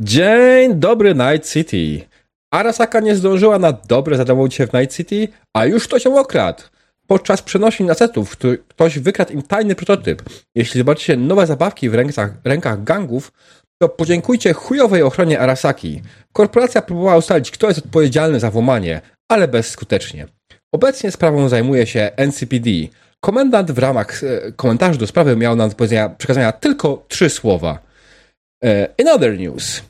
[0.00, 2.08] Dzień dobry Night City.
[2.50, 6.62] Arasaka nie zdążyła na dobre zadomowić się w Night City, a już ktoś ją okradł.
[7.06, 8.36] Podczas przenosin asetów,
[8.68, 10.22] ktoś wykradł im tajny prototyp.
[10.54, 13.32] Jeśli zobaczycie nowe zabawki w rękach, rękach gangów,
[13.78, 16.02] to podziękujcie chujowej ochronie Arasaki.
[16.32, 20.26] Korporacja próbowała ustalić, kto jest odpowiedzialny za włamanie, ale bezskutecznie.
[20.72, 22.70] Obecnie sprawą zajmuje się NCPD.
[23.20, 25.76] Komendant w ramach e, komentarzy do sprawy miał nam do
[26.18, 27.86] przekazania tylko trzy słowa.
[28.66, 29.82] E, In other news.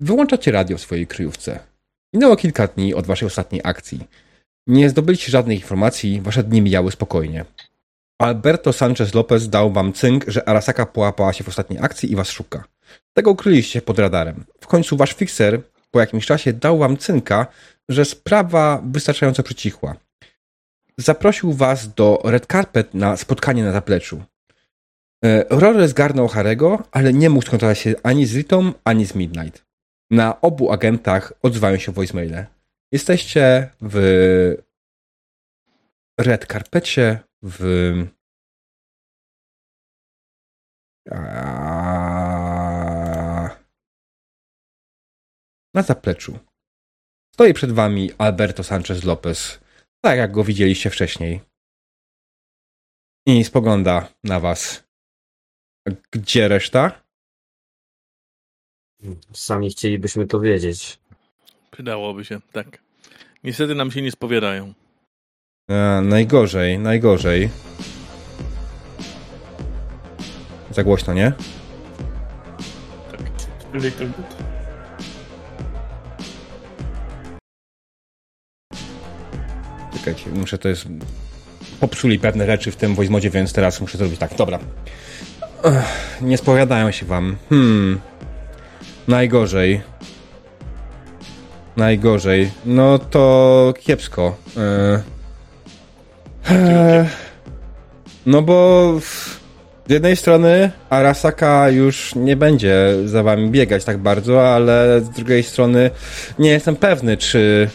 [0.00, 1.58] Wyłączacie radio w swojej kryjówce.
[2.14, 4.08] Minęło kilka dni od waszej ostatniej akcji.
[4.66, 7.44] Nie zdobyliście żadnych informacji, wasze dni mijały spokojnie.
[8.20, 12.30] Alberto Sanchez Lopez dał wam cynk, że Arasaka połapała się w ostatniej akcji i was
[12.30, 12.64] szuka.
[13.16, 14.44] Tego ukryliście pod radarem.
[14.60, 17.46] W końcu wasz fixer po jakimś czasie dał wam cynka,
[17.88, 19.96] że sprawa wystarczająco przycichła.
[20.98, 24.22] Zaprosił was do Red Carpet na spotkanie na zapleczu.
[25.26, 29.66] E, Rory zgarnął Harego, ale nie mógł skontaktować się ani z Ritą, ani z Midnight.
[30.10, 32.46] Na obu agentach odzywają się voicemaile.
[32.92, 33.96] Jesteście w
[36.20, 37.62] Red Carpecie, w
[45.74, 46.38] na zapleczu.
[47.34, 49.60] Stoi przed wami Alberto Sanchez Lopez,
[50.00, 51.40] tak jak go widzieliście wcześniej.
[53.26, 54.85] I spogląda na was.
[56.10, 57.02] Gdzie reszta?
[59.32, 60.98] Sami chcielibyśmy to wiedzieć.
[61.70, 62.78] Przydałoby się, tak.
[63.44, 64.74] Niestety nam się nie spowiadają.
[65.70, 67.50] E, najgorzej, najgorzej.
[70.70, 71.32] Za głośno, nie?
[73.74, 74.36] Little bit.
[79.92, 80.88] Czekajcie, muszę to jest...
[81.80, 84.34] Popsuli pewne rzeczy w tym voice więc teraz muszę zrobić tak.
[84.34, 84.58] Dobra.
[85.64, 87.36] Ech, nie spowiadają się wam.
[87.48, 88.00] Hmm.
[89.08, 89.80] Najgorzej.
[91.76, 92.50] Najgorzej.
[92.64, 94.36] No to kiepsko.
[98.26, 105.00] No bo z jednej strony Arasaka już nie będzie za wami biegać tak bardzo, ale
[105.00, 105.90] z drugiej strony
[106.38, 107.70] nie jestem pewny, czy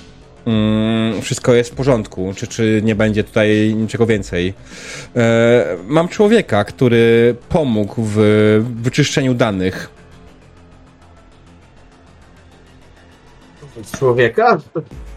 [0.45, 4.53] mm, wszystko jest w porządku, czy, czy nie będzie tutaj niczego więcej.
[5.15, 8.17] E, mam człowieka, który pomógł w
[8.81, 9.89] wyczyszczeniu danych.
[13.97, 14.57] Człowieka?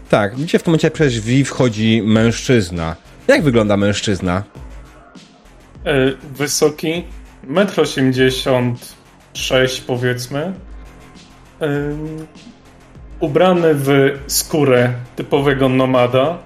[0.09, 2.95] Tak, widzicie w tym momencie przez drzwi wchodzi mężczyzna.
[3.27, 4.43] Jak wygląda mężczyzna?
[5.85, 7.03] E, Wysoki,
[7.47, 10.53] 1,86 m powiedzmy.
[11.61, 11.67] E,
[13.19, 16.37] Ubrany w skórę typowego nomada.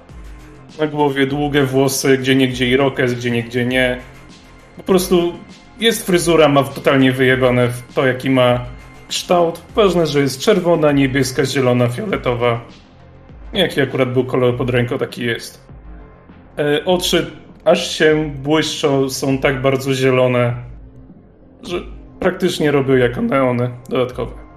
[0.79, 3.97] Na głowie długie włosy, gdzie niegdzie irokez, gdzie niegdzie nie.
[4.77, 5.33] Po prostu
[5.79, 8.65] jest fryzura, ma totalnie wyjebane w to, jaki ma
[9.07, 9.61] kształt.
[9.75, 12.61] Ważne, że jest czerwona, niebieska, zielona, fioletowa.
[13.53, 15.67] Jaki akurat był kolor pod ręką, taki jest.
[16.57, 17.31] E, Oczy
[17.65, 20.53] aż się błyszczą, są tak bardzo zielone,
[21.63, 21.81] że
[22.19, 24.48] praktycznie robią jako neony dodatkowe.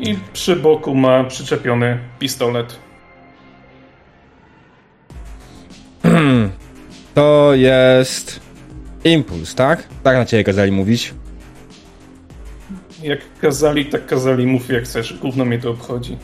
[0.00, 2.76] I przy boku ma przyczepiony pistolet.
[7.14, 8.40] To jest
[9.04, 9.88] impuls, tak?
[10.02, 11.14] Tak na ciebie kazali mówić.
[13.02, 16.16] Jak kazali, tak kazali, mów jak chcesz, gówno mnie to obchodzi.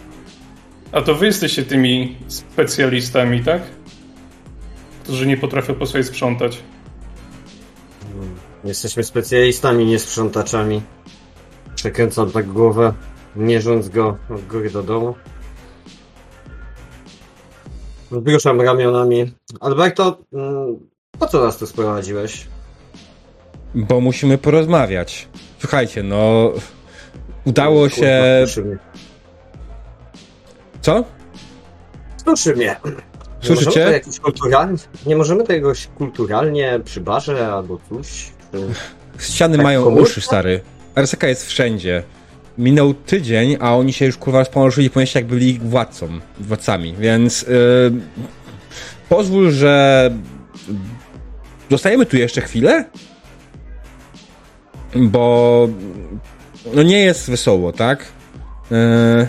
[0.92, 3.62] A to wy jesteście tymi specjalistami, tak?
[5.02, 6.58] Którzy nie potrafią po sobie sprzątać.
[8.64, 10.82] Jesteśmy specjalistami, nie sprzątaczami.
[11.74, 12.92] Przekręcam tak głowę,
[13.36, 15.14] mierząc go od góry do dołu.
[18.12, 19.32] Zbruszam ramionami.
[19.60, 20.78] Alberto, mm,
[21.18, 22.46] po co nas tu sprowadziłeś?
[23.74, 25.28] Bo musimy porozmawiać.
[25.58, 26.52] Słuchajcie, no.
[27.44, 28.44] Udało się.
[28.54, 28.76] Kurwa.
[30.80, 31.04] Co?
[32.16, 32.76] Stuszy mnie.
[32.84, 33.66] Nie Słyszycie?
[33.70, 38.30] możemy to jakoś kulturalnie, nie możemy to jakoś kulturalnie przy barze albo coś?
[39.18, 40.02] Ściany Tak mają komórka?
[40.10, 40.60] uszy, stary.
[40.94, 42.02] Arasaka jest wszędzie.
[42.58, 46.08] Minął tydzień, a oni się już kurwa położyli po mieście, jak byli ich władcą,
[46.40, 47.48] władcami, więc yy,
[49.08, 50.10] pozwól, że
[51.70, 52.84] zostajemy tu jeszcze chwilę,
[54.94, 55.68] bo
[56.74, 58.06] no nie jest wesoło, tak?
[58.70, 59.28] Yy,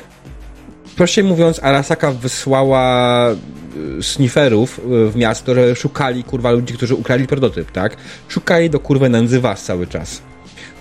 [0.97, 3.31] prościej mówiąc, Arasaka wysłała
[3.99, 7.97] y, snifferów y, w miasto, że szukali kurwa ludzi, którzy ukradli prototyp, tak?
[8.27, 10.21] Szukali do kurwy nędzy was cały czas.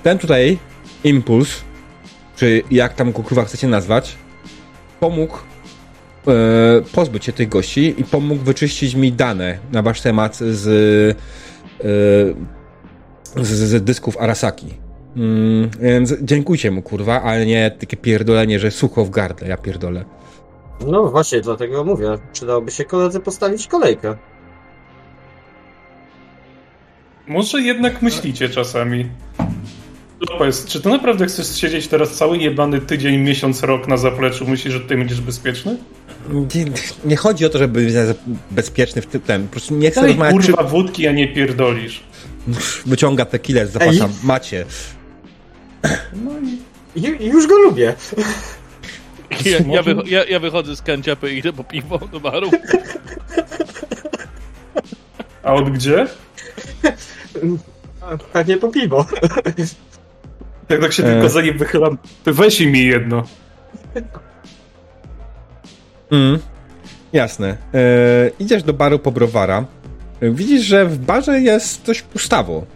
[0.02, 0.58] Ten tutaj
[1.04, 1.48] impuls,
[2.36, 4.16] czy jak tam go kurwa chcecie nazwać,
[5.00, 6.32] pomógł e,
[6.92, 10.66] pozbyć się tych gości i pomógł wyczyścić mi dane na wasz temat z,
[11.80, 14.74] e, z, z dysków Arasaki.
[15.16, 20.04] Mm, więc dziękujcie mu, kurwa, ale nie takie pierdolenie, że sucho w gardle, ja pierdolę.
[20.86, 24.16] No właśnie, dlatego mówię, przydałoby się koledze postawić kolejkę.
[27.26, 29.08] Może jednak myślicie czasami.
[30.20, 34.46] Lopez, czy ty naprawdę chcesz siedzieć teraz cały jebany tydzień, miesiąc, rok na zapleczu?
[34.48, 35.76] Myślisz, że tutaj będziesz bezpieczny?
[36.28, 36.64] Nie,
[37.04, 37.94] nie chodzi o to, żeby być
[38.50, 42.04] bezpieczny w tym, po prostu nie chcę Daj rozmawiać, kurwa wódki, a nie pierdolisz.
[42.54, 42.60] czy
[42.90, 44.64] wyciąga tequilę z zapasa, macie.
[46.12, 47.02] No i...
[47.02, 47.94] Ju, już go lubię.
[49.44, 52.50] Ja, ja, wycho- ja, ja wychodzę z kanciapy i idę po piwo do baru.
[55.42, 56.06] A od gdzie?
[58.32, 59.06] Pewnie po piwo.
[60.68, 61.12] Jak tak się E.
[61.12, 63.22] tylko za nim wychylam, to weź mi jedno.
[66.12, 66.38] Mm,
[67.12, 67.56] jasne.
[67.74, 69.64] E, idziesz do baru po browara.
[70.20, 72.66] E, Widzisz, że w barze jest dość pustawo.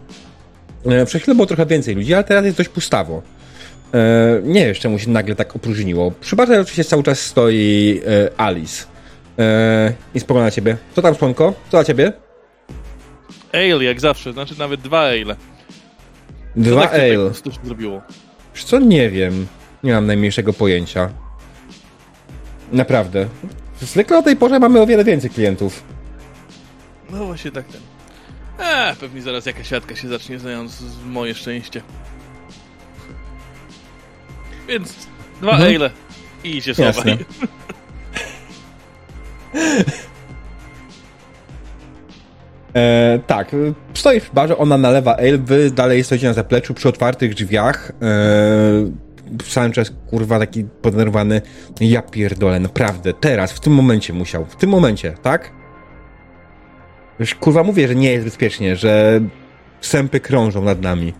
[0.85, 3.21] E, przed chwilą było trochę więcej ludzi, ale teraz jest dość pustawo.
[3.93, 6.11] E, nie wiem, czemu się nagle tak opróżniło.
[6.11, 8.85] Przy barze oczywiście cały czas stoi e, Alice.
[9.39, 10.77] E, I spogląda na ciebie.
[10.95, 11.53] Co tam, słonko?
[11.65, 12.13] Co dla ciebie?
[13.53, 15.35] Ale, jak zawsze, znaczy nawet dwa ale.
[16.55, 17.29] Co Dwa tak się ale.
[17.29, 18.01] Tak sztucznie zrobiło.
[18.55, 19.47] Wiesz co, nie wiem.
[19.83, 21.09] Nie mam najmniejszego pojęcia.
[22.71, 23.27] Naprawdę.
[23.81, 25.83] Zwykle o tej porze mamy o wiele więcej klientów.
[27.09, 27.81] No właśnie tak ten.
[28.59, 31.81] Eee, pewnie zaraz jakaś siatka się zacznie, znając moje szczęście.
[34.67, 34.95] Więc
[35.41, 35.75] dwa Mhm.
[35.75, 35.91] ale
[36.43, 37.17] i idzie Jasne.
[42.75, 43.55] E, tak,
[43.93, 47.91] stoi w barze, ona nalewa ale, wy dalej stoicie na zapleczu przy otwartych drzwiach.
[48.01, 51.41] E, czas, kurwa, taki podenerwowany.
[51.79, 55.51] Ja pierdolę, naprawdę, teraz, w tym momencie musiał, w tym momencie, tak?
[57.19, 59.21] Już, kurwa, mówię, że nie jest bezpiecznie, że
[59.81, 61.13] sępy krążą nad nami.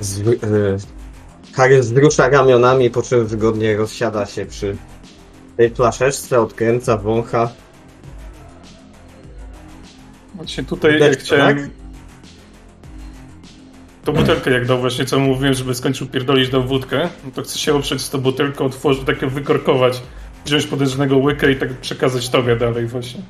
[0.00, 0.76] Z, y,
[1.54, 4.76] Harry wzrusza ramionami, po czym wygodnie rozsiada się przy
[5.56, 7.50] tej flaszeczce, odkręca, wącha.
[10.40, 11.58] Właśnie tutaj Deczko, jak chciałem...
[11.58, 11.70] tak?
[14.04, 17.58] To butelkę jak dał właśnie, co mówiłem, żeby skończył pierdolić dał wódkę, no to chcę
[17.58, 20.02] się oprzeć z tą butelką, otworzyć, takie wykorkować,
[20.44, 23.20] wziąć podejrzanego łykę i tak przekazać tobie dalej właśnie.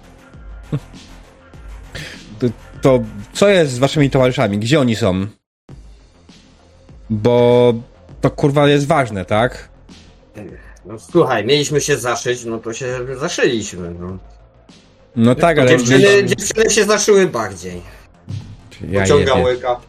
[2.39, 2.47] To,
[2.83, 3.01] to
[3.33, 4.59] co jest z waszymi towarzyszami?
[4.59, 5.27] Gdzie oni są?
[7.11, 7.75] Bo
[8.21, 9.69] to, kurwa, jest ważne, tak?
[10.87, 13.95] No słuchaj, mieliśmy się zaszyć, no to się zaszyliśmy.
[14.01, 14.19] No.
[15.17, 15.71] No tak, ale...
[15.71, 17.83] Dziewczyny, dziewczyny się zaszyły bardziej.
[18.89, 19.81] Ja Pociąga łyka.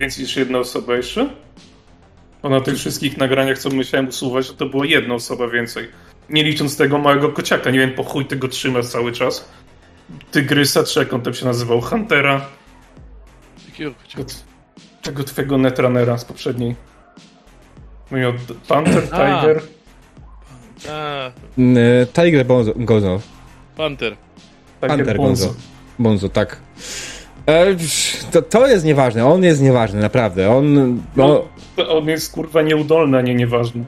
[0.00, 1.30] Więcej niż jedna osoba jeszcze?
[2.42, 5.88] Bo na tych wszystkich nagraniach, co musiałem usuwać, to było jedna osoba więcej.
[6.30, 9.48] Nie licząc tego małego kociaka, nie wiem po chuj tego trzymasz cały czas.
[10.30, 12.46] Tygrysa, czy jak on tam się nazywał, Huntera,
[13.66, 14.24] Takiego tego,
[15.02, 16.76] tego twojego netrunnera z poprzedniej.
[18.10, 18.32] O
[18.68, 19.40] Panther, A.
[19.40, 19.62] Tiger.
[20.90, 21.78] A, N-
[22.12, 23.20] Tiger Bonzo, Gonzo.
[23.76, 24.16] Panther.
[24.88, 25.46] Hunter Bonzo.
[25.46, 25.60] Bonzo.
[25.98, 26.60] Bonzo, tak.
[27.46, 27.66] E,
[28.30, 30.50] to, to jest nieważne, on jest nieważny, naprawdę.
[30.50, 30.74] On,
[31.16, 31.44] no,
[31.76, 33.84] No, on jest kurwa nieudolny, a nie nieważny.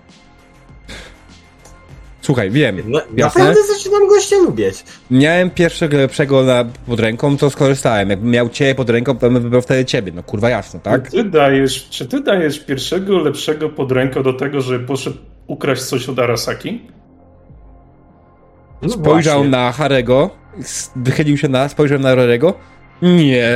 [2.22, 3.00] słuchaj, wiem, jasne.
[3.16, 4.84] naprawdę zaczynam gościa lubić.
[5.10, 8.10] Miałem pierwszego lepszego na, pod ręką, to skorzystałem.
[8.10, 10.12] Jakbym miał ciebie pod ręką, to bym wybrał wtedy ciebie.
[10.14, 11.10] No kurwa jasno, tak?
[11.10, 15.16] Ty dajesz, czy ty dajesz pierwszego lepszego pod ręką do tego, żeby poszedł
[15.50, 16.80] ukraść coś od Arasaki?
[18.82, 19.50] No Spojrzał właśnie.
[19.50, 20.30] na Harego,
[20.96, 22.54] wychylił się na, spojrzał na Rorego.
[23.02, 23.50] Nie.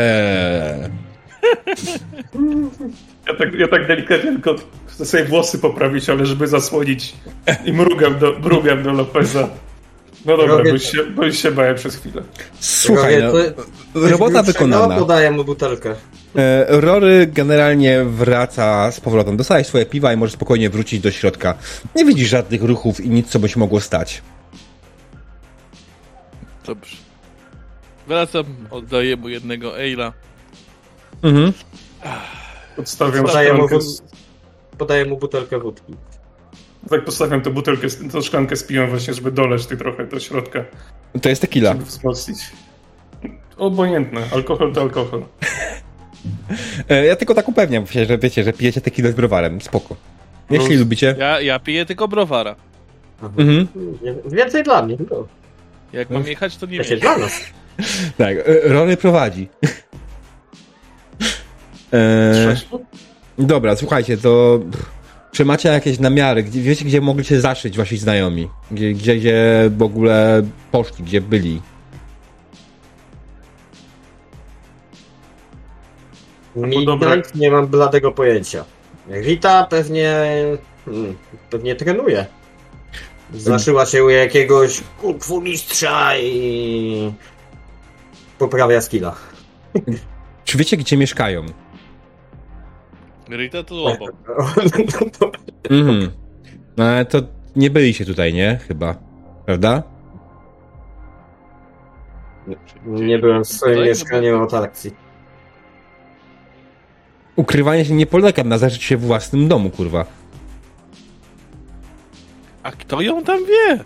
[3.27, 4.55] Ja tak, ja tak delikatnie tylko
[4.87, 7.15] chcę sobie włosy poprawić, ale żeby zasłonić
[7.65, 9.49] i mrugam do, mrugam do Lopeza.
[10.25, 12.23] No dobra, Robię- bo już, się, bo już się bałem przez chwilę.
[12.61, 13.52] Słuchaj, no, Robię
[13.95, 14.99] Coś robota wykonana.
[14.99, 15.95] Podaję mu butelkę.
[16.37, 19.37] E, Rory generalnie wraca z powrotem.
[19.37, 21.54] Dostałeś swoje piwa i możesz spokojnie wrócić do środka.
[21.97, 24.23] Nie widzisz żadnych ruchów i nic, co by się mogło stać.
[26.66, 26.97] Dobrze.
[28.07, 30.12] Wracam, oddaję mu jednego Ejla.
[31.23, 31.52] Mhm.
[32.76, 33.69] Podstawiam Podaję mu,
[34.78, 35.95] podaję mu butelkę wódki.
[36.91, 40.64] Tak podstawiam tę butelkę, tę szklankę z piwem właśnie, żeby doleć ty trochę do środka,
[41.23, 41.73] To jest tequila.
[41.73, 42.38] żeby wzmocnić.
[43.57, 45.23] Obojętne, alkohol to alkohol.
[46.88, 49.61] E, Ja tylko tak upewniam się, że wiecie, że pijecie tequilę z browarem.
[49.61, 49.97] Spoko.
[50.50, 50.79] Jeśli Plus.
[50.81, 51.14] lubicie.
[51.19, 52.57] Ja, ja piję tylko browara.
[53.23, 53.69] Mhm.
[54.26, 54.97] Więcej dla mnie.
[55.11, 55.26] No.
[55.93, 57.00] Jak mam jechać, to nie Wiecie, wiem.
[57.00, 57.33] dla nas.
[58.19, 59.49] Tak, e, Rory prowadzi.
[61.93, 62.81] E, Trzeźwo?
[63.38, 64.91] dobra, słuchajcie, to pff,
[65.35, 66.43] czy macie jakieś namiary?
[66.43, 68.49] Gdzie, wiecie, gdzie mogli się zaszyć wasi znajomi?
[68.71, 71.62] Gdzie, gdzie, gdzie w ogóle poszli, gdzie byli?
[76.57, 78.64] Midnight nie mam bladego pojęcia.
[79.11, 80.14] Rita pewnie...
[80.85, 81.17] Hmm,
[81.50, 82.26] pewnie trenuje.
[83.35, 87.12] Zaszyła się u jakiegoś kung mistrza i...
[88.38, 89.14] poprawia skilla.
[90.45, 91.47] Czy wiecie, gdzie mieszkają?
[93.31, 94.12] Rita to obok.
[95.71, 96.11] Mhm.
[96.76, 97.19] No ale to
[97.57, 98.59] nie byliście tutaj, nie?
[98.69, 98.95] Chyba.
[99.47, 99.83] Prawda?
[102.87, 104.90] nie byłem w swoim mieszkaniu od akcji.
[107.37, 110.07] Ukrywanie się nie polega na zażyć się w własnym domu, kurwa.
[112.62, 113.85] A kto ją tam wie?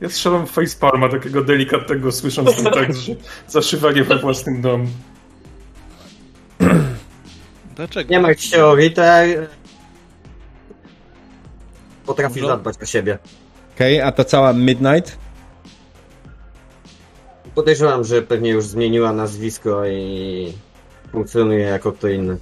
[0.00, 3.14] Ja strzelam facepalma takiego delikatnego, słysząc ten tekst, że
[3.48, 4.86] zaszywanie we własnym domu.
[7.76, 8.10] Dlaczego?
[8.10, 9.26] Nie martw się o Ritę.
[12.06, 12.46] Potrafi Dużo?
[12.46, 13.18] zadbać o siebie.
[13.74, 15.18] Okej, a ta cała Midnight?
[17.54, 20.52] Podejrzewam, że pewnie już zmieniła nazwisko i
[21.12, 22.36] funkcjonuje jako kto inny.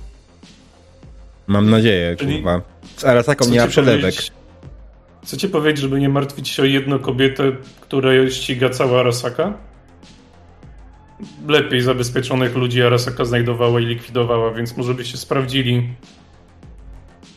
[1.47, 2.61] Mam nadzieję, Czyli- kurwa.
[2.97, 4.00] Z Arasaką nie ma Chcecie przelewek.
[4.00, 4.33] powiedzieć-
[5.25, 9.53] Chcecie powiedzieć, żeby nie martwić się o jedną kobietę, która ściga cała Arasaka?
[11.49, 15.88] Lepiej zabezpieczonych ludzi Arasaka znajdowała i likwidowała, więc może byście sprawdzili.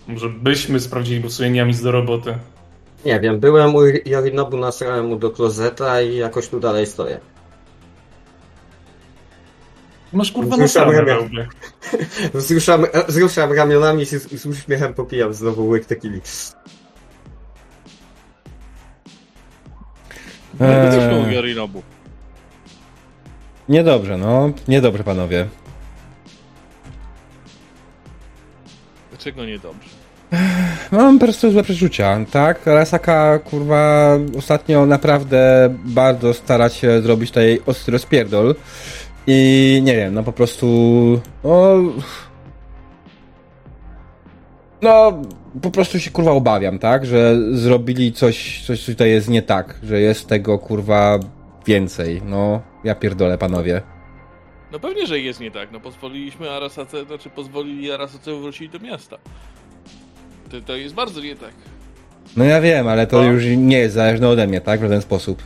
[0.08, 2.38] Może byśmy sprawdzili, bo sobie nie mam nic do roboty.
[3.06, 7.20] Nie wiem, byłem u Yorinobu, nasrałem mu do klozeta i jakoś tu dalej stoję.
[10.14, 11.48] Masz kurwa ja- we łbie.
[12.34, 16.22] Wzruszam, wzruszam ramionami i z, z uśmiechem popijam znowu łyk tequili.
[20.60, 21.36] Eee.
[21.36, 21.97] Eee...
[23.70, 24.52] Niedobrze, no.
[24.68, 25.48] Niedobrze, panowie.
[29.10, 29.90] Dlaczego niedobrze?
[30.92, 32.68] Mam po prostu złe przeczucia, tak?
[32.68, 38.56] Arasaka, kurwa, ostatnio naprawdę bardzo stara się zrobić tutaj ostry rozpierdol.
[39.28, 40.68] I nie wiem, no po prostu...
[41.44, 41.76] No...
[44.82, 45.22] No,
[45.62, 47.06] po prostu się kurwa obawiam, tak?
[47.06, 51.20] Że zrobili coś, coś tutaj jest nie tak, że jest tego kurwa
[51.66, 52.22] więcej.
[52.26, 53.82] No, ja pierdolę, panowie.
[54.72, 55.72] No pewnie, że jest nie tak.
[55.72, 59.18] No pozwoliliśmy Arasace, znaczy pozwolili Arasace wrócić do miasta.
[60.52, 61.54] To, to jest bardzo nie tak.
[62.38, 63.24] No ja wiem, ale to No.
[63.32, 64.80] już nie jest zależne ode mnie, tak?
[64.80, 65.44] W żaden sposób.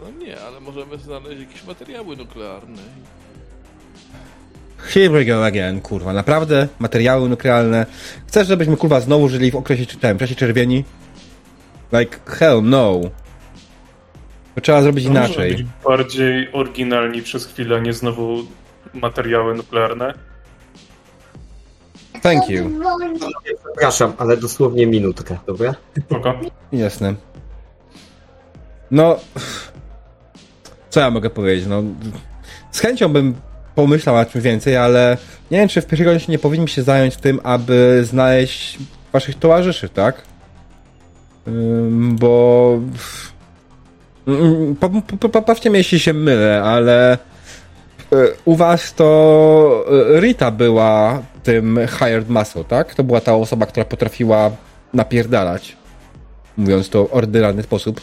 [0.00, 2.82] No nie, ale możemy znaleźć jakieś materiały nuklearne.
[4.78, 6.12] Here we go again, kurwa.
[6.12, 6.68] Naprawdę?
[6.78, 7.86] Materiały nuklearne.
[8.26, 10.84] Chcesz, żebyśmy, kurwa, znowu żyli w okresie, w czasie czerwieni?
[11.92, 13.00] Like, hell no.
[14.56, 15.56] To trzeba zrobić To inaczej.
[15.56, 18.38] być bardziej oryginalni przez chwilę, nie znowu
[18.94, 20.14] materiały nuklearne.
[22.22, 22.70] Thank you.
[23.64, 25.74] Przepraszam, ale dosłownie minutkę, dobra?
[26.06, 26.34] Spoko.
[26.72, 27.14] Jasne.
[28.90, 29.16] No...
[30.90, 31.66] Co ja mogę powiedzieć?
[31.68, 31.82] No...
[32.70, 33.34] Z chęcią bym
[33.74, 35.16] pomyślał o czymś więcej, ale
[35.50, 38.78] nie wiem, czy w pierwszej kolejności nie powinniśmy się zająć tym, aby znaleźć
[39.12, 40.22] waszych towarzyszy, tak?
[41.90, 42.78] Bo...
[44.80, 49.84] Po- po- Poprawcie mnie, jeśli się mylę, ale y, u was to
[50.16, 52.94] y, Rita była tym hired muscle, tak?
[52.94, 54.50] To była ta osoba, która potrafiła
[54.94, 55.76] napierdalać.
[56.56, 58.00] Mówiąc to w ordynarny sposób.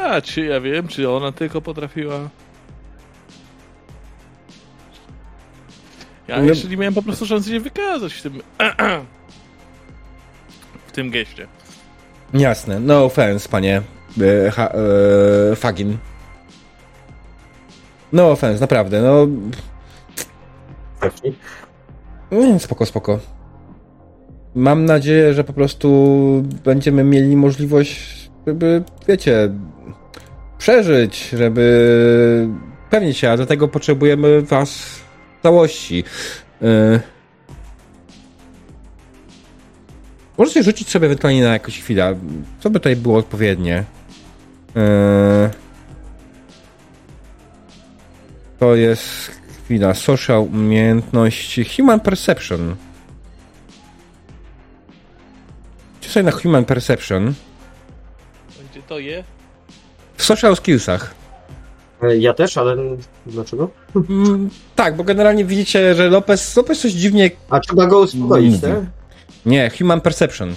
[0.00, 2.28] A, czy ja wiem, czy ona tylko potrafiła...
[6.28, 8.42] Ja No- jeszcze nie miałem po prostu szansy się wykazać w tym...
[10.88, 11.46] w tym geście.
[12.34, 12.80] Jasne.
[12.80, 13.82] No offense, panie
[14.20, 14.72] e, ha,
[15.52, 15.98] e, Fagin.
[18.12, 19.26] No offense, naprawdę, no...
[22.32, 23.18] Nie, spoko, spoko.
[24.54, 25.88] Mam nadzieję, że po prostu
[26.64, 29.50] będziemy mieli możliwość, żeby, wiecie,
[30.58, 32.48] przeżyć, żeby
[32.90, 36.04] pewnić się, a do tego potrzebujemy was w całości.
[36.60, 37.00] Yy.
[40.40, 42.18] Możecie rzucić sobie ewentualnie na jakąś chwilę,
[42.60, 43.84] co by tutaj było odpowiednie.
[44.74, 44.82] Yy.
[48.58, 49.30] To jest
[49.64, 52.76] chwila, social umiejętności, human perception.
[56.00, 57.34] Czy sobie na human perception?
[58.70, 59.24] Gdzie to je?
[60.16, 61.14] W social skillsach.
[62.02, 62.76] E, Ja też, ale
[63.26, 63.70] dlaczego?
[63.96, 67.30] Mm, tak, bo generalnie widzicie, że Lopez, Lopez coś dziwnie...
[67.50, 68.99] A trzeba go uspokoić, tak?
[69.46, 70.54] Nie, human perception.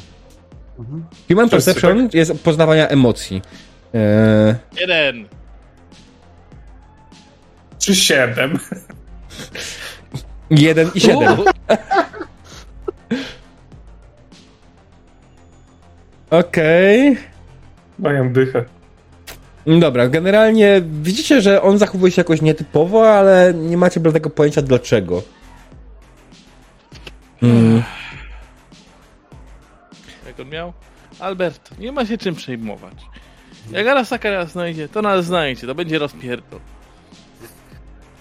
[0.80, 1.06] Mhm.
[1.30, 3.42] Human Wszyscy, perception jest poznawania emocji.
[3.94, 5.28] Eee, Jeden!
[7.80, 8.60] Czy siedem?
[10.52, 11.38] jeden i siedem.
[16.30, 17.18] Okej.
[18.00, 18.66] Mają dychę.
[19.68, 25.22] Dobra, generalnie widzicie, że on zachowuje się jakoś nietypowo, ale nie macie bladego pojęcia dlaczego.
[27.44, 27.84] Mm.
[30.34, 30.74] Jak on miał?
[31.20, 32.94] Albert, nie ma się czym przejmować.
[33.72, 36.60] Jak Arasaka nas znajdzie, to nas znajdzie, to będzie rozpierdol.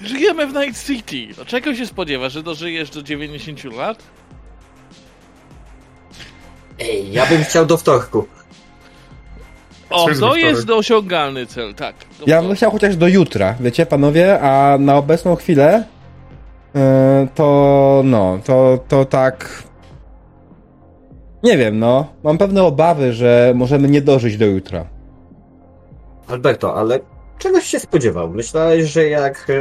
[0.02, 1.34] Żyjemy w Night City.
[1.38, 4.02] No czego się spodziewasz, że dożyjesz do 90 lat?
[6.80, 8.26] Ej, ja bym chciał do wtorku.
[9.90, 11.96] O, to jest osiągalny cel, tak.
[12.18, 15.84] To Ja bym chciał chociaż do jutra, wiecie, panowie, a na obecną chwilę
[16.74, 16.80] yy,
[17.34, 19.62] to no, to, to tak.
[21.42, 22.06] Nie wiem, no.
[22.24, 24.86] Mam pewne obawy, że możemy nie dożyć do jutra.
[26.26, 27.00] Alberto, ale
[27.38, 28.30] czegoś się spodziewał.
[28.30, 29.54] Myślałeś, że jak e,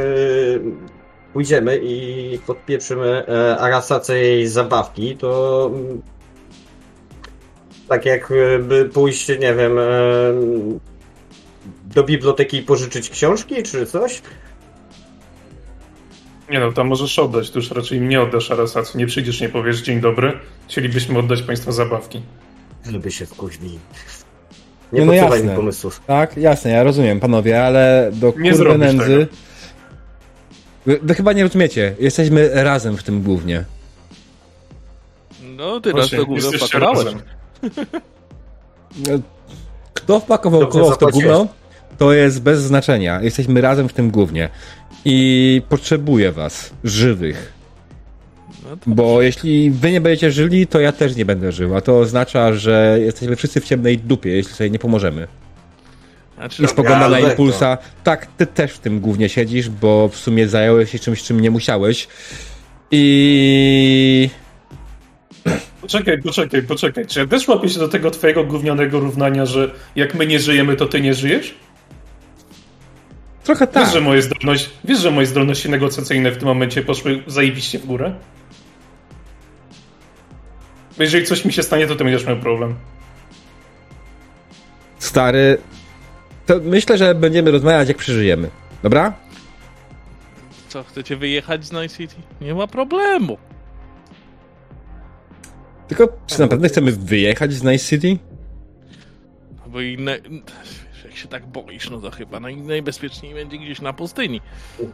[1.32, 6.02] pójdziemy i podpieprzymy e, Arasace jej zabawki, to mm,
[7.88, 9.82] tak jakby pójść, nie wiem, e,
[11.94, 14.22] do biblioteki i pożyczyć książki czy coś?
[16.52, 18.98] Nie no, tam możesz oddać, to już raczej mnie oddasz Arasacu.
[18.98, 20.32] Nie przyjdziesz, nie powiesz dzień dobry.
[20.68, 22.22] Chcielibyśmy oddać państwa zabawki.
[22.92, 23.78] Lubię się wkuźni.
[24.92, 25.56] Nie, Nie no jasne.
[25.56, 26.00] pomysłów.
[26.06, 29.26] Tak, jasne, ja rozumiem, panowie, ale do Nie kurwy nędzy.
[30.86, 33.64] Wy, wy chyba nie rozumiecie, jesteśmy razem w tym głównie.
[35.56, 37.04] No, ty nas Właśnie, to gówno jesteście wpakowałeś.
[37.04, 37.20] razem.
[39.94, 41.46] Kto wpakował koło w to gówno,
[41.98, 43.22] to jest bez znaczenia.
[43.22, 44.48] Jesteśmy razem w tym głównie.
[45.04, 47.52] I potrzebuję was, żywych.
[48.64, 51.76] No Bo jeśli wy nie będziecie żyli, to ja też nie będę żył.
[51.76, 55.26] A to oznacza, że jesteśmy wszyscy w ciemnej dupie, jeśli sobie nie pomożemy.
[56.36, 57.78] Znaczy, I spogląda na impulsa.
[58.04, 61.50] Tak, ty też w tym głównie siedzisz, bo w sumie zająłeś się czymś, czym nie
[61.50, 62.08] musiałeś.
[62.90, 64.30] I.
[65.80, 67.06] Poczekaj, poczekaj, poczekaj.
[67.06, 70.76] Czy ja też łapię się do tego twojego gównianego równania, że jak my nie żyjemy,
[70.76, 71.54] to ty nie żyjesz?
[73.44, 73.84] Trochę tak.
[73.84, 77.86] Wiesz, że moje zdolności, wiesz, że moje zdolności negocjacyjne w tym momencie poszły zajebiście w
[77.86, 78.14] górę?
[80.96, 82.74] Bo jeżeli coś mi się stanie, to ty będziesz miał problem.
[84.98, 85.58] Stary.
[86.46, 88.50] To myślę, że będziemy rozmawiać, jak przeżyjemy.
[88.82, 89.12] Dobra?
[90.72, 92.14] co, chcecie wyjechać z Night City?
[92.40, 93.38] Nie ma problemu.
[95.88, 98.18] Tylko, czy naprawdę chcemy wyjechać z Night City?
[99.66, 100.18] Bo inne...
[101.12, 104.40] Jak się tak boisz, no to chyba naj, najbezpieczniej będzie gdzieś na pustyni.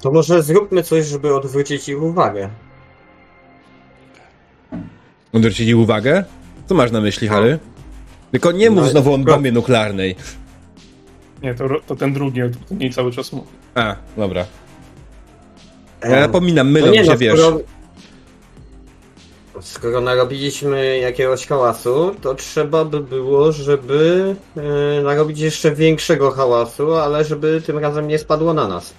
[0.03, 2.49] To może zróbmy coś, żeby odwrócić ich uwagę.
[5.33, 6.25] Odwrócili uwagę?
[6.67, 7.59] Co masz na myśli, Harry?
[8.31, 10.17] Tylko nie mów No, znowu o bombie nuklearnej.
[11.43, 12.47] Nie, to, to ten drugi, o
[12.93, 13.49] cały czas mówi.
[13.75, 14.47] A, dobra.
[16.03, 17.41] Ja napominam, no mylą nie, się, no, wiesz.
[17.41, 17.61] skoro,
[19.63, 27.25] skoro narobiliśmy jakiegoś hałasu, to trzeba by było, żeby e, narobić jeszcze większego hałasu, ale
[27.25, 28.95] żeby tym razem nie spadło na nas.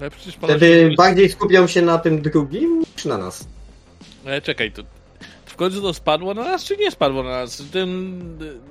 [0.00, 0.56] Ale przecież ponoć...
[0.56, 3.48] Wtedy bardziej skupiał się na tym drugim niż na nas.
[4.26, 4.82] Ale czekaj, to...
[5.46, 7.62] W końcu to spadło na nas, czy nie spadło na nas?
[7.72, 8.20] Ten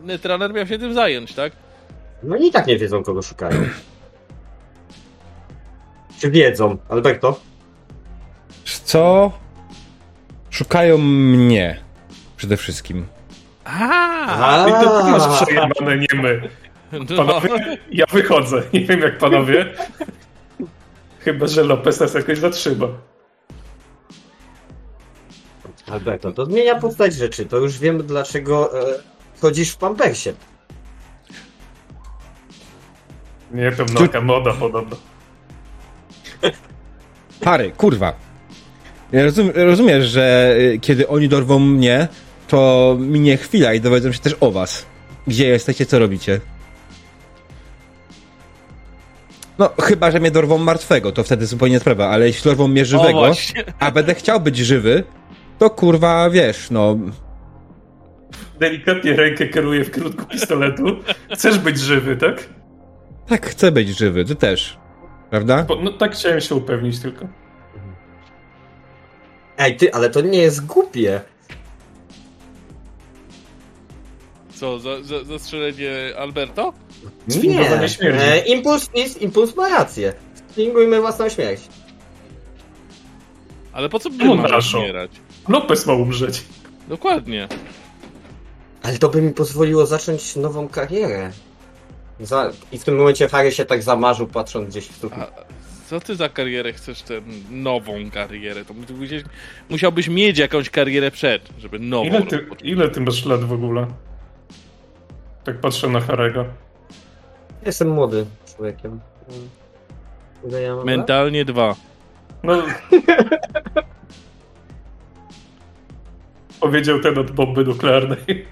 [0.03, 1.53] Netrunner miał się tym zająć, tak?
[2.23, 3.61] No i tak nie wiedzą, kogo szukają.
[6.19, 7.39] Czy wiedzą, Alberto?
[8.83, 9.31] Co?
[10.51, 11.79] Szukają mnie.
[12.37, 13.05] Przede wszystkim.
[13.65, 16.49] A, I to ty masz przejebane, nie my.
[16.91, 18.63] no, Panowie, ja wychodzę.
[18.73, 19.73] Nie wiem jak panowie.
[21.19, 22.87] Chyba, że Lopez nas jakoś zatrzyma.
[25.87, 27.45] Alberto, to zmienia postać rzeczy.
[27.45, 28.99] To już wiem, dlaczego e,
[29.41, 30.33] chodzisz w pampersie.
[33.51, 34.97] Nie, to mnoga moda podobno.
[37.45, 38.13] Harry, kurwa.
[39.11, 42.07] Ja Rozum, rozumiesz, że y, kiedy oni dorwą mnie,
[42.47, 44.85] to minie chwila i dowiedzą się też o was.
[45.27, 46.39] Gdzie jesteście, co robicie.
[49.57, 53.31] No, chyba, że mnie dorwą martwego, to wtedy zupełnie sprawa, ale jeśli dorwą mnie żywego,
[53.79, 55.03] a będę chciał być żywy,
[55.59, 56.97] to kurwa, wiesz, no...
[58.59, 60.83] Delikatnie rękę kieruję w kierunku pistoletu.
[61.33, 62.49] Chcesz być żywy, tak?
[63.27, 64.77] Tak, chcę być żywy, ty też.
[65.29, 65.63] Prawda?
[65.63, 67.27] Bo, no tak chciałem się upewnić tylko.
[69.61, 71.21] Ej, ty, ale to nie jest głupie.
[74.55, 76.73] Co, za, za, zastrzelenie Alberto?
[77.27, 77.89] Nie.
[77.89, 78.21] śmierci.
[78.21, 80.13] E, impuls, is, impuls ma rację.
[80.51, 81.61] Sfingujmy własną śmierć.
[83.73, 84.79] Ale po co by Czemu mamy naszą?
[84.79, 85.11] umierać?
[85.47, 86.43] Lopez ma umrzeć.
[86.87, 87.47] Dokładnie.
[88.83, 91.31] Ale to by mi pozwoliło zacząć nową karierę.
[92.19, 92.51] Za...
[92.71, 95.19] I w tym momencie Harry się tak zamarzył, patrząc gdzieś w sufit.
[95.19, 95.60] A
[95.91, 98.65] co ty za karierę chcesz, tę nową karierę?
[98.65, 99.23] To musiałbyś,
[99.69, 103.87] musiałbyś mieć jakąś karierę przed, żeby nową Ile ty, ile ty masz lat w ogóle?
[105.43, 106.45] Tak patrzę na Harego.
[107.65, 108.25] Jestem młody
[108.55, 108.99] człowiekiem.
[110.47, 110.85] Ile ja mam lat?
[110.85, 111.75] Mentalnie dwa.
[112.43, 112.63] No.
[116.59, 118.45] Powiedział ten od bomby nuklearnej.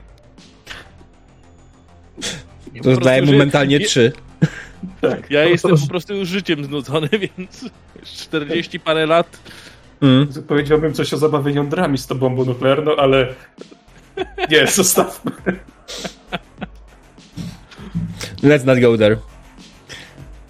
[2.84, 4.12] To daje mu mentalnie je- trzy.
[5.02, 5.32] Tak.
[5.32, 7.65] Ja jestem po prostu już życiem znudzony, więc
[8.04, 9.39] 40 parę lat.
[10.02, 10.28] Mm.
[10.48, 13.36] Powiedziałbym coś o zabawie jądrami z tą bombą nuklearną, ale
[14.50, 15.32] nie, zostawmy.
[18.44, 19.18] Let's not go there.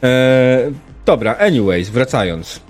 [0.02, 0.74] Eee,
[1.06, 2.62] dobra, anyways, wracając.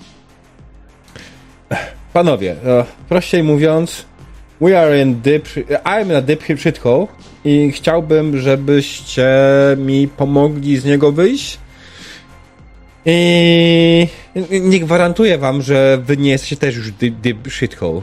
[2.12, 4.06] Panowie, e, prościej mówiąc,
[4.60, 5.48] we are in deep,
[5.84, 7.06] I'm in a deep shithole
[7.44, 9.28] i chciałbym, żebyście
[9.76, 11.58] mi pomogli z niego wyjść.
[13.06, 14.08] I
[14.50, 18.02] nie gwarantuję wam, że wy nie jesteście też już deep, deep shithole.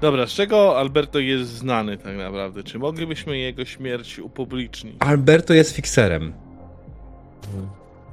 [0.00, 2.62] Dobra, z czego Alberto jest znany tak naprawdę?
[2.62, 4.96] Czy moglibyśmy jego śmierć upublicznić?
[4.98, 6.32] Alberto jest fikserem.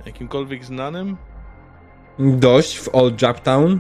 [0.06, 1.18] Jakimkolwiek znanym?
[2.20, 3.80] Dość w Old Japtown.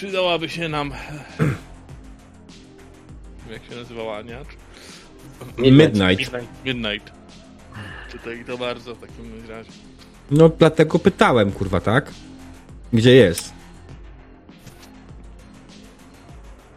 [0.00, 0.92] Przydałaby się nam.
[3.52, 4.38] Jak się nazywała Ania?
[5.58, 6.32] Midnight.
[6.64, 7.12] Midnight.
[8.12, 9.70] Tutaj to bardzo w takim razie.
[10.30, 12.10] No dlatego pytałem, kurwa, tak?
[12.92, 13.52] Gdzie jest?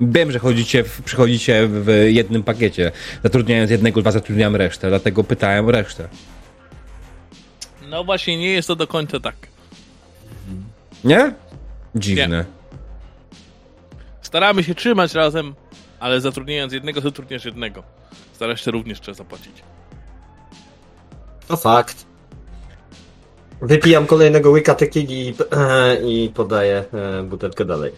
[0.02, 2.92] Wiem, że chodzicie w, przychodzicie w jednym pakiecie.
[3.24, 6.08] Zatrudniając jednego, dwa zatrudniam resztę, dlatego pytałem resztę.
[7.90, 9.36] No właśnie, nie jest to do końca tak.
[11.04, 11.34] Nie?
[11.96, 12.46] Dziwne.
[14.34, 15.56] Staramy się trzymać razem,
[16.00, 17.84] ale zatrudniając jednego, zatrudniasz jednego.
[18.40, 19.64] Za resztę również trzeba zapłacić.
[21.48, 22.06] To fakt.
[23.62, 25.34] Wypijam kolejnego łyka i,
[26.06, 27.92] i podaję e, butelkę dalej.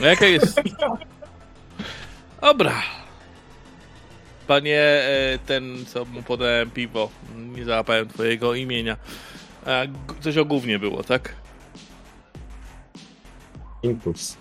[0.00, 0.60] No jaka jest...
[2.40, 2.82] Dobra.
[4.46, 8.96] Panie, e, ten, co mu podałem piwo, nie załapałem twojego imienia.
[9.66, 9.82] A,
[10.20, 11.45] coś o głównie było, tak?
[13.86, 14.36] Impuls.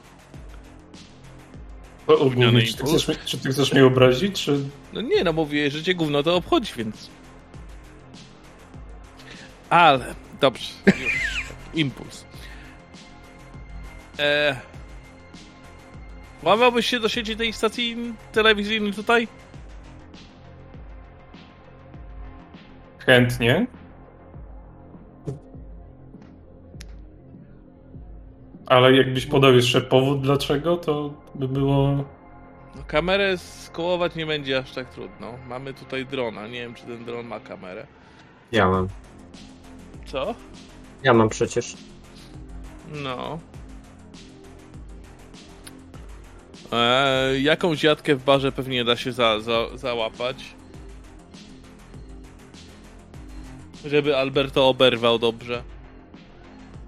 [2.08, 2.89] O, o, Gówniany czy, impuls.
[2.91, 4.60] chcesz, mnie- czy ty chcesz mnie obrazić, czy...
[4.93, 7.10] No nie, no mówię, że cię gówno to obchodzi, więc...
[9.69, 11.45] Ale, dobrze, już.
[11.73, 12.25] Impuls.
[14.19, 14.55] E...
[16.43, 19.27] Łamałbyś się do sieci tej stacji telewizyjnej tutaj?
[22.99, 23.67] Chętnie.
[28.65, 32.06] Ale jakbyś podał jeszcze powód dlaczego, to by było...
[32.75, 35.34] No, kamerę skołować nie będzie aż tak trudno.
[35.47, 37.88] Mamy tutaj drona, nie wiem czy ten dron ma kamerę.
[38.51, 38.88] Ja mam.
[40.06, 40.36] Co?
[41.04, 41.75] Ja mam przecież.
[43.04, 43.39] No.
[46.71, 50.56] E, jakąś jatkę w barze pewnie da się za, za, załapać.
[53.86, 55.63] Żeby Alberto oberwał dobrze.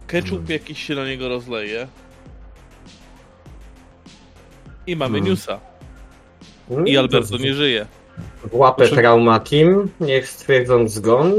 [0.07, 1.87] Ketchup jakiś się na niego rozleje.
[4.87, 5.29] I mamy Hmm.
[5.31, 5.59] newsa.
[6.69, 7.85] Mm, I Alberto to nie żyje.
[8.51, 11.31] W łapę Znaczy- trauma team, niech stwierdzą zgon.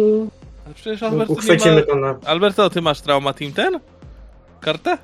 [0.66, 1.82] Ale przecież Alberto nie Uchwycimy ma...
[1.82, 2.18] to na...
[2.26, 3.80] Alberto, ty masz trauma team ten?
[4.60, 4.98] Kartę?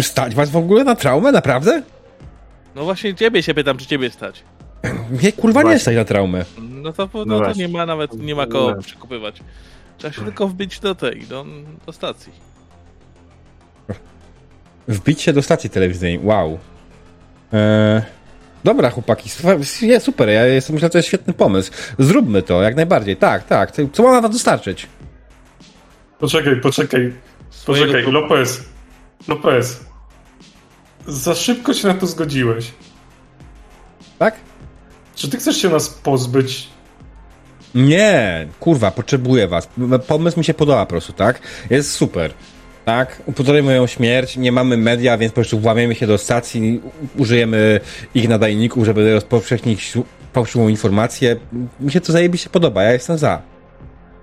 [0.00, 1.32] Stać was w ogóle na traumę?
[1.32, 1.82] Naprawdę?
[2.74, 4.42] No właśnie ciebie się pytam, czy ciebie stać.
[5.10, 5.80] Mnie kurwa nie Właśnie.
[5.80, 6.44] stać na traumę.
[6.58, 8.82] No to, no No to nie ma nawet, nie ma kogo No.
[8.82, 9.40] przekupywać.
[9.98, 11.44] Trzeba się tylko wbić do tej, do,
[11.86, 12.32] do stacji.
[14.88, 16.26] Wbić się do stacji telewizyjnej.
[16.26, 16.58] Wow.
[17.52, 18.02] Eee,
[18.64, 19.28] dobra, chłopaki.
[19.30, 19.46] Su-
[19.86, 21.72] nie, Super, ja jestem, myślę, że to jest świetny pomysł.
[21.98, 23.16] Zróbmy to, jak najbardziej.
[23.16, 23.72] Tak, tak.
[23.92, 24.86] Co ma wam dostarczyć?
[26.18, 27.12] Poczekaj, poczekaj,
[27.50, 28.18] Swojego poczekaj, trupa.
[28.34, 28.64] Lopez.
[29.28, 29.84] Lopez.
[31.06, 32.72] Za szybko się na to zgodziłeś.
[34.18, 34.34] Tak?
[35.14, 36.68] Czy ty chcesz się nas pozbyć?
[37.74, 39.68] Nie, kurwa, potrzebuję was.
[40.06, 41.40] Pomysł mi się podoba po prostu, tak?
[41.70, 42.32] Jest super.
[42.84, 43.22] Tak?
[43.26, 46.80] Upozorujemy moją śmierć, nie mamy media, więc po prostu włamiemy się do stacji,
[47.18, 47.80] użyjemy
[48.14, 49.94] ich nadajników, żeby rozpowszechnić
[50.32, 51.36] fałszywą informację.
[51.80, 53.42] Mi się to zajebiście podoba, ja jestem za.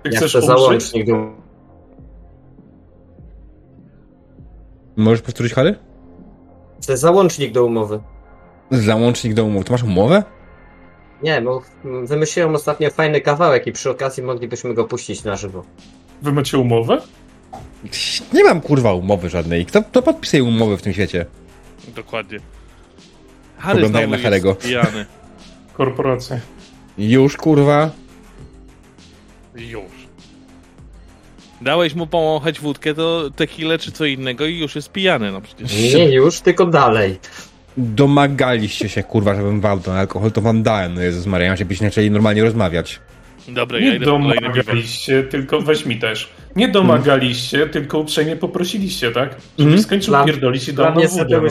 [0.02, 0.48] Ty Ja chcesz umrzeć?
[0.50, 1.32] załącznik do...
[4.96, 5.74] Możesz powtórzyć, Harry?
[6.82, 8.00] Chcę załącznik do umowy.
[8.70, 9.64] Załącznik do umów.
[9.64, 10.22] To masz umowę?
[11.24, 15.64] Nie, bo wymyśliłem ostatnio fajny kawałek i przy okazji moglibyśmy go puścić na żywo.
[16.22, 17.00] Wy macie umowę?
[18.32, 19.66] Nie mam kurwa umowy żadnej.
[19.66, 21.26] Kto, kto podpisuje umowy w tym świecie?
[21.96, 22.38] Dokładnie.
[23.58, 24.48] Harry Oglądają na Harego.
[24.48, 25.06] jest pijany.
[25.72, 26.40] Korporacja.
[26.98, 27.90] Już kurwa.
[29.54, 29.92] Już.
[31.60, 35.94] Dałeś mu pomachać wódkę, to tequilę czy co innego i już jest pijany, no przecież.
[35.94, 37.18] Nie już, tylko dalej.
[37.76, 41.64] Domagaliście się, kurwa, żebym wam ten alkohol, to wam dałem, no Jezus Maria, ja się
[41.64, 43.00] byś zaczęli normalnie rozmawiać.
[43.48, 46.28] Dobra, ja Nie idę domagaliście, tylko weź mi też.
[46.56, 49.28] Nie domagaliście, tylko uprzejmie poprosiliście, tak?
[49.58, 49.82] Żebyś Mhm.
[49.82, 51.48] skończył Dla- pierdolić i dał nam wódę, no.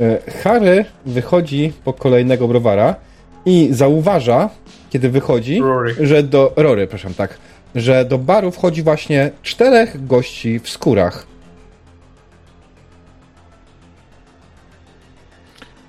[0.00, 2.94] E, Harry wychodzi po kolejnego browara
[3.46, 4.50] i zauważa,
[4.90, 5.94] kiedy wychodzi, Rory.
[6.00, 6.52] że do...
[6.56, 7.38] Rory, proszę, tak.
[7.74, 11.26] Że do baru wchodzi właśnie czterech gości w skórach.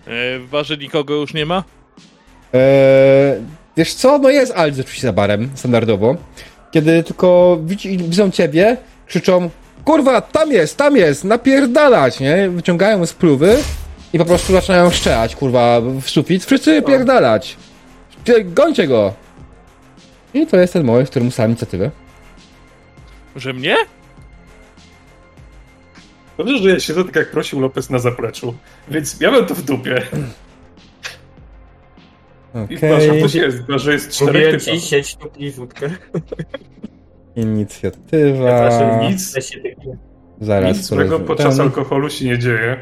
[0.07, 1.63] W barze nikogo już nie ma?
[2.53, 2.61] Eee,
[3.77, 4.17] wiesz co?
[4.17, 6.15] No jest Aldzy oczywiście za barem, standardowo.
[6.71, 9.49] Kiedy tylko widzi, widzą ciebie, krzyczą
[9.85, 12.49] kurwa, tam jest, tam jest, napierdalać, nie?
[12.49, 13.57] Wyciągają spluwy
[14.13, 16.45] i po prostu zaczynają szczelać, kurwa, w sufit.
[16.45, 17.57] Wszyscy pierdalać.
[18.25, 19.13] Pie- Gońcie go!
[20.33, 21.91] I to jest ten moment, w którym sam inicjatywę.
[23.35, 23.75] Że mnie?
[26.37, 28.55] Dobrze, że ja siedzę tak jak prosił Lopez na zapleczu.
[28.89, 30.01] Więc ja mam to w dupie.
[32.69, 32.79] I okay.
[32.79, 35.89] to jest, chyba, że jest czterech ci, sieć tu wódkę.
[37.35, 38.99] inicjatywa.
[39.09, 39.33] Nic.
[39.33, 39.81] Weź się tylko-
[40.41, 40.77] Zaraz.
[40.77, 42.77] Nic złego podczas ten- alkoholu się nie dzieje.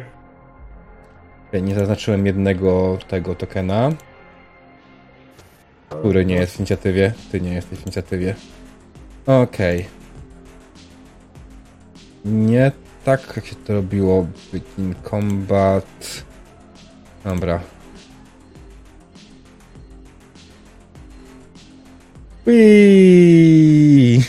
[1.62, 3.90] Nie zaznaczyłem jednego tego tokena.
[5.90, 7.14] Który nie jest w inicjatywie.
[7.32, 8.36] Ty nie jesteś w inicjatywie.
[9.26, 9.86] Okej.
[12.26, 12.72] Nie
[13.06, 14.28] tak jak się to robiło.
[14.54, 16.24] Begin combat.
[17.24, 17.60] Dobra.
[22.46, 24.22] Whee!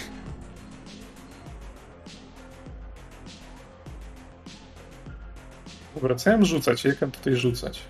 [5.97, 7.81] Wracałem rzucać, jak mam tutaj rzucać?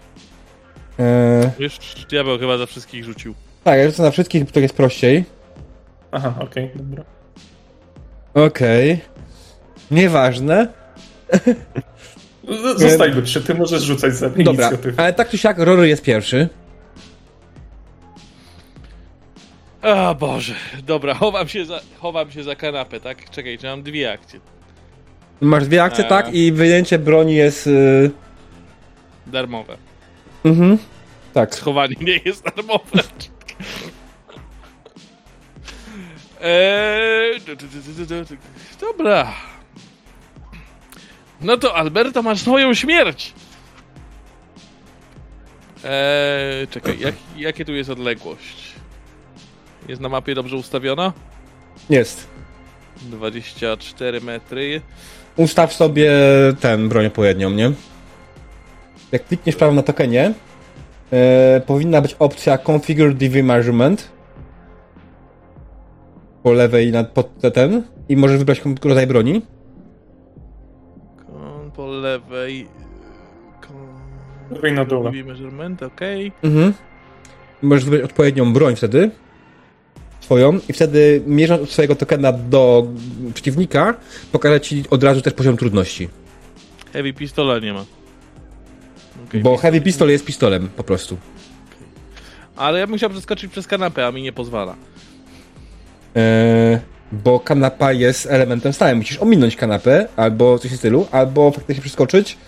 [0.98, 1.78] Eee, Już
[2.10, 3.34] diabeł chyba za wszystkich rzucił.
[3.64, 5.24] tak, ja rzucę na wszystkich, bo to jest prościej.
[6.12, 7.04] Aha, okej, dobra.
[8.34, 9.00] Okej.
[9.92, 10.66] Nieważne.
[12.48, 15.02] Z- Zostajmy przy tym, możesz rzucać za Dobra, inicjatywę.
[15.02, 16.48] ale tak czy siak Rory jest pierwszy.
[19.82, 20.54] A Boże,
[20.86, 23.30] dobra, chowam się za, chowam się za kanapę, tak?
[23.30, 24.40] Czekaj, czy mam dwie akcje.
[25.40, 26.10] Masz dwie akcje, Eee.
[26.10, 26.34] tak?
[26.34, 27.66] I wyjęcie broni jest...
[27.66, 28.10] Yy...
[29.26, 29.76] Darmowe.
[30.44, 30.78] Mhm.
[31.32, 31.54] Tak.
[31.54, 32.84] Schowanie nie jest darmowe.
[36.40, 37.40] Eee,
[38.80, 39.32] dobra.
[41.42, 43.34] No to Alberto, masz swoją śmierć.
[45.84, 48.72] Eee, czekaj, jak, jakie tu jest odległość?
[49.88, 51.12] Jest na mapie dobrze ustawiona?
[51.90, 52.26] Jest.
[53.02, 54.80] 24 metry.
[55.36, 56.12] Ustaw sobie
[56.60, 57.72] ten broń odpowiednią, nie?
[59.12, 60.34] Jak klikniesz prawo na tokenie,
[61.12, 64.08] e, powinna być opcja Configure DV Measurement
[66.42, 69.42] po lewej nad, pod te- ten i możesz wybrać rodzaj broni.
[72.00, 72.66] Lewej.
[73.60, 73.76] Kon...
[74.50, 75.12] Lewej na dole.
[75.12, 76.32] Measurement, okej.
[76.42, 76.72] Mhm.
[77.62, 79.10] Możesz wybrać odpowiednią broń wtedy.
[80.20, 80.58] Swoją.
[80.68, 82.86] I wtedy mierząc od swojego tokena do
[83.34, 83.94] przeciwnika,
[84.32, 86.08] pokaże ci od razu też poziom trudności.
[86.92, 87.84] Heavy pistola nie ma.
[89.28, 89.40] Okej.
[89.40, 91.16] Bo Heavy Pistol jest pistolem po prostu.
[92.56, 94.76] Ale ja bym chciał przeskoczyć przez kanapę, a mi nie pozwala.
[96.14, 96.78] Eee,
[97.12, 98.98] bo kanapa jest elementem stałym.
[98.98, 102.38] Musisz ominąć kanapę, albo coś w stylu, albo faktycznie przeskoczyć.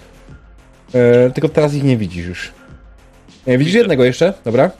[0.95, 2.53] Eee, tylko teraz ich nie widzisz już.
[3.47, 3.79] E, widzisz Widzę.
[3.79, 4.35] jednego jeszcze?
[4.45, 4.71] Dobra.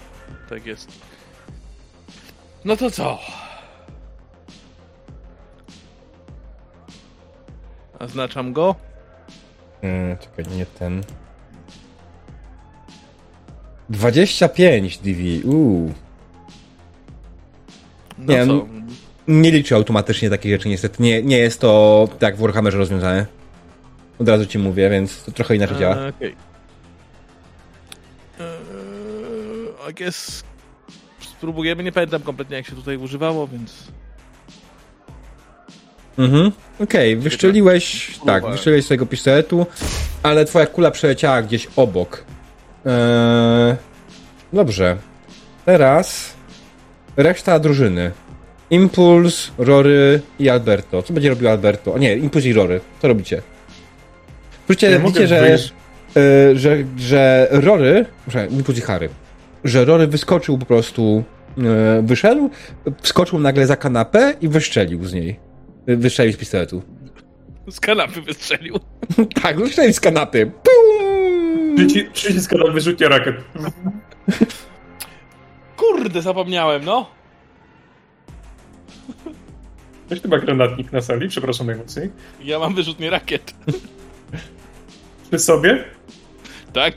[0.51, 0.89] Tak jest.
[2.65, 3.19] No to co?
[7.99, 8.75] Oznaczam go.
[9.83, 11.03] Eee, czekaj, nie ten.
[13.91, 15.49] 25 DV.
[15.49, 15.93] Uuu.
[18.19, 18.67] No Nie, co?
[19.29, 21.03] Nie liczy automatycznie takich rzeczy, niestety.
[21.03, 23.27] Nie, nie jest to tak w Warhammerze rozwiązane.
[24.19, 25.97] Od razu ci mówię, więc to trochę inaczej działa.
[25.97, 26.37] E, Okej.
[28.41, 30.45] Eee, I guess
[31.21, 33.73] spróbujemy, nie pamiętam kompletnie jak się tutaj używało, więc...
[36.19, 36.53] Mhm.
[36.81, 38.19] Okej, wyszczeliłeś.
[38.27, 39.67] Tak, wyszczeliłeś swojego pistoletu,
[40.23, 42.25] ale twoja kula przeleciała gdzieś obok.
[42.87, 43.75] Eee,
[44.53, 44.97] dobrze.
[45.65, 46.35] Teraz
[47.17, 48.13] reszta drużyny.
[48.75, 51.03] Impuls, Rory i Alberto.
[51.03, 51.95] Co będzie robił Alberto?
[51.95, 52.81] O nie, Impuls i Rory.
[53.03, 53.43] Co robicie?
[54.67, 55.73] Wróćcie, Ja widzicie, że, wyjść.
[56.17, 59.09] e, że, że Rory, że Impuls i Harry,
[59.65, 61.25] że Rory wyskoczył po prostu,
[61.59, 62.51] e, wyszedł,
[63.03, 65.37] wskoczył nagle za kanapę i wyszczelił z niej.
[65.87, 66.83] Wy- Wystrzelił z pistoletu.
[67.71, 68.75] Z kanapy wystrzelił.
[69.43, 70.51] Tak, wystrzelił z kanapy.
[72.13, 73.35] Przycisk na wyrzutnie rakiet.
[75.77, 77.11] Kurde, zapomniałem, no.
[80.07, 82.11] Ktoś chyba granatnik na sali, przepraszam najmocniej.
[82.45, 83.55] Ja mam wyrzutnie rakiet.
[85.31, 85.85] Przy sobie?
[86.73, 86.95] Tak?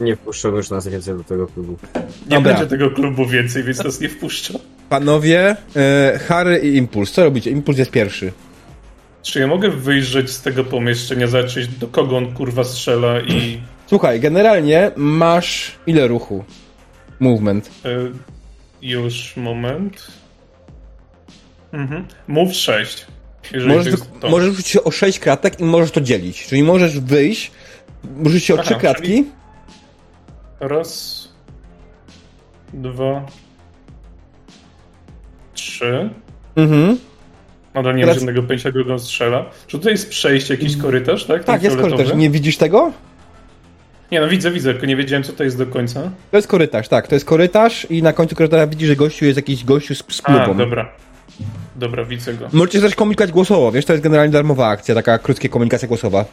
[0.00, 1.76] Nie wpuszczą już nas więcej do tego klubu.
[1.94, 2.52] Nie Dobra.
[2.52, 4.54] będzie tego klubu więcej, więc nas nie wpuszcza.
[4.88, 7.12] Panowie, e, Harry i Impuls.
[7.12, 7.50] Co robicie?
[7.50, 8.32] Impuls jest pierwszy.
[9.22, 13.58] Czy ja mogę wyjrzeć z tego pomieszczenia, zobaczyć do kogo on kurwa strzela i...
[13.86, 16.44] Słuchaj, generalnie masz ile ruchu?
[17.20, 17.70] Movement.
[17.86, 18.12] Y,
[18.84, 20.06] już, moment.
[21.72, 22.06] Mhm.
[22.28, 23.06] Move 6.
[23.52, 26.46] Jeżeli Możesz, to możesz rzucić się o 6 kratek i możesz to dzielić.
[26.46, 27.50] Czyli możesz wyjść,
[28.24, 29.24] rzucić się o Aha, 3 kratki.
[30.60, 31.28] Raz,
[32.72, 33.26] dwa,
[35.54, 36.10] trzy.
[36.56, 36.98] Mhm.
[37.74, 39.50] Nadal nie Teraz- mam żadnego pojęcia, on strzela.
[39.66, 41.36] Czy tutaj jest przejście, jakiś korytarz, tak?
[41.36, 42.14] Ten Tak, jest korytarz.
[42.14, 42.92] Nie widzisz tego?
[44.12, 46.10] Nie, no widzę, widzę, tylko nie wiedziałem, co to jest do końca.
[46.30, 47.08] To jest korytarz, tak.
[47.08, 50.20] To jest korytarz i na końcu korytarza widzisz, że gościu jest jakiś gościu z, z
[50.24, 50.58] A, klubą.
[50.58, 50.92] dobra.
[51.76, 52.48] Dobra, widzę go.
[52.52, 56.24] Możecie też komunikować głosowo, wiesz, to jest generalnie darmowa akcja, taka krótka komunikacja głosowa.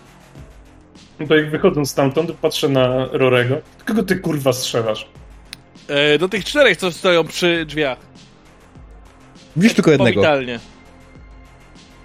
[1.19, 3.57] No to jak wychodząc stamtąd, patrzę na Rorego.
[3.86, 5.07] Kogo ty kurwa strzelasz?
[5.88, 7.97] E, do tych czterech, co stoją przy drzwiach.
[9.55, 10.13] Widzisz tylko jednego.
[10.21, 10.60] Powitalnie.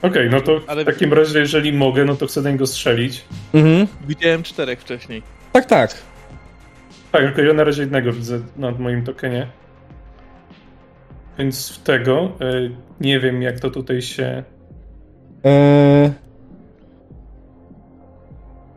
[0.02, 3.24] Okej, no to Ale- w takim razie, jeżeli mogę, no to chcę do niego strzelić.
[3.54, 3.86] Mhm.
[4.08, 5.22] Widziałem czterech wcześniej.
[5.56, 5.94] Tak, tak.
[7.12, 9.46] Tak, tylko ja na razie jednego widzę na moim tokenie.
[11.38, 14.44] Więc w tego y, nie wiem, jak to tutaj się.
[15.44, 16.10] Eee...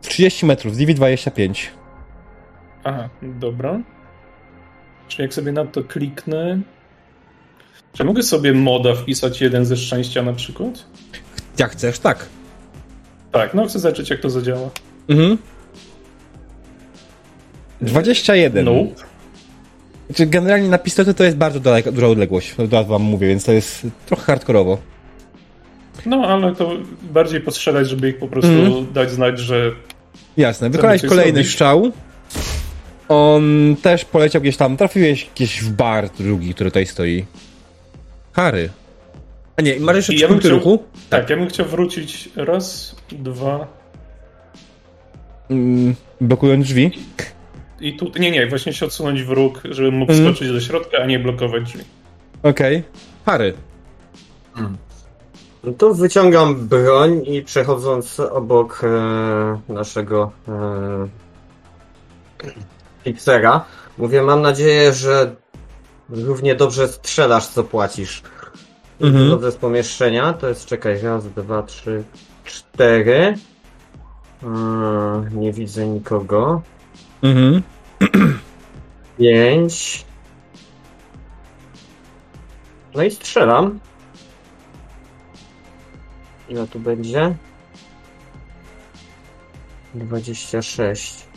[0.00, 1.66] 30 metrów, DV25.
[2.84, 3.80] Aha, dobra.
[5.08, 6.60] Czyli jak sobie na to kliknę.
[7.92, 10.86] Czy mogę sobie moda wpisać jeden ze szczęścia na przykład?
[11.58, 12.26] Jak chcesz, tak.
[13.32, 14.70] Tak, no chcę zobaczyć, jak to zadziała.
[15.08, 15.38] Mhm.
[17.82, 18.64] 21.
[18.64, 18.72] No.
[20.06, 23.44] Znaczy, generalnie na pistolety to jest bardzo daleka, duża odległość, od razu wam mówię, więc
[23.44, 24.78] to jest trochę hardkorowo.
[26.06, 28.92] No, ale to bardziej postrzelać, żeby ich po prostu Mhm.
[28.92, 29.72] dać znać, że
[30.36, 31.50] Jasne, wykonałeś kolejny zrobić?
[31.52, 31.92] strzał.
[33.08, 37.24] On też poleciał gdzieś tam, trafiłeś gdzieś w bar drugi, który tutaj stoi.
[38.32, 38.68] Harry.
[39.56, 40.82] A nie, masz jeszcze ja punkty chciał- ruchu?
[41.10, 43.66] Tak, ja bym chciał wrócić raz, dwa
[45.50, 46.90] Mm, blokując drzwi.
[47.80, 48.10] I tu.
[48.18, 50.28] Nie, nie, właśnie się odsunąć w róg, żebym mógł Mhm.
[50.34, 51.84] skoczyć do środka, a nie blokować drzwi.
[52.42, 52.82] Okej.
[53.26, 53.54] Harry.
[55.64, 61.08] No to wyciągam broń i przechodząc obok e, naszego e,
[63.04, 63.64] fixera,
[63.98, 65.34] mówię, mam nadzieję, że
[66.08, 68.22] równie dobrze strzelasz, co płacisz.
[69.00, 69.24] Mhm.
[69.24, 72.04] Wychodzę z pomieszczenia, to jest, czekaj, raz, dwa, trzy,
[72.44, 73.34] cztery.
[74.42, 74.46] E,
[75.32, 76.62] nie widzę nikogo.
[77.22, 77.62] Mhm.
[79.18, 80.04] Pięć.
[82.94, 83.80] No i strzelam.
[86.48, 87.34] Ile tu będzie?
[89.94, 91.28] 26.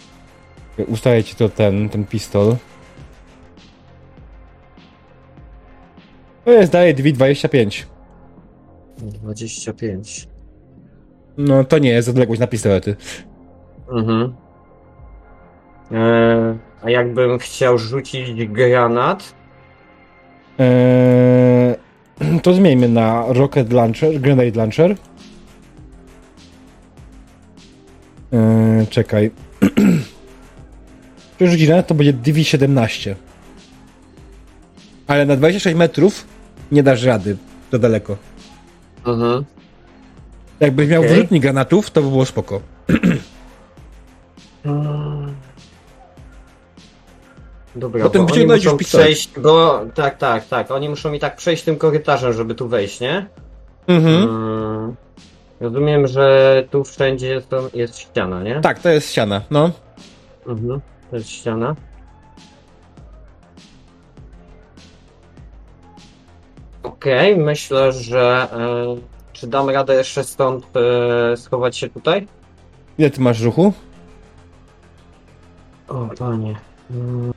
[0.88, 2.56] Ustaje ci to ten, ten pistol.
[6.46, 7.86] To jest daje DV25.
[8.98, 10.28] 25.
[11.38, 12.96] No to nie jest odległość na pistolety.
[13.92, 14.43] Mhm.
[15.94, 19.34] Eee, a jakbym chciał rzucić granat,
[20.60, 21.76] Eee,
[22.44, 24.96] to zmieńmy na Rocket Launcher, Grenade Launcher.
[28.34, 29.32] Eee, czekaj.
[31.38, 33.16] Przerzucić granat to będzie DV17.
[35.08, 36.26] Ale na 26 metrów
[36.72, 37.38] nie dasz rady.
[37.72, 38.18] To daleko.
[39.06, 39.46] mhm.
[40.60, 41.14] Jakbyś miał Okej.
[41.16, 42.62] wyrzutnik granatów, to by było spoko.
[47.76, 51.64] Dobra, Potem bo oni muszą przejść, bo tak, tak, tak, oni muszą mi tak przejść
[51.64, 53.26] tym korytarzem, żeby tu wejść, nie?
[53.88, 54.24] Mhm.
[54.24, 54.96] Mm.
[55.60, 58.62] Rozumiem, że tu wszędzie jest, jest ściana, nie?
[58.62, 59.72] Tak, to jest ściana, no.
[60.48, 60.82] Mhm.
[61.10, 61.76] To jest ściana.
[66.84, 68.96] Okej, myślę, że e,
[69.34, 72.28] czy dam radę jeszcze stąd e, schować się tutaj?
[72.98, 73.74] Ile ty masz ruchu?
[75.88, 76.56] O panie.
[76.92, 77.34] Mm,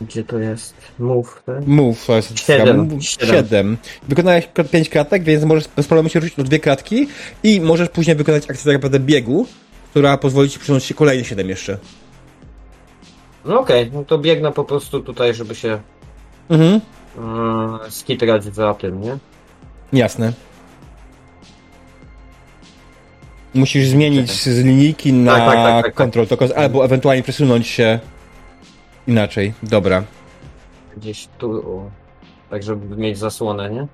[0.00, 0.74] Gdzie to jest?
[0.98, 1.66] Move, tak?
[1.66, 2.76] Move, to jest Siedem.
[2.88, 3.28] Move, Siedem.
[3.36, 3.76] Siedem.
[4.08, 7.08] Wykonałeś 5 kratek, więc możesz bez problemu się rzucić o dwie kratki
[7.42, 9.46] i możesz później wykonać akcję tak naprawdę biegu,
[9.90, 11.78] która pozwoli ci przyjąć się kolejne 7 jeszcze.
[13.44, 15.78] No okej, no to biegnę po prostu tutaj, żeby się
[16.50, 16.80] Mhm.
[17.86, 19.18] e, skitrać za tym, nie?
[19.92, 20.32] Jasne.
[23.54, 26.28] Musisz zmienić z linijki na Tak, tak, tak, tak, tak.
[26.28, 27.98] tokens, albo ewentualnie przesunąć się
[29.08, 29.52] inaczej.
[29.62, 30.04] Dobra.
[30.96, 31.90] Gdzieś tu, o,
[32.50, 33.86] tak żeby mieć zasłonę, nie?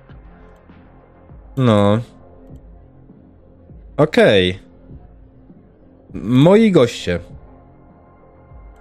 [1.57, 1.99] No.
[3.97, 4.59] Okej.
[6.13, 7.19] Moi goście.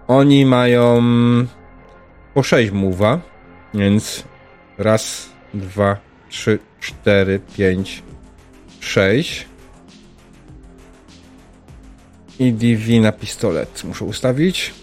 [0.08, 1.02] Oni mają
[2.34, 3.20] po 6 mowa,
[3.74, 4.24] więc
[4.78, 5.96] raz, dwa,
[6.28, 8.02] trzy, cztery, pięć,
[8.80, 9.46] sześć.
[12.38, 14.74] I DV na pistolet muszę ustawić.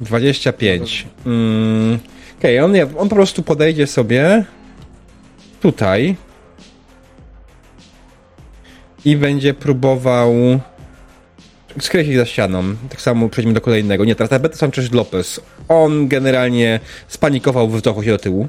[0.00, 1.06] Dwadzieścia pięć.
[1.26, 1.98] Mm,
[2.38, 4.44] Okej, on, on po prostu podejdzie sobie
[5.60, 6.16] tutaj
[9.04, 10.34] i będzie próbował
[11.80, 12.76] skreślić za ścianą.
[12.88, 14.04] Tak samo przejdźmy do kolejnego.
[14.04, 15.40] Nie, teraz Alberto Sanchez Lopez.
[15.68, 18.48] On generalnie spanikował, wycofał się do tyłu.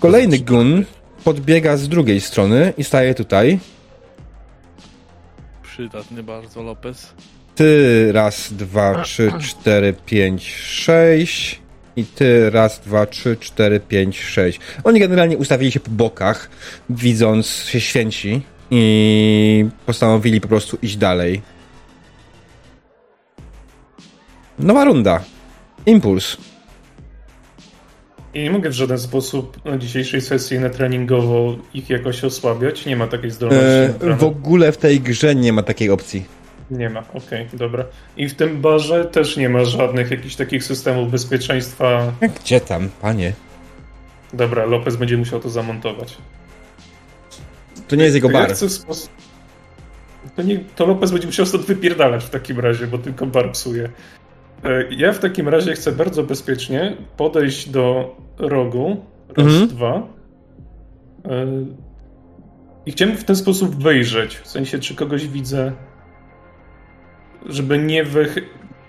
[0.00, 0.84] Kolejny gun
[1.24, 3.58] podbiega z drugiej strony i staje tutaj.
[5.62, 7.14] Przydatny bardzo Lopez.
[7.54, 11.60] Ty raz, dwa, trzy, cztery, pięć, sześć.
[11.96, 14.60] I ty raz, dwa, trzy, cztery, pięć, sześć.
[14.84, 16.50] Oni generalnie ustawili się po bokach,
[16.90, 21.42] widząc się święci i postanowili po prostu iść dalej.
[24.58, 25.20] Nowa runda.
[25.86, 26.36] Impuls.
[28.34, 32.86] I nie mogę w żaden sposób na dzisiejszej sesji na treningowo ich jakoś osłabiać.
[32.86, 33.66] Nie ma takiej zdolności.
[33.66, 34.16] E, naprawdę.
[34.16, 36.24] w ogóle w tej grze nie ma takiej opcji.
[36.70, 37.84] Nie ma, okej, dobra.
[38.16, 42.12] I w tym barze też nie ma żadnych jakichś takich systemów bezpieczeństwa.
[42.40, 43.32] Gdzie tam, panie?
[44.32, 46.16] Dobra, Lopez będzie musiał to zamontować.
[47.88, 48.50] To nie jest jego ja bar.
[48.50, 49.08] spos-
[50.36, 53.88] To, nie, to Lopez będzie musiał stąd wypierdalać w takim razie, bo tylko bar psuje.
[54.64, 59.04] E, Ja w takim razie chcę bardzo bezpiecznie podejść do rogu.
[59.36, 59.68] Raz, Mhm.
[59.68, 60.02] dwa.
[61.24, 61.46] E,
[62.86, 64.36] I chciałem w ten sposób wyjrzeć.
[64.36, 65.72] W sensie, czy kogoś widzę,
[67.46, 68.38] żeby nie wych...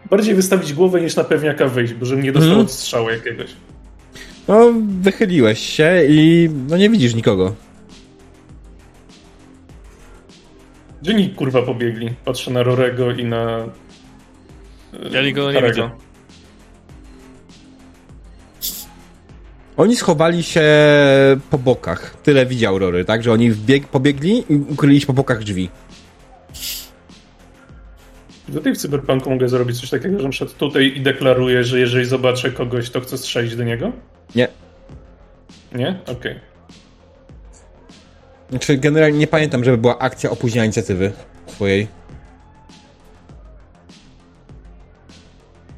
[0.10, 2.66] Bardziej wystawić głowę niż na pewniaka wyjść, bo żebym nie dostał Mhm.
[2.66, 3.50] od strzału jakiegoś.
[4.48, 7.56] No, wychyliłeś się i no nie widzisz nikogo.
[11.02, 12.10] Gdzie oni kurwa pobiegli?
[12.26, 13.58] Patrzę na Rorego i na.
[14.94, 15.90] e, Ja nikogo nie widzę.
[19.78, 20.64] Oni schowali się
[21.50, 22.18] po bokach.
[22.24, 23.24] Tyle widział Rory, tak?
[23.24, 25.70] Że oni wbieg, pobiegli i ukryli się po bokach drzwi.
[28.54, 32.52] Tutaj w Cyberpunku mogę zrobić coś takiego, że przykład tutaj i deklaruję, że jeżeli zobaczę
[32.52, 33.92] kogoś, to chcę strzelić do niego?
[34.36, 34.48] Nie.
[35.76, 36.00] Nie?
[36.08, 36.40] Okej.
[38.50, 41.12] Znaczy, generalnie nie pamiętam, żeby była akcja opóźnienia inicjatywy
[41.48, 41.88] twojej.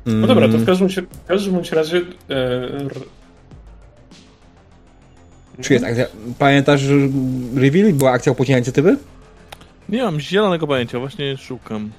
[0.05, 1.97] No dobra, to w każdym, się, w każdym bądź razie.
[1.97, 2.93] E, r...
[5.61, 6.05] Czy jest akcja...
[6.39, 6.93] Pamiętasz, że
[7.55, 8.97] reveal była akcja opóźnienia inicjatywy?
[9.89, 11.91] Nie mam zielonego pojęcia, właśnie szukam.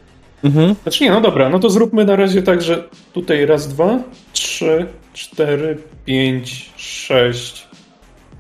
[0.45, 0.75] Mhm.
[0.83, 3.99] Znaczy nie, no dobra, no to zróbmy na razie tak, że tutaj raz, dwa,
[4.33, 7.67] trzy, cztery, pięć, sześć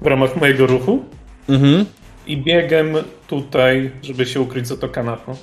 [0.03, 1.05] w ramach mojego ruchu
[1.49, 1.85] Mhm.
[2.27, 2.97] i biegiem
[3.27, 5.37] tutaj, żeby się ukryć za to kanapą.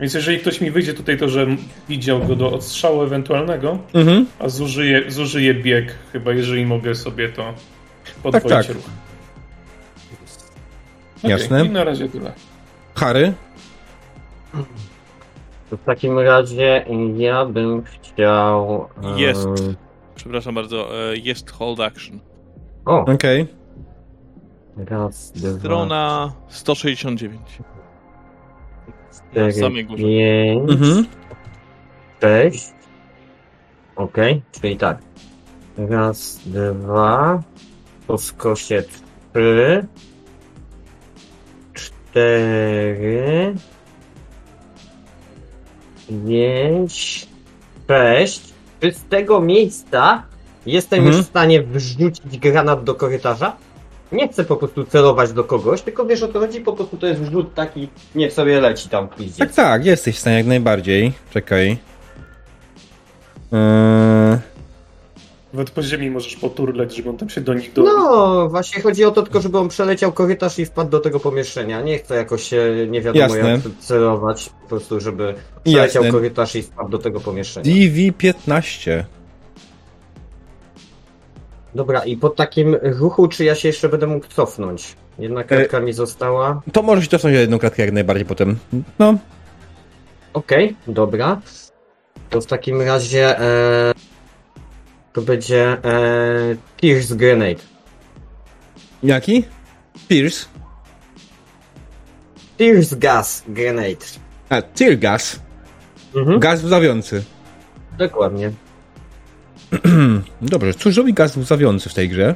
[0.00, 1.46] Więc jeżeli ktoś mi wyjdzie tutaj, to że
[1.88, 4.26] widział go do odstrzału ewentualnego, Mhm.
[4.38, 7.54] a zużyję, zużyję bieg, chyba jeżeli mogę sobie to
[8.22, 8.76] podwoić Tak, tak.
[8.76, 8.84] ruch.
[11.18, 11.66] Okej, Jasne.
[11.66, 12.32] I na razie tyle.
[12.94, 13.32] Harry?
[15.70, 16.84] To w takim razie
[17.16, 18.88] ja bym chciał.
[19.16, 19.48] Jest.
[20.14, 22.20] Przepraszam bardzo, e, jest hold action.
[22.84, 23.46] O, Okej.
[24.76, 27.40] raz, dwa, Strona 169.
[29.12, 30.02] cztery, górze.
[30.02, 31.06] pięć, Mhm.
[32.20, 32.64] sześć.
[33.96, 34.98] Okej, czyli tak.
[35.78, 37.42] Raz, dwa,
[38.06, 38.82] po skosie
[39.32, 39.86] trzy,
[41.74, 43.54] cztery,
[46.08, 47.26] pięć,
[47.88, 48.40] sześć.
[48.80, 50.22] Czy z tego miejsca
[50.66, 51.16] jestem Mhm.
[51.16, 53.56] już w stanie wrzucić granat do korytarza?
[54.12, 57.06] Nie chcę po prostu celować do kogoś, tylko wiesz o co chodzi, po prostu to
[57.06, 59.46] jest wrzut taki, niech sobie leci tam w pizdzie.
[59.46, 61.12] Tak, tak, jesteś w stanie jak najbardziej.
[61.30, 61.78] Czekaj.
[63.52, 64.38] Eee,
[65.52, 67.82] Nawet po ziemi możesz poturleć, żeby on tam się do nich do...
[67.82, 71.82] No, właśnie chodzi o to tylko, żeby on przeleciał korytarz i wpadł do tego pomieszczenia.
[71.82, 73.50] Nie chcę jakoś się, nie wiadomo Jasne.
[73.50, 75.34] jak celować, po prostu, żeby
[75.64, 76.18] przeleciał Jasne.
[76.18, 77.74] korytarz i wpadł do tego pomieszczenia.
[77.74, 79.04] DV15.
[81.74, 84.96] Dobra, i po takim ruchu, czy ja się jeszcze będę mógł cofnąć?
[85.18, 86.62] Jedna kratka mi została.
[86.72, 88.56] To możesz cofnąć o jedną kratkę jak najbardziej potem.
[88.98, 89.14] No.
[90.34, 91.40] Okej, dobra.
[92.30, 93.92] To w takim razie e,
[95.12, 97.62] to będzie e, Pierce Grenade.
[99.02, 99.44] Jaki?
[100.08, 100.46] Pierce.
[102.58, 104.06] Pierce Gas Grenade.
[104.48, 105.40] A, tear gas.
[106.14, 106.40] Mhm.
[106.40, 107.24] Gaz łzawiący.
[107.98, 108.52] Dokładnie.
[110.42, 112.34] Dobrze, cóż robi gaz łzawiący w tej grze?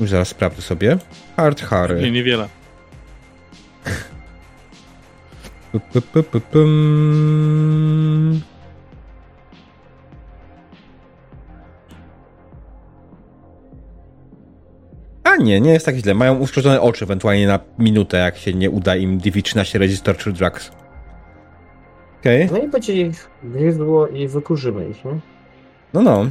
[0.00, 0.98] Już zaraz sprawdzę sobie.
[1.36, 2.00] Hard Harry.
[2.00, 2.48] Nie, niewiele.
[5.72, 6.40] Pu, pu, pu,
[15.28, 16.14] A nie, nie jest tak źle.
[16.14, 20.70] Mają uszkodzone oczy ewentualnie na minutę, jak się nie uda im DV13 Register czy Drugs.
[22.20, 25.18] Okej, No i będzie ich gryzło i wykurzymy ich, nie?
[25.94, 26.26] no no.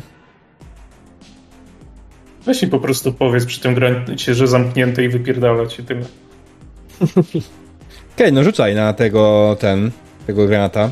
[2.46, 6.06] Weź mi po prostu powiedz przy tym granicie, że zamknięte i wypierdalać i tyle.
[8.16, 9.92] Okej, no rzucaj na tego, ten,
[10.28, 10.90] tego granata.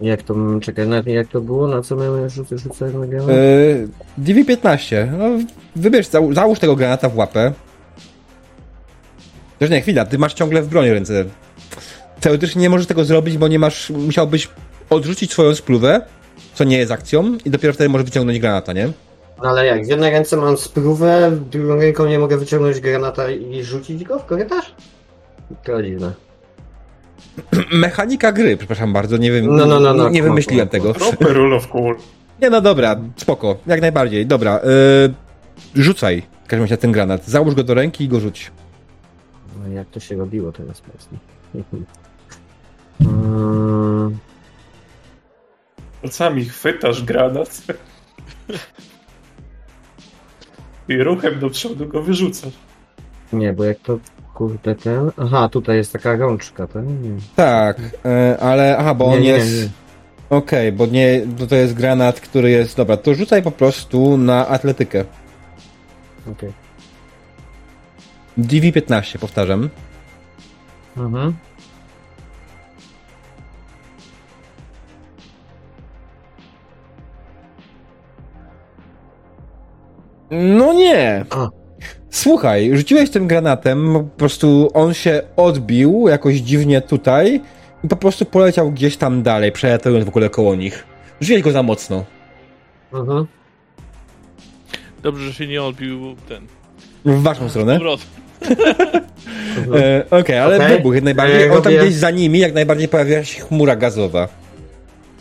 [0.00, 1.68] Jak to, czekaj, na, jak to było?
[1.68, 3.28] Na co miałem rzucać, rzucać na granat?
[3.28, 3.88] Yy,
[4.18, 5.18] DV15.
[5.18, 5.24] No,
[5.76, 7.52] wybierz, zał, załóż tego granata w łapę.
[9.58, 11.24] Też nie, chwila, ty masz ciągle w broni ręce.
[12.20, 14.48] Teoretycznie nie możesz tego zrobić, bo nie masz, musiałbyś
[14.90, 16.00] odrzucić swoją spluwę,
[16.54, 18.88] co nie jest akcją, i dopiero wtedy możesz wyciągnąć granata, nie?
[19.42, 23.30] No ale jak, w jednej ręce mam sprówę, w drugą ręką nie mogę wyciągnąć granata
[23.30, 24.74] i rzucić go w korytarz?
[25.64, 26.12] To dziwne.
[27.72, 30.94] Mechanika gry, przepraszam bardzo, nie wiem, No, no, no, no, nie no, wymyśliłem no, tego.
[30.94, 31.96] Proper rule of cool.
[32.42, 34.60] Nie no dobra, spoko, jak najbardziej, dobra.
[35.74, 37.24] Yy, rzucaj, w każdym razie ten granat.
[37.24, 38.50] Załóż go do ręki i go rzuć.
[39.62, 41.18] No jak to się robiło teraz mocno.
[43.00, 44.18] Mm,
[46.02, 47.58] Palcami chwytasz granat
[50.88, 52.52] i ruchem do przodu go wyrzucasz.
[53.32, 53.98] nie, bo jak to
[54.34, 55.10] kurde ten...
[55.16, 56.84] Aha, tutaj jest taka rączka, tak?
[56.86, 57.10] Nie.
[57.36, 59.62] Tak, yy, ale, aha, bo Nie, on nie, jest...
[59.62, 59.68] nie.
[60.30, 62.76] Okej, bo nie, bo to jest granat, który jest.
[62.76, 65.04] Dobra, to rzucaj po prostu na atletykę.
[66.32, 66.52] Okej.
[68.38, 69.70] DV15, powtarzam.
[70.96, 71.34] Mhm.
[80.30, 81.24] No nie!
[81.30, 81.63] A.
[82.14, 87.40] Słuchaj, rzuciłeś tym granatem, po prostu on się odbił jakoś dziwnie tutaj
[87.84, 90.84] i po prostu poleciał gdzieś tam dalej, przelatując w ogóle koło nich.
[91.20, 92.04] Rzuciłeś go za mocno.
[92.92, 93.26] Mhm.
[95.02, 96.46] Dobrze, że się nie odbił ten.
[97.04, 97.78] W waszą stronę.
[99.74, 100.76] E, Okej, ale Okej.
[100.76, 101.42] wybuch jak najbardziej.
[101.42, 104.28] E, On tam gdzieś za nimi, jak najbardziej pojawiła się chmura gazowa.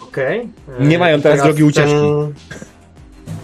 [0.04, 0.48] Okej.
[0.80, 1.96] E, Nie mają i teraz drogi ucieczki.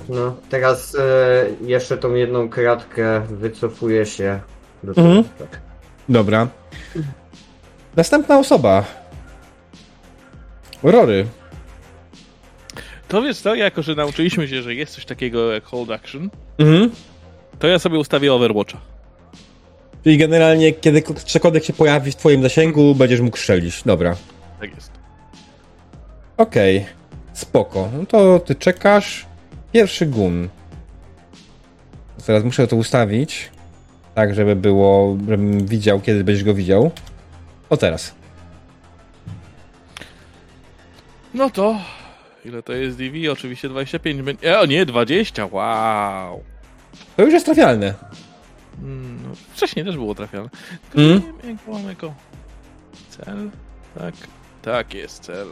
[0.09, 4.39] No, teraz e, jeszcze tą jedną kratkę wycofuję się
[4.83, 4.89] do.
[5.01, 5.23] Mhm.
[5.39, 5.59] Tak.
[6.09, 6.47] Dobra.
[7.95, 8.85] Następna osoba.
[10.83, 11.25] Rory.
[13.07, 16.91] To wiesz co, jako że nauczyliśmy się, że jest coś takiego jak hold action, Mhm.
[17.59, 18.77] to ja sobie ustawię Overwatcha.
[20.03, 23.83] Czyli generalnie, kiedy cokolwiek się pojawi w twoim zasięgu, będziesz mógł strzelić.
[23.83, 24.15] Dobra.
[24.59, 24.91] Tak jest.
[26.37, 26.85] Okej.
[27.33, 27.89] Spoko.
[27.99, 29.25] No to ty czekasz.
[29.71, 30.49] Pierwszy gun.
[32.25, 33.49] Teraz muszę to ustawić.
[34.15, 36.91] Tak, żeby było, żebym widział, kiedy będziesz go widział.
[37.69, 38.15] O teraz.
[41.33, 41.79] No to.
[42.45, 43.31] Ile to jest DV?
[43.31, 44.21] Oczywiście 25.
[44.21, 45.45] będzie- E, o nie, 20.
[45.45, 46.43] Wow.
[47.17, 47.93] To już jest trafialne.
[48.81, 50.49] Mm, No, wcześniej też było trafione.
[50.91, 51.21] Tylko Mm.
[51.43, 52.13] nie wiem, jak jako
[53.09, 53.49] cel.
[53.99, 54.13] Tak,
[54.61, 55.47] tak jest cel.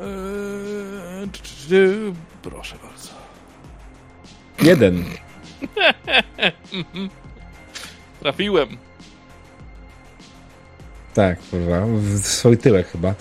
[0.00, 1.28] Eee,
[2.42, 3.08] proszę bardzo.
[4.62, 5.04] Jeden.
[8.20, 8.68] Trafiłem.
[11.14, 11.86] Tak, kurwa.
[11.86, 13.14] W swój tyłek chyba.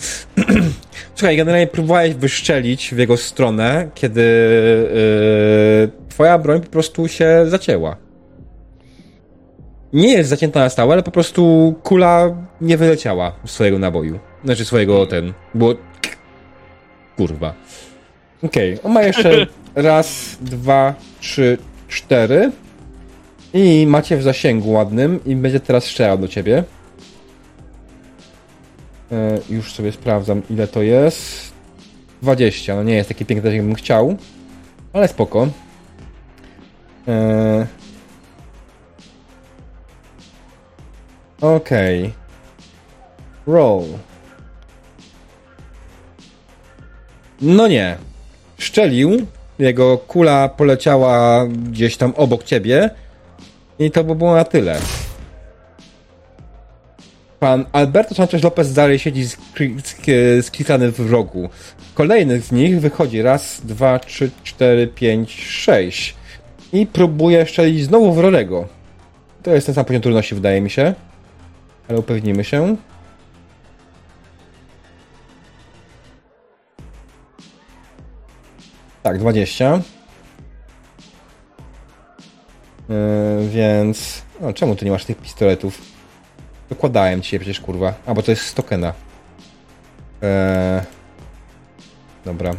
[1.15, 4.21] Słuchaj, generalnie próbowałeś wyszczelić w jego stronę, kiedy
[5.81, 7.97] yy, twoja broń po prostu się zacięła.
[9.93, 14.19] Nie jest zacięta na stałe, ale po prostu kula nie wyleciała z swojego naboju.
[14.45, 15.33] Znaczy swojego ten.
[15.55, 15.75] Było.
[17.19, 17.53] Kurwa.
[18.43, 21.57] Okej, on ma jeszcze raz, dwa, trzy,
[21.87, 22.51] cztery.
[23.53, 26.63] I macie w zasięgu ładnym i będzie teraz strzelał do ciebie.
[29.11, 31.53] E, już sobie sprawdzam, ile to jest.
[32.21, 32.75] 20.
[32.75, 34.17] No nie jest taki piękny, jak bym chciał,
[34.93, 35.47] ale spoko.
[37.07, 37.67] E...
[41.41, 42.13] Okej.
[43.47, 43.85] Roll.
[47.41, 47.97] No nie.
[48.57, 49.25] Szczelił.
[49.59, 52.89] Jego kula poleciała gdzieś tam obok ciebie.
[53.79, 54.79] I to by było na tyle.
[57.39, 59.27] Pan Alberto Sanchez Lopez dalej siedzi
[60.41, 61.49] sklikany w rogu.
[61.93, 66.15] Kolejny z nich wychodzi raz, dwa, trzy, cztery, pięć, sześć.
[66.73, 68.67] I próbuje strzelić znowu w Rorego.
[69.43, 70.93] To jest ten sam poziom trudności, wydaje mi się.
[71.87, 72.75] Ale upewnimy się.
[79.09, 79.81] Tak, 20.
[82.89, 84.21] Yy, więc...
[84.41, 85.81] O, czemu ty nie masz tych pistoletów?
[86.69, 87.93] Dokładałem ci je przecież, kurwa.
[88.05, 88.93] A, bo to jest z tokena.
[90.21, 90.81] Eee...
[92.25, 92.53] Dobra.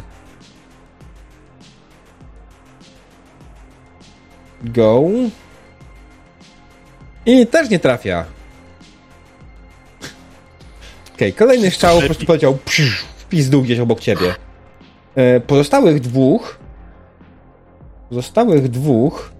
[4.63, 5.03] Go.
[7.25, 8.25] I też nie trafia.
[11.15, 12.25] Okej, kolejny strzał po prostu
[12.65, 14.35] psz, w pizdu gdzieś obok ciebie.
[15.15, 16.59] E, pozostałych dwóch
[18.09, 19.31] pozostałych dwóch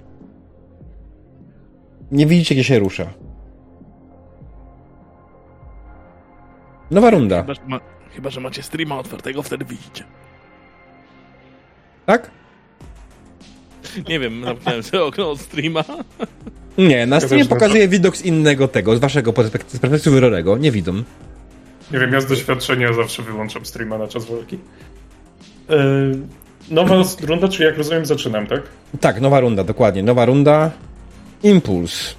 [2.12, 3.14] nie widzicie, gdzie się rusza.
[6.92, 7.80] Nowa runda, Chyba, że, ma,
[8.16, 10.04] chyba, że macie streama otwartego, wtedy widzicie.
[12.06, 12.32] tak?
[14.10, 15.84] Nie wiem, zamknąłem sobie okno od streama.
[16.78, 20.58] Nie, na streamie pokazuje widok z innego tego, z waszego perspektywy, z perspektywy Rorego.
[20.58, 20.94] Nie widzą.
[21.92, 24.60] Nie wiem, ja z doświadczenia zawsze wyłączam streama na czas walki.
[25.72, 26.18] Yy,
[26.70, 28.62] nowa runda, czyli jak rozumiem, zaczynam, tak?
[29.00, 30.04] Tak, nowa runda, dokładnie.
[30.04, 30.72] Nowa runda.
[31.44, 32.16] Impuls.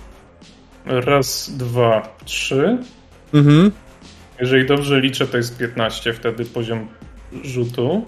[0.87, 2.79] Raz, dwa, trzy.
[3.35, 3.73] Mhm.
[4.41, 6.89] Jeżeli dobrze liczę, to jest 15 wtedy poziom
[7.43, 8.05] rzutu.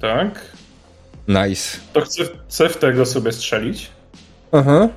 [0.00, 0.40] Tak.
[1.28, 1.78] Nice.
[1.92, 3.90] To chcę, chcę w tego sobie strzelić.
[4.52, 4.88] Aha.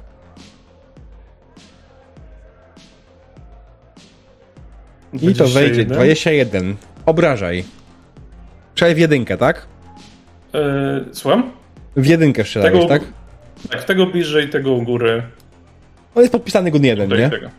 [5.14, 5.86] I to wejdzie.
[5.86, 5.88] 21.
[5.88, 6.76] 21.
[7.06, 7.64] Obrażaj.
[8.78, 9.66] Strzelaj w jedynkę, tak?
[10.54, 10.60] Yy,
[11.12, 11.52] słucham?
[11.96, 13.02] W jedynkę strzelałeś, Tego, tak?
[13.72, 15.24] tak, tego bliżej, tego u góry.
[16.16, 17.30] On jest podpisany gun jeden, Tutaj nie?
[17.30, 17.50] tego.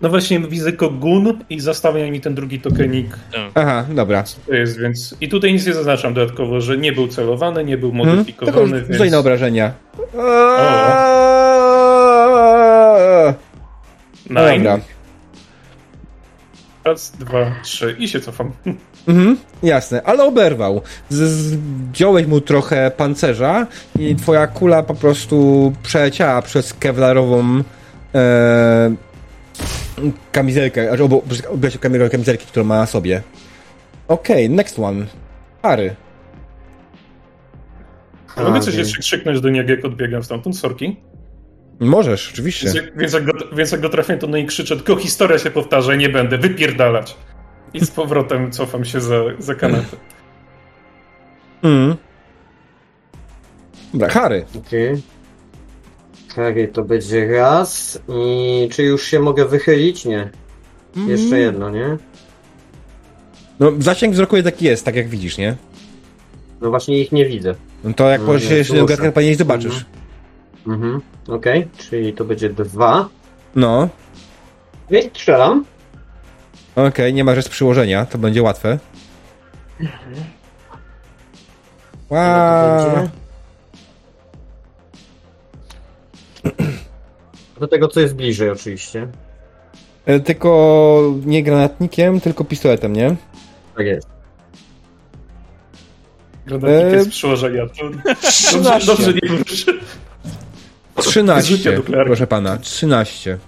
[0.00, 3.06] No właśnie widzę tylko gun i zastawia mi ten drugi tokenik.
[3.54, 4.24] Aha, dobra.
[4.46, 5.16] To jest, więc...
[5.20, 8.24] I tutaj nic nie zaznaczam dodatkowo, że nie był celowany, nie był Hmm?
[8.24, 9.14] Tylko modyfikowany, na więc...
[9.14, 9.72] obrażenia.
[14.30, 14.62] No Nine.
[14.62, 14.93] dobra.
[16.84, 18.52] Raz, dwa, trzy i się cofam.
[19.08, 20.80] Mhm, jasne, ale oberwał.
[21.08, 21.56] Z, z,
[21.92, 23.66] wziąłeś mu trochę pancerza
[23.98, 27.62] i twoja kula po prostu przeleciała przez kewlarową
[28.14, 28.94] e,
[30.32, 33.22] kamizelkę, obo- przez- obrać kamizelkę, kamizelki, którą ma na sobie.
[34.08, 35.06] Okej, next one.
[35.62, 35.94] Harry.
[38.36, 40.96] Mogę coś jeszcze krzyknąć do niego, jak odbiegam stamtąd, sorki?
[41.80, 42.64] Możesz, oczywiście.
[42.64, 45.38] Więc jak, więc, jak go, więc jak go trafię, to no i krzyczę, tylko historia
[45.38, 47.16] się powtarza, nie będę, wypierdalać.
[47.74, 49.96] I z powrotem cofam się za, za kanapę.
[51.62, 51.96] Mm.
[53.92, 54.44] Dobra, Harry.
[54.58, 55.02] Okej.
[56.36, 57.98] Harry to będzie raz.
[58.08, 60.04] I czy już się mogę wychylić?
[60.04, 60.30] Nie.
[60.96, 61.96] Jeszcze jedno, nie?
[63.60, 65.56] No, zasięg wzroku taki jest, tak jak widzisz, nie?
[66.60, 67.54] No właśnie ich nie widzę.
[67.84, 69.84] No to jak No, położysz się jeszcze do gadki, nie zobaczysz.
[70.66, 71.00] Mhm.
[71.28, 73.08] Okej, czyli to będzie dwa.
[73.54, 73.88] No.
[74.90, 75.64] I strzelam.
[76.76, 78.78] Okej, nie ma rzecz przyłożenia, to będzie łatwe.
[79.78, 79.84] To
[82.14, 82.94] Wow.
[82.94, 83.10] będzie?
[87.60, 89.08] Do tego, co jest bliżej, oczywiście.
[90.06, 93.16] E, Tylko nie granatnikiem, tylko pistoletem, nie?
[93.76, 94.08] Tak jest.
[96.46, 97.66] Granatnik Eee, jest przyłożenia.
[97.66, 98.86] To dobrze, 13.
[98.86, 99.80] dobrze nie wróży.
[100.96, 102.06] 13, Życie nuklearne.
[102.06, 103.38] proszę pana, 13.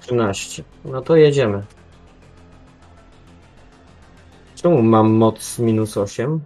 [0.00, 0.64] 13.
[0.84, 1.62] No to jedziemy.
[4.62, 6.40] Czemu mam moc minus 8?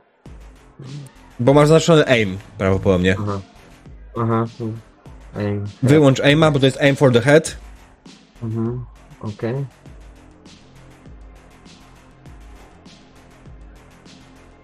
[1.40, 3.16] Bo masz zaznaczony aim, prawdopodobnie.
[3.22, 3.40] Aha.
[4.18, 4.44] Aha.
[5.38, 5.60] Ej.
[5.82, 7.56] Wyłącz aima, bo to jest aim for the head.
[8.42, 8.84] Mhm.
[9.20, 9.54] Okej.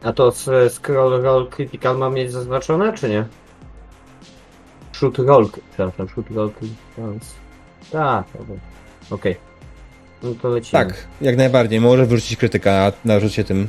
[0.02, 0.32] A to
[0.68, 3.24] scroll roll critical mam mieć zaznaczone, czy nie?
[5.02, 7.18] Shoot roll, przepraszam, shoot roll critical.
[7.92, 8.56] Tak, dobra.
[9.10, 9.36] Okej.
[10.22, 10.84] No to lecimy.
[10.84, 11.80] Tak, jak najbardziej.
[11.80, 13.68] Może wyrzucić krytyka na, rzucie tym.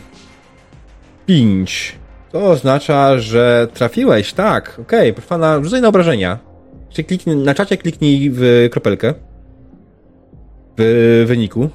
[1.26, 1.96] 5.
[2.32, 4.80] To oznacza, że trafiłeś, tak.
[4.82, 6.40] Okej, proszę pana, rzucaj na obrażenia.
[7.08, 9.14] Kliknij, na czacie kliknij w kropelkę.
[10.78, 11.70] W wyniku.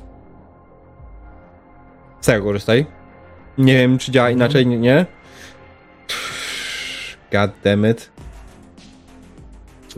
[2.21, 2.87] Z tego korzystaj.
[3.59, 5.07] Nie wiem, czy działa inaczej, nie?
[7.33, 8.18] God damn it.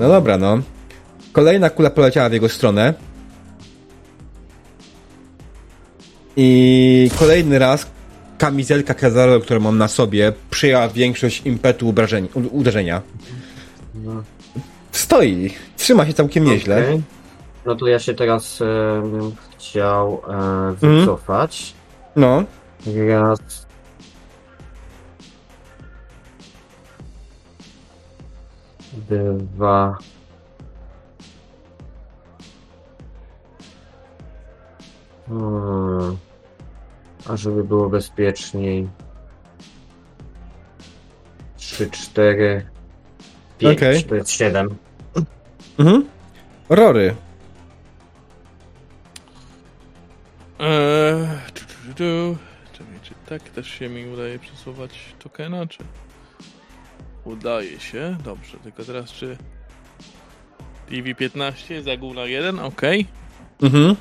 [0.01, 0.59] No dobra, no.
[1.33, 2.95] Kolejna kula poleciała w jego stronę.
[6.37, 7.87] I kolejny raz
[8.39, 11.95] kamizelka Kazaro, którą mam na sobie, przyjęła większość impetu
[12.53, 13.03] uderzenia.
[13.95, 14.23] No.
[14.93, 15.51] Stoi.
[15.77, 16.77] Trzyma się całkiem nieźle.
[16.85, 17.03] Okej.
[17.67, 18.65] No to ja się teraz e,
[19.03, 20.33] bym chciał e,
[20.69, 21.01] Mhm.
[21.01, 21.75] wycofać.
[22.17, 22.45] No.
[23.09, 23.39] Raz.
[28.93, 29.99] Dwa.
[35.29, 36.17] Hmm.
[37.29, 38.89] A żeby było bezpieczniej.
[41.57, 42.67] 3, 4,
[43.59, 44.05] 5, Okej.
[44.05, 44.77] to jest 7.
[45.79, 46.05] Mhm.
[46.69, 47.15] Rory.
[50.59, 52.37] Eee, tu, tu, tu,
[53.03, 55.79] czy tak też się mi udaje przesuwać tokena, czy...
[57.25, 59.37] Udaje się, dobrze, tylko teraz czy...
[60.91, 62.81] TV15 za górna 1, ok.
[63.63, 63.97] Mhm.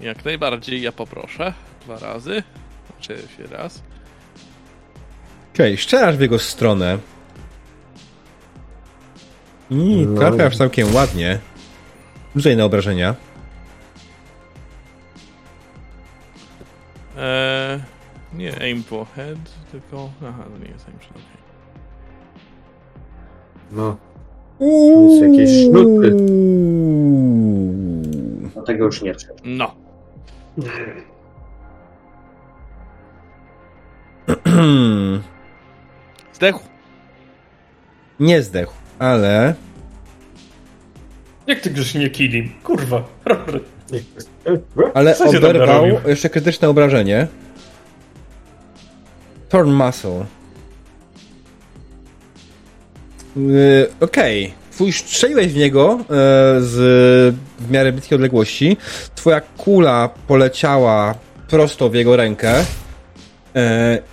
[0.00, 1.52] Jak najbardziej ja poproszę.
[1.84, 2.42] Dwa razy.
[2.90, 3.82] Znaczy się raz.
[5.54, 6.98] Okej, szczerasz w jego stronę.
[9.70, 10.20] I No.
[10.20, 11.38] trafiasz całkiem ładnie.
[12.36, 13.14] Rzucaj na obrażenia.
[17.18, 17.80] Eee,
[18.32, 19.38] nie aim for head,
[19.72, 20.10] tylko...
[20.28, 21.45] Aha, to nie jest aim for head.
[23.72, 23.96] No,
[24.58, 25.10] Uuu.
[25.10, 26.10] Jest jakieś sznurki.
[28.54, 29.34] do tego już nie trzeba.
[29.44, 29.74] No.
[36.32, 36.60] Zdechł.
[38.20, 39.54] Nie zdechł, ale
[41.46, 42.50] Jak ty goś nie killi?
[42.64, 43.04] Kurwa.
[43.24, 43.60] Rory.
[44.94, 47.26] ale oberwał jeszcze krytyczne obrażenie.
[49.48, 50.24] Torn Muscle.
[53.36, 54.52] Yy, Okej.
[54.70, 56.06] Twój strzeliłeś w niego yy,
[56.60, 56.74] z
[57.58, 58.76] w miarę bliskiej odległości.
[59.14, 61.14] Twoja kula poleciała
[61.48, 62.64] prosto w jego rękę.
[63.54, 63.62] yy,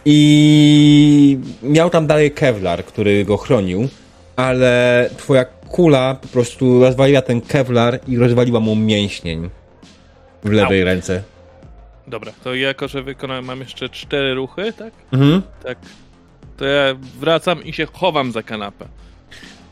[0.06, 3.88] I miał tam dalej Kevlar, który go chronił,
[4.36, 9.50] ale twoja kula po prostu rozwaliła ten Kevlar i rozwaliła mu mięśnień
[10.44, 11.24] w lewej ręce.
[12.08, 14.94] Dobra, to jako, że wykonałem, mam jeszcze cztery ruchy, tak?
[15.12, 15.42] Mhm.
[15.64, 15.78] Tak.
[16.58, 18.86] To ja wracam i się chowam za kanapę.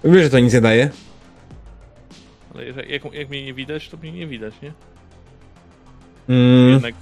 [0.04, 0.90] Wiesz, że to nic nie daje?
[2.56, 4.72] Ale jak, jak mnie nie widać, to mnie nie widać, nie?
[6.30, 6.94] Mm, Jednak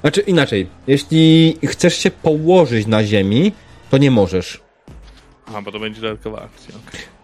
[0.00, 3.52] znaczy inaczej, jeśli chcesz się położyć na ziemi,
[3.90, 4.60] to nie możesz.
[5.46, 6.74] Aha, bo to będzie dodatkowa akcja.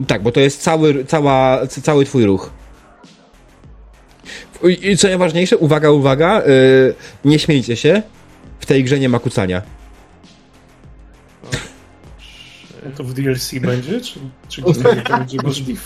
[0.07, 2.51] Tak, bo to jest cały, cała, cały twój ruch.
[4.65, 8.03] I i co najważniejsze, uwaga, uwaga, yy, nie śmiejcie się,
[8.61, 9.63] w tej grze nie ma kucania.
[12.95, 14.01] To w DLC będzie?
[14.01, 15.81] Czy, czy gdzie to będzie możliwe?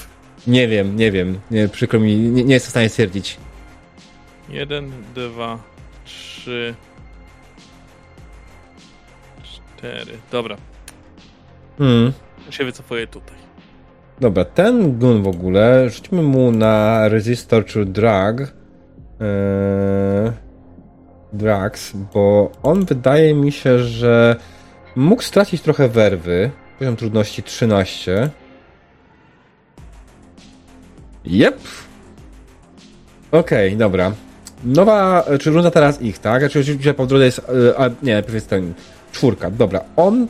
[0.47, 3.37] Nie wiem, nie wiem, nie, przykro mi, nie, nie jestem w stanie stwierdzić.
[4.49, 5.59] Jeden, dwa,
[6.05, 6.75] trzy,
[9.43, 10.13] cztery.
[10.33, 10.57] Dobra,
[11.79, 12.13] Hmm.
[12.47, 13.37] ja się wycofuję tutaj.
[14.21, 18.41] Dobra, ten gun w ogóle, rzućmy mu na Resistor czy Drag.
[18.41, 20.33] Eee,
[21.33, 24.37] drugs, bo on wydaje mi się, że
[24.97, 26.51] mógł stracić trochę werwy.
[26.79, 28.31] Poziom trudności 13.
[31.25, 31.59] Jep.
[33.33, 34.13] Okej, dobra.
[34.65, 36.41] Nowa, czy runda teraz ich, tak?
[36.41, 38.75] Znaczy oczywiście po drodze jest, e, a, nie, najpierw jest ten,
[39.13, 39.51] czwórka.
[39.51, 40.27] Dobra, on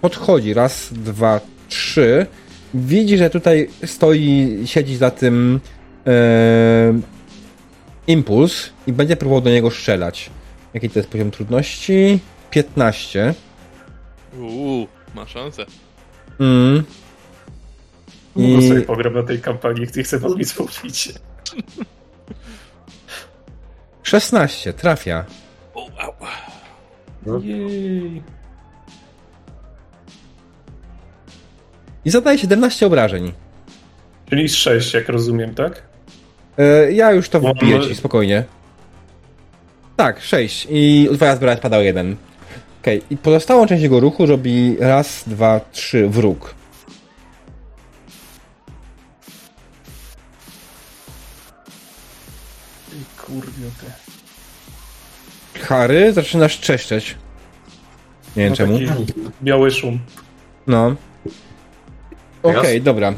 [0.00, 2.26] podchodzi, raz, dwa, trzy.
[2.74, 5.60] Widzi, że tutaj stoi, siedzi za tym
[6.06, 7.00] e,
[8.06, 10.30] impuls i będzie próbował do niego strzelać.
[10.74, 12.18] Jaki to jest poziom trudności?
[12.50, 13.34] 15.
[14.38, 14.86] Uuu,
[15.18, 15.66] ma szansę.
[16.40, 16.84] Mm.
[18.36, 18.54] I...
[18.58, 21.12] I- sobie pogram na tej kampanii, nie chcę wam nic mówić.
[24.02, 25.24] 16, trafia.
[25.74, 26.12] O, au.
[27.26, 27.38] No.
[27.38, 28.22] Jej.
[32.04, 33.32] I zadaje 17 obrażeń.
[34.30, 35.82] Czyli 6, jak rozumiem, tak?
[36.58, 38.44] E, ja już to wbiję ci spokojnie.
[39.96, 40.66] Tak, 6.
[40.70, 42.16] I twoja zbroja spadał jeden.
[42.82, 46.54] Okej, i pozostałą część jego ruchu robi raz, dwa, trzy wróg.
[52.92, 53.86] I kurwiu ty.
[55.60, 57.14] Harry, zaczynasz czeszczeć.
[58.36, 58.78] Nie wiem No czemu.
[58.78, 59.98] taki biały szum.
[60.66, 60.94] No.
[62.42, 62.82] Okej, Teraz?
[62.82, 63.14] dobra.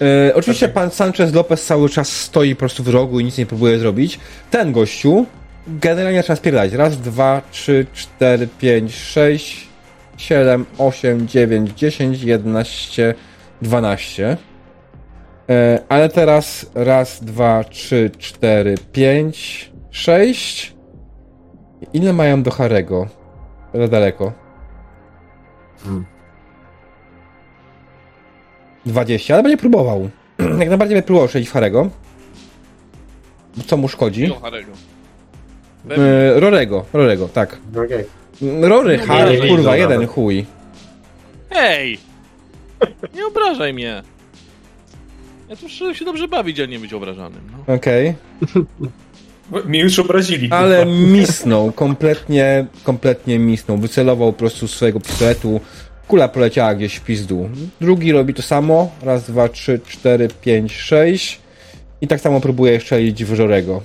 [0.00, 3.46] E, oczywiście pan Sanchez Lopez cały czas stoi po prostu w rogu i nic nie
[3.46, 4.20] próbuje zrobić.
[4.50, 5.26] Ten gościu
[5.66, 6.72] generalnie trzeba spierdać.
[6.72, 9.68] Raz, dwa, trzy, cztery, pięć, sześć,
[10.16, 13.14] siedem, osiem, dziewięć, dziesięć, jedenaście,
[13.62, 14.36] dwanaście.
[15.50, 20.74] E, ale teraz raz, dwa, trzy, cztery, pięć, sześć.
[21.92, 23.08] Ile mają do Harego?
[23.74, 24.32] Za daleko.
[25.84, 26.04] Hmm.
[28.86, 30.10] 20, ale będzie próbował.
[30.38, 31.88] Jak najbardziej będzie próbował w Harego.
[33.66, 34.34] Co mu szkodzi?
[34.42, 34.72] Harego.
[35.90, 37.58] E, Rorego, Rorego, tak.
[37.84, 38.04] Okej.
[38.60, 40.46] Rory, No, kurwa, jeden chuj.
[41.50, 41.98] Hej!
[43.16, 44.02] Nie obrażaj mnie.
[45.48, 47.40] Ja tu muszę się dobrze bawić, a nie być obrażanym.
[47.52, 47.74] No.
[47.74, 48.14] Okej.
[49.64, 50.48] Mnie już obrazili.
[50.50, 51.00] Ale kurwa.
[51.16, 53.78] misnął, kompletnie, kompletnie misnął.
[53.78, 55.60] Wycelował po prostu z swojego pistoletu
[56.08, 57.48] Kula poleciała gdzieś w pizdu.
[57.80, 58.90] Drugi robi to samo.
[59.02, 61.40] Raz, dwa, trzy, cztery, pięć, sześć.
[62.00, 63.82] I tak samo próbuje strzelić w Żorego.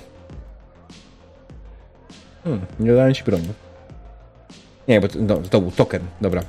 [2.44, 3.48] Hmm, nie dałem ci broni.
[4.88, 6.42] Nie, bo to, no, to był token, dobra.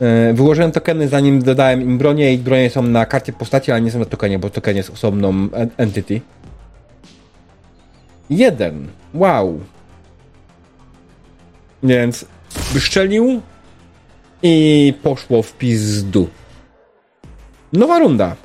[0.00, 3.90] E, Wyłożyłem tokeny zanim dodałem im bronię i bronie są na karcie postaci, ale nie
[3.90, 6.20] są na tokenie, bo token jest osobną en- entity.
[8.30, 8.88] Jeden.
[9.14, 9.60] Wow.
[11.82, 12.24] Więc
[12.72, 13.40] wyszczelił
[14.42, 16.28] i poszło w pizdu.
[17.72, 18.36] Nowa runda.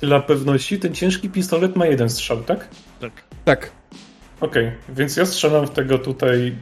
[0.00, 2.68] Dla pewności ten ciężki pistolet ma jeden strzał, tak?
[3.00, 3.12] Tak.
[3.44, 3.70] Tak.
[4.42, 6.52] Okej, więc ja strzelam w tego tutaj.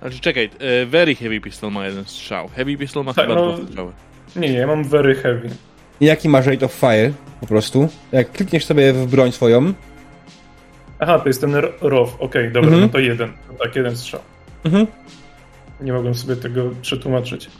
[0.00, 2.48] Znaczy czekaj, e, Very Heavy Pistol ma jeden strzał.
[2.48, 3.92] Heavy Pistol ma Tak, chyba no- dwa strzały.
[4.36, 5.48] Nie, nie, ja mam very heavy.
[6.00, 7.12] Jaki masz rate of fire?
[7.40, 7.88] Po prostu.
[8.12, 9.72] Jak klikniesz sobie w broń swoją.
[10.98, 12.16] Aha, to jest ten ROW.
[12.20, 12.80] Okej, dobra, Mhm.
[12.82, 13.32] no to jeden.
[13.64, 14.20] Tak, jeden strzał.
[14.64, 14.86] Mhm.
[15.80, 17.50] Nie mogłem sobie tego przetłumaczyć.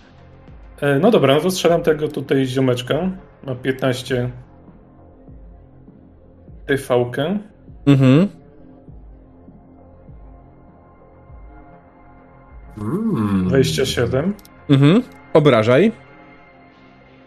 [0.80, 3.10] E, No dobra, no to strzelam tego tutaj ziomeczka.
[3.44, 4.30] Ma 15
[6.66, 7.38] TV-kę.
[7.86, 8.28] Mhm.
[12.80, 13.44] Mm.
[13.48, 14.34] 27.
[14.70, 15.02] Mhm.
[15.32, 15.92] Obrażaj.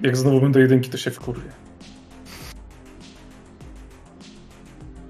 [0.01, 1.49] Jak znowu będę jedynki, to się wkurwię.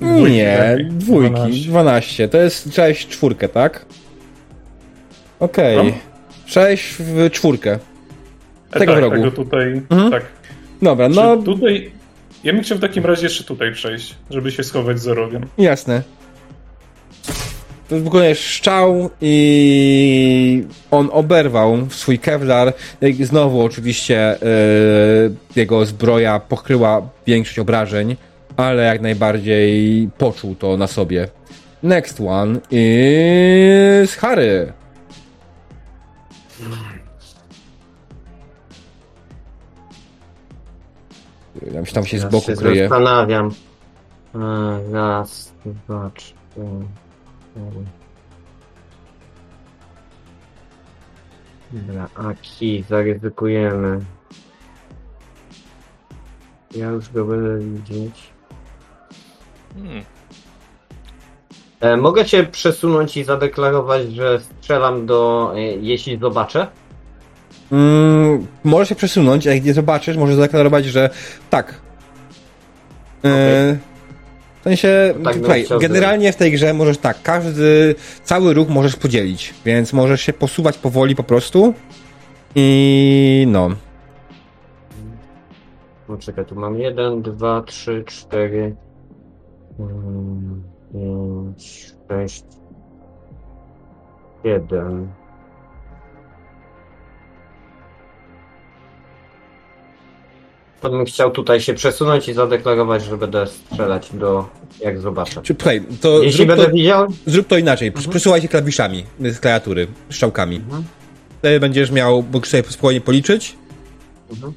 [0.02, 0.86] Nie, lepiej.
[0.86, 1.32] dwójki.
[1.32, 1.70] 12.
[1.70, 2.28] 12.
[2.28, 3.86] To jest 6 czwórkę, tak?
[5.40, 5.78] Okej.
[5.78, 5.92] Tam?
[6.46, 7.80] 6 w czwórkę.
[8.72, 9.16] E, Tego tak, wrogu.
[9.16, 9.82] tego tutaj.
[9.90, 10.12] Mhm.
[10.12, 10.24] Tak.
[10.82, 11.16] Dobra, No.
[11.36, 11.92] no tutaj.
[12.44, 15.46] Ja bym chciał w takim razie jeszcze tutaj przejść, żeby się schować za rogiem.
[15.58, 16.02] jasne.
[17.92, 22.74] To wykonujesz szczał i on oberwał swój kevlar.
[23.24, 24.38] Znowu oczywiście e,
[25.56, 28.16] jego zbroja pokryła większość obrażeń,
[28.58, 31.28] ale jak najbardziej poczuł to na sobie.
[31.84, 34.74] Next one is Harry.
[41.74, 42.90] Ja się tam się z Ja boku się kryje.
[42.90, 43.52] zastanawiam.
[44.36, 44.40] E,
[44.94, 46.34] Raz, dwa, trzy.
[51.72, 54.00] Dobra, Aki, zaryzykujemy.
[56.76, 58.30] Ja już go będę widzieć.
[59.74, 60.04] Hmm.
[61.80, 65.52] E, mogę się przesunąć i zadeklarować, że strzelam do...
[65.56, 66.68] E, jeśli zobaczę?
[67.72, 71.10] Mm, może się przesunąć, a jak nie zobaczysz, może zadeklarować, że
[71.50, 71.82] tak.
[73.26, 73.78] E,
[74.62, 79.54] w sensie, tak chciał generalnie w tej grze możesz tak, każdy, cały ruch możesz podzielić,
[79.66, 81.74] więc możesz się posuwać powoli po prostu
[82.56, 83.70] i no.
[86.10, 88.76] No czekaj, tu mam jeden, dwa, trzy, cztery,
[89.80, 92.44] mm, pięć, sześć,
[94.44, 95.21] siedem.
[100.82, 104.50] To bym chciał tutaj się przesunąć i zadeklarować, że będę strzelać do...
[104.80, 105.42] jak zobaczę.
[105.42, 107.08] Czy, słuchaj, to Jeśli zrób będę to, widział...
[107.26, 110.56] zrób to inaczej, przesuwaj się klawiszami z klawiatury, strzałkami.
[110.56, 110.84] Mhm.
[111.40, 113.56] Wtedy będziesz miał, mógł sobie spokojnie policzyć
[114.32, 114.54] Mhm.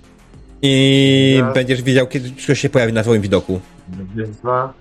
[0.62, 1.55] i Raz.
[1.55, 3.61] będziesz wiedział, kiedy coś się pojawi na twoim widoku.
[4.14, 4.72] Dwa.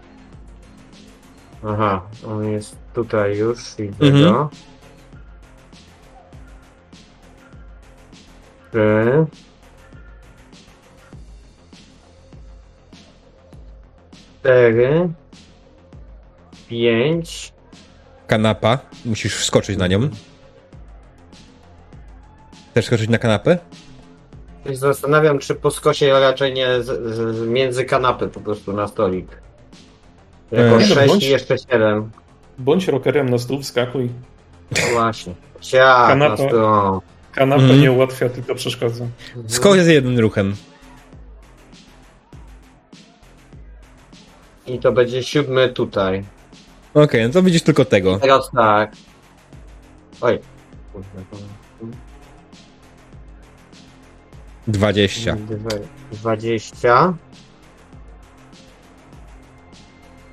[1.67, 4.33] Aha, on jest tutaj już, widzę Mhm.
[4.33, 4.49] go.
[8.71, 9.25] Trzy.
[14.43, 15.09] Cztery.
[16.69, 17.53] Pięć.
[18.27, 20.09] Kanapa, musisz wskoczyć na nią.
[22.71, 23.57] Chcesz skoczyć na kanapę?
[24.73, 29.27] Zastanawiam, czy po skosie raczej nie z, z, między kanapy po prostu na stolik.
[30.51, 32.11] Jako E, sześć bądź- i jeszcze siedem.
[32.57, 34.09] Bądź rockerem na stół, wskakuj.
[34.93, 35.33] Właśnie.
[35.61, 36.99] Ciach, na Kanapa.
[37.31, 37.81] Kanapa Mhm.
[37.81, 39.05] nie ułatwia, tylko przeszkadza.
[39.47, 40.55] Skok z jednym ruchem.
[44.67, 46.23] I to będzie siódmy tutaj.
[46.93, 48.19] Okej, no to widzisz tylko tego.
[48.19, 48.91] Teraz tak.
[50.21, 50.39] Oj.
[50.93, 51.37] Kurde, to-
[54.67, 55.33] 20.
[55.35, 55.79] Dwa-
[56.11, 57.13] 20.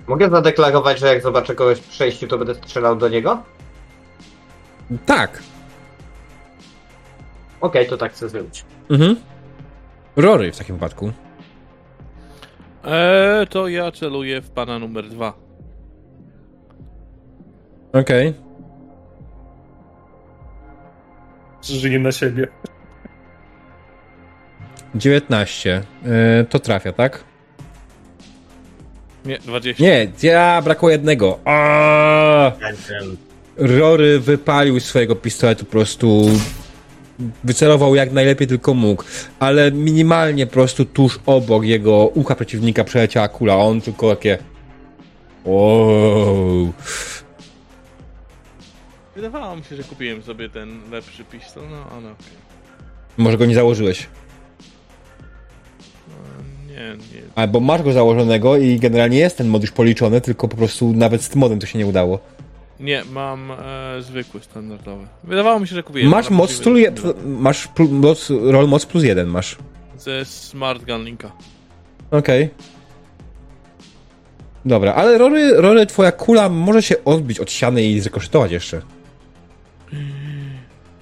[0.07, 3.43] Mogę zadeklarować, że jak zobaczę kogoś w przejściu, to będę strzelał do niego?
[5.07, 5.43] Tak.
[7.61, 8.65] Okej, to tak chcę zrobić.
[8.91, 9.17] Mhm.
[10.17, 11.13] Rory w takim wypadku.
[12.85, 15.33] Eee, to ja celuję w pana numer dwa.
[17.93, 18.35] Okej.
[21.63, 22.49] Żyje na siebie.
[24.95, 25.83] 19.
[26.03, 27.25] Yy, to trafia, tak?
[29.25, 29.85] Nie, 20.
[29.85, 31.39] Nie, ja brakło jednego.
[31.45, 32.53] Aaaa!
[33.57, 36.27] Rory wypalił swojego pistoletu po prostu
[37.45, 39.05] wycelował jak najlepiej tylko mógł,
[39.39, 44.39] ale minimalnie po prostu tuż obok jego ucha przeciwnika przeleciała kula, on tylko takie
[45.45, 46.73] wow.
[49.17, 52.41] Wydawało mi się, że kupiłem sobie ten lepszy pistol, no ale okej.
[53.17, 54.07] Może go nie założyłeś.
[56.09, 56.15] No,
[56.67, 57.23] Nie, nie.
[57.35, 61.23] Albo masz go założonego i generalnie jest ten mod już policzony, tylko po prostu nawet
[61.23, 62.19] z tym modem to się nie udało.
[62.81, 63.57] Nie, mam e,
[64.03, 65.07] zwykły, standardowy.
[65.25, 66.11] Wydawało mi się, że kupiłem.
[66.11, 66.93] Masz moc, że je,
[67.25, 69.57] masz plu, moc, roll moc plus jeden masz.
[69.99, 71.33] Ze Smart Gun Linka.
[72.11, 72.51] Okej.
[74.65, 78.83] Dobra, ale Rory, Rory, twoja kula może się odbić od ściany i zrekosztować jeszcze.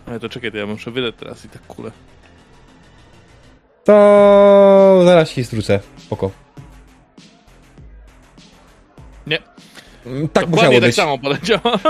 [0.07, 1.91] Ale to czekaj, to ja muszę wydać teraz i tak kulę.
[3.85, 5.81] To zaraz ci zwrócę.
[5.97, 6.31] Spoko.
[10.33, 10.97] Tak Dokładnie musiało tak być.
[10.97, 11.79] samo poleciała.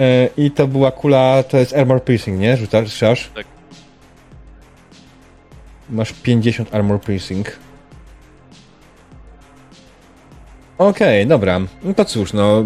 [0.00, 2.56] E, I to była kula, to jest armor piercing, nie?
[2.56, 2.90] Rzucasz?
[2.90, 3.30] Strzelasz?
[3.34, 3.46] Tak.
[5.90, 7.58] Masz 50 armor piercing.
[10.78, 11.60] Okej, dobra.
[11.82, 12.64] No to cóż, no.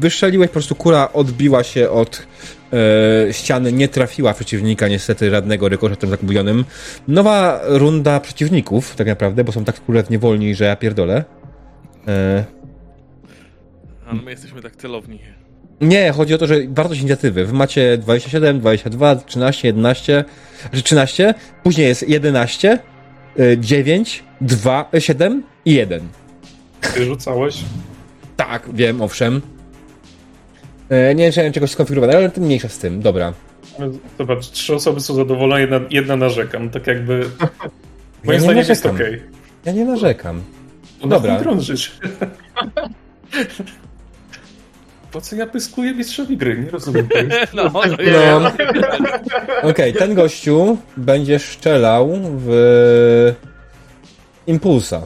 [0.00, 2.26] Wystrzeliłeś, po prostu kula odbiła się od
[3.28, 6.64] e, ściany, nie trafiła przeciwnika, niestety żadnego rykoszetem zagubionym.
[7.08, 11.24] Nowa runda przeciwników, tak naprawdę, bo są tak kurewnie wolni, że ja pierdolę.
[12.08, 12.44] E,
[14.06, 15.18] Ale my jesteśmy tak celowni.
[15.80, 17.46] nie, chodzi o to, że wartość inicjatywy.
[17.46, 20.24] Wy macie 27, 22, 13, 11,
[20.70, 22.78] znaczy 13, później jest 11,
[23.38, 26.08] y, 9, 2, 7 i 1.
[26.94, 27.56] Ty rzucałeś?
[28.36, 29.40] Tak, wiem, owszem.
[30.88, 33.32] E, Nie wiem, czegoś skonfigurować, ale tym mniejsza z tym, dobra.
[34.18, 36.70] Zobacz, trzy osoby są zadowolone, jedna, jedna narzekam.
[36.70, 37.30] Tak jakby...
[38.24, 38.94] Moim nie zdaniem jest narzekam.
[38.96, 39.22] okej.
[39.64, 40.42] Ja nie narzekam.
[41.00, 41.38] Ona Dobra.
[41.38, 41.56] Dobra.
[45.14, 46.58] Po co ja pyskuję mistrzowi gry?
[46.58, 47.34] Nie rozumiem tego.
[47.54, 48.50] No, no, No.
[49.70, 53.34] Okej, ten gościu będzie strzelał w
[54.46, 55.02] Impulsa.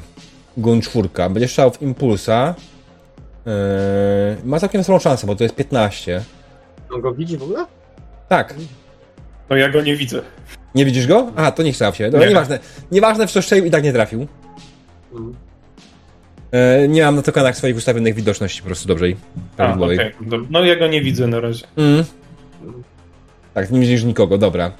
[0.57, 1.09] Gun 4.
[1.31, 2.55] Będzie strzelał w Impulsa.
[3.47, 3.53] Yy,
[4.45, 6.23] ma całkiem sporą szansę, bo to jest 15.
[6.95, 7.67] On go widzi w ogóle?
[8.29, 8.55] Tak.
[9.51, 10.23] No ja go nie widzę.
[10.75, 11.33] Nie widzisz go?
[11.37, 12.11] Aha, to nie w siebie.
[12.11, 12.29] Dobra, Nie.
[12.29, 12.59] nieważne.
[12.93, 14.27] Nieważne, w co strzelił i tak nie trafił.
[15.13, 15.47] Mhm.
[16.53, 19.16] Yy, nie mam na tokenach swoich ustawionych widoczności po prostu dobrzej.
[19.36, 19.96] A, prawidłowej.
[19.99, 20.12] okej.
[20.20, 21.66] Dob- No ja go nie widzę na razie.
[21.76, 22.05] Mm.
[23.55, 24.72] Tak, nie widzisz nikogo, dobra.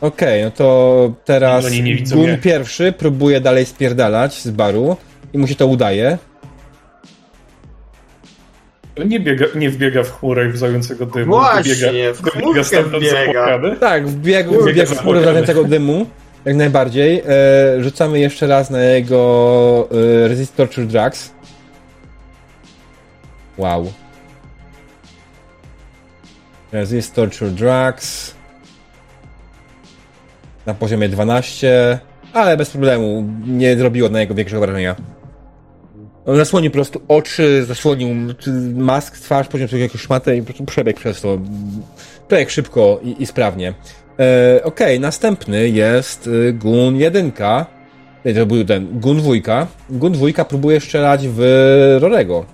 [0.00, 4.96] Okej, no to teraz widzą Gun pierwszy próbuje dalej spierdalać z baru
[5.32, 6.18] i mu się to udaje.
[9.06, 11.32] Nie, biega, nie wbiega w chmurę wzającego dymu.
[11.32, 13.58] Właśnie, wybiega, w chmurkę wbiega.
[13.80, 16.06] Tak, wbiegł, Wbiega wbiegł w chmurę wracającego dymu,
[16.44, 17.22] jak najbardziej.
[17.26, 19.88] E, rzucamy jeszcze raz na jego
[20.24, 21.30] e, Resist Torture Drugs.
[23.58, 23.92] Wow.
[26.72, 28.34] Resist Torture Drugs.
[30.66, 31.98] Na poziomie 12,
[32.32, 33.24] ale bez problemu.
[33.46, 34.96] Nie zrobiło na niego większego wrażenia.
[36.26, 38.08] On zasłonił po prostu oczy, zasłonił
[38.74, 41.38] mask, twarz, poziom sobie jakąś szmatę i po prostu przebiegł przez to.
[42.28, 43.74] Przebiegł szybko i, i sprawnie.
[44.18, 47.32] E, Okej, następny jest y, Gun 1.
[48.24, 49.66] Nie, to był ten Gun 2.
[49.90, 51.40] Gun 2 próbuje strzelać w
[52.00, 52.44] Rorego.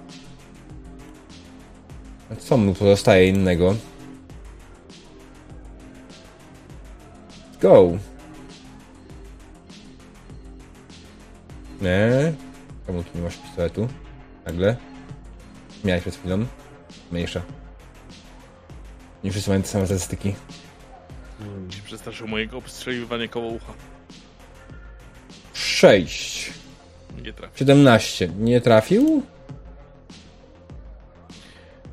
[2.38, 3.74] Co mu pozostaje innego?
[7.60, 7.90] Go.
[11.80, 12.32] Nie.
[12.86, 13.88] Czemu tu nie masz pistoletu?
[14.46, 14.76] Nagle.
[15.84, 16.46] Miałeś przed chwilą.
[17.12, 17.42] Mniejsza.
[19.24, 20.34] Nie wszyscy mają te same statystyki.
[21.70, 23.72] Się przestraszył mojego obstrzeliwania koło ucha.
[25.54, 26.52] 6.
[27.24, 27.58] Nie trafi.
[27.58, 28.28] 17.
[28.38, 29.22] Nie trafił?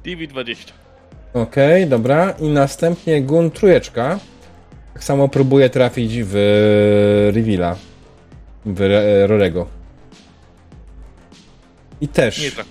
[0.06, 0.56] DV20.
[1.34, 2.32] Okej, dobra.
[2.40, 4.20] I następnie Gun trójeczka.
[4.94, 6.34] Tak samo próbuje trafić w
[7.36, 7.76] Reveala.
[8.66, 9.68] W Re- Rorego.
[12.02, 12.70] I Nie też trafi.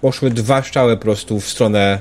[0.00, 2.00] poszły dwa strzały po prostu w stronę...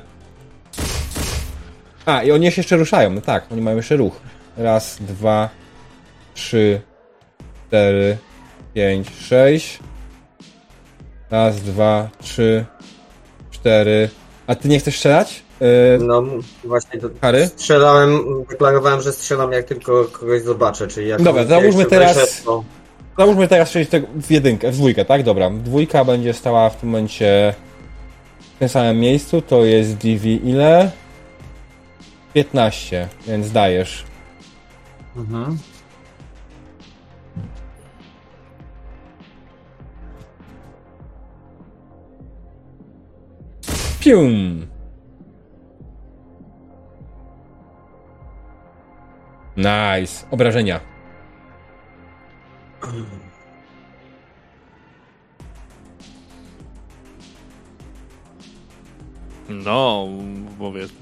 [2.06, 3.10] A, i oni się jeszcze ruszają.
[3.10, 4.20] No tak, oni mają jeszcze ruch.
[4.58, 5.50] Raz, dwa,
[6.34, 6.82] trzy,
[7.68, 8.18] cztery,
[8.74, 9.80] pięć, sześć.
[11.32, 12.66] Raz, dwa, trzy,
[13.52, 14.10] cztery.
[14.48, 15.44] A ty nie chcesz strzelać?
[15.62, 15.68] Yy,
[16.02, 16.24] No
[16.64, 17.48] właśnie to Harry?
[17.48, 22.64] strzelałem, deklarowałem, że strzelam jak tylko kogoś zobaczę, czyli jak Dobra, załóżmy teraz- wejrzę, to-
[23.18, 23.74] Załóżmy teraz
[24.22, 25.24] w jedynkę, w dwójkę, tak?
[25.24, 25.50] Dobra.
[25.50, 27.54] Dwójka będzie stała w tym momencie
[28.56, 29.42] w tym samym miejscu.
[29.42, 30.92] To jest DV ile?
[32.36, 34.06] 15, więc dajesz.
[35.16, 35.58] Mhm.
[44.00, 44.68] Pium!
[49.58, 50.26] Nice.
[50.32, 50.80] Obrażenia.
[59.50, 60.08] No,
[60.60, 60.98] powiedzmy.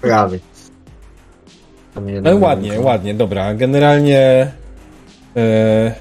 [0.00, 0.51] Prawie.
[2.22, 3.54] No ładnie, ładnie, dobra.
[3.54, 4.52] Generalnie
[5.36, 5.94] e,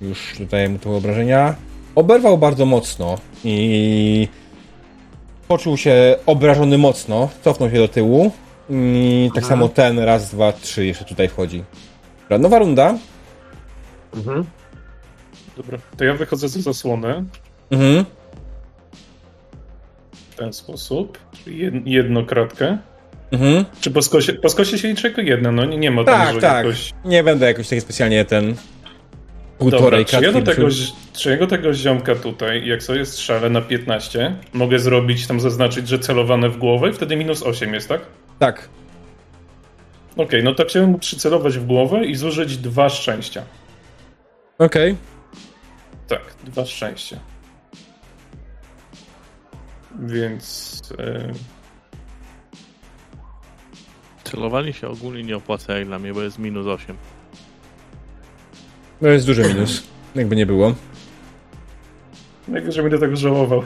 [0.00, 1.54] już tutaj mu tu obrażenia.
[1.94, 4.28] Oberwał bardzo mocno i
[5.48, 7.28] poczuł się obrażony mocno.
[7.44, 8.32] Cofnął się do tyłu.
[8.70, 9.48] I tak Aha.
[9.54, 11.64] samo ten, raz, dwa, trzy jeszcze tutaj wchodzi.
[12.22, 12.94] Dobra, nowa runda.
[14.16, 14.44] Mhm.
[15.56, 17.24] Dobra, to ja wychodzę ze zasłony
[17.70, 18.04] Mhm.
[20.12, 21.18] w ten sposób.
[21.44, 22.78] Czyli jed, jedną kratkę.
[23.30, 23.64] Mhm.
[23.80, 25.52] Czy po skosie, po skosie się liczy jako jedna?
[25.52, 26.64] No nie, nie ma tam, Tak, że tak.
[26.66, 26.92] jakoś...
[27.04, 28.58] Nie będę jakoś taki specjalnie ten Dobra,
[29.58, 30.68] półtorej czy ja, do tego,
[31.12, 35.88] czy ja do tego ziomka tutaj, jak sobie strzelę na 15, mogę zrobić, tam zaznaczyć,
[35.88, 38.00] że celowane w głowę i wtedy minus 8 jest, tak?
[38.38, 38.68] Tak.
[40.16, 43.42] Okej, no to chciałem mu przycelować w głowę i zużyć dwa szczęścia.
[44.58, 44.96] Okej.
[46.08, 47.16] Tak, dwa szczęścia.
[49.98, 50.82] Więc...
[50.98, 51.32] e,
[54.30, 56.96] Celowanie się ogólnie nie opłaca jak dla mnie, bo jest minus 8.
[59.00, 59.82] To jest duży minus.
[60.14, 60.74] Jakby nie było.
[62.48, 63.62] Najgorzej będę tego żałował.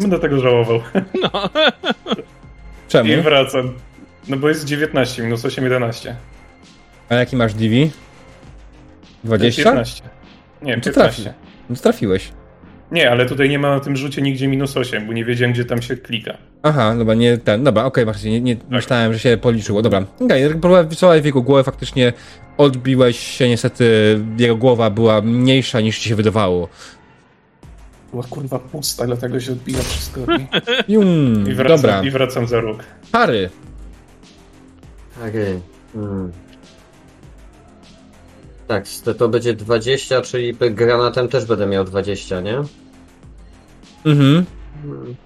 [0.00, 0.80] Będę tego żałował.
[2.88, 3.10] Czemu?
[3.12, 3.74] I wracam.
[4.28, 6.16] No bo jest 19 minus 8, 11.
[7.08, 7.74] A jaki masz DV?
[9.24, 9.62] 20?
[9.64, 10.02] 15.
[10.62, 11.22] Nie, No to 15.
[11.22, 11.38] trafi.
[11.70, 12.32] No to trafiłeś.
[12.92, 15.64] Nie, ale tutaj nie ma na tym rzucie nigdzie minus 8, bo nie wiedziałem, gdzie
[15.64, 16.38] tam się klika.
[16.62, 17.64] Aha, dobra, nie ten.
[17.64, 18.70] Dobra, okej, masz rację, nie, nie Tak.
[18.70, 19.82] myślałem, że się policzyło.
[19.82, 22.12] Dobra, okej, okay, próbowałem wycelować w jego głowę, faktycznie
[22.56, 26.68] odbiłeś się, niestety jego głowa była mniejsza niż ci się wydawało.
[28.10, 30.20] Była kurwa pusta, dlatego się odbija wszystko.
[30.88, 32.02] Jum, I wracam, dobra.
[32.02, 32.84] i wracam za róg.
[33.12, 33.50] Pary.
[35.28, 35.60] Okej.
[35.92, 36.32] Hmm.
[38.68, 42.56] Tak, to, to będzie 20, czyli granatem też będę miał 20, nie?
[44.06, 44.44] Mhm.
[44.82, 45.16] Hmm.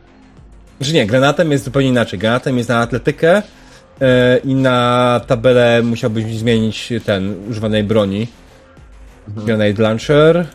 [0.78, 2.18] Znaczy nie, granatem jest zupełnie inaczej.
[2.18, 3.42] Granatem jest na atletykę
[4.00, 8.26] e, i na tabelę musiałbyś zmienić ten, używanej broni.
[9.28, 10.46] Grenade launcher.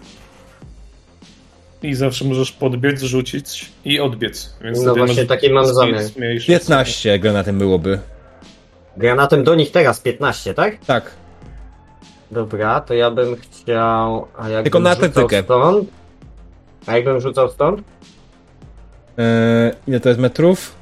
[1.83, 4.55] I zawsze możesz podbiec, rzucić i odbiec.
[4.61, 6.03] Więc No właśnie masz taki mam zamiar.
[6.03, 7.99] zmniejszyć 15 granatem byłoby.
[8.97, 10.85] Granatem do nich teraz 15, tak?
[10.85, 11.11] Tak.
[12.31, 14.27] Dobra, to ja bym chciał.
[14.37, 15.43] A Tylko na rzucał atletykę.
[15.43, 15.89] stąd?
[16.87, 17.81] A jakbym rzucał stąd?
[19.17, 20.75] E, ile to jest metrów?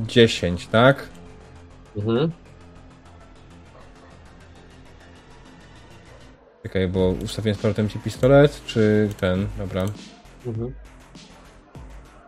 [0.00, 1.08] 10, tak?
[1.96, 2.30] Mhm.
[6.62, 9.46] Czekaj, bo ustawiłem z powrotem ci pistolet, czy ten?
[9.58, 9.84] Dobra.
[10.46, 10.74] mhm.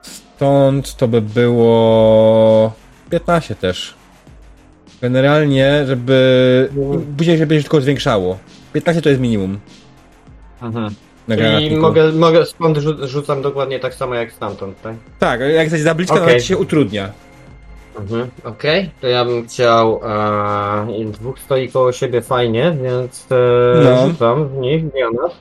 [0.03, 2.73] Stąd to by było
[3.11, 3.95] 15 też.
[5.03, 6.69] Generalnie, żeby.
[6.77, 7.15] Mhm.
[7.17, 8.39] Później się będzie tylko zwiększało.
[8.73, 9.59] 15 to jest minimum.
[10.63, 10.95] Mhm.
[11.61, 14.95] I mogę, mogę stąd rzu- rzucam dokładnie tak samo jak stamtąd, tak?
[15.19, 16.27] Tak, jak jesteś zabliczka, Okej.
[16.27, 16.41] okay.
[16.41, 17.13] to się utrudnia.
[18.01, 18.29] Mhm.
[18.45, 20.01] Okej, to ja bym chciał.
[20.05, 24.09] E, dwóch stoi koło siebie fajnie, więc e, No.
[24.09, 25.33] rzucam w nich granat.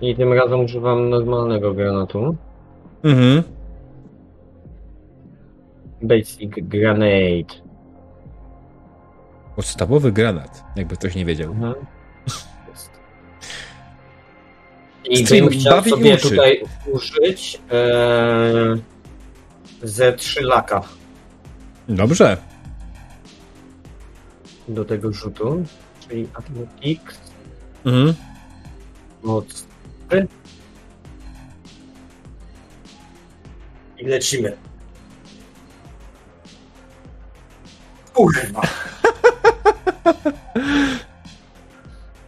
[0.00, 2.36] I tym razem używam normalnego granatu.
[3.04, 3.42] Mhm.
[6.02, 7.69] Basic grenade.
[9.64, 11.52] Podstawowy granat, jakby ktoś nie wiedział.
[11.52, 11.74] Mhm.
[15.04, 16.28] I Stream bym chciał sobie uczy.
[16.30, 18.76] tutaj użyć e,
[19.82, 20.82] ze trzy laka
[21.88, 22.36] Dobrze.
[24.68, 25.64] do tego rzutu,
[26.08, 27.18] czyli Athletics,
[27.84, 28.14] Mhm.
[29.22, 29.66] moc
[30.08, 30.26] 3.
[33.98, 34.56] I lecimy.
[38.14, 38.60] Kurwa.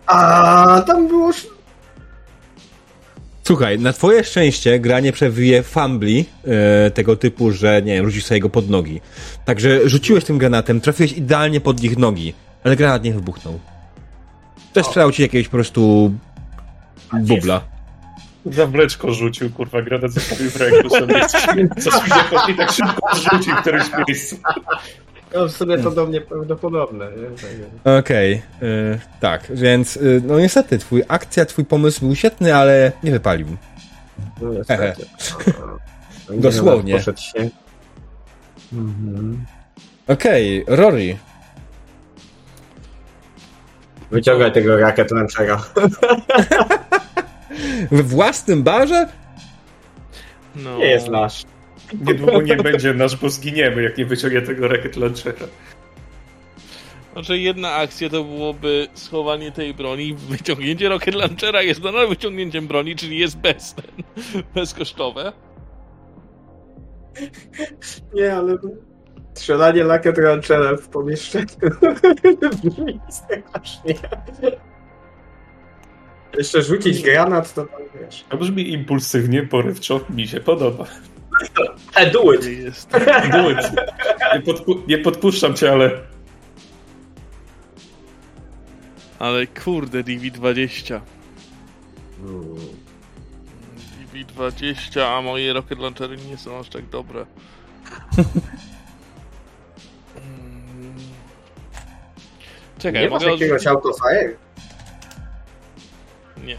[0.07, 1.33] A tam było
[3.45, 8.25] Słuchaj, na twoje szczęście gra nie przewija fumbli e, tego typu, że nie wiem, rzucisz
[8.25, 9.01] sobie go pod nogi.
[9.45, 12.35] Także rzuciłeś tym granatem, trafiłeś idealnie pod ich nogi,
[12.65, 13.61] ale granat nie wybuchnął.
[14.73, 16.13] Też sprzedał ci jakiegoś po prostu
[17.13, 17.61] bubla.
[18.47, 21.29] Zawleczko rzucił, kurwa, granat zostawił w ręku sobie.
[21.81, 21.91] Co
[22.49, 24.37] i tak szybko rzucił w którymś miejscu.
[25.35, 27.09] No w sumie to do mnie prawdopodobne.
[27.85, 27.99] Nie?
[27.99, 33.11] Okej, e, tak, więc y, no niestety, twój akcja, twój pomysł był świetny, ale nie
[33.11, 33.47] wypalił.
[34.43, 35.07] No, niestety.
[36.31, 36.95] Dosłownie.
[36.95, 37.49] Poszedł się.
[38.73, 39.45] Mhm.
[40.09, 41.17] Okej, Rory.
[44.11, 45.65] Wyciągaj tego rakiet launchera.
[47.91, 49.09] We własnym barze?
[50.57, 51.45] No, Nie jest nasz.
[52.01, 55.47] Niedługo nie będzie nasz, bo zginiemy, jak nie wyciągnie tego rakiet launchera.
[57.13, 62.97] Znaczy jedna akcja to byłoby schowanie tej broni, wyciągnięcie rocket launchera jest nadal wyciągnięciem broni,
[62.97, 64.23] czyli jest bez, ten,
[64.55, 65.33] bezkosztowe.
[68.15, 68.59] Nie, ale
[69.35, 71.47] strzelanie lakiet ranchera w pomieszczeniu
[72.63, 73.95] brzmi strasznie.
[76.39, 78.25] Jeszcze rzucić granat, to tam wiesz.
[78.29, 80.87] To brzmi impulsywnie, porywczo, mi się podoba.
[81.95, 82.45] E, do it!
[82.45, 82.91] Jest?
[83.33, 83.59] Do it.
[84.35, 85.91] Nie, podpu- nie podpuszczam cię, ale
[89.19, 91.01] Ale kurde, DV-20.
[92.21, 92.57] Mm.
[94.13, 97.27] DV-20, a moje rocket launchery nie są aż tak dobre.
[102.79, 103.67] Czekaj, Nie masz mogę jakiegoś odrzucić...
[103.67, 104.37] autofire?
[106.45, 106.59] Nie.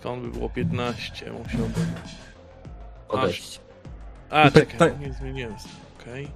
[0.00, 1.32] Skąd by było 15?
[1.32, 1.72] Musiałbym...
[3.08, 3.60] Odejść.
[4.30, 5.54] A, Pyta- czekaj, nie zmieniłem.
[6.00, 6.28] Okej.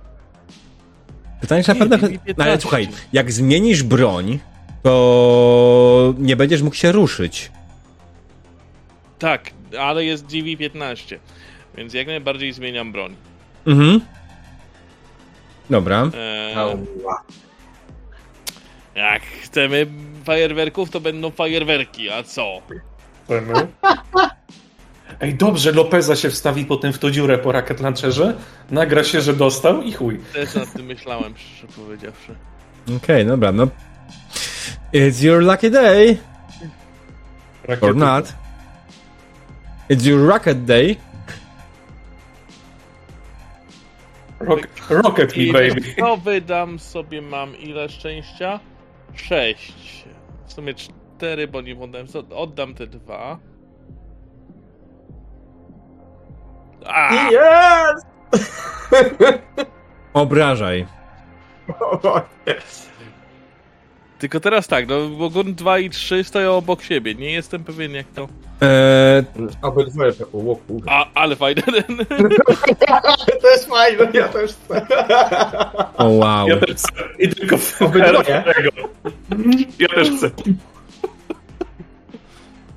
[1.41, 2.09] Pytanie, czy na Nie, pewno...
[2.09, 2.35] DV-15.
[2.39, 4.39] No ale słuchaj, jak zmienisz broń,
[4.83, 7.53] to nie będziesz mógł się ruszyć.
[9.19, 9.51] Tak,
[9.81, 11.19] ale jest DV-15,
[11.77, 13.17] więc jak najbardziej zmieniam broń.
[13.67, 14.01] Mhm.
[15.71, 16.11] Dobra.
[16.15, 16.55] Eee,
[18.95, 19.87] jak chcemy
[20.25, 22.63] fajerwerków, to będą fajerwerki, a co?
[23.25, 23.53] Chcemy.
[25.21, 28.35] Ej, dobrze, Lopeza się wstawi potem w tą dziurę po rakiet launcherze,
[28.71, 30.19] nagra się, że dostał i chuj.
[30.33, 32.35] Też nad tym myślałem, szczerze powiedziawszy.
[32.97, 33.69] Okej, dobra, no.
[34.95, 36.17] It's your lucky day,
[37.65, 37.87] Rakiety.
[37.87, 38.33] or not.
[39.91, 40.97] It's your rocket day.
[44.41, 45.95] Rock, rocket me, I baby.
[45.99, 48.61] to wydam sobie, mam ile szczęścia?
[49.15, 50.05] Sześć.
[50.47, 50.75] W sumie
[51.25, 52.09] cztery, bo nie oddałem.
[52.09, 53.39] so- Oddam te dwa.
[56.87, 58.07] A, Jest!
[60.15, 60.87] Obrażaj.
[64.19, 67.15] tylko teraz tak, no bo gun 2 i 3 stoją obok siebie.
[67.15, 68.29] Nie jestem pewien jak to.
[68.61, 69.25] Eee,
[69.63, 70.93] Obydwoje o kurwa.
[70.93, 71.97] A, ale fajny ten.
[73.43, 74.87] To jest fajne, ja też chcę.
[75.97, 76.49] o wow.
[76.49, 76.89] Ja też chcę.
[77.19, 78.45] I tylko w Obydwoje?
[79.79, 80.31] Ja też chcę.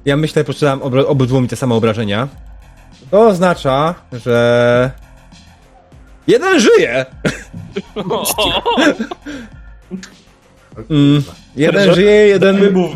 [0.07, 2.27] Ja myślę, dam obra- obydwu mi te same obrażenia.
[3.11, 4.91] To oznacza, że...
[6.27, 7.05] Jeden żyje!
[10.89, 11.23] Mm,
[11.55, 12.73] jeden Że- żyje, Dajmy jeden...
[12.73, 12.89] mu...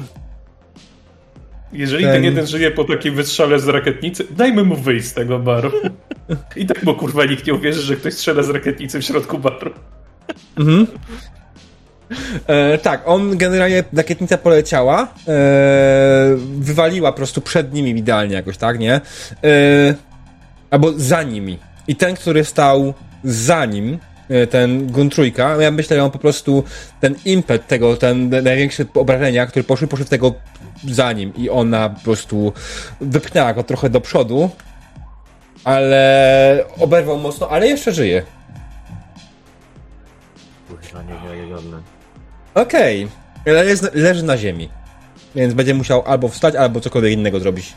[1.74, 5.40] Jeżeli Ten- ten jeden żyje po takim wystrzale z rakietnicy, dajmy mu wyjść z tego
[5.40, 5.72] baru.
[6.56, 9.72] I tak, bo kurwa nikt nie uwierzy, że ktoś strzela z rakietnicy w środku baru.
[10.58, 10.88] Mhm.
[12.48, 15.08] E, tak, on generalnie rakietnica poleciała, e,
[16.60, 18.94] wywaliła po prostu przed nimi idealnie jakoś, tak, nie?
[18.94, 19.02] E,
[20.72, 21.60] albo za nimi.
[21.88, 22.94] I ten, który stał
[23.24, 26.64] za nim, e, ten gun trójka, ja myślę, że on po prostu
[27.00, 30.34] ten impet tego, ten największe obrażenia, które poszły, poszły tego
[30.88, 32.54] za nim i ona po prostu
[33.02, 34.50] wypchnęła go trochę do przodu,
[35.64, 38.24] ale oberwał mocno, ale jeszcze żyje.
[40.68, 41.82] Kurwa, niewiarygodne.
[42.56, 43.08] Okej,
[43.48, 44.70] ale jest, leży na ziemi.
[45.36, 47.74] Więc będzie musiał albo wstać, albo cokolwiek innego zrobić.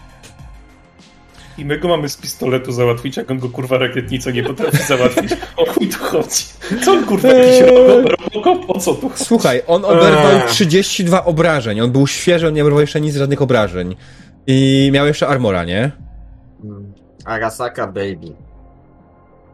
[1.59, 5.33] I my go mamy z pistoletu załatwić, jak on go kurwa rakietnicą nie potrafi załatwić.
[5.57, 6.45] O chuj tu chodzi.
[6.85, 7.71] Co on kurwa jakiś Eee.
[8.09, 8.71] robokop?
[8.71, 9.25] O co tu chodzi?
[9.25, 10.49] Słuchaj, on oberwał Eee.
[10.49, 11.81] 32 obrażeń.
[11.81, 13.97] On był świeży, on nie oberwał jeszcze nic, żadnych obrażeń.
[14.47, 15.91] I miał jeszcze armora, nie?
[16.65, 16.93] Mm.
[17.25, 18.33] Arasaka Baby.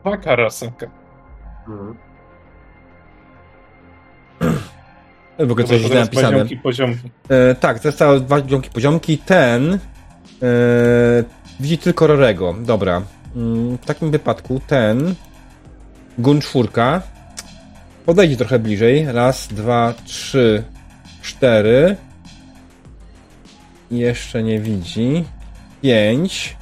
[0.05, 0.91] Paka rasaka.
[1.69, 1.95] Mm.
[5.47, 6.31] W ogóle coś źle Teraz napisane.
[6.33, 7.11] Poziomki, poziomki.
[7.29, 9.19] E, tak, zostały dwa poziomki, poziomki.
[9.19, 9.79] Ten e,
[11.61, 12.55] widzi tylko Rorego.
[12.61, 13.03] Dobra.
[13.37, 15.15] Mm, w takim wypadku ten
[16.19, 17.03] gun czwórka
[18.07, 19.07] podejdzie trochę bliżej.
[19.12, 20.62] Raz, dwa, trzy,
[21.23, 21.97] cztery.
[23.91, 25.25] Jeszcze nie widzi.
[25.83, 26.57] Pięć.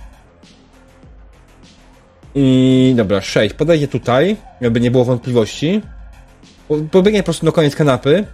[2.35, 3.55] I dobra, sześć.
[3.55, 5.83] Podejdzie tutaj, jakby nie było wątpliwości.
[6.69, 8.25] Po- Pobiegnie po prostu do koniec kanapy.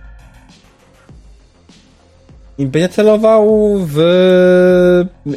[2.58, 3.48] I będzie celował
[3.86, 3.98] w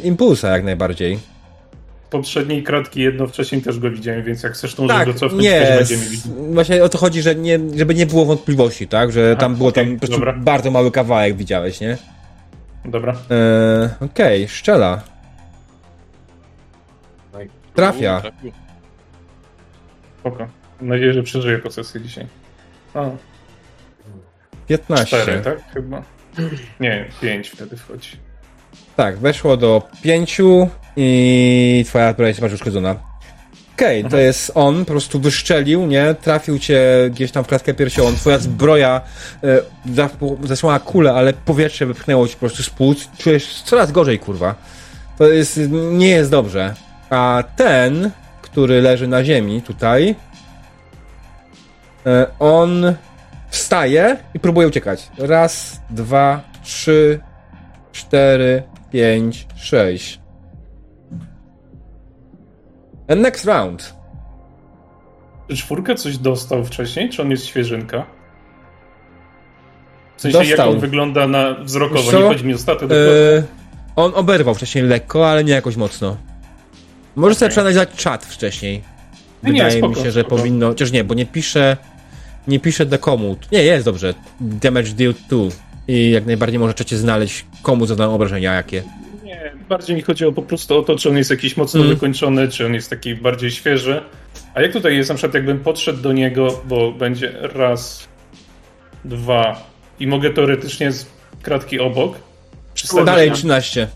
[0.02, 1.18] impulsa jak najbardziej.
[2.10, 5.60] Poprzedniej kratki jedno wcześniej też go widziałem, więc jak chcesz, możesz Tak, go cofnąć, nie.
[5.60, 6.20] też będziemy widzieć.
[6.52, 9.12] Właśnie o to chodzi, że nie, żeby nie było wątpliwości, tak?
[9.12, 10.32] Że Aha, tam było okej, tam po prostu dobra.
[10.32, 11.96] bardzo mały kawałek widziałeś, nie?
[12.84, 13.12] Dobra.
[13.12, 15.00] Eee, Okej, szczela.
[17.74, 18.22] Trafia.
[20.20, 20.46] Spoko.
[20.80, 22.26] Mam nadzieję, że przeżyję po sesji dzisiaj.
[22.94, 23.04] A,
[24.66, 25.06] 15.
[25.22, 25.58] cztery, tak?
[25.74, 26.02] Chyba.
[26.80, 28.08] Nie, 5 wtedy wchodzi.
[28.96, 32.96] Tak, weszło do pięciu i twoja broń jest bardziej uszkodzona.
[33.76, 36.14] Okej, to jest on, po prostu wyszczelił, nie?
[36.14, 38.16] Trafił cię gdzieś tam w klatkę piersiową.
[38.16, 39.00] Twoja zbroja
[39.44, 40.08] e, za-
[40.44, 43.08] zasłała kulę, ale powietrze wypchnęło ci po prostu z płuc.
[43.18, 44.54] Czujesz coraz gorzej, kurwa.
[45.18, 45.60] To jest,
[45.92, 46.74] nie jest dobrze.
[47.10, 48.10] A ten,
[48.42, 50.14] który leży na ziemi tutaj,
[52.06, 52.94] e, on
[53.48, 55.08] wstaje i próbuje uciekać.
[55.18, 57.20] Raz, dwa, trzy,
[57.92, 58.62] cztery,
[58.92, 60.20] pięć, sześć.
[63.08, 63.94] And next round.
[65.48, 68.06] Czy czwórkę coś dostał wcześniej, czy on jest świeżynka?
[70.16, 70.66] W sensie, Dostał.
[70.66, 72.18] jak on wygląda na wzrokowo, co?
[72.20, 72.94] nie chodzi mi o statę, tylko...
[72.94, 73.42] E,
[73.96, 76.16] on oberwał wcześniej lekko, ale nie jakoś mocno.
[77.16, 77.52] Może sobie Okej.
[77.52, 78.82] przeanalizować czat wcześniej.
[79.42, 80.36] Nie, nie, Wydaje mi spoko, się, że spoko.
[80.36, 80.68] powinno.
[80.68, 81.76] Chociaż nie, bo nie pisze.
[82.46, 83.36] Nie pisze do komu.
[83.52, 84.14] Nie, jest dobrze.
[84.40, 85.38] Damage deal 2.
[85.88, 88.82] I jak najbardziej możecie znaleźć komu zadają obrażenia jakie.
[89.24, 91.94] Nie, bardziej mi chodziło po prostu o to, czy on jest jakiś mocno Mm.
[91.94, 94.02] wykończony, czy on jest taki bardziej świeży.
[94.54, 98.08] A jak tutaj jest, na przykład jakbym podszedł do niego, bo będzie raz,
[99.04, 99.62] dwa
[100.00, 101.06] i mogę teoretycznie z
[101.42, 102.18] kratki obok
[103.04, 103.88] Dalej mu- 13.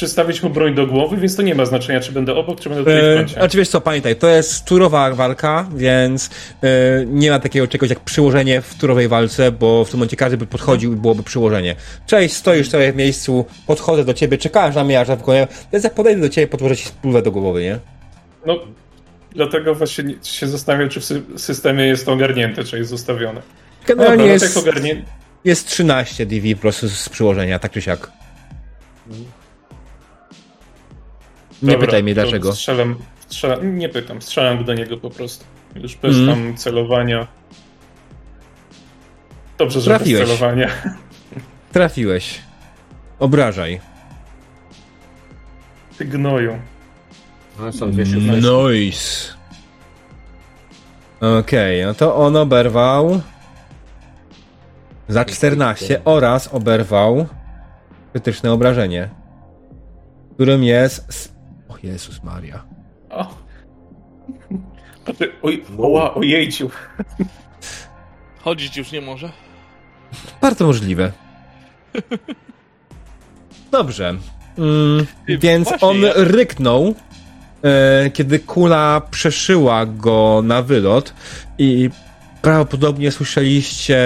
[0.00, 2.84] przystawić mu broń do głowy, więc to nie ma znaczenia, czy będę obok, czy będę
[2.84, 3.42] tutaj w E, kącie.
[3.42, 6.30] a czy wiesz co, pamiętaj, to jest turowa walka, więc
[6.62, 6.68] e,
[7.06, 10.46] nie ma takiego czegoś jak przyłożenie w turowej walce, bo w tym momencie każdy by
[10.46, 11.76] podchodził i byłoby przyłożenie.
[12.06, 15.94] Cześć, stoisz sobie w miejscu, podchodzę do ciebie, czekałem na mnie, aż wykonuję, więc jak
[15.94, 17.78] podejdę do ciebie, podłożę ci spluwę do głowy, nie?
[18.46, 18.58] No,
[19.30, 23.42] dlatego właśnie nie- się zastanawiam, czy w sy- systemie jest to ogarnięte, czy jest zostawione.
[23.86, 25.04] Generalnie Dobra, no jest, tak ogarnię...
[25.44, 28.10] jest 13 DV po prostu z przyłożenia, tak czy siak.
[31.62, 32.52] Nie Dobra, pytaj mnie dlaczego.
[32.52, 32.96] Strzelam,
[33.28, 35.44] strzelam, nie pytam, strzelam do niego po prostu.
[35.74, 36.38] Już bez Mhm.
[36.38, 37.26] tam celowania.
[39.58, 40.24] Dobrze, że bez Trafiłeś.
[40.28, 40.68] celowania.
[41.72, 42.40] Trafiłeś.
[43.18, 43.80] Obrażaj.
[45.98, 46.58] Ty gnoju.
[47.58, 48.30] No, są dwie szóstki.
[48.30, 49.32] Nice.
[51.40, 53.20] Okej, no to on oberwał
[55.08, 57.26] za 14 oraz oberwał
[58.12, 59.08] krytyczne obrażenie,
[60.34, 61.35] którym jest...
[61.86, 62.64] Jezus Maria.
[63.10, 63.34] O.
[65.42, 66.70] Oj, oła, ojejciu.
[68.40, 69.30] Chodzić już nie może.
[70.40, 71.12] Bardzo możliwe.
[73.70, 74.14] Dobrze.
[74.58, 76.94] Mm, więc właśnie, on ja- ryknął,
[77.64, 81.14] e, kiedy kula przeszyła go na wylot
[81.58, 81.90] i
[82.42, 83.98] prawdopodobnie słyszeliście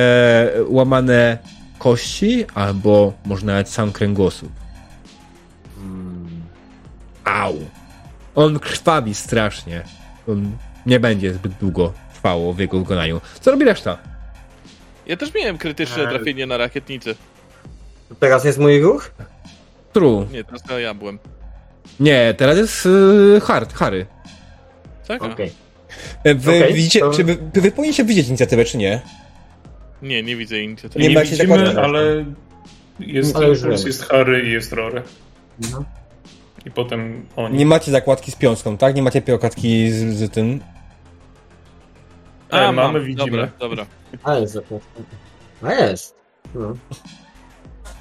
[0.69, 1.39] łamane
[1.78, 4.52] kości, albo może nawet sam kręgosłup.
[7.31, 7.55] Au.
[8.35, 9.82] On krwawi strasznie.
[10.28, 10.52] On
[10.86, 13.20] nie będzie zbyt długo trwało w jego wykonaniu.
[13.40, 13.98] Co robi reszta?
[15.07, 16.09] Ja też miałem krytyczne Eee.
[16.09, 17.15] trafienie na rakietnicy.
[18.20, 19.11] Teraz jest mój ruch?
[19.93, 20.27] True.
[20.32, 21.19] Nie, teraz to ja byłem.
[22.01, 24.07] Nie, teraz jest y, hard, Harry.
[25.09, 25.23] Tak?
[25.23, 25.52] Okej.
[26.24, 29.01] E, Wy Okej, widzicie, to- czy wy, wy powinniście widzieć inicjatywę, czy nie?
[30.02, 31.02] Nie, nie widzę inicjatywy.
[31.02, 32.24] Nie Nie, macie widzimy, ale
[33.01, 33.89] jest Ale już Impuls, wiemy.
[33.89, 35.02] jest Harry i jest Rory.
[35.73, 35.85] No.
[36.66, 37.59] I potem oni.
[37.59, 38.95] Nie macie zakładki z piąską, tak?
[38.95, 40.61] Nie macie okładki z, z tym.
[42.51, 43.31] A, E, mam, mamy, widzimy.
[43.31, 43.87] Dobra, dobra.
[44.24, 45.05] A jest zapłacone.
[45.62, 46.16] A jest.
[46.55, 46.74] No.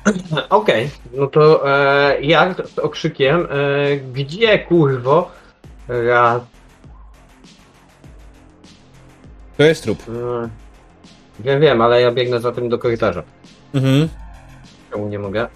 [0.50, 5.32] Okej, no to e, ja z okrzykiem, e, gdzie kurwo?
[5.88, 6.42] Raz.
[9.58, 10.04] To jest trup.
[10.10, 10.50] E,
[11.40, 13.24] wiem, wiem, ale ja biegnę za tym do korytarza.
[13.74, 14.10] Mhm.
[14.92, 15.48] Czemu nie mogę?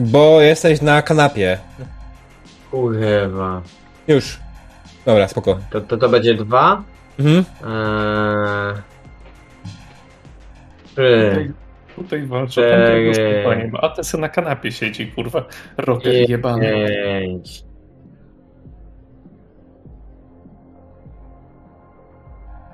[0.00, 1.58] Bo jesteś na kanapie.
[2.70, 3.62] Kurwa.
[4.08, 4.40] Już.
[5.06, 5.58] Dobra, spoko.
[5.70, 6.82] To, to, to będzie dwa.
[7.18, 7.44] Mhm.
[7.66, 8.74] Eee,
[10.94, 11.52] trzy.
[11.96, 13.70] Tutaj, walczą, Cztery.
[13.82, 15.44] a ten se na kanapie siedzi, kurwa.
[15.76, 16.86] Rocker jebany.
[16.88, 17.64] Pięć.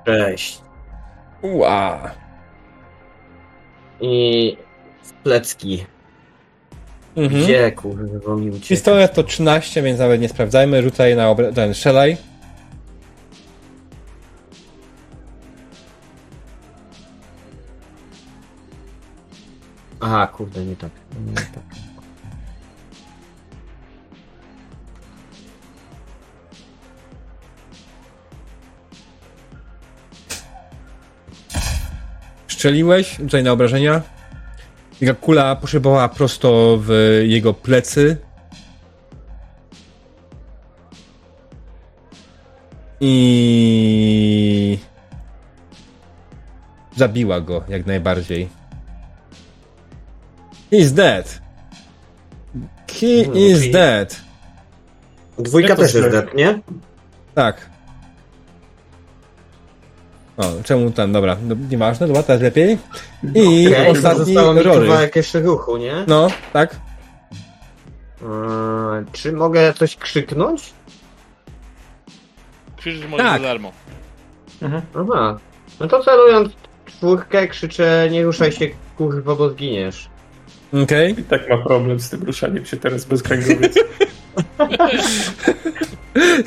[0.07, 0.61] Sześć.
[1.41, 2.11] Ua.
[4.01, 4.57] I
[5.23, 5.85] plecki.
[7.17, 7.41] Mhm.
[7.43, 8.67] Gdzie kurwa mi ucieka?
[8.67, 10.83] Pistolet to 13, więc nawet nie sprawdzajmy.
[10.83, 12.17] Rzucaj na obra- ten, strzelaj.
[19.99, 20.91] Aha, kurde, nie tak.
[21.27, 21.63] Nie tak.
[32.47, 34.01] Strzeliłeś, rzucaj na obrażenia.
[35.01, 38.17] Jego kula poszybowała prosto w jego plecy.
[42.99, 44.77] I
[46.95, 48.49] zabiła go jak najbardziej.
[50.71, 51.41] He's dead.
[52.87, 54.21] He is dead.
[55.39, 56.59] Dwójka Jak to też jest dead, nie?
[57.35, 57.69] Tak.
[60.37, 62.77] O, czemu ten, dobra, no, nieważne, dobra, teraz lepiej.
[63.35, 64.87] I Okej, ostatni zostało mi Rory.
[64.87, 65.93] kawałek jeszcze ruchu, nie?
[66.07, 66.75] No, tak.
[68.21, 70.73] Eee, czy mogę coś krzyknąć?
[72.77, 73.41] Krzyczysz może Tak.
[73.41, 73.71] za darmo.
[74.65, 74.81] Aha.
[75.79, 76.51] No to celując
[76.85, 80.09] w czwórkę krzyczę nie ruszaj się kurwa, bo zginiesz.
[80.83, 81.19] Okej.
[81.19, 83.75] I tak ma problem z tym ruszaniem się teraz bez kręgowiec.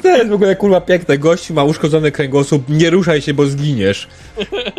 [0.02, 1.18] To jest w ogóle kurwa piękne.
[1.18, 4.08] Gościu ma uszkodzony kręgosłup, nie ruszaj się, bo zginiesz.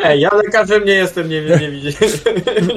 [0.03, 1.91] Ej, ja lekarzem nie jestem, nie, nie, nie, nie,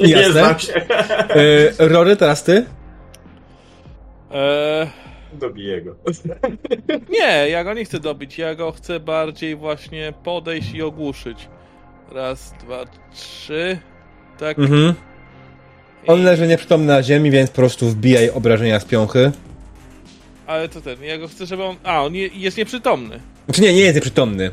[0.07, 0.31] nie Jasne.
[0.31, 0.73] znam się.
[0.75, 2.65] E, Rory, teraz ty?
[4.31, 4.87] Eee,
[5.33, 5.95] Dobiję go.
[7.09, 11.49] nie, ja go nie chcę dobić, ja go chcę bardziej właśnie podejść i ogłuszyć.
[12.11, 12.83] Raz, dwa,
[13.13, 13.77] trzy.
[14.39, 14.59] Tak.
[14.59, 14.93] Mhm.
[16.07, 19.31] On leży nieprzytomny na ziemi, więc po prostu wbijaj obrażenia z piąchy.
[20.47, 21.75] Ale to ten, ja go chcę, żeby on...
[21.83, 23.19] A, on je, jest nieprzytomny.
[23.45, 24.51] Znaczy nie, nie jest nieprzytomny.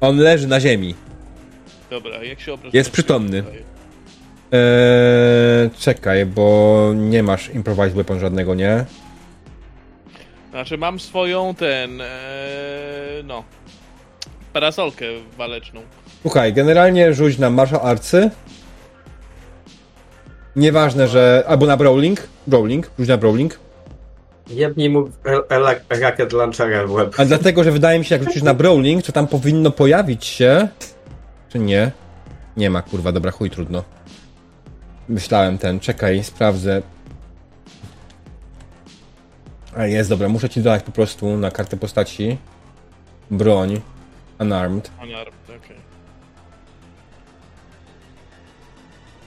[0.00, 0.94] On leży na ziemi.
[1.90, 3.44] Dobra, jak się obrażenia Jest przytomny.
[4.52, 8.84] Eee, czekaj, bo nie masz improvised weapon żadnego, nie?
[10.50, 12.00] Znaczy mam swoją ten...
[12.00, 12.06] Eee,
[13.24, 13.44] no...
[14.52, 15.04] Parasolkę
[15.38, 15.80] waleczną.
[16.22, 18.30] Słuchaj, generalnie rzuć na martial artsy.
[20.56, 21.44] Nieważne, że...
[21.46, 22.28] Albo na brawling.
[22.46, 23.65] Brawling, rzuć na brawling.
[24.48, 27.14] Jebnij mu el- el- rakiet launchera w łeb.
[27.20, 30.68] A dlatego, że wydaje mi się, jak rzucisz na brawling, to tam powinno pojawić się...
[31.48, 31.92] Czy nie?
[32.56, 33.84] Nie ma, kurwa, dobra, chuj, trudno.
[35.08, 36.82] Myślałem ten, czekaj, sprawdzę.
[39.76, 42.38] A jest, dobra, muszę ci dodać po prostu na kartę postaci
[43.30, 43.80] broń
[44.40, 44.90] unarmed.
[45.02, 45.76] Unarmed, okej.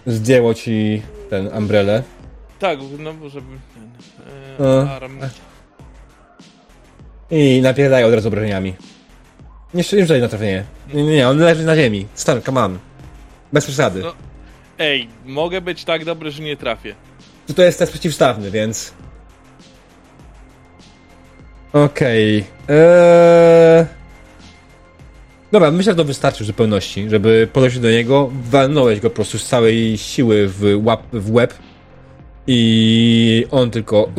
[0.05, 2.03] Zdjęło ci ten umbrelę.
[2.59, 3.47] Tak, no żeby...
[4.59, 4.81] No.
[4.81, 5.19] eee, arm...
[7.31, 8.75] I napierdaj od razu obrażeniami.
[9.73, 10.63] Nie rzucaj na trafienie.
[10.93, 12.07] Nie, nie, on leży na ziemi.
[12.13, 12.79] Stary, come on.
[13.53, 13.99] Bez przesady.
[14.01, 14.13] No.
[14.79, 16.95] Ej, mogę być tak dobry, że nie trafię.
[17.47, 18.93] To, to jest test przeciwstawny, więc...
[21.73, 22.45] Okej.
[22.69, 23.85] Eee...
[25.51, 28.29] Dobra, myślę, że to wystarczy w zupełności, żeby podejść do niego.
[28.43, 31.53] Walnąłeś go po prostu z całej siły w, łap, w łeb.
[32.51, 34.11] I on tylko...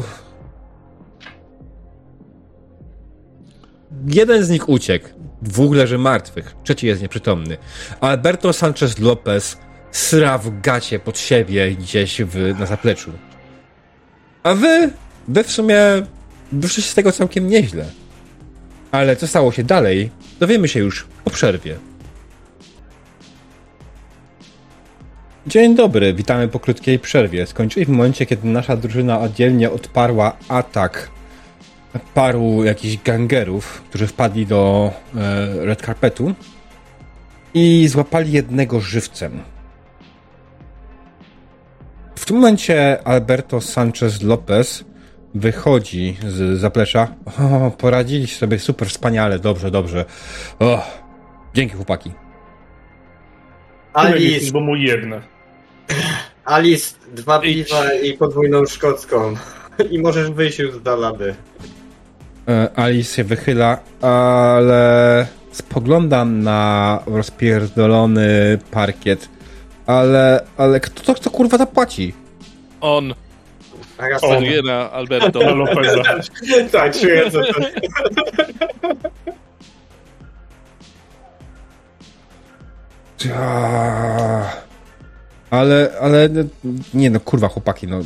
[4.07, 5.09] Jeden z nich uciekł.
[5.43, 6.55] Dwóch leży martwych.
[6.65, 7.57] Trzeci jest nieprzytomny.
[8.01, 9.59] Alberto Sanchez Lopez
[9.91, 13.13] sra w gacie pod siebie gdzieś w, na zapleczu.
[14.43, 14.91] A wy,
[15.29, 15.79] wy w sumie
[16.53, 17.85] wyszliście z tego całkiem nieźle.
[18.91, 21.90] Ale co stało się dalej, dowiemy się już po przerwie.
[25.47, 27.47] Dzień dobry, witamy po krótkiej przerwie.
[27.47, 31.11] Skończyli w momencie, kiedy nasza drużyna oddzielnie odparła atak
[32.15, 36.35] paru jakichś gangerów, którzy wpadli do e, red carpetu
[37.55, 39.41] i złapali jednego żywcem.
[42.17, 44.85] W tym momencie Alberto Sanchez Lopez
[45.35, 47.15] wychodzi z zaplecza.
[47.41, 50.05] O, poradziliście sobie super wspaniale, dobrze, dobrze.
[50.59, 50.87] O,
[51.55, 52.13] dzięki chłopaki.
[53.93, 55.21] Alice, Bo mu jedne.
[56.45, 57.69] Alice, dwa Idź.
[57.69, 59.35] piwa i podwójną szkocką.
[59.91, 61.35] I możesz wyjść już z dalady.
[62.49, 69.29] E, Alice się wychyla, ale spoglądam na rozpierdolony parkiet.
[69.87, 72.15] Ale, ale kto to, kto kurwa zapłaci?
[72.81, 73.15] On
[73.99, 74.27] Raz O.
[74.27, 75.55] steruje na Alberto.
[75.55, 76.03] Lopeza.
[76.73, 77.23] tak, czuję,
[85.51, 86.29] Ale, ale
[86.95, 88.01] nie no, kurwa chłopaki, no.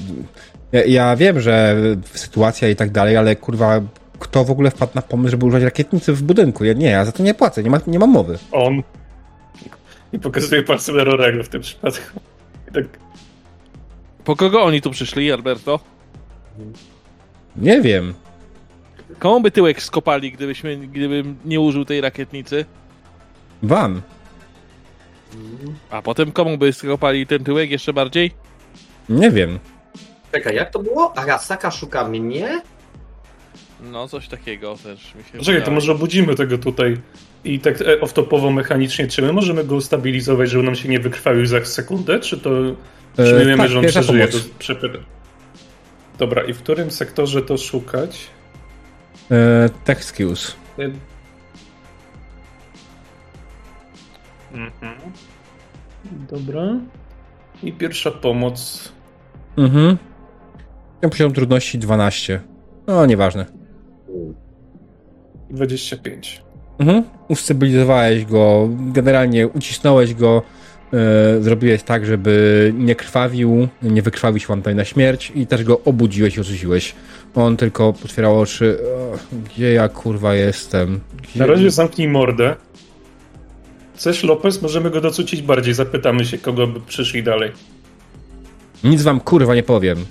[0.73, 1.77] Ja, ja wiem, że
[2.13, 3.81] sytuacja i tak dalej, ale kurwa,
[4.19, 6.65] kto w ogóle wpadł na pomysł, żeby używać rakietnicy w budynku?
[6.65, 8.39] Ja, nie, ja za to nie płacę, nie, ma, nie mam mowy.
[8.53, 8.83] On.
[10.13, 12.21] I pokazuje palcem na Rorego w tym przypadku.
[12.75, 12.85] Tak,
[14.25, 15.81] Po kogo oni tu przyszli, Alberto?
[17.57, 18.15] Nie wiem.
[19.19, 22.65] Komu by tyłek skopali, gdybyśmy, gdybym nie użył tej rakietnicy?
[23.63, 24.03] Wam.
[25.91, 28.31] A potem komu by skopali ten tyłek jeszcze bardziej?
[29.09, 29.59] Nie wiem.
[30.33, 31.19] Czekaj, jak to było?
[31.19, 32.63] Arasaka szuka mnie?
[33.81, 37.01] No, coś takiego też mi się Czekaj, to może obudzimy tego tutaj
[37.45, 41.47] i tak e, off-topowo mechanicznie, czy my możemy go ustabilizować, żeby nam się nie wykrwawił
[41.47, 42.51] za sekundę, czy to
[43.13, 44.29] przyjmujemy, tak, że on przeżyje?
[44.29, 44.99] To przepyta.
[46.19, 48.27] Dobra, i w którym sektorze to szukać?
[49.31, 50.57] E, tech skills.
[54.55, 54.95] Mhm.
[56.31, 56.81] Dobra.
[57.63, 58.93] I pierwsza pomoc.
[59.57, 59.97] Mhm.
[61.01, 62.41] Ten poziom trudności 12.
[62.87, 63.47] No, nieważne.
[65.51, 66.43] 25.
[66.79, 67.05] Mhm.
[67.29, 70.43] Ustabilizowałeś go, generalnie ucisnąłeś go,
[70.93, 75.65] e, zrobiłeś tak, żeby nie krwawił, nie wykrwawił się wam tutaj na śmierć i też
[75.65, 76.95] go obudziłeś i.
[77.35, 78.79] On tylko otwierał oczy.
[78.97, 81.01] O, gdzie ja kurwa jestem?
[81.23, 81.41] Gdzie...
[81.41, 82.57] Na razie zamknij mordę.
[83.97, 84.63] Chcesz Lopez?
[84.63, 85.75] Możemy go docucić bardziej.
[85.75, 87.53] Zapytamy się, kogo by przyszli dalej.
[88.85, 90.07] Nic wam kurwa nie powiem.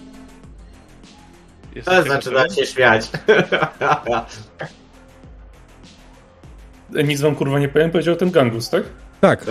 [1.85, 3.09] Ale zaczyna się śmiać.
[7.03, 8.83] Nic wam kurwa nie powiem, powiedział ten gangus, tak?
[9.21, 9.45] Tak.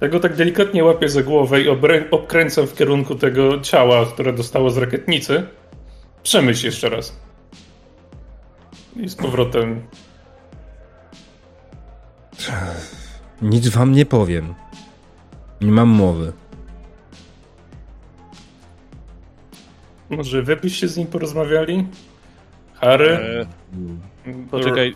[0.00, 4.70] Tego tak delikatnie łapię za głowę i obrę- obkręcam w kierunku tego ciała, które dostało
[4.70, 5.46] z rakietnicy.
[6.22, 7.16] Przemyśl jeszcze raz.
[8.96, 9.82] I z powrotem.
[13.42, 14.54] Nic wam nie powiem.
[15.60, 16.32] Nie mam mowy.
[20.10, 21.86] Może wy byście z nim porozmawiali?
[22.74, 23.10] Harry?
[23.10, 23.46] E,
[24.50, 24.94] poczekaj.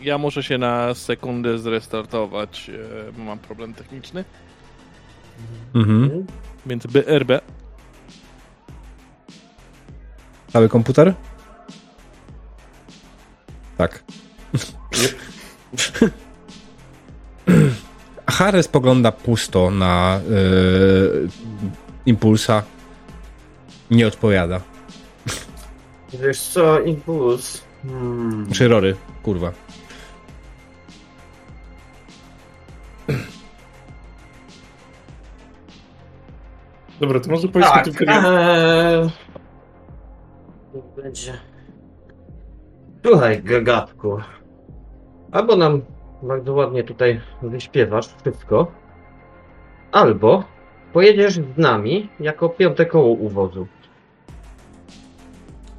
[0.00, 2.70] Ja muszę się na sekundę zrestartować,
[3.08, 4.24] e, bo mam problem techniczny.
[5.74, 6.26] Mhm.
[6.66, 7.40] Więc BRB.
[10.52, 11.14] Cały komputer?
[13.76, 14.04] Tak.
[18.38, 21.28] Harry spogląda pusto na yy,
[22.06, 22.62] impulsa.
[23.90, 24.60] Nie odpowiada.
[26.12, 27.64] Wiesz co, impuls.
[27.82, 28.46] Hmm.
[28.52, 29.52] Czy Rory, kurwa.
[37.00, 38.04] Dobra, to może powiedzmy Tak, tylko...
[38.04, 39.10] eee...
[40.96, 41.38] Będzie.
[43.06, 44.18] Słuchaj, gagatku.
[45.32, 45.82] Albo nam
[46.22, 48.72] bardzo ładnie tutaj wyśpiewasz wszystko,
[49.92, 50.44] albo
[50.92, 53.66] pojedziesz z nami jako piąte koło uwozu.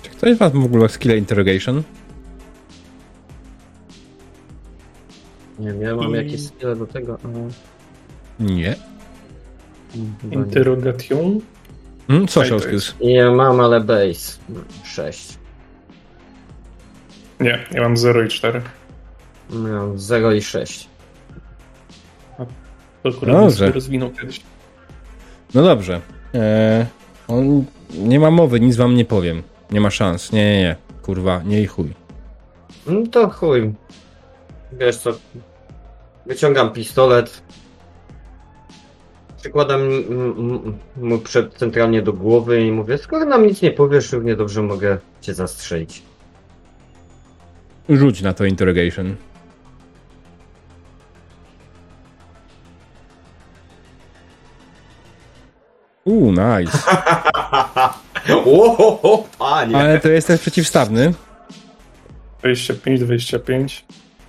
[0.01, 1.83] Czy ktoś z was ma w ogóle skill interrogation?
[5.59, 6.15] Nie wiem, ja mam Mm.
[6.25, 7.47] jakieś skille do tego, ale...
[8.39, 8.75] Nie.
[10.23, 10.35] nie.
[10.35, 11.39] Interrogation?
[12.07, 12.27] Hmm?
[12.27, 12.95] Social skills.
[12.99, 14.39] Ja mam, ale base.
[14.83, 15.37] 6.
[17.39, 18.61] Nie, ja mam 0 i 4.
[19.49, 20.87] Miałem 0 i 6.
[23.03, 23.71] To akurat Dobrze.
[23.71, 24.41] rozwinął kiedyś.
[25.53, 26.01] No dobrze.
[26.33, 26.85] Eee,
[27.27, 29.43] on nie ma mowy, nic wam nie powiem.
[29.71, 30.31] Nie ma szans.
[30.31, 30.75] Nie, nie, nie.
[31.01, 31.93] Kurwa, nie i chuj.
[32.87, 33.73] No to chuj.
[34.71, 35.11] Wiesz co,
[36.25, 37.41] wyciągam pistolet,
[39.37, 39.81] przykładam
[40.97, 44.97] mu przed centralnie do głowy i mówię, skoro nam nic nie powiesz, równie dobrze mogę
[45.21, 46.01] cię zastrzelić.
[47.89, 49.15] Rzuć na to interrogation.
[56.09, 56.77] Uuu, nice.
[58.45, 59.77] Ohoho, panie!
[59.77, 61.13] Ale to jest też przeciwstawny.
[62.39, 63.85] 25, 25.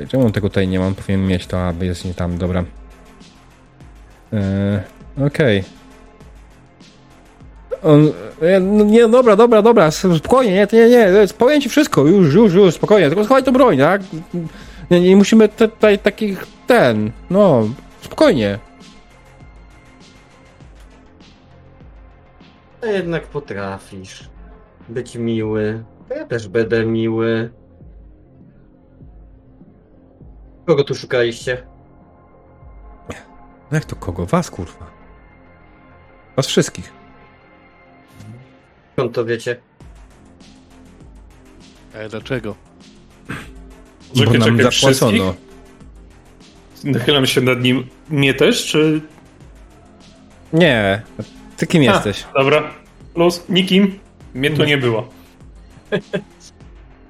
[0.08, 0.94] Czemu tego tutaj nie mam?
[0.94, 2.64] Powinien mieć to, aby jest nie tam, dobra.
[4.32, 4.80] Eee,
[5.26, 5.64] Okej.
[7.82, 8.12] On.
[8.42, 11.08] e, No nie, dobra, dobra, dobra, spokojnie, nie, nie, nie,
[11.38, 14.02] powiem ci wszystko, już, już, już, spokojnie, tylko schowaj tą broń, tak?
[14.90, 17.68] Nie, nie musimy tutaj takich, ten, no,
[18.02, 18.58] spokojnie.
[22.82, 24.30] A jednak potrafisz
[24.88, 25.84] być miły.
[26.08, 27.50] To ja też będę miły.
[30.66, 31.66] Kogo tu szukaliście?
[33.70, 34.26] No Jak to kogo?
[34.26, 34.90] Was, kurwa.
[36.36, 36.92] Was wszystkich.
[38.92, 39.56] Skąd to wiecie?
[41.94, 42.54] E, dlaczego?
[43.28, 45.32] Bo Czekaj, nam czekaj, zapłacono.
[45.32, 45.50] wszystkich?
[46.92, 47.86] Nachylam się nad nim.
[48.08, 49.00] Mnie też, czy...
[50.52, 51.02] Nie.
[51.60, 52.24] Ty kim A, jesteś?
[52.34, 52.62] Dobra.
[53.14, 53.98] Plus, nikim.
[54.34, 55.08] Mnie tu nie było.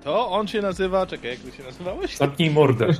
[0.04, 1.06] To on się nazywa.
[1.06, 2.16] Czekaj, jak ty się nazywałeś?
[2.16, 2.86] Zamknij mordę.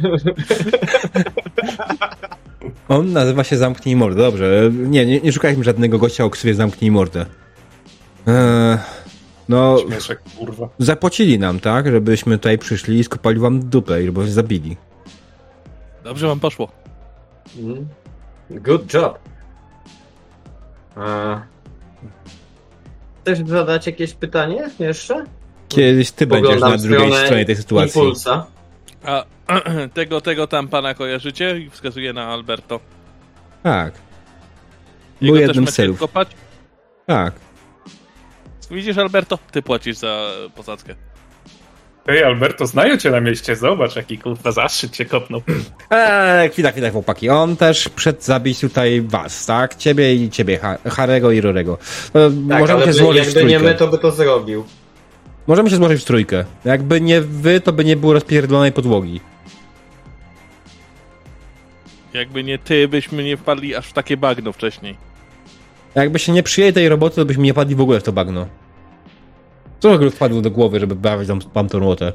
[2.88, 4.22] On nazywa się Zamknij Mordę.
[4.22, 4.70] Dobrze.
[4.72, 7.26] Nie, nie, nie szukaliśmy żadnego gościa o ksywie Zamknij Mordę.
[8.26, 8.78] Eee,
[9.48, 10.68] no, Śmieszek, kurwa.
[10.78, 11.90] zapłacili nam, tak?
[11.90, 14.76] Żebyśmy tutaj przyszli i skopali wam dupę, i żeby zabili.
[16.04, 16.68] Dobrze wam poszło.
[17.58, 17.88] Mm.
[18.50, 19.18] Good job.
[20.96, 21.40] A...
[23.22, 25.24] Chcesz zadać jakieś pytanie jeszcze?
[25.68, 28.00] Kiedyś ty będziesz Spoglądam na drugiej stronie tej sytuacji.
[28.00, 28.46] Impulsa.
[29.04, 29.24] A
[29.94, 31.58] tego, tego tam pana kojarzycie?
[31.58, 32.80] I wskazuje na Alberto.
[33.62, 33.94] Tak.
[35.20, 35.98] Jego Był jednym z celów.
[35.98, 36.28] kopać?
[37.06, 37.34] Tak.
[38.70, 39.38] Widzisz, Alberto?
[39.52, 40.94] Ty płacisz za posadzkę.
[42.10, 45.42] Okej, Alberto, znają cię na mieście, zobacz, jaki kurwa zastrzyk cię kopnął.
[45.90, 47.28] Eee, chwila, chwila, chłopaki.
[47.28, 49.74] On też przed zabić tutaj was, tak?
[49.76, 51.78] Ciebie i ciebie, Ha- Harego i Rorego.
[52.14, 54.64] E, Tak, możemy się złożyć w jakby nie my, to by to zrobił.
[55.46, 56.44] Możemy się złożyć w trójkę.
[56.64, 59.20] Jakby nie wy, to by nie było rozpierdolonej podłogi.
[62.14, 64.96] Jakby nie ty, byśmy nie wpadli aż w takie bagno wcześniej.
[65.94, 68.46] Jakby się nie przyjęli tej roboty, to byśmy nie padli w ogóle w to bagno.
[69.80, 72.12] Co w wpadło do głowy, żeby bawić wam, wam tą łotę?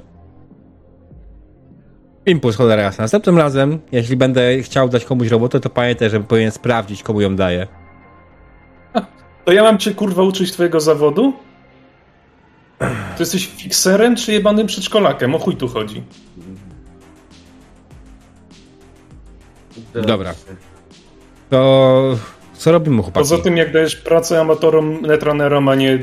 [2.25, 3.03] Impuls, cholera jasna.
[3.03, 7.35] Następnym razem, jeśli będę chciał dać komuś robotę, to pamiętaj, że powinien sprawdzić, komu ją
[7.35, 7.67] daję.
[9.45, 11.33] To ja mam cię kurwa uczyć twojego zawodu?
[12.79, 12.85] Ty
[13.19, 15.35] jesteś fikserem czy jebanym przedszkolakiem?
[15.35, 16.03] O chuj tu chodzi.
[20.07, 20.33] Dobra.
[21.49, 22.17] To
[22.53, 23.29] co robimy, chłopaki?
[23.29, 25.99] Poza tym, jak dajesz pracę amatorom, netranerom, a nie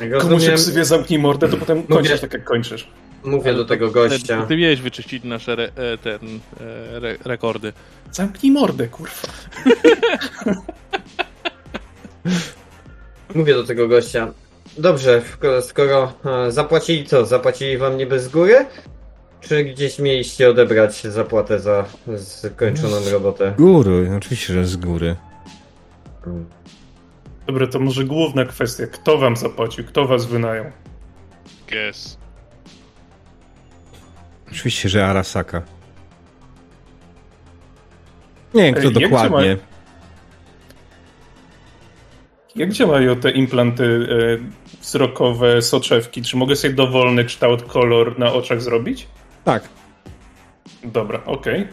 [0.00, 2.88] Jak komuś rozumiem, jak sobie zamknij mordę, to potem kończysz tak, jak kończysz.
[3.24, 4.46] mówię do tego Ty, gościa.
[4.46, 6.20] ty miałeś wyczyścić nasze re, e, ten,
[6.60, 7.72] e, re, rekordy.
[8.12, 9.14] Zamknij mordę, kurwa.
[13.34, 14.32] Mówię do tego gościa.
[14.78, 15.22] Dobrze,
[15.62, 16.12] skoro,
[16.46, 17.26] e, zapłacili co?
[17.26, 18.66] Zapłacili wam niby z góry?
[19.40, 21.84] Czy gdzieś mieliście odebrać zapłatę za
[22.16, 23.54] skończoną robotę?
[23.58, 25.16] Góry, oczywiście, że z góry.
[27.50, 28.86] Dobra, to może główna kwestia.
[28.86, 29.84] Kto wam zapłacił?
[29.84, 30.64] Kto was wynajął?
[31.70, 32.18] Guess.
[34.50, 35.62] Oczywiście, że Arasaka.
[38.54, 39.56] Nie wiem, kto Ej, jak dokładnie.
[42.56, 46.22] Jak działają te implanty e, wzrokowe, soczewki?
[46.22, 49.08] Czy mogę sobie dowolny kształt, kolor na oczach zrobić?
[49.44, 49.68] Tak.
[50.84, 51.68] Dobra, okej.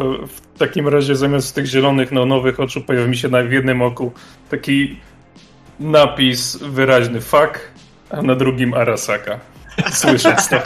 [0.00, 3.82] To w takim razie zamiast tych zielonych, neonowych oczu pojawi mi się na w jednym
[3.82, 4.12] oku
[4.50, 5.00] taki
[5.80, 7.70] napis wyraźny fuck,
[8.10, 9.40] a na drugim Arasaka.
[9.92, 10.56] Słysząc to.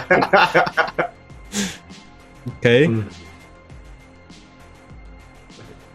[2.59, 2.85] Okej.
[2.85, 3.05] Mm.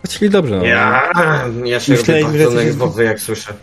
[0.09, 0.65] Czyli dobrze, no.
[0.65, 1.11] Ja,
[1.63, 3.53] ja się Myślałem, robię że bardzo nerwowy jak słyszę.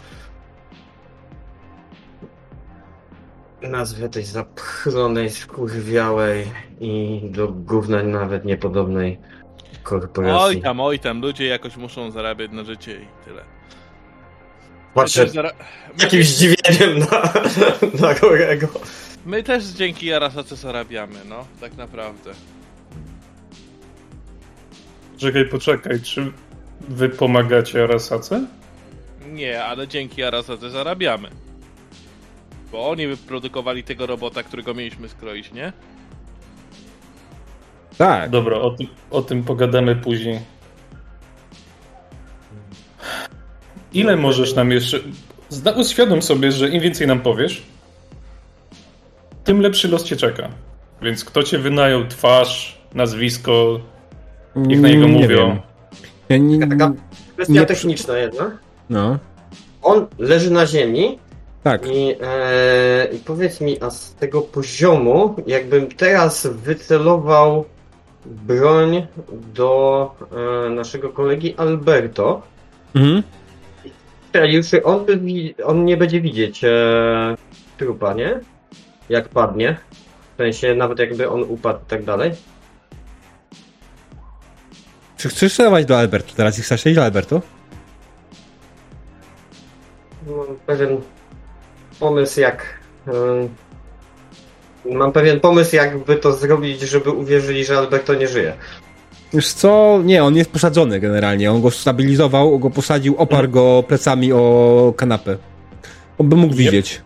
[3.62, 9.18] Nazwę tej zapchlonej, skurwiałej i do gówna nawet niepodobnej
[9.86, 10.56] korporacji.
[10.56, 13.42] Oj tam, oj tam, ludzie jakoś muszą zarabiać na życie i tyle.
[14.94, 15.52] Patrzę zara-
[16.02, 17.22] jakimś zdziwieniem na,
[18.08, 18.68] na Gorego.
[19.26, 22.30] my też dzięki Arasace zarabiamy, no, tak naprawdę.
[25.16, 26.32] Czekaj, poczekaj, czy
[26.80, 28.46] wy pomagacie Arasace?
[29.32, 31.28] Nie, ale dzięki Arasace zarabiamy.
[32.72, 35.72] Bo oni wyprodukowali tego robota, którego mieliśmy skroić, nie?
[37.98, 38.30] Tak.
[38.30, 40.40] Dobra, o tym, o tym pogadamy później.
[43.92, 44.98] Ile możesz nam jeszcze...
[45.48, 47.62] Zda, uświadom sobie, że im więcej nam powiesz,
[49.44, 50.48] tym lepszy los cię czeka.
[51.02, 53.80] Więc kto cię wynajął, twarz, nazwisko,
[54.68, 55.28] jak na niego Nie mówią.
[55.28, 55.60] wiem.
[56.28, 56.92] Ja nie, Taka
[57.34, 58.58] kwestia Nie- techniczna jedna.
[58.90, 59.18] No,
[59.82, 61.18] On leży na ziemi
[61.62, 61.86] tak.
[61.86, 67.64] i, e, i powiedz mi, a z tego poziomu, jakbym teraz wycelował
[68.26, 69.06] broń
[69.54, 70.14] do
[70.66, 72.42] e, naszego kolegi Alberto,
[72.94, 73.22] Mhm.
[74.28, 75.20] strzelił, czy on, by,
[75.64, 76.70] on nie będzie widzieć e,
[77.78, 78.40] trupa, nie?
[79.08, 79.76] Jak padnie.
[80.34, 82.32] W sensie, nawet jakby on upadł i tak dalej.
[85.16, 86.32] Czy chcesz strzelać do Alberto?
[86.36, 87.40] Teraz ich chcesz strzelić do Alberto?
[90.26, 91.00] Mam pewien
[92.00, 92.80] pomysł, jak.
[93.08, 93.12] e,
[94.92, 98.52] mam pewien pomysł, jakby to zrobić, żeby uwierzyli, że Alberto nie żyje.
[99.34, 100.00] Wiesz co?
[100.04, 101.52] Nie, on jest posadzony generalnie.
[101.52, 105.36] On go stabilizował, go posadził, oparł go plecami o kanapę.
[106.18, 106.58] On by mógł Yep.
[106.58, 107.02] widzieć.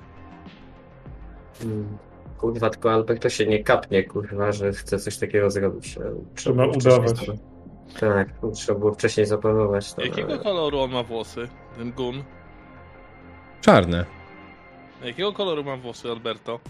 [1.65, 1.99] Mm.
[2.39, 5.97] Kurwa, tylko Alberto się nie kapnie, kurwa, że chce coś takiego zrobić.
[5.97, 6.01] E,
[6.35, 7.27] Trzeba było wcześniej udawać.
[8.01, 10.03] Tak, trzeba było wcześniej zaplanować to.
[10.03, 11.49] Jakiego ale- koloru on ma włosy,
[11.79, 12.23] ten gun?
[13.61, 14.05] Czarne.
[15.05, 16.61] Jakiego koloru ma włosy Alberto?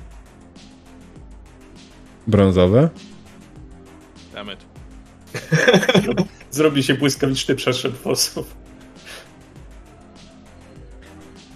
[2.30, 2.88] Brązowe.
[4.34, 4.58] Dammit.
[6.50, 8.54] Zrobi się błyskawiczny przeszedł włosów.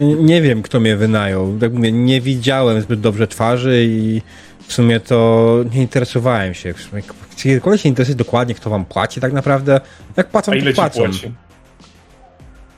[0.01, 1.59] Nie, wiem, kto mnie wynajął.
[1.59, 4.23] Tak mówię, nie widziałem zbyt dobrze twarzy i
[4.67, 6.75] w sumie to nie interesowałem się.
[7.37, 9.81] Czy kogoś się interesuje dokładnie, kto wam płaci tak naprawdę?
[10.17, 11.01] Jak płacą, A to ile ci płacą.
[11.03, 11.33] płaci?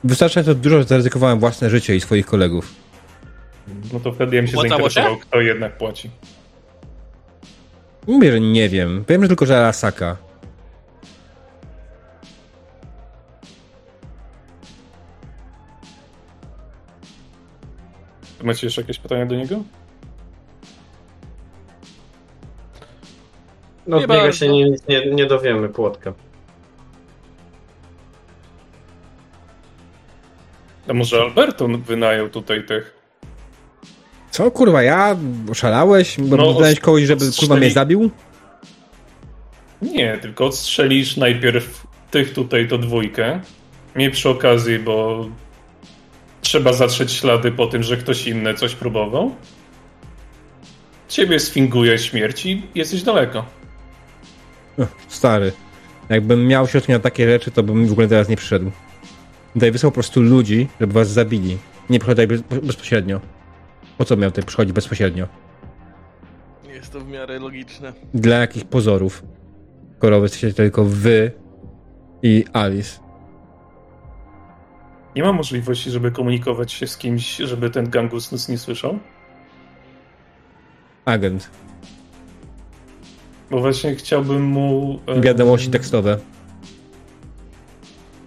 [0.03, 2.73] Wystarczająco dużo, że zaryzykowałem własne życie i swoich kolegów.
[3.93, 6.09] No to wtedy ja bym się Opłacało zainteresował, kto jednak płaci.
[8.07, 9.05] Mówię, że nie wiem.
[9.09, 10.17] Wiem, że tylko, że Arasaka.
[18.43, 19.63] Macie jeszcze jakieś pytania do niego?
[23.87, 26.13] No, od niego się nie, nie, nie dowiemy, płotka.
[30.87, 32.96] A może Alberton wynajął tutaj tych
[34.37, 35.17] co, kurwa, ja?
[35.51, 36.17] Oszalałeś?
[36.17, 38.09] No, no, kogoś, żeby, odstrzeli- kurwa, mnie zabił?
[39.81, 43.41] Nie, tylko odstrzelisz najpierw tych tutaj do dwójkę.
[43.95, 45.25] Nie przy okazji, bo
[46.41, 49.35] trzeba zatrzeć ślady po tym, że ktoś inny coś próbował.
[51.07, 53.45] Ciebie sfinguje śmierć i jesteś daleko.
[55.07, 55.51] Stary.
[56.09, 58.71] Jakbym miał środki na takie rzeczy, to bym w ogóle teraz nie przyszedł.
[59.53, 61.57] Tutaj wysłał po prostu ludzi, żeby was zabili.
[61.89, 63.21] Nie przychodzi bez, bezpośrednio.
[63.97, 65.27] Po co miał tutaj przychodzić bezpośrednio?
[66.67, 67.93] Jest to w miarę logiczne.
[68.13, 69.23] Dla jakich pozorów?
[69.97, 71.31] Skoro jesteście tylko wy
[72.23, 72.99] i Alice.
[75.15, 78.99] Nie ma możliwości, żeby komunikować się z kimś, żeby ten gangus nas nie słyszał?
[81.05, 81.49] Agent.
[83.51, 84.99] Bo właśnie chciałbym mu...
[85.21, 86.17] Wiadomości tekstowe.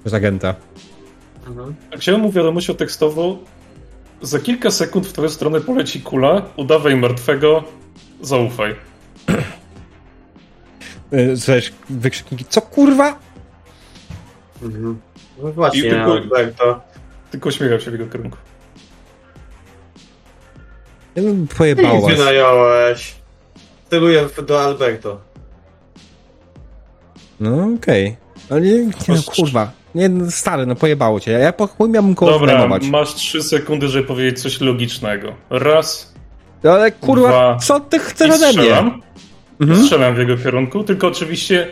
[0.04, 0.54] Z agenta.
[1.46, 1.74] Mhm.
[1.98, 3.38] Chciałem mu wiadomością tekstową.
[4.22, 7.64] Za kilka sekund w twoją stronę poleci kula, udawaj martwego,
[8.20, 8.76] zaufaj.
[11.36, 13.18] Słyszysz wykrzykniki, co kurwa?
[14.62, 15.00] Mhm.
[15.42, 16.80] No właśnie, I tylko- Alberto.
[17.30, 18.36] Tylko uśmiechał się w jego kierunku.
[21.14, 22.18] Ja bym Ty Pojebało nic was.
[22.18, 23.14] wynająłeś.
[23.90, 25.20] Celuję do Alberto.
[27.40, 28.06] No okej.
[28.06, 28.16] Ale
[28.58, 29.70] nie, nie no, kurwa.
[29.94, 31.30] Nie, no, stary, no pojebało cię.
[31.32, 32.88] Ja po chuj miałbym kogoś Dobra, wynajmować.
[32.88, 35.32] masz trzy sekundy, żeby powiedzieć coś logicznego.
[35.50, 36.14] Raz
[36.64, 37.56] No, Ale kurwa, Dwa.
[37.56, 38.52] co ty chcesz ode mnie?
[38.52, 39.02] strzelam.
[39.60, 39.80] Mhm.
[39.80, 41.66] Strzelam w jego kierunku, tylko oczywiście,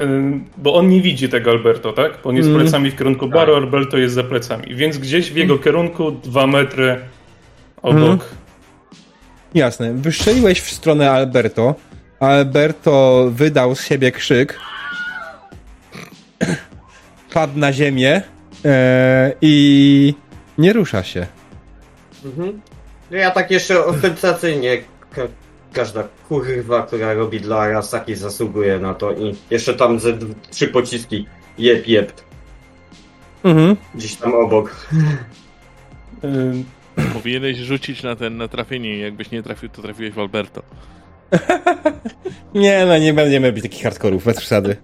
[0.00, 2.12] ym, bo on nie widzi tego Alberto, tak?
[2.24, 2.60] Bo on jest Mm.
[2.60, 4.74] plecami w kierunku baru, Alberto jest za plecami.
[4.74, 7.00] Więc gdzieś w jego kierunku, dwa metry
[7.82, 8.00] obok.
[8.00, 8.18] Mhm.
[9.54, 9.94] Jasne.
[9.94, 11.74] Wystrzeliłeś w stronę Alberto.
[12.20, 14.58] Alberto wydał z siebie krzyk.
[17.34, 18.22] Padł na ziemię.
[18.64, 20.14] E, I
[20.58, 21.26] nie rusza się.
[22.24, 22.60] Mhm.
[23.10, 24.78] No Ja tak jeszcze ostentacyjnie
[25.14, 25.22] ka
[25.72, 30.12] każda kurwa, która robi dla Arasaki zasługuje na to i jeszcze tam ze
[30.50, 31.26] trzy pociski
[31.58, 32.12] jeb jeb
[33.44, 33.76] Mhm.
[33.94, 34.86] gdzieś tam obok.
[36.24, 36.64] Ym,
[37.12, 38.98] Powinieneś rzucić na ten na trafienie.
[38.98, 40.62] Jakbyś nie trafił, to trafiłeś w Alberto.
[42.54, 44.76] Nie, no nie będziemy robić takich hardkorów, bez przesady.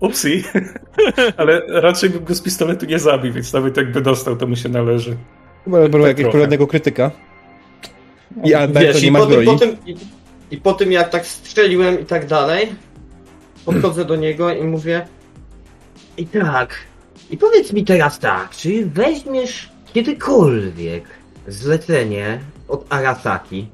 [0.00, 0.44] Upsi.
[1.36, 4.68] Ale raczej bym go z pistoletu nie zabił, więc nawet jakby dostał, to mu się
[4.68, 5.16] należy.
[5.64, 6.32] Chyba było Tak jakiegoś trochę.
[6.32, 7.10] porządnego krytyka.
[8.44, 9.96] I Alberto Wiesz, nie i ma po, tym, po tym, i,
[10.50, 12.72] i po tym jak tak strzeliłem i tak dalej,
[13.64, 15.06] podchodzę do niego i mówię
[16.16, 16.74] I tak.
[17.30, 21.04] I powiedz mi teraz tak, czy weźmiesz kiedykolwiek
[21.48, 23.66] zlecenie od Arasaki?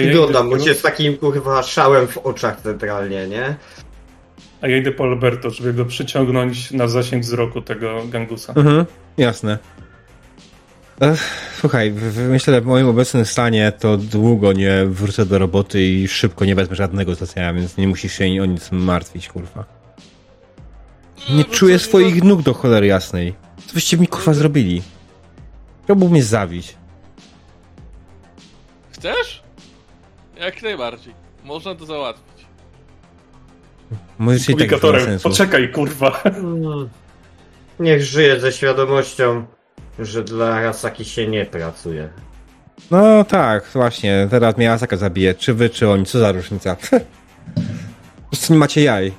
[0.00, 3.56] Ja, wyglądam mu po, się z takim kurwa szałem w oczach centralnie, nie?
[4.62, 8.52] a ja idę po Alberto, żeby go przyciągnąć na zasięg wzroku tego gangusa.
[8.56, 8.86] Mhm,
[9.18, 9.58] jasne.
[11.00, 11.20] Ech,
[11.60, 15.82] słuchaj, w, w, myślę, że w moim obecnym stanie to długo nie wrócę do roboty
[15.82, 19.64] i szybko nie wezmę żadnego zlecenia, więc nie musisz się o nic martwić, kurwa.
[21.30, 23.34] Nie czuję swoich nóg do cholery jasnej.
[23.66, 24.82] Co byście mi, kurwa, zrobili?
[25.84, 26.76] Chciałbym mnie zabić.
[28.92, 29.41] Chcesz?
[30.42, 31.14] Jak najbardziej.
[31.44, 32.46] Można to załatwić.
[34.18, 35.28] Możecie i tak już nie ma Komunikatorem, sensu.
[35.28, 36.10] poczekaj, kurwa.
[36.10, 36.88] Hmm.
[37.80, 39.46] Niech żyje ze świadomością,
[39.98, 42.08] że dla Arasaki się nie pracuje.
[42.90, 44.26] No tak, właśnie.
[44.30, 45.34] Teraz mnie Asaka zabije.
[45.34, 46.06] Czy wy, czy oni.
[46.06, 46.76] Co za różnica?
[48.24, 49.12] Po prostu nie macie jaj.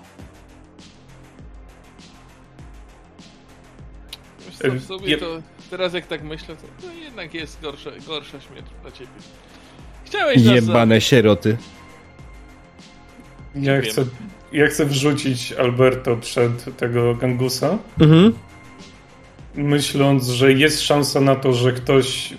[4.46, 7.90] Wiesz co, w sobie Je- to teraz jak tak myślę, to, to jednak jest gorsza,
[8.08, 9.12] gorsza śmierć dla ciebie.
[10.06, 11.58] Chciałeś nas Jebane sieroty.
[13.56, 14.06] Ja chcę,
[14.52, 18.34] ja chcę wrzucić Alberto przed tego gangusa, Mhm.
[19.56, 22.34] myśląc, że jest szansa na to, że ktoś.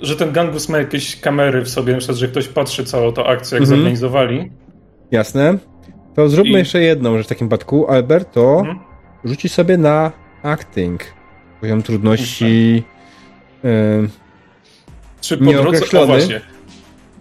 [0.00, 3.56] Że ten gangus ma jakieś kamery w sobie, przykład, że ktoś patrzy całą tą akcję,
[3.56, 3.78] jak Mhm.
[3.78, 4.50] zorganizowali.
[5.10, 5.58] Jasne.
[6.14, 7.90] To zróbmy I- jeszcze jedną rzecz w takim przypadku.
[7.90, 8.78] Alberto Mhm.
[9.24, 11.00] rzuci sobie na acting.
[11.60, 12.82] Poziom trudności.
[13.64, 14.08] Yy,
[15.22, 16.00] Czy po drodze.
[16.00, 16.40] O właśnie.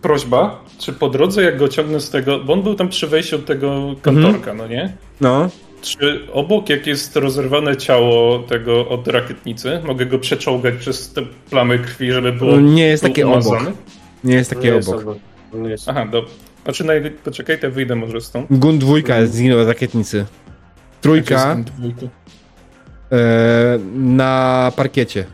[0.01, 2.39] Prośba, czy po drodze, jak go ciągnę z tego.
[2.39, 4.93] Bo on był tam przy wejściu od tego kantorka, no nie?
[5.21, 5.49] no.
[5.81, 11.79] Czy obok, jak jest rozerwane ciało tego od rakietnicy, mogę go przeczołgać przez te plamy
[11.79, 12.59] krwi, żeby było.
[12.59, 13.61] Nie jest takie umazany?
[13.61, 13.73] obok.
[14.23, 15.01] Nie jest takie Nie jest obok.
[15.01, 15.17] obok.
[15.53, 15.89] Nie jest.
[15.89, 16.25] Aha, do.
[16.63, 17.11] Znaczy, naj...
[17.11, 18.47] poczekaj, to wyjdę może stąd.
[18.51, 20.25] Gun dwójka zginął z rakietnicy.
[21.01, 21.57] Trójka
[23.11, 25.25] e, na parkiecie.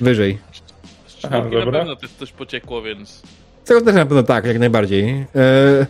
[0.00, 0.38] Wyżej.
[1.20, 3.22] Z Aha, na pewno też coś pociekło, więc...
[3.64, 5.08] Z tego też na pewno tak, jak najbardziej.
[5.10, 5.86] E,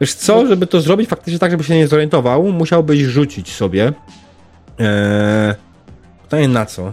[0.00, 3.92] wiesz co, żeby to zrobić faktycznie tak, żeby się nie zorientował, musiałbyś rzucić sobie.
[4.80, 5.54] E,
[6.22, 6.92] pytanie na co?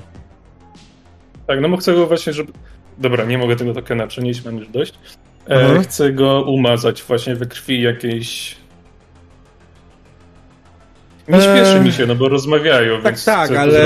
[1.47, 2.51] Tak, no bo chcę go właśnie, żeby...
[2.97, 4.93] Dobra, nie mogę tego tokena przenieść, mam już dość.
[5.49, 5.83] E, Mhm.
[5.83, 8.55] Chcę go umazać właśnie we krwi jakiejś...
[11.29, 11.41] Nie Eee.
[11.43, 13.79] śpieszy mi się, no bo rozmawiają, Tak, więc tak, ale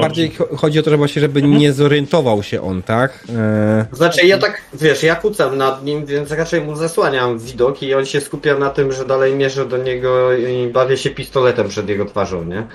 [0.00, 3.24] bardziej cho- chodzi o to, że właśnie, żeby nie zorientował się on, tak?
[3.36, 7.94] E, Znaczy ja tak, wiesz, ja kucam nad nim, więc raczej mu zasłaniam widok i
[7.94, 11.88] on się skupia na tym, że dalej mierzę do niego i bawię się pistoletem przed
[11.88, 12.66] jego twarzą, nie?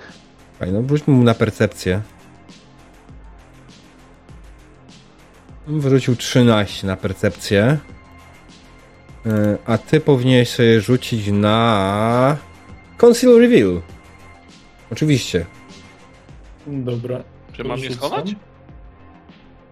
[0.60, 2.02] fajno, wróćmy mu na percepcję.
[5.68, 7.78] Wrócił 13 na percepcję.
[9.26, 12.38] E, a ty powinieneś sobie rzucić na
[12.98, 13.82] Conceal Reveal.
[14.92, 15.46] Oczywiście.
[16.68, 17.24] Dobra.
[17.54, 18.36] Czy mam nie schować?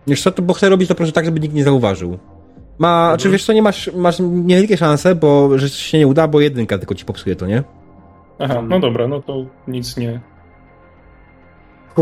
[0.07, 2.17] Wiesz co, to bo chcę robić to proszę tak, żeby nikt nie zauważył.
[2.79, 6.41] Ma, czy wiesz co, nie masz, masz niewielkie szanse, bo że się nie uda, bo
[6.41, 7.63] jedynka tylko ci popsuje to, nie?
[8.39, 10.19] Aha, no dobra, no to nic nie...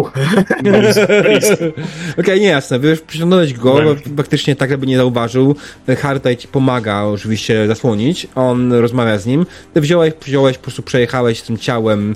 [2.20, 2.80] Okej, nie jasne.
[2.80, 3.78] Wiesz, przyciągnąłeś go,
[4.18, 5.56] faktycznie tak, żeby nie zauważył.
[5.98, 8.28] Hartaj ci pomaga oczywiście zasłonić.
[8.36, 9.46] On rozmawia z nim.
[9.74, 12.16] Ty wziąłeś, wziąłeś, po prostu przejechałeś tym ciałem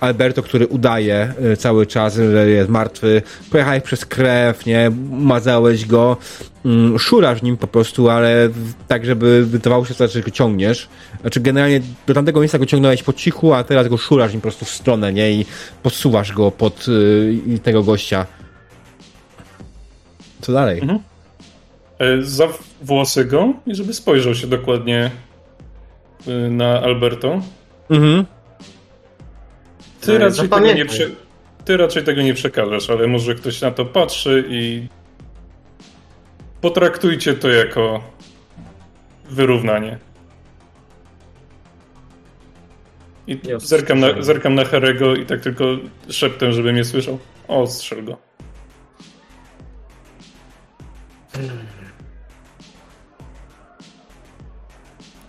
[0.00, 3.22] Alberto, który udaje e, cały czas, że jest martwy.
[3.50, 4.90] Pojechałeś przez krew, nie?
[5.10, 6.16] Mazałeś go.
[6.64, 8.48] Mm, szurasz nim po prostu, ale
[8.88, 10.88] tak, żeby wydawało się, że go ciągniesz.
[11.20, 14.42] Znaczy generalnie do tamtego miejsca go ciągnąłeś po cichu, a teraz go szurasz nim po
[14.42, 15.32] prostu w stronę, nie?
[15.32, 15.46] I
[15.82, 18.26] podsuwasz go pod y, tego gościa.
[20.40, 20.80] Co dalej?
[20.80, 20.98] Mhm.
[21.98, 22.48] E, Za
[22.82, 25.10] włosy go i żeby spojrzał się dokładnie
[26.28, 27.40] y, na Alberto.
[27.90, 28.24] Mhm.
[30.04, 31.10] Ty E, raczej, tego nie prze...
[31.64, 34.88] Ty raczej tego nie przekażesz, ale może ktoś na to patrzy i
[36.60, 38.02] potraktujcie to jako
[39.30, 39.98] wyrównanie.
[43.26, 45.64] I zerkam na, zerkam na Harego i tak tylko
[46.10, 47.18] szeptem, żeby mnie słyszał.
[47.48, 48.16] O, strzel go.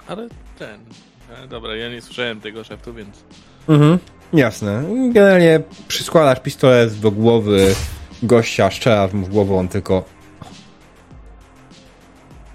[0.07, 0.29] Ale
[0.59, 0.81] ten...
[1.43, 3.23] E, dobra, ja nie słyszałem tego szeptu, więc...
[3.67, 3.99] Mhm.
[4.35, 4.83] Jasne.
[5.13, 7.75] Generalnie przyskładasz pistolet do głowy
[8.23, 10.03] gościa, strzelasz mu w głowę, on tylko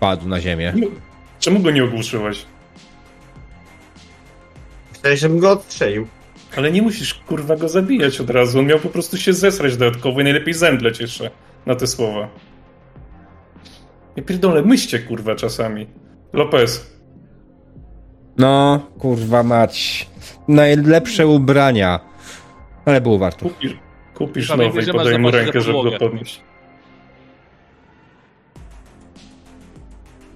[0.00, 0.74] padł na ziemię.
[1.38, 2.46] Czemu go nie ogłuszyłeś?
[4.92, 6.06] Chciałeś, żebym go odstrzelił.
[6.56, 8.58] Ale nie musisz kurwa go zabijać od razu.
[8.58, 11.30] On miał po prostu się zesrać dodatkowo i najlepiej zemdleć jeszcze
[11.66, 12.28] na te słowa.
[14.16, 15.86] Nie pierdolę, myślcie kurwa czasami.
[16.32, 16.90] Lopez,
[18.36, 20.06] No, kurwa mać.
[20.50, 22.00] Najlepsze ubrania.
[22.84, 23.48] Ale było warto.
[23.48, 23.76] kupisz,
[24.14, 26.40] kupisz Pamiętaj, nowe i podaj mu rękę, żeby go podnieść.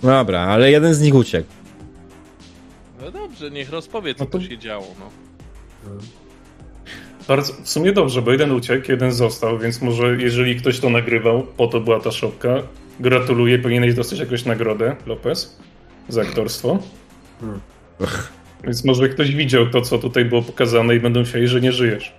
[0.02, 1.48] Dobra, ale jeden z nich uciekł.
[3.00, 5.10] No dobrze, niech rozpowie, co No to- tu się działo, no.
[7.28, 11.42] Bardzo, w sumie dobrze, bo jeden uciekł, jeden został, więc może jeżeli ktoś to nagrywał,
[11.42, 12.48] po to była ta szopka.
[13.00, 15.58] Gratuluję, powinieneś dostać jakąś nagrodę, Lopez,
[16.08, 16.78] za aktorstwo.
[17.40, 17.60] Hmm.
[18.64, 22.14] Więc może ktoś widział to, co tutaj było pokazane i będą myśleli, że nie żyjesz.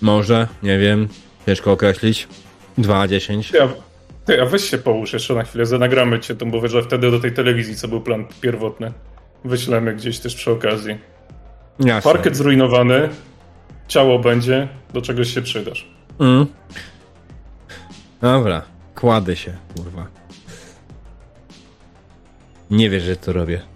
[0.00, 1.08] Może, nie wiem.
[1.46, 2.28] Ciężko określić.
[2.78, 3.50] 2 na 10.
[3.50, 3.68] Ty, a,
[4.24, 7.20] ty, a weź się połóż jeszcze na chwilę, zanagramy cię, to mówię, że wtedy do
[7.20, 8.92] tej telewizji, co był plan pierwotny.
[9.44, 10.98] Wyślemy gdzieś też przy okazji.
[11.80, 12.12] Jasne.
[12.12, 13.08] Parkiet zrujnowany,
[13.88, 15.88] ciało będzie, do czegoś się przydasz.
[16.20, 16.46] Mm.
[18.20, 18.62] Dobra,
[18.94, 20.06] kładę się, kurwa.
[22.70, 23.73] Nie wiesz, że to robię.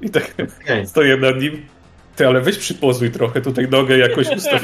[0.00, 0.86] I tak Okej.
[0.86, 1.66] stoję nad nim.
[2.16, 4.62] Ty, ale weź przypozuj trochę, tutaj nogę jakoś ustaw.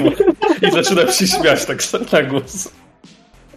[0.63, 1.79] I zaczynam się śmiać tak
[2.13, 2.73] na głos.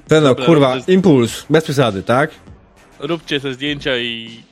[0.07, 2.31] Ten no, kurwa, impuls, bez przesady, tak?
[2.99, 4.43] Róbcie te zdjęcia i...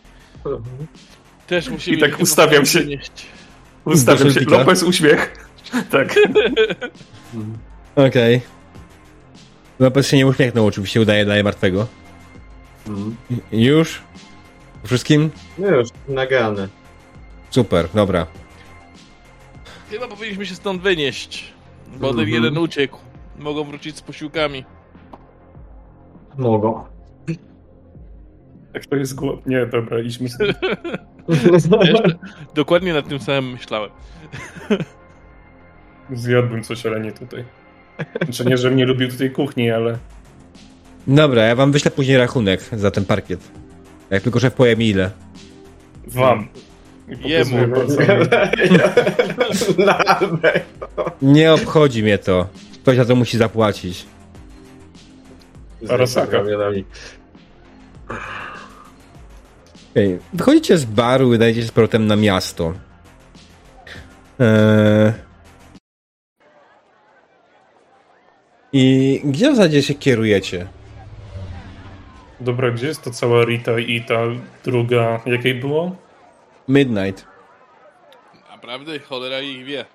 [1.48, 1.98] Też musimy...
[1.98, 2.80] I tak ustawiam się.
[3.86, 4.40] Ustawiam się.
[4.40, 5.49] Lopez uśmiech.
[5.91, 6.16] Tak.
[7.95, 8.41] Okej.
[9.80, 11.88] Lopez się nie uśmiechnął, oczywiście udaje daje martwego.
[13.52, 14.02] I- Już?
[14.84, 15.30] Wszystkim?
[15.57, 16.68] No już, nagrane.
[17.49, 18.27] Super, dobra.
[19.89, 21.53] Chyba powinniśmy się stąd wynieść.
[21.88, 22.30] Bo ten Mhm.
[22.30, 22.97] jeden uciekł.
[23.39, 24.65] Mogą wrócić z posiłkami.
[26.38, 26.84] Mogą.
[28.73, 29.45] Tak to jest głop.
[29.47, 30.53] Nie, dobra, idźmy sobie.
[31.51, 32.18] Jeszcze
[32.56, 33.89] dokładnie nad tym samym myślałem.
[36.14, 37.43] Zjadłbym coś, ale nie tutaj.
[38.23, 39.97] Znaczy nie, że mnie lubił tutaj kuchni, ale...
[41.07, 43.51] Dobra, ja wam wyślę później rachunek za ten parkiet.
[44.10, 45.11] Jak tylko szef powie mi ile.
[46.07, 46.48] Wam.
[47.26, 47.57] I Jemu.
[51.22, 52.48] Nie obchodzi mnie to.
[52.73, 54.06] Ktoś za to musi zapłacić.
[56.31, 56.86] Ramionami.
[59.91, 62.73] Okej, Wychodzicie z baru, wydajecie się z powrotem na miasto.
[64.40, 65.14] Eee...
[68.73, 70.68] I gdzie w zasadzie się kierujecie?
[72.41, 74.20] Dobra, gdzie jest ta cała Rita i ta
[74.66, 75.95] druga, jakiej było?
[76.68, 77.26] Midnight.
[78.52, 79.86] Naprawdę cholera ich wie.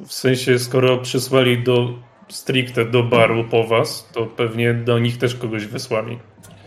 [0.00, 1.88] W sensie, skoro przysłali do
[2.28, 6.18] stricte do baru po was, to pewnie do nich też kogoś wysłali.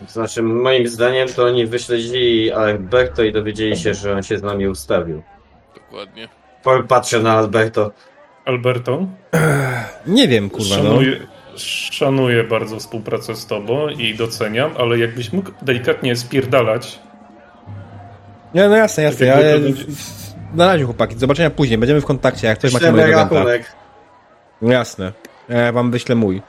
[0.08, 4.68] Znaczy, moim zdaniem to oni wyśledzili Alberto i dowiedzieli się, że on się z nami
[4.68, 5.22] ustawił.
[5.74, 6.28] Dokładnie.
[6.88, 7.90] Patrzę na Alberto.
[8.44, 9.06] Alberto,
[10.06, 10.98] Nie wiem, kurwa, no.
[11.56, 16.98] Szanuję, bardzo współpracę z tobą i doceniam, ale jakbyś mógł delikatnie spierdalać,
[18.54, 19.26] Nie, no jasne, jasne.
[19.26, 19.84] Tak będzie-
[20.54, 21.14] Na razie, chłopaki.
[21.14, 21.78] Do zobaczenia później.
[21.78, 23.72] Będziemy w kontakcie, jak ktoś macie mojego rachunek.
[24.62, 25.12] No jasne.
[25.48, 26.42] Ja wam wyślę mój.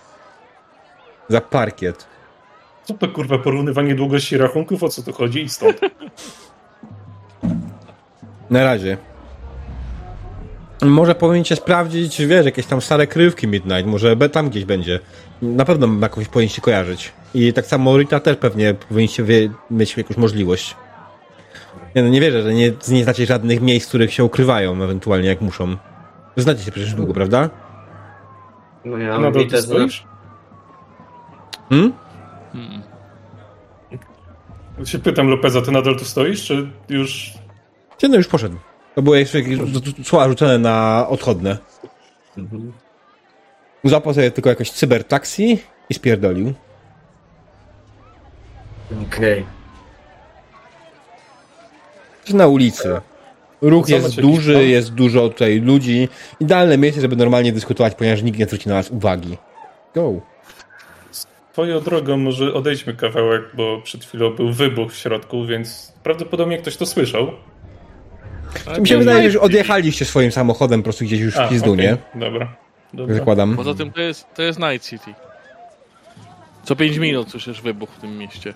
[1.30, 2.08] Za parkiet.
[2.84, 5.80] co to kurwa porównywanie długości rachunków, o co tu chodzi i stąd.
[8.50, 8.98] Na razie.
[10.82, 15.00] Może powinniście sprawdzić, wiesz, jakieś tam stare kryjówki Midnight, może tam gdzieś będzie.
[15.42, 17.14] Na pewno jakąś powinniście kojarzyć.
[17.34, 20.76] I tak samo Rita też pewnie powinniście wie, mieć jakąś możliwość.
[21.96, 25.28] Nie, no nie wierzę, że nie, nie znacie żadnych miejsc, w których się ukrywają, ewentualnie
[25.28, 25.78] jak muszą.
[26.38, 27.50] Znacie się przecież długo, prawda?
[28.86, 29.78] No ja tu Ritę znam.
[29.78, 30.04] stoisz?
[31.70, 31.94] Hmm?
[32.54, 32.82] Hmm.
[34.86, 37.34] Się pytam Lopeza, ty nadal tu stoisz, czy już...
[37.98, 38.58] Gdzie no już poszedł.
[38.96, 39.60] To było jeszcze jakieś
[40.04, 41.58] słowa rzucone na odchodne.
[43.84, 45.60] Złapał sobie tylko jakoś cybertaksi
[45.90, 46.54] i spierdolił.
[49.08, 49.46] Okej.
[52.34, 53.02] na ulicy.
[53.62, 54.66] Ruch Co, jest macie jakiś duży, plan?
[54.66, 56.10] jest dużo tutaj ludzi.
[56.40, 59.38] Idealne miejsce, żeby normalnie dyskutować, ponieważ nikt nie zwróci na nas uwagi.
[59.96, 60.22] Go.
[61.54, 66.78] Twoją drogą może odejdźmy kawałek, bo przed chwilą był wybuch w środku, więc prawdopodobnie ktoś
[66.78, 67.32] to słyszał.
[68.68, 71.74] Ale Mi się wydaje, że Night odjechaliście swoim samochodem po prostu gdzieś już w pizdu,
[71.74, 71.98] okej, nie?
[72.16, 72.56] Dobra.
[72.94, 73.16] Dobra.
[73.16, 73.56] Zakładam.
[73.56, 75.14] Poza tym to jest, to jest Night City.
[76.64, 78.54] Co 5 minut słyszysz wybuch w tym mieście.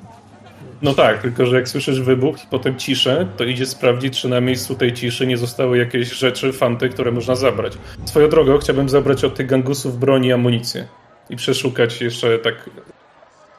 [0.82, 4.42] No tak, tylko że jak słyszysz wybuch i potem ciszę, to idzie sprawdzić, czy na
[4.42, 7.74] miejscu tej ciszy nie zostały jakieś rzeczy, fanty, które można zabrać.
[8.06, 10.88] Swoją drogą chciałbym zabrać od tych gangusów broni i amunicję.
[11.30, 12.70] I przeszukać jeszcze tak,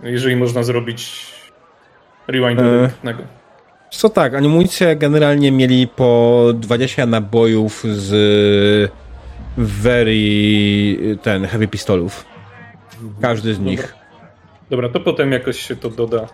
[0.02, 1.26] jeżeli można zrobić
[2.28, 2.90] rewind E.
[3.90, 8.92] Co tak, amunicja generalnie mieli po 20 nabojów z
[9.56, 12.24] very ten heavy pistolów.
[13.20, 13.94] Każdy z nich.
[14.70, 16.26] Dobra, to potem jakoś się to doda.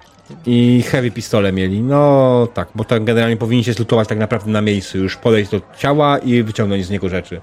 [0.47, 1.81] I heavy pistole mieli.
[1.81, 5.61] No tak, bo tak generalnie powinni się zlutować tak naprawdę na miejscu, już podejść do
[5.77, 7.41] ciała i wyciągnąć z niego rzeczy.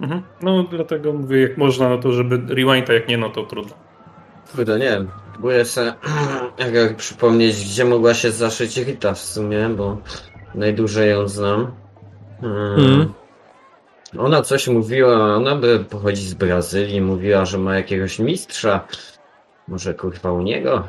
[0.00, 0.22] Mhm.
[0.42, 3.74] No dlatego mówię, jak można, no to żeby rewind, a jak nie, no to trudno.
[4.52, 5.08] Kurde, nie wiem.
[5.32, 5.94] Próbuję sobie
[6.74, 9.98] jak przypomnieć, gdzie mogła się zaszyć Rita w sumie, bo
[10.54, 11.70] najdłużej ją znam.
[12.40, 13.12] Hmm.
[14.18, 18.86] Ona coś mówiła, ona by pochodzi z Brazylii, mówiła, że ma jakiegoś mistrza.
[19.68, 20.88] Może kurwa u niego?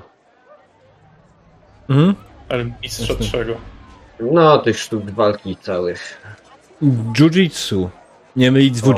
[1.90, 2.16] Mhm.
[2.50, 3.56] Ale mistrza czego?
[4.20, 6.22] No, tych sztuk walki całych.
[7.14, 7.90] Jiu-jitsu.
[8.36, 8.94] Nie mylić z O,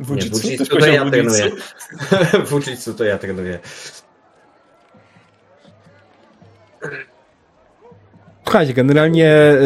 [0.00, 0.48] Wujitsu.
[0.48, 1.50] Nie, to ja trenuję.
[2.44, 2.94] Wujitsu?
[2.98, 3.58] To ja trenuję.
[8.44, 9.56] Słuchajcie, generalnie e,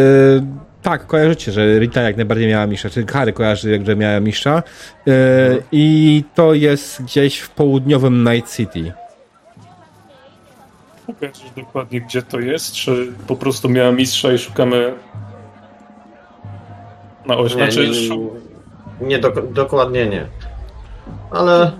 [0.82, 4.62] tak, kojarzycie, że Rita jak najbardziej miała mistrza, czy Kary kojarzy, że miała mistrza
[5.08, 5.12] e,
[5.72, 8.92] i to jest gdzieś w południowym Night City.
[11.06, 12.72] Pokażesz dokładnie, gdzie to jest?
[12.72, 14.94] Czy po prostu miała mistrza i szukamy
[17.26, 17.54] na oś?
[17.54, 18.47] Nie, Znaczy, nie, szu- nie
[19.00, 20.26] dok- dokładnie nie.
[21.30, 21.72] Ale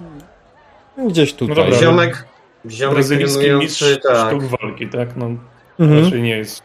[1.09, 1.57] Gdzieś tutaj.
[1.57, 1.79] No dobra.
[1.79, 2.25] ziomek,
[2.71, 5.17] ziomek brazylijski mistrz trenujący, tak, sztuk walki, tak?
[5.17, 5.31] No,
[5.81, 6.05] Mhm.
[6.05, 6.63] raczej nie jest.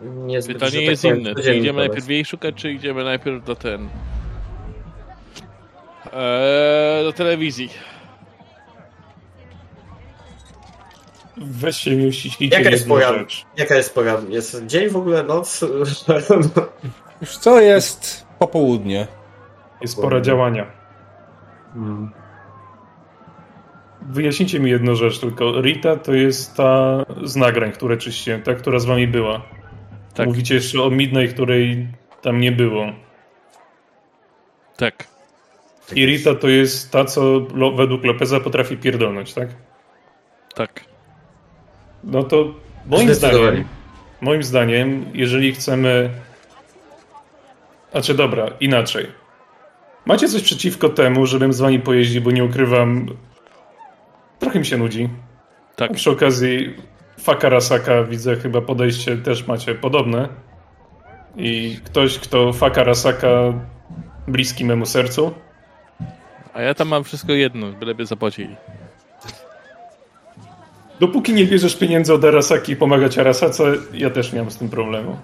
[0.00, 1.30] niezbyt, że Pytanie tak jest powiem, inne.
[1.30, 1.88] Czy codziennie idziemy koleś.
[1.88, 3.88] najpierw jej szukać, czy idziemy najpierw do ten...
[6.12, 7.70] Eee, do telewizji.
[11.36, 13.18] Weź się mi uściślicie Jaka jest jedną pora?
[13.18, 13.44] rzecz.
[13.56, 14.20] Jaka jest pora?
[14.28, 15.60] Jest dzień w ogóle, noc?
[17.20, 19.06] Już co jest popołudnie?
[19.80, 20.66] Jest pora działania.
[24.02, 25.60] Wyjaśnijcie mi jedną rzecz tylko.
[25.60, 29.42] Rita to jest ta z nagrań, które czyściłem, ta, która z wami była.
[30.14, 30.26] Tak.
[30.26, 31.88] Mówicie jeszcze o Midnight, której
[32.22, 32.86] tam nie było.
[34.76, 35.06] Tak.
[35.94, 39.48] I Rita to jest ta, co lo, według Lopeza potrafi pierdolnąć, tak?
[40.54, 40.84] Tak.
[42.04, 42.54] No to
[42.86, 43.64] moim zdaniem,
[44.20, 46.10] moim zdaniem, jeżeli chcemy
[47.92, 49.06] Znaczy dobra, inaczej.
[50.06, 53.06] Macie coś przeciwko temu, żebym z wami pojeździł, bo nie ukrywam,
[54.38, 55.08] trochę mi się nudzi.
[55.76, 55.90] Tak.
[55.90, 56.74] A przy okazji
[57.20, 60.28] Fakarasaka widzę chyba podejście też macie podobne.
[61.36, 63.28] I ktoś, kto Fakarasaka
[64.28, 65.34] bliski memu sercu.
[66.54, 68.56] A ja tam mam wszystko jedno, byleby zapłacili.
[71.00, 74.68] Dopóki nie bierzesz pieniędzy od Arasaki i pomagać Arasace, ja też nie mam z tym
[74.68, 75.16] problemu.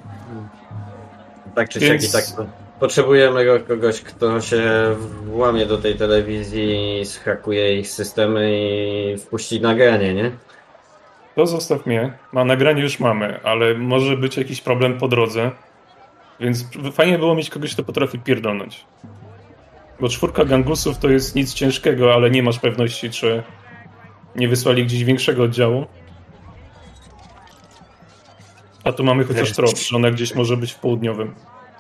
[1.54, 2.46] Tak czy Więc- siak i tak
[2.80, 4.62] potrzebujemy go- kogoś, kto się
[5.26, 10.30] włamie do tej telewizji, schakuje ich systemy i wpuści nagranie, nie?
[11.36, 12.12] To zostaw mnie.
[12.32, 15.50] Ma nagranie już mamy, ale może być jakiś problem po drodze.
[16.40, 18.84] Więc fajnie było mieć kogoś, kto potrafi pierdolnąć.
[20.00, 23.42] Bo czwórka gangusów to jest nic ciężkiego, ale nie masz pewności, czy
[24.36, 25.86] nie wysłali gdzieś większego oddziału.
[28.84, 31.34] A tu mamy chociaż trop, że ona gdzieś może być w południowym.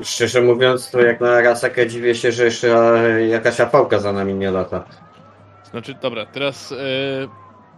[0.04, 4.34] Szczerze mówiąc, to jak na Rasakę dziwię się, że jeszcze e, jakaś apałka za nami
[4.34, 4.84] nie lata.
[5.70, 6.76] Znaczy, dobra, teraz e,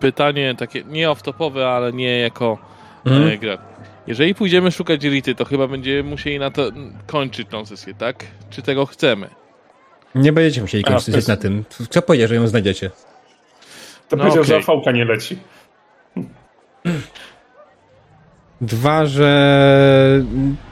[0.01, 2.59] pytanie takie nie off-topowe, ale nie jako
[3.07, 3.29] Mhm.
[3.29, 3.59] e, gra.
[4.07, 8.25] Jeżeli pójdziemy szukać Rity, to chyba będziemy musieli na to mm, kończyć tą sesję, tak?
[8.51, 9.31] Czy tego chcemy?
[10.15, 11.65] Nie będziecie musieli A, kończyć na tym.
[11.91, 12.91] Kto powiedział, że ją znajdziecie?
[14.09, 14.65] To No powiedział, że okej.
[14.65, 15.39] fałka nie leci.
[18.61, 20.25] Dwa, że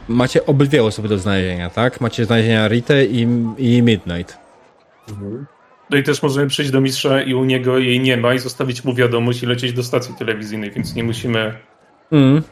[0.08, 2.00] macie obydwie osoby do znalezienia, tak?
[2.00, 3.20] Macie znalezienia Rite i,
[3.58, 4.38] i Midnight.
[5.90, 8.84] No i też możemy przyjść do mistrza i u niego jej nie ma i zostawić
[8.84, 11.54] mu wiadomość i lecieć do stacji telewizyjnej, więc nie musimy
[12.12, 12.42] Mm.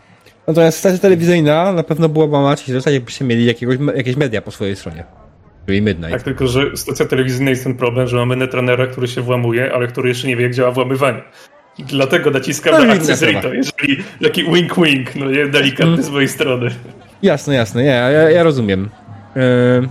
[0.46, 4.76] Natomiast stacja telewizyjna na pewno byłaby łatwiej dostać, jakbyście mieli jakiegoś, jakieś media po swojej
[4.76, 5.04] stronie.
[5.66, 6.12] Czyli Midnight.
[6.12, 9.86] Tak, tylko że stacja telewizyjna jest ten problem, że mamy netranera, który się włamuje, ale
[9.86, 11.22] który jeszcze nie wie, jak działa włamywanie.
[11.78, 13.40] Dlatego naciskam No na inna akces sprawa.
[13.40, 16.02] Rito, jeżeli taki wink-wink, no nie, delikatny Mm.
[16.02, 16.70] z mojej strony.
[17.22, 18.88] Jasne, jasne, nie, ja, ja rozumiem.
[19.36, 19.88] Yy...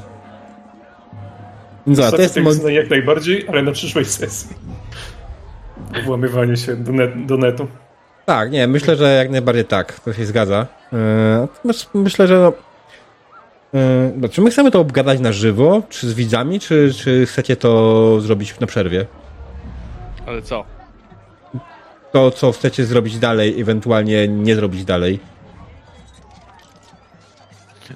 [1.87, 2.39] Dobra, to jest
[2.69, 4.55] jak najbardziej, ale na przyszłej sesji.
[6.05, 7.67] Włamywanie się do, net, do netu.
[8.25, 10.67] Tak, nie, myślę, że jak najbardziej tak, to się zgadza.
[11.63, 12.53] Yy, myślę, że no,
[13.73, 17.55] yy, no, czy my chcemy to obgadać na żywo, czy z widzami, czy, czy chcecie
[17.55, 19.05] to zrobić na przerwie?
[20.25, 20.65] Ale co?
[22.11, 25.19] To, co chcecie zrobić dalej, ewentualnie nie zrobić dalej.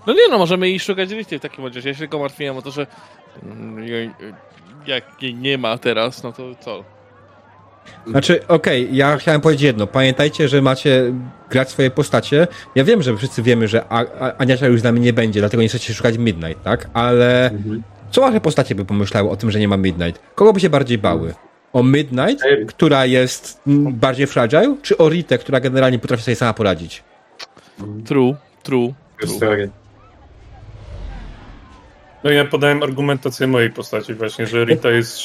[0.08, 1.80] No nie no, możemy iść szukać Rity w takim razie.
[1.90, 2.88] Ja się tylko martwiłem o to, że
[3.44, 3.86] mm,
[4.88, 6.84] jak jej nie ma teraz, no to co?
[8.08, 9.88] Znaczy, okej, ja chciałem powiedzieć jedno.
[9.88, 11.14] Pamiętajcie, że macie
[11.50, 12.48] grać swoje postacie.
[12.76, 15.70] Ja wiem, że wszyscy wiemy, że A- Aniasia już z nami nie będzie, dlatego nie
[15.70, 16.90] chcecie szukać Midnight, tak?
[16.94, 17.52] Ale
[18.12, 20.22] co wasze postacie by pomyślały o tym, że nie ma Midnight?
[20.36, 21.34] Kogo by się bardziej bały?
[21.76, 22.66] O Midnight, Ej.
[22.66, 23.62] która jest
[23.92, 27.04] bardziej fragile, czy o Ritę, która generalnie potrafi sobie sama poradzić?
[28.06, 29.70] True, true, true.
[32.24, 35.20] No ja podałem argumentację mojej postaci właśnie, że Rita jest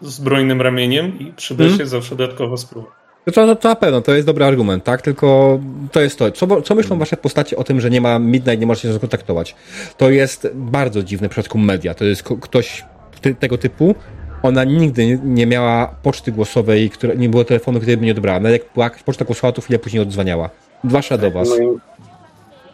[0.00, 1.78] zbrojnym ramieniem i przyda Mhm.
[1.78, 2.88] się zawsze dodatkowa spróba.
[3.24, 5.02] To, to, to na pewno, to jest dobry argument, tak?
[5.02, 5.60] Tylko
[5.92, 6.30] to jest to.
[6.30, 9.54] Co, co myślą wasze postacie o tym, że nie ma Midnight, nie możecie się skontaktować?
[9.96, 11.94] To jest bardzo dziwne w przypadku media.
[11.94, 12.84] To jest ktoś
[13.20, 13.94] ty, tego typu.
[14.42, 18.40] Ona nigdy nie, nie miała poczty głosowej, która, nie było telefonu, który by nie odebrała.
[18.40, 20.50] Nawet jak była poczta głosowa, to chwilę później odzwaniała.
[20.84, 21.48] Zwłaszcza do was.
[21.48, 21.78] No i-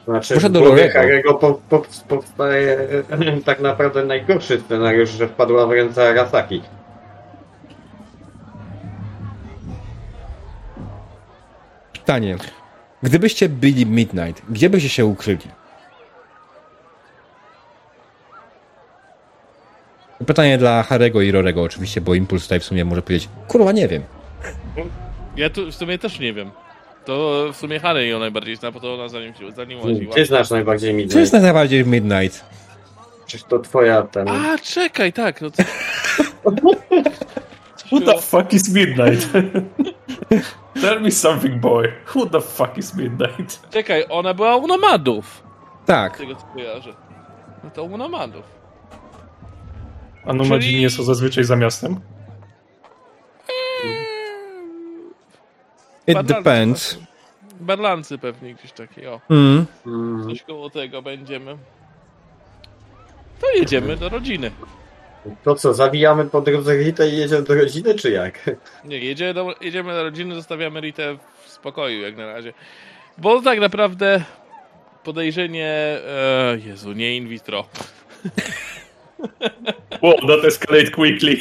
[0.05, 0.61] Znaczy, Proszę do.
[0.61, 2.79] Harry'ego po, po, powstaje
[3.45, 6.63] tak naprawdę najgorszy scenariusz, że wpadła w ręce Arasaki.
[11.93, 12.37] Pytanie.
[13.03, 15.49] Gdybyście byli Midnight, gdzie byście się ukryli?
[20.27, 23.89] Pytanie dla Harego i Rorego oczywiście, bo Impuls tutaj w sumie może powiedzieć, kurwa nie
[23.89, 24.03] wiem.
[25.37, 26.51] Ja tu w sumie też nie wiem.
[27.05, 30.15] To w sumie Harry ją najbardziej zna, bo to ona za nim, za nim łaziła.
[30.15, 31.19] Ty znasz najbardziej Midnight.
[31.21, 32.45] jest najbardziej Midnight?
[33.27, 34.29] Czyż to twoja ten...
[34.29, 35.41] A, czekaj, tak.
[35.41, 35.63] No to...
[37.93, 39.29] Who the fuck is Midnight?
[40.83, 41.93] Tell me something, boy.
[42.15, 43.71] Who the fuck is Midnight?
[43.71, 45.43] Czekaj, ona była u nomadów.
[45.85, 46.19] Z Tak.
[46.19, 46.95] tego co kojarzę.
[47.65, 48.45] No to u nomadów.
[50.27, 52.01] A nomadzi Czyli- nie są zazwyczaj za miastem?
[56.07, 56.95] It Badlancy depends.
[56.95, 57.07] pewnie.
[57.61, 59.21] Badlancy pewnie gdzieś takie, o.
[59.31, 59.67] Mm.
[59.87, 61.57] Mm, Coś koło tego będziemy.
[63.41, 64.51] To jedziemy do rodziny.
[65.45, 68.51] To co, zawijamy po drodze Ritę i jedziemy do rodziny, czy jak?
[68.85, 72.53] Nie, jedziemy do, jedziemy do rodziny, zostawiamy Ritę w spokoju jak na razie.
[73.19, 74.25] Bo tak naprawdę
[75.05, 75.69] podejrzenie...
[76.09, 77.65] E, Jezu, nie in vitro.
[80.03, 81.37] Wow, that escalate quickly.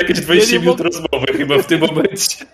[0.00, 2.46] Jakieś 20 Ja nie minut mogę- rozmowy chyba w tym momencie.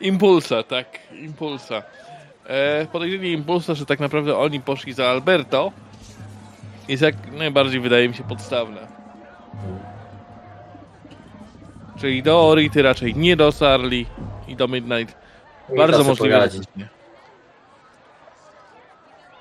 [0.00, 0.86] Impulsa, tak,
[1.22, 1.82] impulsa.
[2.46, 5.72] E, podejrzenie impulsa, że tak naprawdę oni poszli za Alberto
[6.88, 8.86] jest jak najbardziej wydaje mi się podstawne.
[12.00, 14.06] Czyli do Ority raczej nie dotarli
[14.48, 15.16] i do Midnight
[15.76, 16.34] bardzo możliwe.
[16.34, 16.62] poradzić.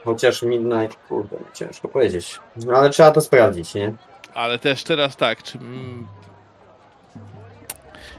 [0.04, 2.40] Chociaż Midnight, kurde, ciężko powiedzieć.
[2.56, 3.94] No ale trzeba to sprawdzić, nie?
[4.34, 6.08] Ale też teraz tak, czy, mm,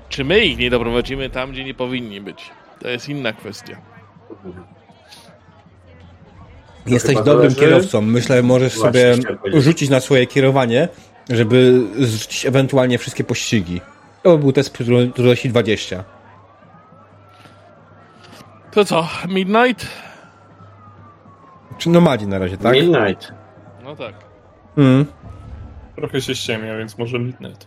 [0.08, 2.50] czy my ich nie doprowadzimy tam, gdzie nie powinni być?
[2.80, 3.76] To jest inna kwestia.
[6.86, 8.00] Jesteś dobrym zależy- kierowcą.
[8.00, 10.88] Myślę, możesz Właśnie sobie rzucić na swoje kierowanie,
[11.30, 13.80] żeby zrzucić ewentualnie wszystkie pościgi.
[14.22, 16.04] To był test trudności 20.
[18.72, 19.86] To co, Midnight?
[21.82, 22.72] Czy nomadzi na razie, tak?
[22.72, 23.32] Midnight.
[23.84, 24.14] No tak.
[24.76, 25.06] Mm.
[25.96, 27.66] Trochę się ściemnia, więc może Midnight.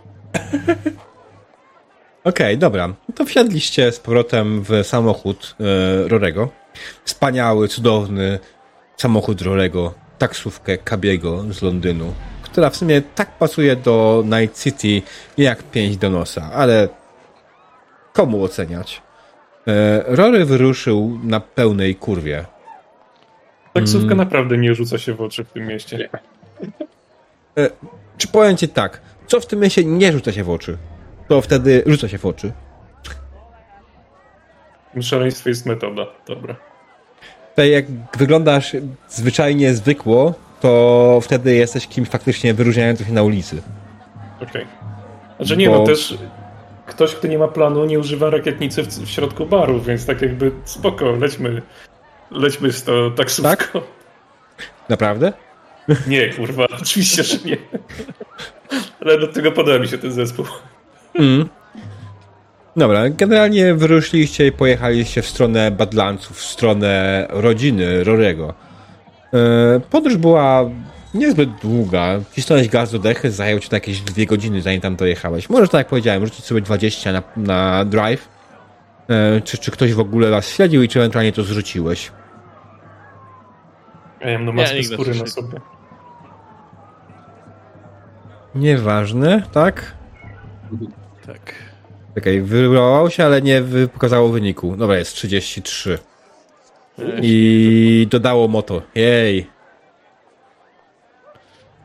[2.24, 2.88] Okej, dobra.
[2.88, 6.50] No To wsiadliście z powrotem w samochód e, Rorego.
[7.06, 8.40] Wspaniały, cudowny
[8.98, 15.02] samochód Rorego, taksówkę Kabiego z Londynu, która w sumie tak pasuje do Night City
[15.38, 16.90] jak pięć do nosa, ale
[18.14, 19.02] komu oceniać?
[19.68, 22.46] E, Rory wyruszył na pełnej kurwie.
[23.76, 24.18] Taksówka Mm.
[24.18, 26.10] naprawdę nie rzuca się w oczy w tym mieście.
[28.18, 30.78] Czy powiem ci tak, co w tym mieście nie rzuca się w oczy?
[31.28, 32.52] To wtedy rzuca się w oczy.
[35.02, 36.06] Szaleństwo jest metoda.
[36.28, 36.56] Dobra.
[37.50, 37.86] Tutaj jak
[38.18, 38.76] wyglądasz
[39.10, 43.62] zwyczajnie zwykło, to wtedy jesteś kimś faktycznie wyróżniającym się na ulicy.
[44.42, 44.66] Okej.
[45.38, 46.18] Znaczy nie, Bo- no też
[46.86, 50.52] ktoś, kto nie ma planu, nie używa rakietnicy w, w środku baru, więc tak jakby
[50.66, 51.62] spoko, lećmy,
[52.32, 53.50] lećmy z to taksówką.
[53.50, 53.74] Tak?
[54.90, 55.34] Naprawdę?
[56.08, 57.58] Nie, kurwa, oczywiście, że nie.
[59.02, 60.46] Ale do tego podoba mi się ten zespół.
[61.16, 61.50] Mm.
[62.78, 68.54] Dobra, generalnie wyruszyliście i pojechaliście w stronę Badlandsów, w stronę rodziny Rorego.
[69.34, 70.70] E, Podróż była
[71.14, 72.20] niezbyt długa.
[72.34, 75.50] Cisnąłeś gaz do dechy, zajął ci to jakieś dwie godziny, zanim tam dojechałeś.
[75.50, 78.35] Możesz, tak jak powiedziałem, rzucić sobie 20 na, na drive.
[79.10, 82.12] E, Czy, czy ktoś w ogóle was śledził i czy ewentualnie to zrzuciłeś?
[84.22, 85.60] Ja mam no maskę nigdy skóry na sobie.
[88.56, 89.96] Nieważne, tak?
[91.26, 91.54] Tak.
[92.16, 93.64] Czekaj, wywołał się, ale nie
[93.94, 94.76] pokazało wyniku.
[94.78, 96.00] Dobra, jest 33.
[97.22, 98.82] I dodało moto.
[98.96, 99.50] Jej.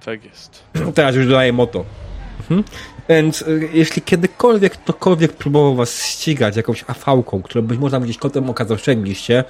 [0.05, 0.65] Tak jest.
[0.95, 1.85] Teraz już dodaję moto.
[2.41, 2.65] Mhm.
[3.11, 8.51] Więc y, jeśli kiedykolwiek ktokolwiek próbował was ścigać jakąś afałką, którą być może gdzieś kotem
[8.51, 9.45] oka dostrzegliście,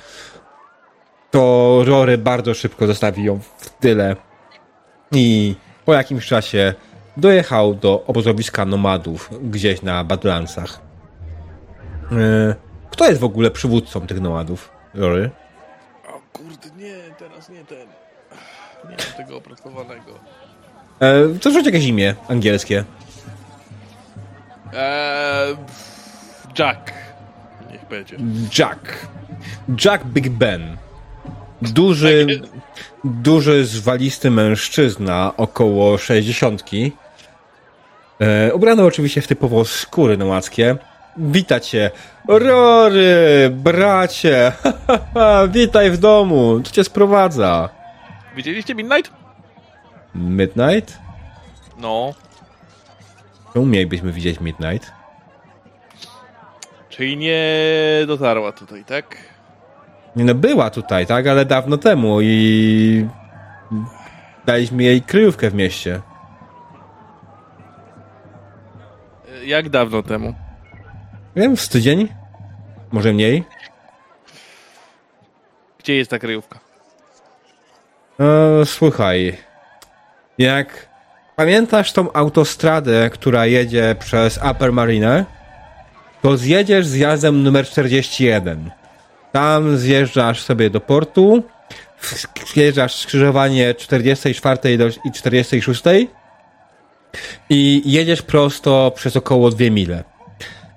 [1.31, 4.17] to Rory bardzo szybko zostawi ją w tyle.
[5.13, 5.55] I
[5.85, 6.75] po jakimś czasie
[7.17, 10.81] dojechał do obozowiska nomadów gdzieś na Badlandsach.
[12.13, 12.55] Y,
[12.91, 15.31] Kto jest w ogóle przywódcą tych nomadów, Rory?
[16.09, 17.89] O kurde, nie, teraz nie ten.
[18.85, 20.13] Nie mam tego opracowanego.
[21.01, 22.85] E, To rzuć jakieś imię angielskie.
[24.75, 25.57] Eee,
[26.59, 26.93] Jack.
[27.71, 28.17] Niech będzie.
[28.59, 29.07] Jack.
[29.85, 30.77] Jack Big Ben.
[31.63, 32.27] Duży,
[33.05, 36.63] duży, zwalisty mężczyzna, około 60.
[38.21, 40.77] E, ubrany oczywiście w typowo skóry nomadzkie.
[41.17, 41.91] Wita cię.
[42.29, 44.53] Rory, bracie.
[45.53, 46.61] Witaj w domu.
[46.65, 47.69] Co cię sprowadza?
[48.37, 49.13] Widzieliście Midnight?
[50.15, 50.99] Midnight?
[51.79, 52.15] No.
[53.53, 54.93] Czemu mielibyśmy widzieć Midnight?
[56.89, 57.45] Czyli nie
[58.07, 59.17] dotarła tutaj, tak?
[60.17, 61.27] Nie no, była tutaj, tak?
[61.27, 63.09] Ale dawno temu i...
[64.47, 66.01] Daliśmy jej kryjówkę w mieście.
[69.45, 70.35] Jak dawno temu?
[71.37, 72.09] Wiem, z tydzień?
[72.93, 73.45] Może mniej?
[75.79, 76.59] Gdzie jest ta kryjówka?
[78.21, 79.37] E, słuchaj,
[80.39, 80.90] jak
[81.41, 85.25] pamiętasz tą autostradę, która jedzie przez Upper Marine,
[86.23, 88.71] to zjedziesz zjazdem numer 41.
[89.33, 91.43] Tam zjeżdżasz sobie do portu,
[92.55, 95.83] zjeżdżasz skrzyżowanie 44 do, i 46
[97.51, 100.05] i jedziesz prosto przez około 2 mile.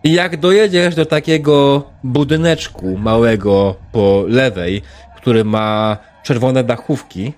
[0.04, 4.82] I jak dojedziesz do takiego budyneczku małego po lewej,
[5.18, 7.34] który ma czerwone dachówki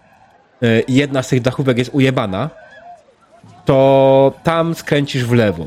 [0.64, 2.65] y, jedna z tych dachówek jest ujebana,
[3.66, 5.66] to tam skręcisz w lewo.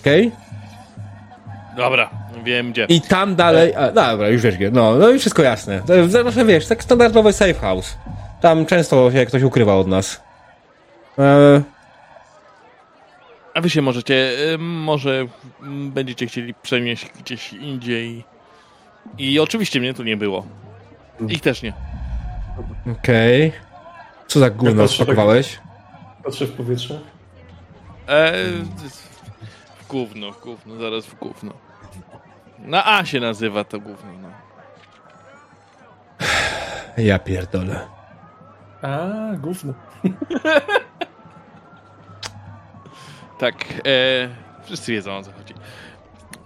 [0.00, 0.32] Okej?
[1.76, 2.10] Dobra,
[2.44, 2.86] wiem gdzie.
[2.88, 3.74] I tam dalej...
[3.74, 4.70] A, dobra, już wiesz gdzie.
[4.70, 5.82] No, no i wszystko jasne.
[6.08, 7.96] Zawsze wiesz, tak standardowy safe house.
[8.40, 10.20] Tam często się ktoś ukrywa od nas.
[11.18, 11.62] E,
[13.54, 14.14] A wy się możecie,
[14.54, 15.26] y, może
[15.62, 18.24] mm, będziecie chcieli przenieść gdzieś indziej.
[19.18, 20.46] I oczywiście mnie tu nie było.
[21.28, 21.72] Ich też nie.
[22.92, 23.52] Okej.
[24.26, 25.58] Co za gówno tak- spakowałeś?
[26.26, 27.00] Patrzę w powietrze.
[28.08, 28.32] E,
[29.78, 31.52] w gówno, w gówno, zaraz w gówno.
[32.58, 34.28] Na A się nazywa to gówno, no.
[36.98, 37.80] Ja pierdolę.
[38.82, 39.06] A,
[39.38, 39.74] gówno.
[43.38, 43.54] Tak,
[43.86, 44.28] e,
[44.64, 45.54] wszyscy wiedzą o co chodzi.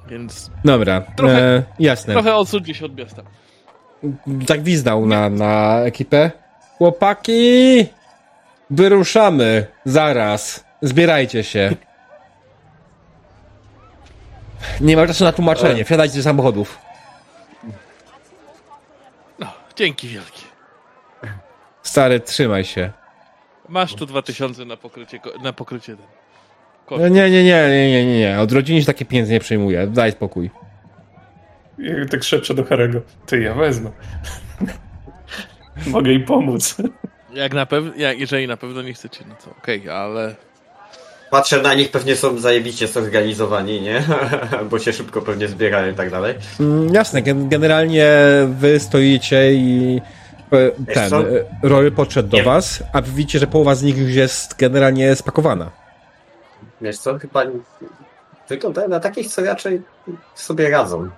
[0.08, 2.12] Więc Dobra, Trochę- e, jasne.
[2.14, 3.22] trochę odsuńcie się od miasta.
[4.48, 6.30] Zagwizdał na, na ekipę.
[6.78, 7.86] Chłopaki!
[8.70, 9.66] Wyruszamy!
[9.84, 10.64] Zaraz.
[10.82, 11.76] Zbierajcie się.
[14.80, 15.84] Nie ma czasu na tłumaczenie.
[15.84, 16.78] Wsiadajcie do samochodów.
[19.38, 20.42] No, dzięki wielkie.
[21.82, 22.90] Stary, trzymaj się.
[23.68, 26.06] Masz tu 2000 na pokrycie, na pokrycie ten.
[26.90, 28.40] No Nie, nie, nie, nie, nie, nie, nie.
[28.40, 29.86] Od rodziny się takie pieniądze nie przejmuje.
[29.86, 30.50] Daj spokój.
[31.78, 33.00] I tak szepczę do Harego.
[33.26, 33.90] Ty, ja wezmę.
[35.86, 36.76] Mogę im pomóc.
[37.34, 40.34] Jak na pewno, jak, jeżeli na pewno nie chcecie, no to okej, ale
[41.30, 44.02] Patrzę na nich, pewnie są zajebiście zorganizowani, nie?
[44.70, 46.34] Bo się szybko pewnie zbierają i tak dalej.
[46.60, 48.12] Mm, jasne, gen- generalnie
[48.48, 50.00] wy stoicie i
[50.94, 52.42] ten, e, Rory podszedł do Nie.
[52.42, 55.70] was, a wy widzicie, że połowa z nich już jest generalnie spakowana.
[56.80, 57.42] Wiesz co, chyba
[58.48, 59.82] wyglądają na takich, co raczej
[60.34, 61.08] sobie radzą.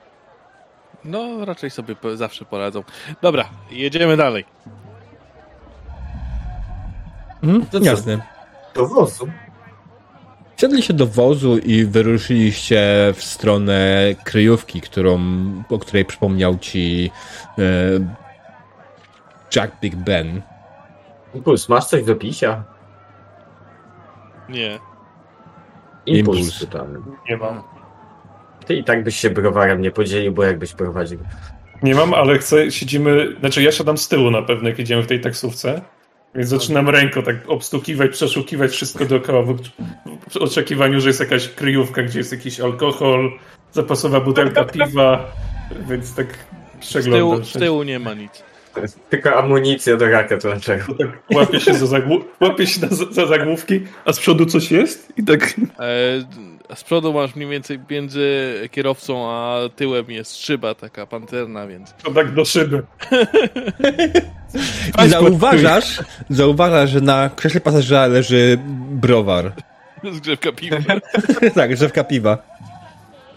[1.04, 2.82] no raczej sobie zawsze poradzą.
[3.22, 4.44] Dobra, jedziemy dalej.
[7.42, 7.84] Mhm, To co?
[7.86, 8.18] jasne.
[8.74, 9.28] Do wozu.
[10.56, 12.80] Wsiadliście do wozu i wyruszyliście
[13.14, 15.20] w stronę kryjówki, którą,
[15.70, 17.10] o której przypomniał ci
[17.58, 17.62] e,
[19.56, 20.42] Jack Big Ben.
[21.34, 22.64] Impuls, masz coś do picia?
[24.48, 24.78] Nie.
[26.06, 26.66] Impuls, Impuls.
[27.30, 27.62] Nie mam.
[28.66, 31.18] Ty i tak byś się browarem nie podzielił, bo jakbyś prowadził.
[31.82, 35.06] Nie mam, ale chcę, siedzimy, znaczy ja siadam z tyłu na pewno, jak jedziemy w
[35.06, 35.80] tej taksówce.
[36.34, 39.58] Więc zaczynam ręką tak obstukiwać, przeszukiwać wszystko dookoła w,
[40.30, 43.32] w oczekiwaniu, że jest jakaś kryjówka, gdzie jest jakiś alkohol,
[43.72, 45.32] zapasowa butelka piwa,
[45.88, 46.26] więc tak
[46.80, 47.42] Z przeglądam.
[47.42, 48.51] tyłu, z tyłu nie ma nic.
[49.10, 50.84] Tylko amunicja do rakiet dlaczego?
[50.86, 54.70] To tak łapię się za, zagłu- łapię się na, za zagłówki, a z przodu coś
[54.70, 55.54] jest i tak
[56.70, 61.94] E, z przodu masz mniej więcej między kierowcą a tyłem jest szyba taka pancerna, więc
[62.02, 62.82] to tak do szyby.
[65.06, 65.98] I zauważasz,
[66.30, 68.58] zauważasz, że na krześle pasażera leży
[68.90, 69.52] browar.
[70.12, 70.76] zgrzewka piwa.
[71.54, 72.38] tak, drzewka piwa.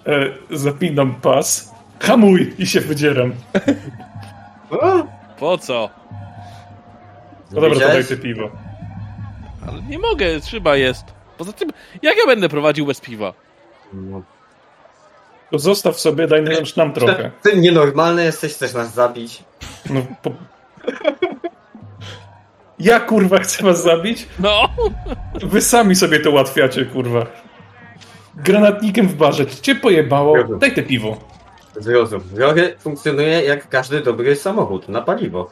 [0.07, 3.33] E, zapinam pas, hamuj i się wydzieram.
[4.69, 5.07] O,
[5.39, 5.89] Po co?
[7.51, 8.49] No dobra, to daj te piwo.
[9.67, 11.05] Ale nie mogę, szyba jest.
[11.37, 11.69] Poza tym,
[12.01, 13.33] jak ja będę prowadził bez piwa?
[13.93, 14.21] No.
[15.51, 17.31] To zostaw sobie, daj nam, nam trochę.
[17.41, 19.43] Ty nienormalny jesteś, chcesz nas zabić?
[19.89, 20.31] No, po...
[22.79, 24.27] Ja kurwa chcę was zabić?
[24.39, 24.69] No!
[25.43, 27.25] Wy sami sobie to ułatwiacie, kurwa.
[28.35, 29.45] Granatnikiem w barze.
[29.45, 30.43] Cię pojebało?
[30.43, 31.17] Daj te piwo.
[31.79, 32.21] Zrozum.
[32.35, 35.49] Rory funkcjonuje jak każdy dobry samochód, na paliwo.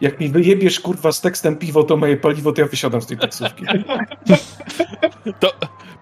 [0.00, 3.18] Jak mi wyjebiesz kurwa z tekstem piwo to moje paliwo, to ja wysiadam z tej
[3.18, 3.64] taksówki.
[5.40, 5.52] To,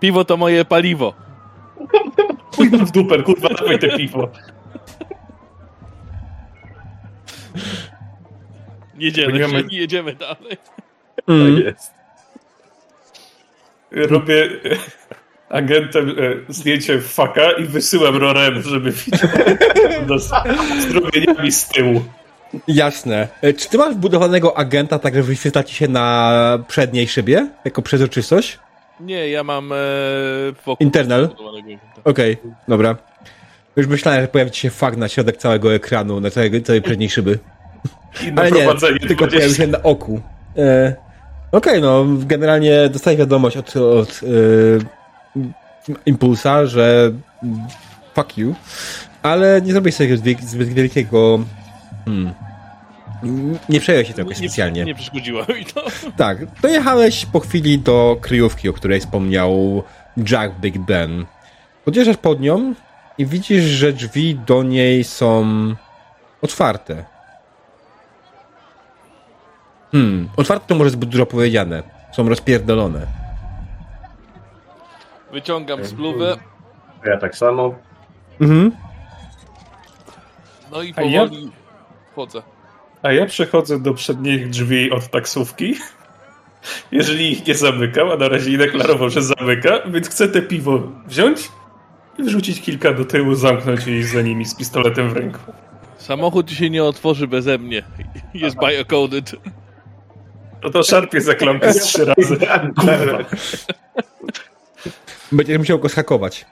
[0.00, 1.14] piwo to moje paliwo.
[2.56, 4.28] Chuj w dupę, kurwa, dawaj te piwo.
[8.98, 10.56] Jedziemy, Nie mamy- jedziemy dalej.
[11.28, 11.54] Mm.
[11.56, 11.92] Tak jest.
[13.90, 14.48] Robię
[15.48, 16.12] agentem e,
[16.52, 19.30] zdjęcie faka i wysyłam Rorem, żeby widział
[20.08, 20.32] no, z
[20.80, 22.02] zdrowieniami z tyłu.
[22.68, 23.28] Jasne.
[23.42, 27.82] E, Czy ty masz wbudowanego agenta, tak że wyświetla ci się na przedniej szybie, jako
[27.82, 28.58] przezroczystość?
[29.00, 29.76] Nie, ja mam e,
[30.66, 31.28] wokół Internal?
[32.04, 32.36] Okej,
[32.68, 32.96] dobra.
[33.76, 37.10] Już myślałem, że pojawi ci się fakt na środek całego ekranu, na całej, całej przedniej
[37.10, 37.38] szyby.
[38.36, 38.66] Ale nie,
[39.08, 39.28] tylko 20.
[39.36, 40.20] pojawi się na oku.
[40.58, 40.94] E,
[41.52, 44.26] Okej, no generalnie dostaję wiadomość od, od e,
[46.06, 47.12] Impulsa, że
[48.14, 48.54] fuck you,
[49.22, 51.38] ale nie zrobię sobie zbyt, wielkiego...
[52.04, 52.34] Hmm,
[53.68, 54.80] nie przejął się tego specjalnie.
[54.80, 55.84] Nie, nie przeszkodziło mi to.
[56.16, 59.82] Tak, dojechałeś po chwili do kryjówki, o której wspomniał
[60.30, 61.26] Jack Big Ben.
[61.84, 62.74] Podjeżdżasz pod nią
[63.18, 65.44] i widzisz, że drzwi do niej są
[66.42, 67.04] otwarte.
[69.92, 71.82] Hmm, otwarte to może zbyt dużo powiedziane.
[72.12, 73.06] Są rozpierdolone.
[75.40, 76.36] Wyciągam spluwę,
[77.04, 77.74] Ja tak samo.
[78.40, 78.72] Mhm.
[80.72, 81.50] no i A ja- powoli
[82.12, 82.42] wchodzę.
[83.02, 85.74] A ja przechodzę do przednich drzwi od taksówki.
[86.92, 90.82] Jeżeli ich nie zamykał, a na razie nie deklarował, że zamyka, więc chcę te piwo
[91.06, 91.48] wziąć
[92.18, 95.38] i wrzucić kilka do tyłu, zamknąć i za nimi z pistoletem w ręku.
[95.98, 97.82] Samochód się nie otworzy beze mnie.
[98.34, 99.32] Jest biocoded.
[100.62, 102.36] No to szarpie za klamkę z trzy razy.
[102.80, 103.18] Kurwa.
[105.32, 106.46] Będziesz musiał go schakować.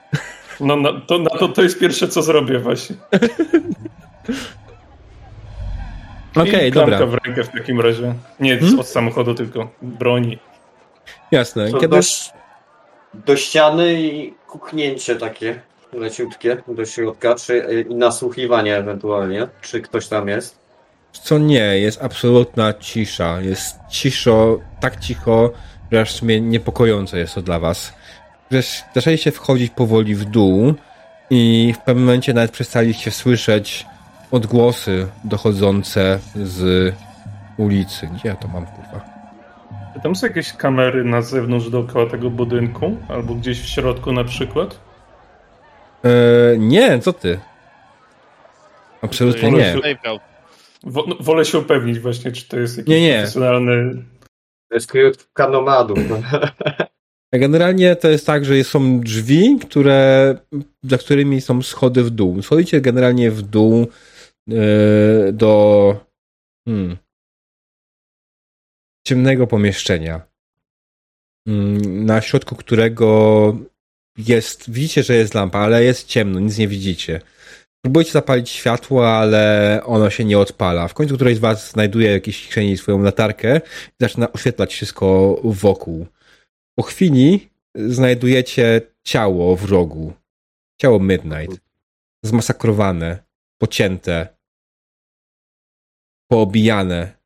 [0.59, 2.95] No na, to, na to, to jest pierwsze, co zrobię właśnie.
[6.35, 7.05] Okej, I dobra.
[7.05, 8.13] w rękę w takim razie.
[8.39, 8.79] Nie Hmm?
[8.79, 10.39] od samochodu, tylko broni.
[11.31, 11.71] Jasne.
[11.71, 11.87] Kiedy...
[11.87, 11.99] do,
[13.13, 15.61] do ściany i kuchnięcie takie
[15.93, 20.59] leciutkie do środka, czy i nasłuchiwanie ewentualnie, czy ktoś tam jest.
[21.11, 23.41] Co nie, jest absolutna cisza.
[23.41, 25.51] Jest ciszo, tak cicho,
[25.91, 27.93] że aż w sumie niepokojące jest to dla was.
[28.51, 28.61] Że
[28.93, 30.73] zaczęliście wchodzić powoli w dół
[31.29, 33.85] i w pewnym momencie nawet przestaliście słyszeć
[34.31, 36.93] odgłosy dochodzące z
[37.57, 38.07] ulicy.
[38.07, 39.05] Gdzie ja to mam, kurwa?
[39.93, 42.97] Czy tam są jakieś kamery na zewnątrz dookoła tego budynku?
[43.09, 44.79] Albo gdzieś w środku na przykład?
[46.03, 47.39] Eee, nie, co ty?
[49.01, 49.75] Absolutnie nie.
[50.83, 53.13] Wo, wolę się upewnić właśnie, czy to jest jakiś Nie, nie.
[53.17, 54.03] profesjonalny...
[54.69, 54.93] To jest
[55.51, 55.97] nomadów.
[57.33, 60.37] Generalnie to jest tak, że są drzwi, które,
[60.83, 62.41] za którymi są schody w dół.
[62.41, 63.87] Schodzicie generalnie w dół
[64.51, 66.05] e, do
[66.65, 66.97] hmm,
[69.07, 70.21] ciemnego pomieszczenia,
[71.47, 73.57] mm, na środku którego
[74.17, 77.21] jest, widzicie, że jest lampa, ale jest ciemno, nic nie widzicie.
[77.81, 80.87] Próbujecie zapalić światło, ale ono się nie odpala.
[80.87, 85.39] W końcu któryś z was znajduje w jakiejś kieszeni swoją latarkę i zaczyna oświetlać wszystko
[85.43, 86.07] wokół.
[86.75, 90.13] Po chwili znajdujecie ciało w rogu.
[90.81, 91.61] Ciało Midnight.
[92.23, 93.23] Zmasakrowane,
[93.57, 94.37] pocięte,
[96.27, 97.17] poobijane.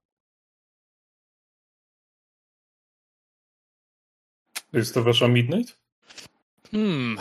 [4.73, 5.79] Jest to wasza Midnight?
[6.71, 7.17] Hmm.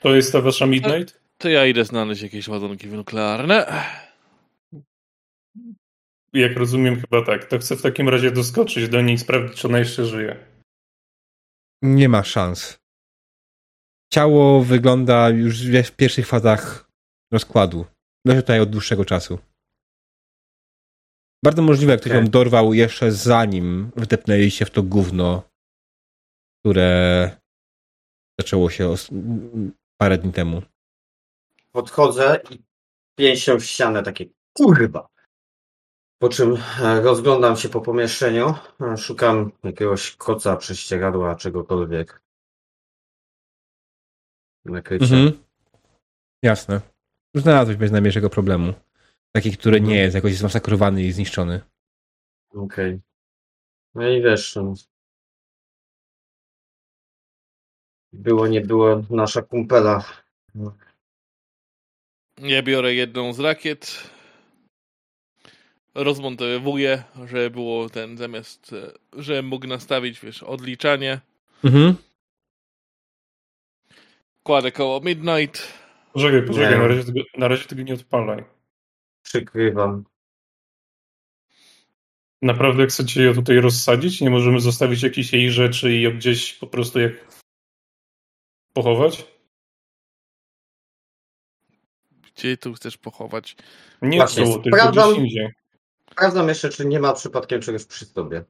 [0.00, 1.20] To jest ta wasza Midnight?
[1.38, 3.84] To ja idę znaleźć jakieś ładunki nuklearne.
[6.32, 7.44] Jak rozumiem, chyba tak.
[7.44, 10.46] To chcę w takim razie doskoczyć do niej i sprawdzić, czy ona jeszcze żyje.
[11.82, 12.78] Nie ma szans.
[14.12, 16.90] Ciało wygląda już w pierwszych fazach
[17.32, 17.86] rozkładu.
[18.26, 19.38] Leży tutaj od dłuższego czasu.
[21.44, 22.24] Bardzo możliwe, jak ktoś Okej.
[22.24, 25.42] ją dorwał jeszcze zanim wdepnęliście w to gówno,
[26.60, 27.30] które
[28.40, 29.10] zaczęło się os-
[30.00, 30.62] parę dni temu.
[31.72, 32.62] Podchodzę i
[33.18, 34.24] pięścią w ścianę takie
[34.56, 35.08] kurwa.
[36.22, 42.22] Po czym e, rozglądam się po pomieszczeniu, e, szukam jakiegoś koca, prześcieradła, czegokolwiek.
[44.64, 45.04] Nakrycia.
[45.04, 45.44] Mhm.
[46.42, 46.80] Jasne.
[47.34, 48.74] Znalazłeś bez najmniejszego problemu.
[49.32, 51.60] Taki, który nie jest jakoś zmasakrowany i zniszczony.
[52.54, 53.00] Okej.
[53.94, 54.74] No i wiesz, no,
[58.12, 60.04] było nie było nasza kumpela.
[62.38, 64.10] Ja biorę jedną z rakiet,
[65.94, 68.92] rozmontowuję, żeby było ten zamiast, e,
[69.22, 71.20] że mógł nastawić, wiesz, odliczanie.
[71.64, 71.94] Mhm.
[74.42, 75.72] Kładę koło Midnight.
[76.12, 78.44] Poczekaj, poczekaj, na razie, tego, na razie tego nie odpalaj.
[79.22, 80.04] Przykrywam.
[82.42, 84.20] Naprawdę chcecie ją tutaj rozsadzić?
[84.20, 87.12] Nie możemy zostawić jakichś jej rzeczy i ją gdzieś po prostu jak
[88.72, 89.26] pochować?
[92.36, 93.56] Gdzie tu chcesz pochować?
[94.02, 95.48] Nie Właśnie, tu, tylko sprawdzam- gdzieś indziej.
[96.12, 98.44] Sprawdzam jeszcze, czy nie ma przypadkiem czegoś przy sobie.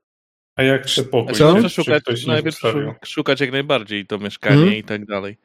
[0.57, 1.35] A jak chcę pokój?
[1.35, 1.55] Co?
[1.63, 2.59] Czy- Czy najpierw
[3.05, 4.77] szukać jak najbardziej to mieszkanie Mhm.
[4.77, 5.37] i tak dalej.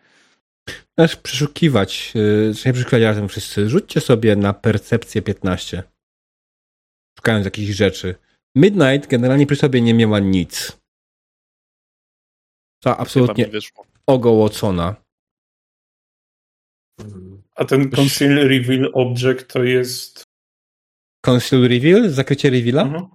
[0.96, 3.70] Też przeszukiwać, yy, nie przeszukiwać razem wszyscy.
[3.70, 5.84] Rzućcie sobie na percepcję 15.
[7.20, 8.16] Szukając jakichś rzeczy.
[8.56, 10.78] Midnight generalnie przy sobie nie miała nic.
[12.84, 13.50] Chyba absolutnie
[14.08, 14.96] ogołocona.
[17.56, 20.27] A ten conceal reveal object to jest...
[21.28, 22.10] Conceal reveal?
[22.10, 22.82] Zakrycie reveala?
[22.82, 23.06] Mhm.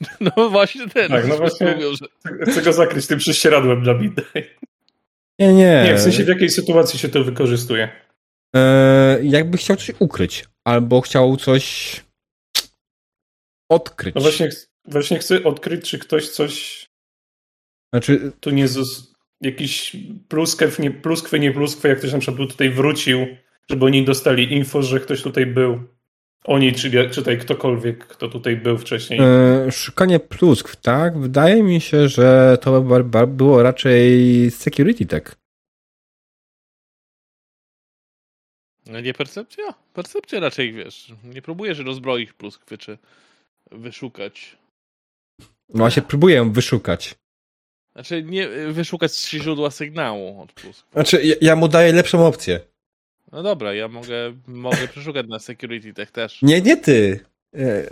[0.36, 1.08] No właśnie ten.
[1.08, 1.74] Tak, no właśnie.
[1.74, 2.06] Mówią, że
[2.52, 4.60] Chcę go zakryć tym prześcieradłem dla Midnight.
[5.38, 5.82] Nie, nie.
[5.84, 7.88] Nie, w sensie w jakiej sytuacji się to wykorzystuje?
[8.56, 10.44] E, jakby chciał coś ukryć.
[10.64, 11.96] Albo chciał coś
[13.70, 14.14] odkryć.
[14.14, 14.48] No właśnie,
[14.84, 16.86] właśnie chcę odkryć, czy ktoś coś
[17.92, 19.14] Znaczy, tu nie zos...
[19.40, 19.96] jakiś
[20.28, 23.26] pluskiew, nie pluskwy, nie pluskwy, jak ktoś na przykład tutaj wrócił,
[23.70, 25.97] żeby oni dostali info, że ktoś tutaj był.
[26.44, 29.20] Oni, czy, czy tutaj ktokolwiek, kto tutaj był wcześniej.
[29.22, 31.18] e, szukanie pluskw, tak?
[31.18, 35.34] Wydaje mi się, że to by- by- było raczej security tech.
[38.86, 39.74] No nie percepcja?
[39.94, 42.98] Percepcja raczej, wiesz, nie próbujesz rozbroić pluskwy, czy
[43.70, 44.56] wyszukać.
[45.68, 47.14] No właśnie, próbuję wyszukać.
[47.92, 50.92] Znaczy nie wyszukać źródła sygnału od pluskwy.
[50.92, 52.60] Znaczy, ja, ja mu daję lepszą opcję.
[53.32, 56.42] No dobra, ja mogę, mogę przeszukać na Security Tech też.
[56.42, 57.20] Nie, nie ty.
[57.54, 57.82] E,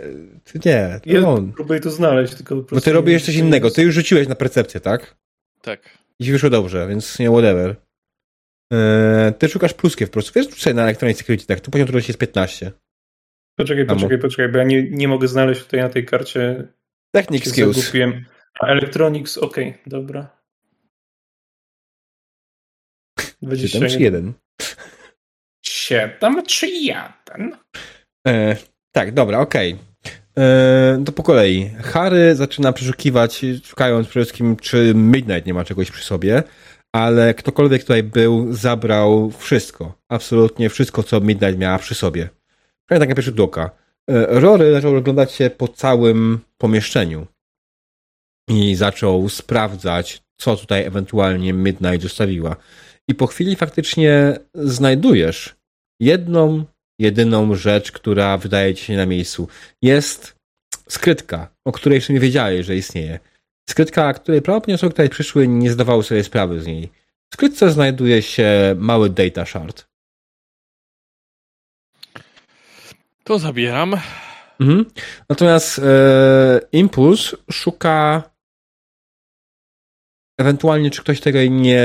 [0.43, 1.53] Ty nie, to Ja on.
[1.53, 3.71] próbuję to znaleźć, tylko po Bo ty robisz coś innego.
[3.71, 5.15] Ty już rzuciłeś na percepcję, tak?
[5.61, 5.97] Tak.
[6.19, 7.75] I ci wyszło dobrze, więc nie whatever.
[8.73, 10.31] E, Ty szukasz pluskiew po prostu.
[10.35, 11.59] Wiesz, rzucaj na Electronic Security, tak?
[11.59, 12.71] Tu poziom trudności jest 15.
[13.57, 16.67] Poczekaj, poczekaj, poczekaj, bo ja nie, nie mogę znaleźć tutaj na tej karcie.
[17.15, 17.77] Technic Skills.
[17.77, 18.25] zagubiłem.
[18.59, 20.37] A Electronics, okej, dobra.
[23.55, 24.33] 7 czy 1?
[25.87, 27.55] 7 czy 1?
[28.27, 28.55] E,
[28.91, 29.77] tak, dobra, okej.
[30.37, 31.69] E, To po kolei.
[31.83, 36.43] Harry zaczyna przeszukiwać, szukając przede wszystkim, czy Midnight nie ma czegoś przy sobie,
[36.95, 39.93] ale ktokolwiek tutaj był, zabrał wszystko.
[40.09, 42.29] Absolutnie wszystko, co Midnight miała przy sobie.
[42.85, 43.69] Przynajmniej tak na pierwszy rzut oka.
[44.09, 47.27] E, Rory zaczął rozglądać się po całym pomieszczeniu
[48.49, 52.55] i zaczął sprawdzać, co tutaj ewentualnie Midnight zostawiła.
[53.07, 55.56] I po chwili faktycznie znajdujesz
[55.99, 56.65] jedną,
[56.99, 59.47] jedyną rzecz, która wydaje ci się na miejscu.
[59.81, 60.35] Jest
[60.89, 63.19] skrytka, o której jeszcze nie wiedziałeś, że istnieje.
[63.69, 66.89] Skrytka, której prawdopodobnie osoby, które przyszły, nie zdawały sobie sprawy z niej.
[67.31, 69.87] W skrytce znajduje się mały data shard.
[73.23, 73.95] To zabieram.
[74.59, 74.85] Mhm.
[75.29, 78.23] Natomiast e, Impuls szuka
[80.39, 81.83] ewentualnie, czy ktoś tego nie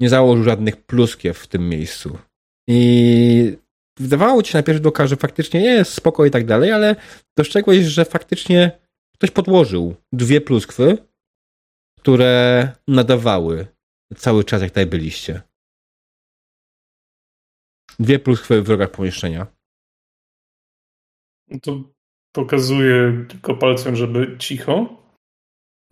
[0.00, 2.18] nie założył żadnych pluskiew w tym miejscu.
[2.68, 3.58] I
[3.98, 6.96] wydawało ci się na pierwszy rzut oka, że faktycznie jest spoko i tak dalej, ale
[7.38, 8.78] dostrzegłeś, że faktycznie
[9.14, 10.98] ktoś podłożył dwie pluskwy,
[11.98, 13.66] które nadawały
[14.16, 15.42] cały czas, jak tutaj byliście.
[17.98, 19.46] Dwie pluskwy w rogach pomieszczenia.
[21.62, 21.84] To
[22.32, 24.97] pokazuję tylko palcem, żeby cicho.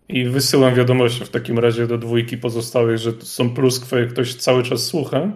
[0.09, 4.63] I wysyłam wiadomość w takim razie do dwójki pozostałych, że to są pluskwy, ktoś cały
[4.63, 5.31] czas słucha.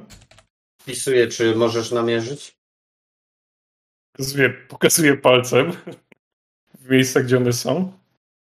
[0.81, 2.57] Wpisuję, czy możesz namierzyć?
[4.13, 5.71] Pokazuję, pokazuję palcem
[6.79, 7.93] w miejsca, gdzie one są.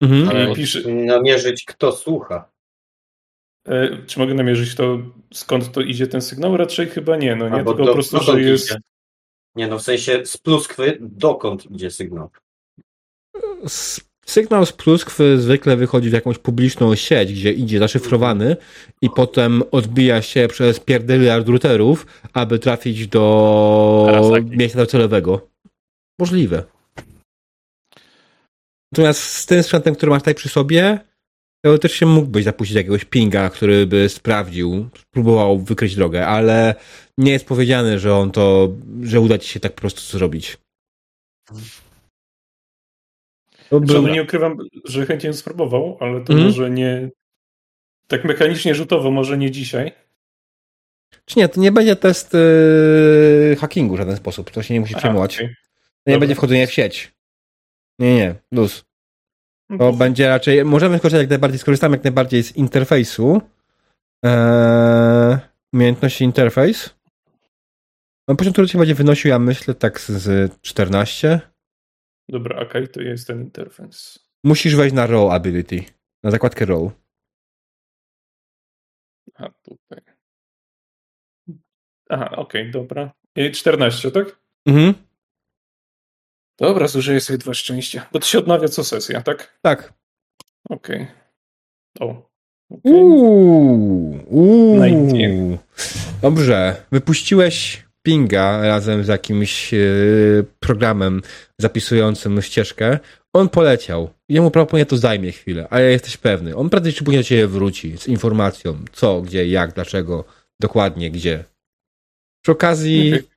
[0.03, 0.29] Mhm.
[0.29, 2.51] Ale pisze- namierzyć, kto słucha.
[3.69, 4.99] E, czy mogę namierzyć to,
[5.35, 6.57] skąd to idzie ten sygnał?
[6.57, 8.67] Raczej chyba nie, no nie, Albo tylko do- po prostu, że dokąd jest...
[8.71, 8.79] idzie.
[9.55, 12.31] Nie no, w sensie z pluskwy, dokąd idzie sygnał?
[13.65, 18.57] S- Sygnał z pluskwy zwykle wychodzi w jakąś publiczną sieć, gdzie idzie zaszyfrowany
[19.03, 25.49] i potem odbija się przez pierdyliard routerów, aby trafić do miejsca docelowego.
[26.19, 26.65] Możliwe.
[28.93, 30.99] Natomiast z tym sprzętem, który masz tutaj przy sobie,
[31.65, 36.75] teoretycznie mógłbyś zapuścić jakiegoś pinga, który by sprawdził, spróbował wykryć drogę, ale
[37.19, 38.73] nie jest powiedziane, że on to,
[39.03, 40.57] że uda ci się tak po prostu zrobić.
[43.71, 46.45] Był- no nie ukrywam, że chętnie bym spróbował, ale to Mhm.
[46.45, 47.11] może nie...
[48.07, 49.93] Tak mechanicznie rzutowo, może nie dzisiaj.
[51.25, 54.51] Czy nie, to nie będzie test yy, hackingu w żaden sposób.
[54.51, 55.37] To się nie musi przejmować.
[55.37, 55.49] okej.
[55.49, 55.55] To
[56.11, 56.21] nie Dobra.
[56.21, 57.13] będzie wchodzenie w sieć.
[57.99, 58.85] Nie, nie, luz.
[59.71, 60.65] No To będzie raczej.
[60.65, 63.41] Możemy skorzystać jak najbardziej, skorzystamy jak najbardziej z interfejsu.
[64.25, 65.39] Eee,
[65.73, 66.95] umiejętności interfejs.
[68.29, 71.41] No, poziom trudności będzie wynosił, ja myślę, tak z 14.
[72.29, 74.29] Dobra, okej, to jest ten interfejs.
[74.45, 75.85] Musisz wejść na row ability.
[76.23, 76.93] Na zakładkę row.
[79.35, 80.01] A tutaj.
[82.09, 83.13] Aha, okej, dobra.
[83.37, 84.41] I 14, tak?
[84.67, 84.95] Mhm.
[86.59, 88.09] Dobra, zużyję sobie dwa szczęścia.
[88.13, 89.59] Bo to się odnawia co sesja, tak?
[89.63, 89.95] Tak.
[90.71, 91.07] Okej.
[92.01, 92.31] O.
[92.71, 92.93] okej.
[92.93, 95.59] Uuu, uuu.
[96.23, 96.87] Dobrze.
[96.93, 99.79] Wypuściłeś pinga razem z jakimś e,
[100.61, 101.23] programem
[101.59, 102.99] zapisującym ścieżkę.
[103.33, 104.11] On poleciał.
[104.29, 106.57] Jemu prawdopodobnie to zajmie chwilę, ale jesteś pewny.
[106.57, 110.25] On prędzej czy później do ciebie wróci z informacją, co, gdzie, jak, dlaczego,
[110.61, 111.45] dokładnie gdzie.
[112.45, 113.29] Przy okazji Okej.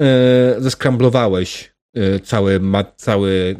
[0.00, 3.56] e, zeskramblowałeś e, cały, ma, cały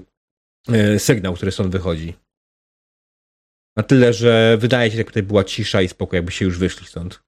[0.68, 2.14] e, sygnał, który stąd wychodzi.
[3.76, 6.86] Na tyle, że wydaje się, że tutaj była cisza i spokój, jakby się już wyszli
[6.86, 7.22] stąd.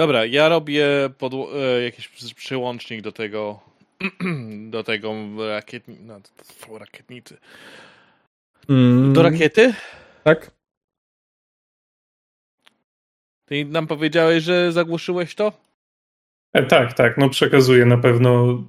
[0.00, 1.10] Dobra, ja robię
[1.54, 3.60] e, jakiś przy- przyłącznik do tego
[4.74, 5.14] do tego
[5.48, 5.96] rakietni...
[6.00, 6.20] No,
[6.66, 7.36] to- rakietnicy.
[8.68, 9.74] Mm, Do rakiety?
[10.24, 10.50] Tak?
[13.44, 15.52] Ty nam powiedziałeś, że zagłuszyłeś to?
[16.52, 18.62] E, tak, tak, no przekazuję na pewno.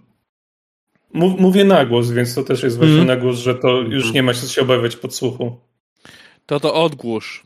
[1.14, 3.08] Mów, mówię na głos, więc to też jest właśnie Mhm.
[3.20, 5.60] na głos, że to już nie ma się się obawiać podsłuchu.
[6.46, 7.44] To to odgłusz.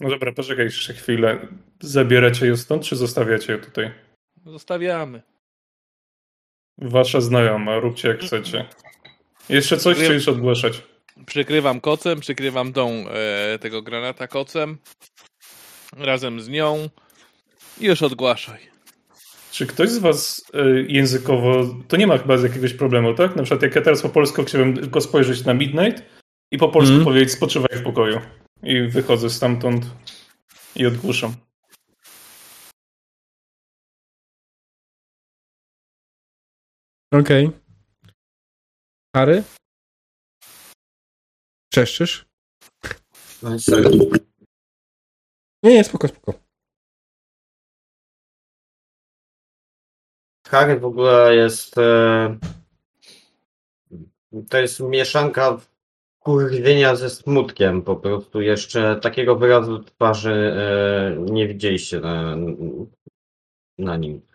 [0.00, 1.48] No dobra, poczekaj jeszcze chwilę.
[1.82, 3.90] Zabieracie ją stąd, czy zostawiacie ją tutaj?
[4.46, 5.22] Zostawiamy.
[6.78, 8.64] Wasza znajoma, róbcie jak chcecie.
[9.48, 10.82] Jeszcze coś, czy już ogłaszać?
[11.26, 14.78] Przykrywam kocem, przykrywam tą e, tego granata kocem.
[15.98, 16.88] razem z nią.
[17.80, 18.72] Już odgłaszaj.
[19.52, 23.36] Czy ktoś z was y, językowo, to nie ma chyba z jakiegoś problemu, tak?
[23.36, 26.02] Na przykład jak ja teraz po polsku chciałbym tylko spojrzeć na Midnight
[26.52, 27.04] i po polsku Mhm.
[27.04, 28.20] powiedzieć spoczywaj w pokoju.
[28.62, 29.84] I wychodzę stamtąd
[30.76, 31.34] i odgłuszam.
[37.12, 37.50] Okej.
[39.16, 39.42] Harry?
[41.72, 42.26] Czeszczysz?
[45.62, 46.34] Nie, nie, spoko, spoko.
[50.46, 51.78] Harry w ogóle jest.
[51.78, 52.38] E,
[54.50, 55.60] to jest mieszanka
[56.18, 57.82] kurwienia ze smutkiem.
[57.82, 62.36] Po prostu jeszcze takiego wyrazu twarzy e, nie widzieliście na,
[63.78, 64.31] na nim.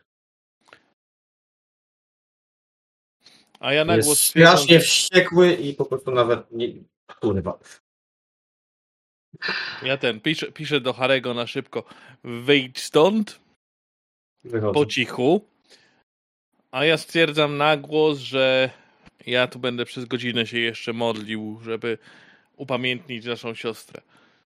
[3.59, 6.67] A ja na Jest głos stwierdzam, strasznie że- wściekły i po prostu nawet nie.
[7.21, 7.59] Kurwa.
[9.83, 11.83] Ja ten, piszę, piszę do Harego na szybko.
[12.23, 13.39] Wyjdź stąd,
[14.43, 14.73] Wychodzę.
[14.73, 15.45] po cichu.
[16.71, 18.69] A ja stwierdzam na głos, że
[19.25, 21.97] ja tu będę przez godzinę się jeszcze modlił, żeby
[22.55, 24.01] upamiętnić naszą siostrę.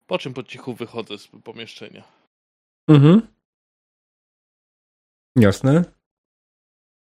[0.08, 2.04] Po czym po cichu wychodzę z pomieszczenia.
[2.90, 3.28] Mhm.
[5.36, 5.84] Jasne.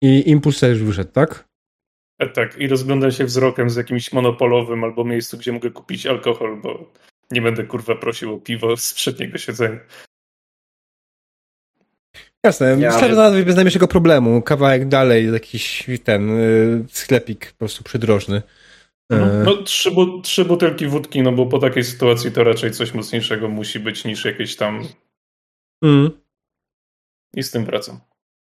[0.03, 1.48] I impuls też wyszedł, tak?
[2.19, 6.61] E, tak, i rozglądam się wzrokiem z jakimś monopolowym albo miejscu, gdzie mogę kupić alkohol,
[6.63, 6.93] bo
[7.31, 9.79] nie będę kurwa prosił o piwo z przedniego siedzenia.
[12.45, 12.67] Jasne.
[12.67, 13.15] Ja- Ja...
[13.15, 14.43] Znajdziesz bez najmniejszego problemu.
[14.43, 18.43] Kawałek dalej jakiś ten y, sklepik po prostu przydrożny.
[19.13, 22.95] E, No, trzy, bu- trzy butelki wódki, no bo po takiej sytuacji to raczej coś
[22.95, 24.89] mocniejszego musi być niż jakieś tam...
[25.85, 26.11] mm.
[27.35, 28.01] I z tym wracam.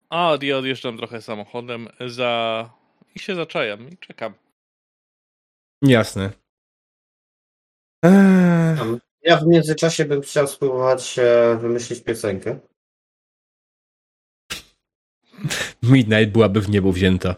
[0.10, 2.70] A ja odjeżdżam trochę samochodem za...
[3.16, 4.34] i się zaczajam i czekam.
[5.82, 6.32] Jasne.
[8.06, 8.78] Eee,
[9.22, 12.60] Ja w międzyczasie bym chciał spróbować e, wymyślić piosenkę.
[15.84, 17.36] Midnight byłaby w niebo wzięta.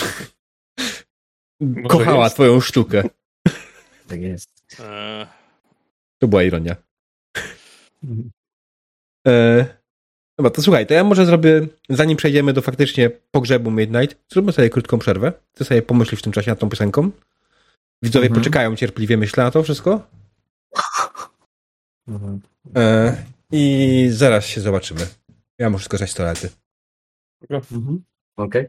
[1.60, 2.34] Może Kochała jest.
[2.36, 3.02] twoją sztukę.
[4.08, 4.80] Tak jest.
[4.80, 5.26] Eee,
[6.18, 6.76] To była ironia.
[9.26, 9.66] E,
[10.38, 14.70] dobra, to słuchaj, to ja może zrobię, zanim przejdziemy do faktycznie pogrzebu Midnight, zróbmy sobie
[14.70, 15.32] krótką przerwę.
[15.54, 17.10] Ty sobie pomyślisz w tym czasie nad tą piosenką.
[18.02, 18.40] Widzowie Mhm.
[18.40, 20.10] poczekają cierpliwie, myślę na to wszystko.
[22.76, 23.16] E,
[23.52, 25.06] I zaraz się zobaczymy.
[25.58, 26.48] Ja muszę skorzystać z toalety.
[27.50, 28.04] Mhm.
[28.36, 28.68] Okej.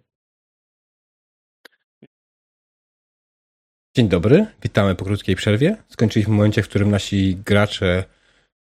[3.96, 5.78] Dzień dobry, witamy po krótkiej przerwie.
[5.90, 8.04] Skończyliśmy w momencie, w którym nasi gracze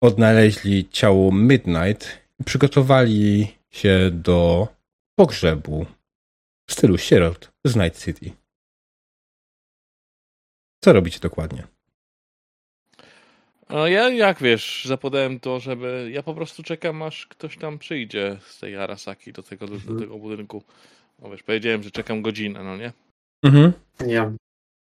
[0.01, 4.67] odnaleźli ciało Midnight przygotowali się do
[5.15, 5.85] pogrzebu
[6.69, 8.31] w stylu sierot z Night City.
[10.83, 11.63] Co robicie dokładnie?
[13.69, 16.09] No ja, jak wiesz, zapodałem to, żeby.
[16.11, 19.99] Ja po prostu czekam, aż ktoś tam przyjdzie z tej Arasaki do tego, do, Mhm.
[19.99, 20.63] tego budynku.
[21.19, 22.93] No wiesz, powiedziałem, że czekam godzinę, no nie?
[23.43, 23.73] Mhm.
[24.07, 24.33] Ja,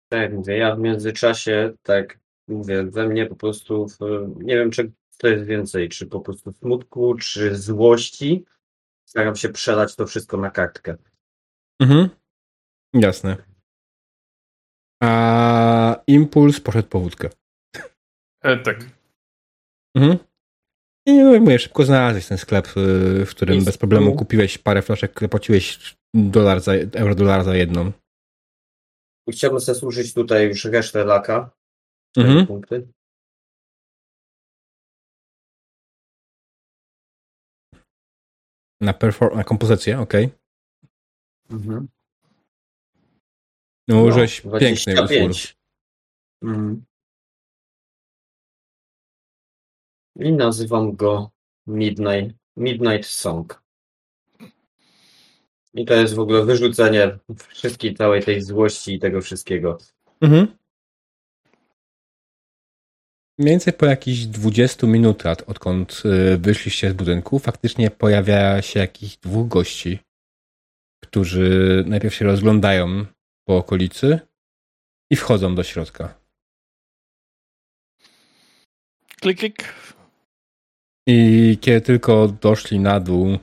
[0.08, 3.98] tak jak mówię, ja w międzyczasie, tak mówię, we mnie po prostu, w,
[4.36, 4.92] nie wiem, czy
[5.22, 8.44] to jest więcej, czy po prostu smutku, czy złości.
[9.08, 10.96] Staram się przelać to wszystko na kartkę.
[11.80, 12.08] Mhm.
[12.94, 13.36] Jasne.
[15.02, 17.30] A impuls poszedł po wódkę.
[18.42, 18.84] E, tak.
[19.96, 20.18] Mhm.
[21.06, 24.16] I no, jak mówię, szybko znalazłeś ten sklep, y, w którym Jest bez problemu tu.
[24.16, 27.92] kupiłeś parę flaszek, płaciłeś dolar za, euro dolar za jedną.
[29.30, 31.50] Chciałbym sobie służyć tutaj już resztę laka.
[32.16, 32.46] Mhm.
[32.46, 32.88] punkty.
[38.82, 40.30] Na, perfor- na kompozycję, okej.
[41.50, 41.88] Mhm.
[43.88, 45.06] No, użyłeś piękny utwór.
[45.06, 45.56] 25.
[46.42, 46.84] Mhm.
[50.16, 51.30] I nazywam go
[51.66, 53.62] Midnight, Midnight Song.
[55.74, 59.78] I to jest w ogóle wyrzucenie wszystkiej całej tej złości i tego wszystkiego.
[60.20, 60.56] Mhm.
[63.42, 66.02] Mniej więcej po jakichś 20 minutach, odkąd
[66.34, 69.98] y, wyszliście z budynku, faktycznie pojawia się jakichś dwóch gości,
[71.04, 73.06] którzy najpierw się rozglądają
[73.44, 74.20] po okolicy
[75.10, 76.14] i wchodzą do środka.
[79.20, 79.64] Klik, klik.
[81.06, 83.38] I kiedy tylko doszli na dół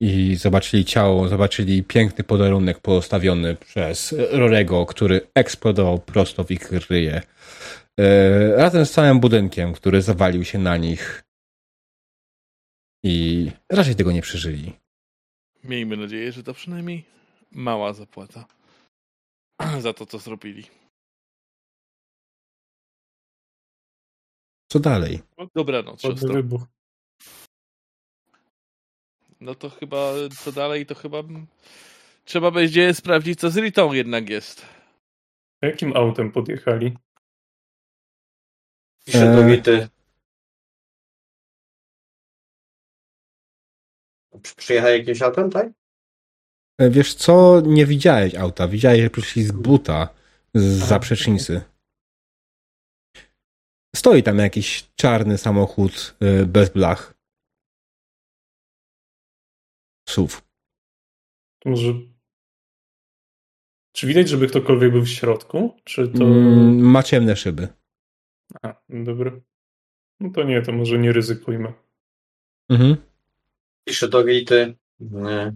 [0.00, 7.22] i zobaczyli ciało, zobaczyli piękny podarunek postawiony przez Rorego, który eksplodował prosto w ich ryje.
[8.00, 11.24] E, razem z całym budynkiem, który zawalił się na nich.
[13.04, 14.72] I raczej tego nie przeżyli.
[15.64, 17.04] Miejmy nadzieję, że to przynajmniej
[17.50, 18.46] mała zapłata
[19.80, 20.64] za to, co zrobili.
[24.72, 25.20] Co dalej?
[25.54, 26.34] Dobranoc, Ładny siostro.
[26.34, 26.62] wybuch.
[29.40, 31.22] No to chyba co dalej, to chyba
[32.24, 34.66] trzeba będzie sprawdzić, co z Ritą jednak jest.
[35.62, 36.96] Jakim autem podjechali?
[39.04, 39.36] Pisze Eee.
[39.36, 39.88] do Wity.
[44.42, 45.66] Przy- Przyjechali jakimś autem, tak?
[46.80, 48.68] E, Wiesz co, nie widziałeś auta.
[48.68, 50.08] Widziałeś, że przyszli z buta,
[50.54, 51.60] z zaprzecznicy.
[53.96, 57.14] Stoi tam jakiś czarny samochód e, bez blach.
[60.08, 60.36] SUV.
[61.64, 61.92] Może...
[63.92, 65.76] Czy widać, żeby ktokolwiek był w środku?
[65.84, 66.24] Czy to...
[66.24, 67.68] Mm, Ma ciemne szyby.
[68.62, 69.30] A, dobra.
[70.20, 71.72] No to nie, to może nie ryzykujmy.
[72.70, 72.96] Mhm.
[73.88, 74.74] Pisze do Wity.
[75.26, 75.54] e,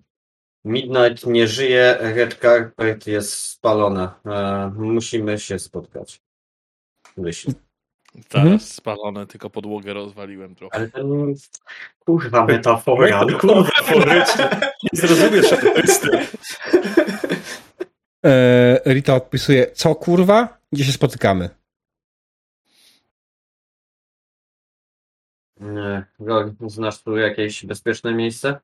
[0.64, 4.20] Midnight nie żyje, Red Carpet jest spalona.
[4.26, 6.20] E, Musimy się spotkać.
[7.16, 7.52] Myśl.
[8.14, 8.60] Zaraz Mhm.
[8.60, 10.74] spalone, tylko podłogę rozwaliłem trochę.
[10.76, 11.34] Ale ten...
[11.98, 13.24] Kurwa metafora.
[13.40, 14.50] Kurwa, forycznie.
[14.92, 16.08] Nie zrozumiesz artysty.
[18.26, 20.58] E, Rita odpisuje, co kurwa?
[20.72, 21.50] Gdzie się spotykamy?
[25.60, 26.04] Nie.
[26.18, 28.60] Rol, znasz tu jakieś bezpieczne miejsce?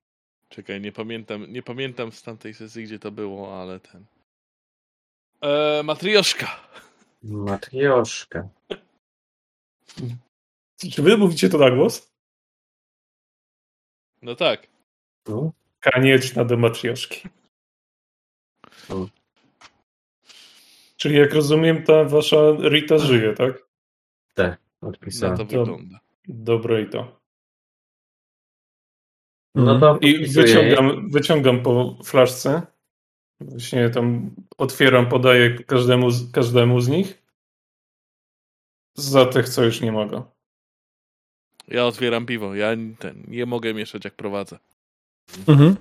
[0.49, 4.05] Czekaj, nie pamiętam, nie pamiętam z tamtej sesji, gdzie to było, ale ten.
[5.41, 6.61] E, matrioszka.
[7.23, 8.49] Matrioszka.
[10.93, 12.13] Czy wy mówicie to na głos?
[14.23, 14.67] No tak.
[15.29, 15.53] No.
[15.81, 17.29] Konieczna do matrioszki.
[18.91, 19.09] Mm.
[20.97, 22.37] Czyli jak rozumiem, ta wasza
[22.69, 23.55] Rita żyje, tak?
[24.37, 25.37] Na Odpisałem.
[25.37, 26.01] to To- wygląda.
[26.29, 27.21] Dobre i to.
[29.55, 32.67] No to I wyciągam, wyciągam po flaszce.
[33.41, 37.23] Właśnie tam otwieram, podaję każdemu z, każdemu z nich.
[38.97, 40.25] Za tych, co już nie mogą.
[41.69, 42.55] Ja otwieram piwo.
[42.55, 44.59] Ja ten, nie mogę mieszać jak prowadzę.
[45.49, 45.77] Mhm.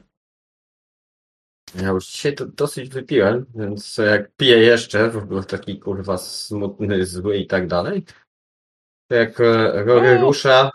[1.81, 7.05] Ja już dzisiaj to dosyć wypiłem, więc jak piję jeszcze, w ogóle taki kurwa smutny,
[7.05, 8.03] zły i tak dalej,
[9.07, 10.71] to jak e, Rory rusza,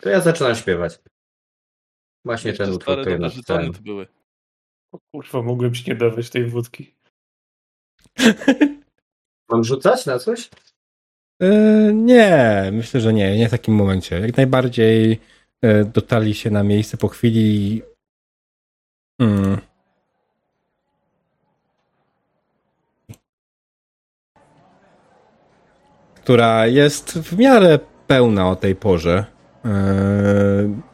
[0.00, 0.98] to ja zaczynam śpiewać.
[2.24, 3.72] Właśnie Jeszcze ten utwór, stare który napisałem.
[3.72, 4.06] to były.
[4.92, 6.94] O kurwa, mogłem ci nie dawać tej wódki.
[9.50, 10.50] Mam rzucać na coś?
[11.42, 11.48] E,
[11.92, 14.20] nie, myślę, że nie, nie w takim momencie.
[14.20, 15.20] Jak najbardziej
[15.62, 17.82] e, dotarli się na miejsce po chwili.
[19.20, 19.60] Mm.
[26.22, 29.24] Która jest w miarę pełna o tej porze.
[29.64, 29.70] E,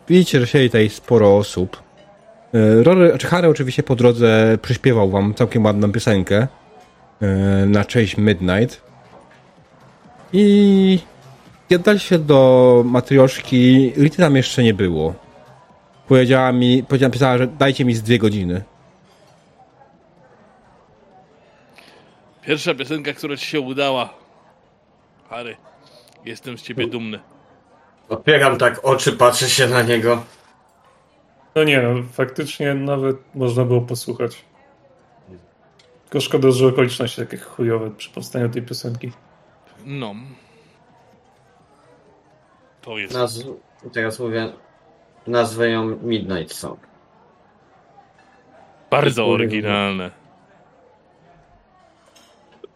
[0.08, 1.82] widzicie, że siedzi tutaj sporo osób.
[2.55, 6.47] E, Rory, znaczy Harry oczywiście po drodze przyśpiewał wam całkiem ładną piosenkę
[7.20, 7.26] e,
[7.66, 8.82] na cześć Midnight.
[10.32, 10.98] I
[11.68, 15.15] kiedy się do matrioszki, Rity tam jeszcze nie było.
[16.08, 18.62] Powiedziała mi, powiedziała, napisała, że dajcie mi z dwie godziny.
[22.42, 24.17] Pierwsza piosenka, która ci się udała.
[25.28, 25.57] Harry,
[26.24, 27.20] jestem z ciebie dumny.
[28.08, 30.23] Otwieram tak oczy, patrzę się na niego.
[31.55, 34.44] No nie, no, faktycznie nawet można było posłuchać.
[36.05, 39.12] Tylko szkoda, że okoliczności takie chujowe przy powstaniu tej piosenki.
[39.84, 40.15] No.
[42.82, 43.15] To jest.
[43.15, 43.44] Naz...
[43.92, 44.52] Teraz mówię,
[45.26, 46.81] nazwę ją Midnight Song.
[48.90, 50.10] Bardzo oryginalne.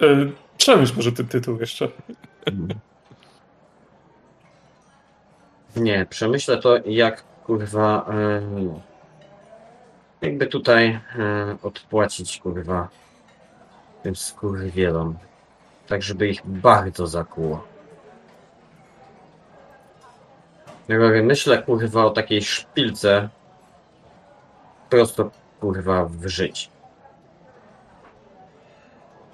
[0.03, 0.07] E,
[0.57, 1.89] Przemyśl może ten tytuł jeszcze.
[5.77, 8.43] Nie, przemyślę to jak kurwa e,
[10.23, 11.01] jakby tutaj e,
[11.63, 12.89] odpłacić kurwa
[14.03, 15.19] tym skurwielom.
[15.89, 17.65] Tak, żeby ich bardzo zakuło.
[20.89, 23.29] Ja mówię, myślę kurwa o takiej szpilce
[24.91, 25.31] prosto
[25.61, 26.71] kurwa w żyć.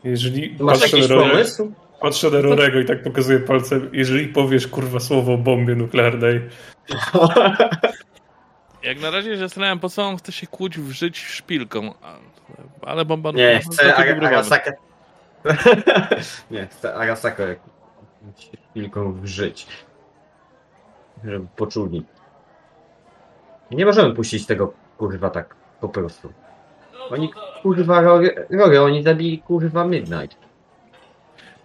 [0.05, 1.73] Jeżeli Masz jakiś pomysł?
[2.01, 6.41] Patrzę na Rorego i tak pokazuję palcem, jeżeli powiesz kurwa słowo o bombie nuklearnej,
[8.83, 11.95] Jak na razie zastanawiam, po co on chce się kłuć w żyć szpilką.
[12.83, 14.73] Ale bomba Nie, no, chcę to Aga-.
[16.51, 17.57] Nie, chcę Arasakę
[18.71, 19.67] chwilką wżyć.
[21.25, 22.05] Żeby poczuli.
[23.71, 26.33] Nie możemy puścić tego kurwa tak po prostu.
[27.11, 28.47] Oni kurwa rory
[28.81, 30.48] oni zabili kurwa Midnight.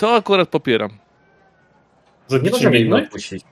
[0.03, 0.89] To akurat popieram.
[0.89, 0.97] Nie
[2.27, 3.05] zabicie możemy ich Midnight?
[3.05, 3.43] odpuścić.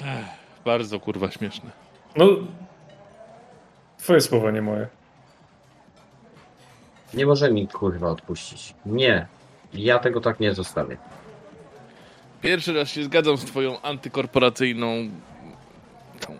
[0.00, 0.24] Ech,
[0.64, 1.70] bardzo kurwa śmieszne.
[2.16, 2.26] No,
[3.98, 4.88] twoje słowa, nie moje.
[7.14, 8.74] Nie możemy ich kurwa odpuścić.
[8.86, 9.26] Nie.
[9.72, 10.96] Ja tego tak nie zostawię.
[12.42, 15.10] Pierwszy raz się zgadzam z twoją antykorporacyjną
[16.20, 16.36] tą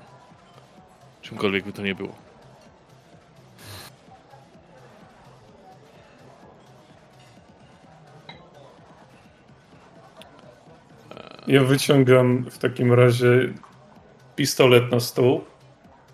[1.22, 2.12] Czymkolwiek by to nie było.
[11.50, 13.52] Ja wyciągam w takim razie
[14.36, 15.44] pistolet na stół,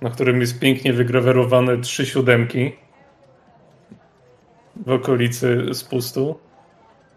[0.00, 2.76] na którym jest pięknie wygrawerowane trzy siódemki
[4.76, 6.39] w okolicy spustu.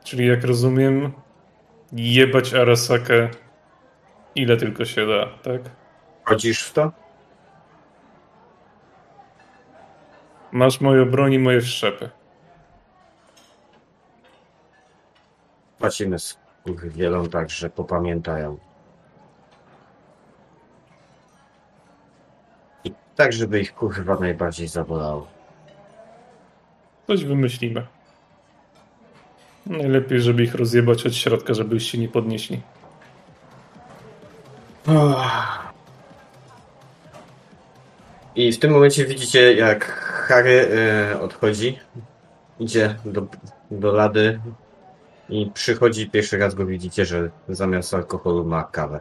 [0.04, 1.12] Czyli jak rozumiem,
[1.94, 3.30] jebać Arasakę
[4.36, 5.62] ile tylko się da, tak?
[6.24, 6.92] Chodzisz w to?
[10.52, 12.10] Masz moją broń i moje wszczepy.
[15.78, 16.20] Płacimy
[16.66, 18.58] z wielą tak, że popamiętają.
[22.84, 25.28] I tak, żeby ich kurwa najbardziej zabolało.
[27.08, 27.86] Coś wymyślimy.
[29.66, 32.62] Najlepiej, żeby ich rozjebać od środka, żeby już się nie podnieśli.
[38.36, 39.86] I w tym momencie widzicie, jak
[40.28, 40.70] Harry
[41.12, 41.80] e, odchodzi,
[42.60, 43.28] idzie do,
[43.72, 44.40] do lady
[45.30, 49.00] i przychodzi, pierwszy raz go widzicie, że zamiast alkoholu ma kawę.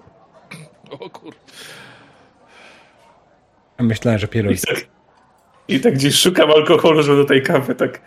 [1.00, 1.34] O kur...
[3.78, 4.52] Myślałem, że pierog.
[4.52, 4.86] I tak,
[5.68, 8.00] I tak gdzieś szukam alkoholu, żeby do tej kawy, tak.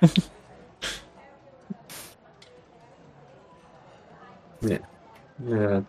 [4.62, 4.80] Nie.
[5.40, 5.82] Nie.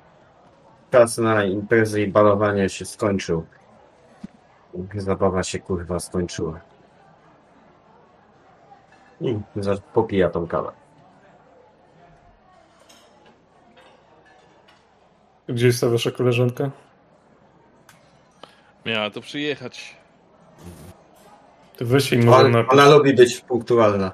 [0.90, 3.46] Czas na imprezy i balowanie się skończył.
[4.94, 6.60] Zabawa się kurwa skończyła.
[9.20, 9.38] I
[9.92, 10.81] popija tą kawę.
[15.48, 16.70] Gdzie jest ta wasza koleżanka?
[18.86, 19.96] Miała to przyjechać.
[21.76, 22.72] To weź jej może Ona, napisz.
[22.72, 24.12] ona lubi być punktualna.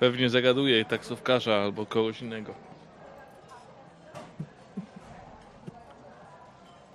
[0.00, 2.54] Pewnie zagaduje taksówkarza albo kogoś innego.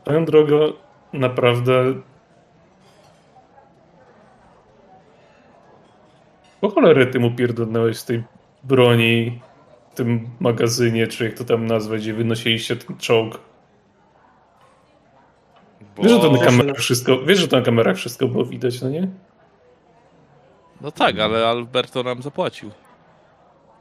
[0.02, 0.74] Swoją drogą,
[1.14, 1.94] naprawdę...
[6.66, 8.24] Po cholerę ty mu pierdolnąłeś z tej
[8.64, 9.42] broni
[9.92, 13.40] w tym magazynie, czy jak to tam nazwać, gdzie wynosiliście ten czołg.
[15.96, 16.04] Bo...
[16.04, 18.90] Wiesz, że to na kamerach wszystko, wiesz, że to na kamerach wszystko było widać, no
[18.90, 19.08] nie?
[20.82, 22.72] No tak, ale Alberto nam zapłacił.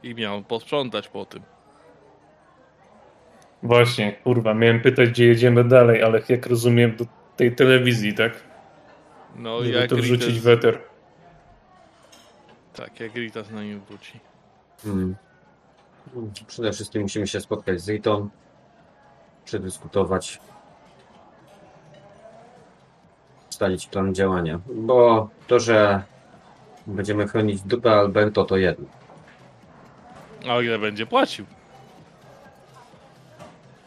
[0.03, 1.41] I miał posprzątać po tym.
[3.63, 7.05] Właśnie, kurwa, miałem pytać, gdzie jedziemy dalej, ale jak rozumiem, do
[7.35, 8.43] tej telewizji, tak?
[9.35, 10.94] No Żeby jak to wrzucić Ritas, w eter.
[12.75, 14.19] Tak, jak Ritas na nim wróci.
[14.83, 15.15] Hmm.
[16.47, 18.29] Przede wszystkim musimy się spotkać z Ritą,
[19.45, 20.39] przedyskutować,
[23.49, 24.59] ustalić plan działania.
[24.75, 26.03] Bo to, że
[26.87, 28.85] będziemy chronić dupę Alberto, to jedno.
[30.49, 31.45] A o ile będzie płacił?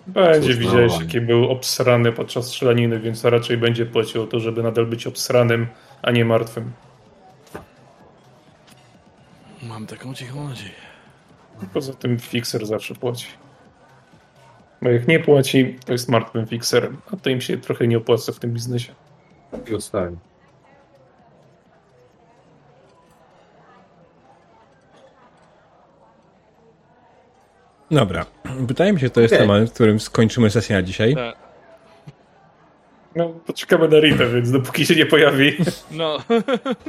[0.07, 1.07] Będzie, Cóż, no, widziałeś, ładnie.
[1.07, 5.67] jaki był obsrany podczas strzelaniny, więc raczej będzie płacił o to, żeby nadal być obsranym,
[6.03, 6.73] a nie martwym.
[9.79, 10.71] Mam taką cichą nadzieję.
[11.75, 13.27] Poza tym fixer zawsze płaci.
[14.83, 18.33] Bo jak nie płaci, to jest martwym fixerem, a to im się trochę nie opłaca
[18.33, 18.95] w tym biznesie.
[19.71, 20.17] I ustali.
[27.91, 28.27] Dobra.
[28.45, 29.47] Wydaje mi się, że to jest Okej.
[29.47, 31.15] temat, w którym skończymy sesję na dzisiaj.
[31.15, 31.37] Tak.
[33.17, 35.57] No, poczekamy na Rita, więc dopóki się nie pojawi.
[35.91, 36.19] No,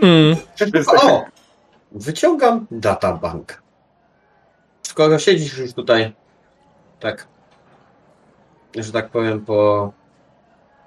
[0.02, 0.38] Mm.
[1.02, 1.39] O!
[1.92, 3.62] Wyciągam databank.
[4.82, 6.14] Skoro siedzisz już tutaj,
[7.00, 7.28] tak,
[8.76, 9.92] że tak powiem, po.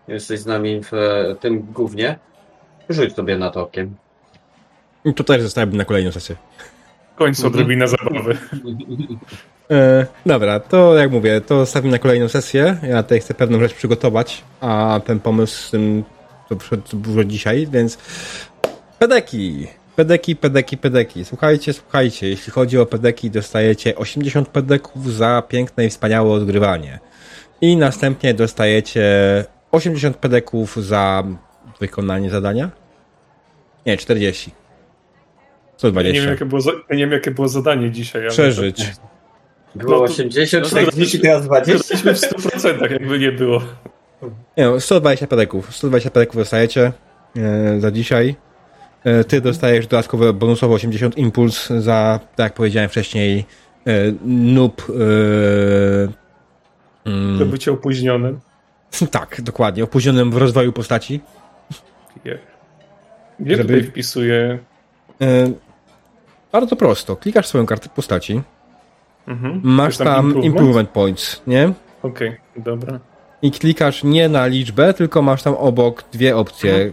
[0.09, 2.19] Jesteś z nami w e, tym głównie,
[2.89, 3.95] rzuć sobie na to okiem.
[5.05, 6.37] I to też zostawiam na kolejną sesję.
[7.15, 8.39] W końcu odrobina zabawy.
[9.71, 12.77] E, dobra, to jak mówię, to zostawimy na kolejną sesję.
[12.83, 16.05] Ja tutaj chcę pewną rzecz przygotować, a ten pomysł z tym
[16.49, 17.99] to przyszedł to było dzisiaj, więc
[18.99, 21.25] pedeki, pedeki, pedeki, pedeki.
[21.25, 26.99] Słuchajcie, słuchajcie, jeśli chodzi o pedeki, dostajecie 80 pedeków za piękne i wspaniałe odgrywanie.
[27.61, 29.05] I następnie dostajecie
[29.73, 31.25] 80 pedeków za
[31.81, 32.71] wykonanie zadania?
[33.87, 34.51] Nie, 40.
[34.51, 34.57] Ja
[35.77, 36.13] 120.
[36.15, 36.71] nie, wiem, jakie było za...
[36.71, 38.23] ja nie wiem, jakie było zadanie dzisiaj.
[38.23, 38.93] Ale Przeżyć.
[39.75, 41.73] Było No to- 80, no to 40, teraz 20.
[41.73, 43.63] Jesteśmy w 100%, jakby nie było.
[44.57, 45.75] Nie, no, 120 pedeków.
[45.77, 46.93] 120 pedeków dostajecie
[47.37, 48.37] e, za dzisiaj.
[49.05, 53.45] E, ty dostajesz dodatkowo bonusowo 80 impuls za, tak jak powiedziałem wcześniej,
[53.87, 53.93] e,
[54.25, 54.83] noob.
[57.07, 58.41] E, mm, bycie opóźnionym.
[59.11, 59.85] tak, dokładnie.
[59.85, 61.21] Opóźnionym w rozwoju postaci.
[63.41, 64.59] Gdzie Żeby- tutaj wpisuję?
[65.23, 65.53] E,
[66.53, 67.17] bardzo prosto.
[67.17, 68.43] Klikasz swoją kartę postaci.
[69.27, 69.61] Mhm.
[69.65, 70.45] Masz Jest tam improvement?
[70.45, 70.91] improvement?
[70.91, 71.73] points, nie?
[72.03, 73.01] Okej, dobra.
[73.43, 76.93] I klikasz nie na liczbę, tylko masz tam obok dwie opcje.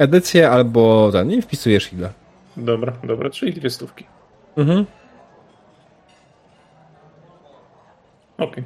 [0.00, 2.12] Edycję albo ten, i wpisujesz ile.
[2.56, 4.04] Dobra, dobra, czyli dwie stówki.
[4.56, 4.86] Mhm.
[8.38, 8.64] Okej.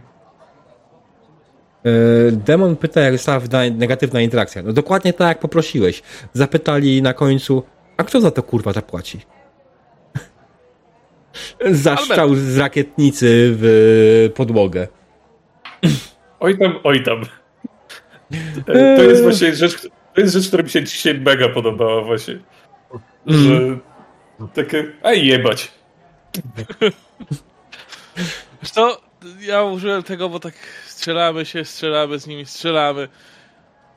[1.85, 3.41] Yy, Demon pyta, jak została
[3.73, 4.63] negatywna interakcja.
[4.63, 6.03] No dokładnie tak, jak poprosiłeś.
[6.33, 7.63] Zapytali na końcu,
[7.97, 9.21] a kto za to kurwa zapłaci?
[11.85, 14.89] Zaszczał z rakietnicy w podłogę.
[16.41, 17.23] Oj tam, oj tam.
[18.69, 22.39] E, To jest właśnie rzecz, to jest rzecz, która mi się dzisiaj mega podobała właśnie.
[23.27, 23.61] Że
[24.55, 25.73] takie, a jebać.
[28.61, 28.89] Zresztą
[29.41, 30.55] ja użyłem tego, bo tak
[30.87, 33.09] strzelamy się, strzelamy z nimi, strzelamy.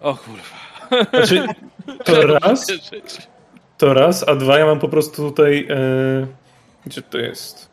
[0.01, 0.57] O kurwa.
[1.09, 1.45] Znaczy,
[2.05, 2.67] to raz,
[3.77, 6.27] to raz, a dwa ja mam po prostu tutaj, e,
[6.85, 7.69] gdzie to jest?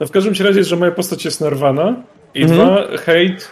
[0.00, 1.94] No w każdym razie, że moja postać jest narwana
[2.34, 2.60] i Mhm.
[2.60, 3.44] dwa, hate,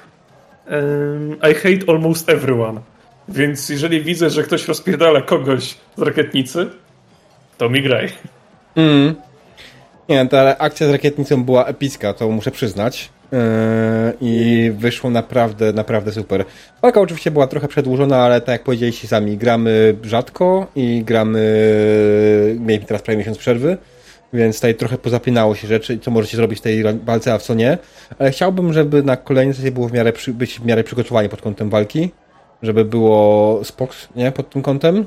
[0.66, 2.80] em, I hate almost everyone.
[3.28, 6.66] Więc jeżeli widzę, że ktoś rozpierdala kogoś z rakietnicy,
[7.58, 8.08] to mi graj.
[8.76, 9.14] Mm.
[10.08, 13.10] Nie, ta akcja z rakietnicą była epicka, to muszę przyznać.
[13.32, 13.38] Yy,
[14.20, 16.44] I wyszło naprawdę, naprawdę super.
[16.82, 22.56] Walka oczywiście była trochę przedłużona, ale tak jak powiedzieliście sami, gramy rzadko i gramy.
[22.60, 23.76] Mieliśmy teraz prawie miesiąc przerwy,
[24.32, 27.78] więc tutaj trochę pozapinało się rzeczy, co możecie zrobić w tej walce, a co nie.
[28.18, 30.84] Ale chciałbym, żeby na kolejnej sesji było w miarę przy, być w miarę
[31.30, 32.10] pod kątem walki,
[32.62, 35.06] żeby było spoks, nie, pod tym kątem.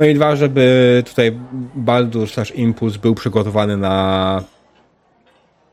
[0.00, 1.38] No i dwa, żeby tutaj
[1.74, 4.44] Baldur slash Impuls był przygotowany na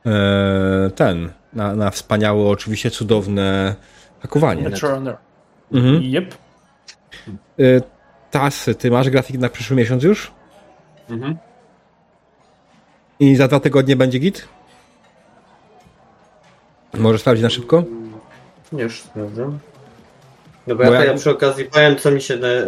[0.06, 3.76] e, ten, na, na wspaniałe, oczywiście cudowne
[4.20, 4.62] hakowanie.
[4.62, 5.18] Netrunner.
[5.72, 6.04] Mhm.
[6.04, 6.36] Yep.
[7.60, 7.64] E,
[8.32, 10.32] Tasy, ty masz grafik na przyszły miesiąc już?
[11.10, 11.38] Mhm.
[13.20, 14.48] I za dwa tygodnie będzie git?
[16.98, 17.84] Możesz sprawdzić na szybko?
[18.72, 19.60] Nie, już sprawdzam.
[20.70, 22.64] No bo Bo ja, ja- ja przy okazji powiem, co mi się na, e,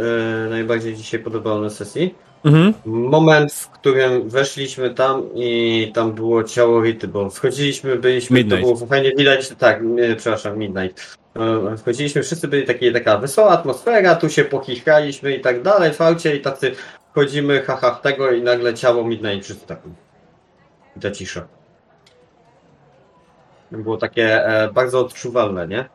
[0.49, 2.15] najbardziej dzisiaj podobało na sesji.
[2.43, 2.73] Mhm.
[2.85, 8.67] Moment, w którym weszliśmy tam i tam było ciało Rity, bo wchodziliśmy, byliśmy, Midnight.
[8.67, 11.17] to było fajnie widać, tak, nie, przepraszam, Midnight.
[11.73, 16.35] E, Wchodziliśmy, wszyscy byli takie, taka wesoła atmosfera, tu się pochichkaliśmy i tak dalej, fałcie
[16.35, 16.71] i tacy
[17.11, 19.80] wchodzimy, haha, w tego i nagle ciało Midnight wszyscy tak.
[20.97, 21.47] I ta cisza.
[23.71, 25.85] Było takie e, bardzo odczuwalne, nie?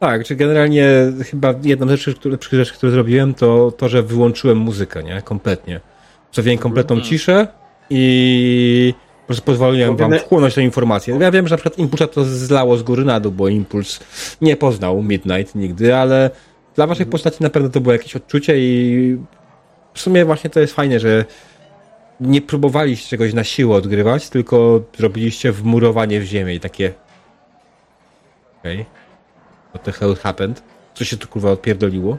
[0.00, 0.88] Tak, czy generalnie
[1.30, 5.22] chyba jedną z rzeczy, które, rzeczy, które zrobiłem, to to, że wyłączyłem muzykę, nie?
[5.22, 5.80] Kompletnie.
[6.26, 7.10] Zostawiłem kompletną Mhm.
[7.10, 7.46] ciszę
[7.90, 11.18] i po prostu pozwoliłem wam wchłonąć tę informację.
[11.20, 14.00] Ja wiem, że na przykład Impulsa to zlało z góry na dół, bo Impuls
[14.40, 16.30] nie poznał Midnight nigdy, ale
[16.76, 19.18] dla waszych postaci na pewno to było jakieś odczucie i
[19.94, 21.24] w sumie właśnie to jest fajne, że
[22.20, 26.92] nie próbowaliście czegoś na siłę odgrywać, tylko zrobiliście wmurowanie w ziemię i takie
[28.60, 28.86] okej.
[29.78, 30.62] What the hell happened?
[30.94, 32.18] Co się tu kurwa odpierdoliło?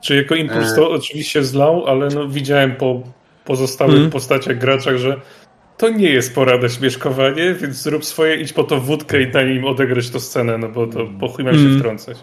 [0.00, 0.76] Czy jako impuls E.
[0.76, 3.00] to oczywiście zlał, ale no widziałem po
[3.44, 4.10] pozostałych Mhm.
[4.10, 5.20] postaciach graczach, że
[5.76, 9.64] to nie jest porada śmieszkowanie, więc zrób swoje, idź po to wódkę i daj im
[9.64, 11.78] odegrać tę scenę, no bo to po chuj mam się Mhm.
[11.78, 12.18] wtrącać.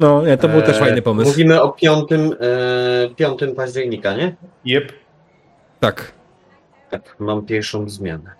[0.00, 1.30] No, nie, to był też E, fajny pomysł.
[1.30, 4.34] Mówimy o 5, e, 5 października, nie?
[4.64, 4.92] Jep.
[5.80, 6.12] Tak.
[6.90, 8.30] Tak, mam pierwszą zmianę.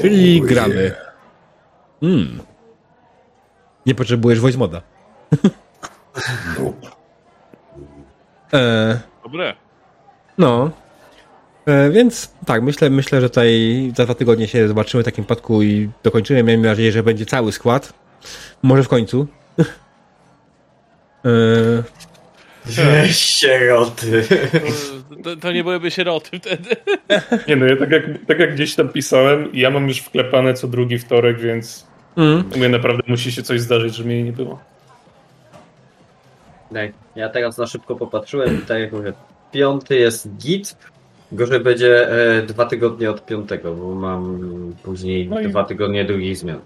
[0.00, 0.94] Czyli gramy.
[2.04, 2.38] Hmm.
[3.86, 4.82] Nie potrzebujesz voice moda.
[8.52, 9.54] e, Dobre.
[10.38, 10.70] no.
[11.66, 15.62] E, więc tak, myślę, myślę, że tutaj za dwa tygodnie się zobaczymy w takim przypadku
[15.62, 16.42] i dokończymy.
[16.42, 17.92] Miejmy nadzieję, że będzie cały skład.
[18.62, 19.26] Może w końcu.
[21.24, 24.24] e, sieroty.
[25.24, 26.76] To, to nie byłyby sieroty wtedy.
[27.48, 30.68] Nie no, ja tak jak, tak jak gdzieś tam pisałem, ja mam już wklepane co
[30.68, 32.44] drugi wtorek, więc mm.
[32.54, 34.58] u mnie naprawdę musi się coś zdarzyć, żeby mnie nie było.
[36.72, 39.12] Tak, ja teraz na szybko popatrzyłem i tak jak mówię,
[39.52, 40.76] piąty jest git,
[41.32, 44.40] gorzej będzie e, dwa tygodnie od piątego, bo mam
[44.82, 46.58] później No i- dwa tygodnie drugich zmian.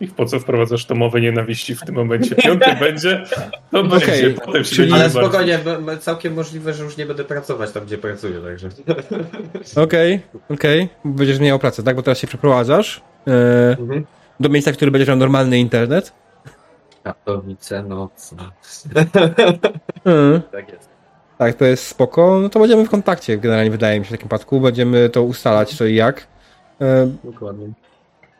[0.00, 2.34] I po co wprowadzasz to mowę nienawiści w tym momencie?
[2.34, 3.24] Piąty będzie,
[3.70, 6.84] to będzie, Okej, potem się czyli- będzie Ale bardzo- spokojnie, b- b- całkiem możliwe, że
[6.84, 8.68] już nie będę pracować tam, gdzie pracuję, także.
[9.76, 10.88] Okej, okej.
[11.04, 11.96] Będziesz miał pracę, tak?
[11.96, 14.04] Bo teraz się przeprowadzasz e, Mhm.
[14.40, 16.12] Do miejsca, w którym będziesz miał normalny internet.
[17.02, 18.42] Katowice nocne.
[20.04, 20.42] Mm.
[20.52, 20.88] Tak jest.
[21.38, 22.40] Tak, to jest spoko.
[22.40, 24.60] No to będziemy w kontakcie, generalnie wydaje mi się w takim przypadku.
[24.60, 26.26] Będziemy to ustalać, co i jak.
[27.24, 27.68] Dokładnie.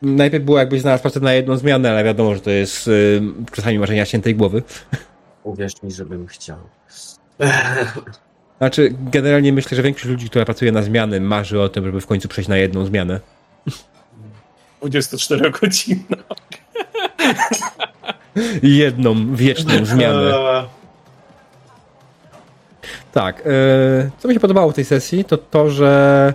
[0.02, 2.90] najpierw było jakbyś znalazł pracę na jedną zmianę, ale wiadomo, że to jest e,
[3.52, 4.62] czasami marzenia świętej głowy.
[5.44, 6.58] Uwierz mi, żebym chciał.
[8.58, 12.06] Znaczy, generalnie myślę, że większość ludzi, która pracuje na zmiany, marzy o tym, żeby w
[12.06, 13.20] końcu przejść na jedną zmianę.
[14.88, 16.04] 24 godzin.
[18.62, 20.32] Jedną wieczną zmianę.
[23.12, 26.34] Tak, e, co mi się podobało w tej sesji, to to, że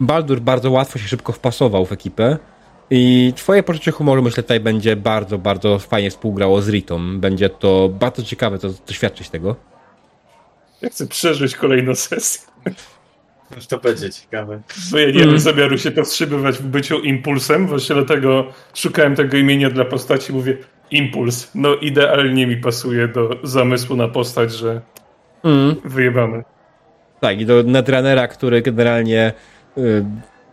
[0.00, 2.38] Baldur bardzo łatwo się szybko wpasował w ekipę
[2.90, 7.20] i twoje poczucie humoru myślę tutaj będzie bardzo, bardzo fajnie współgrało z Ritą.
[7.20, 9.56] Będzie to bardzo ciekawe to doświadczyć tego.
[10.82, 12.42] Ja chcę przeżyć kolejną sesję.
[13.68, 14.60] to będzie ciekawe.
[14.92, 19.70] Bo ja nie mam zamiaru się powstrzymywać w byciu impulsem, właśnie dlatego szukałem tego imienia
[19.70, 20.56] dla postaci, mówię
[20.90, 21.50] impuls.
[21.54, 24.80] No idealnie mi pasuje do zamysłu na postać, że
[25.44, 25.76] Mm.
[25.84, 26.42] wyjebamy.
[27.20, 29.32] Tak, i do Netrunnera, który generalnie
[29.78, 30.04] y,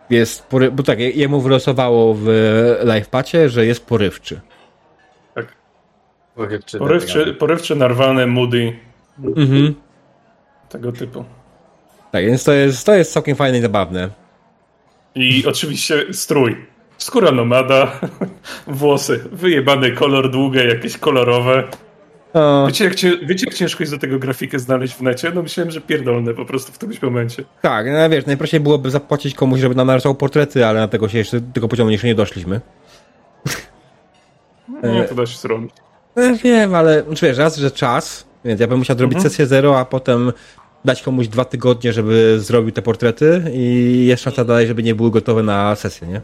[0.10, 2.26] jest, pory- bo tak, jemu wylosowało w
[2.84, 4.42] livepacie, że jest porywczy.
[5.36, 5.48] Tak.
[6.36, 8.74] Porywczy, Porywczy, porywczy narwane, moody,
[9.38, 9.76] Mhm.
[10.70, 11.26] tego typu.
[12.12, 14.10] Tak, więc to jest, to jest całkiem fajne i zabawne.
[15.16, 16.66] I oczywiście strój.
[16.98, 18.00] Skóra nomada,
[18.68, 21.64] włosy, wyjebany kolor, długie, jakieś kolorowe.
[22.34, 25.32] O, Wiecie jak, cie- wiecie, jak ciężko jest do tego grafikę znaleźć w necie?
[25.36, 27.44] No myślałem, że pierdolne po prostu w którymś momencie.
[27.62, 31.18] tak, no wiesz, najprościej byłoby zapłacić komuś, żeby nam narysował portrety, ale na tego się
[31.18, 32.62] jeszcze, tego poziomu jeszcze nie doszliśmy.
[34.84, 35.72] Nie, to da się zrobić.
[36.16, 39.30] E, wiem, ale znaczy wiesz, raz, że czas, więc ja bym musiał zrobić Mhm.
[39.32, 40.32] sesję zero, a potem
[40.86, 45.12] dać komuś dwa tygodnie, żeby zrobił te portrety i jest szansa dalej, żeby nie były
[45.12, 46.22] gotowe na sesję, nie?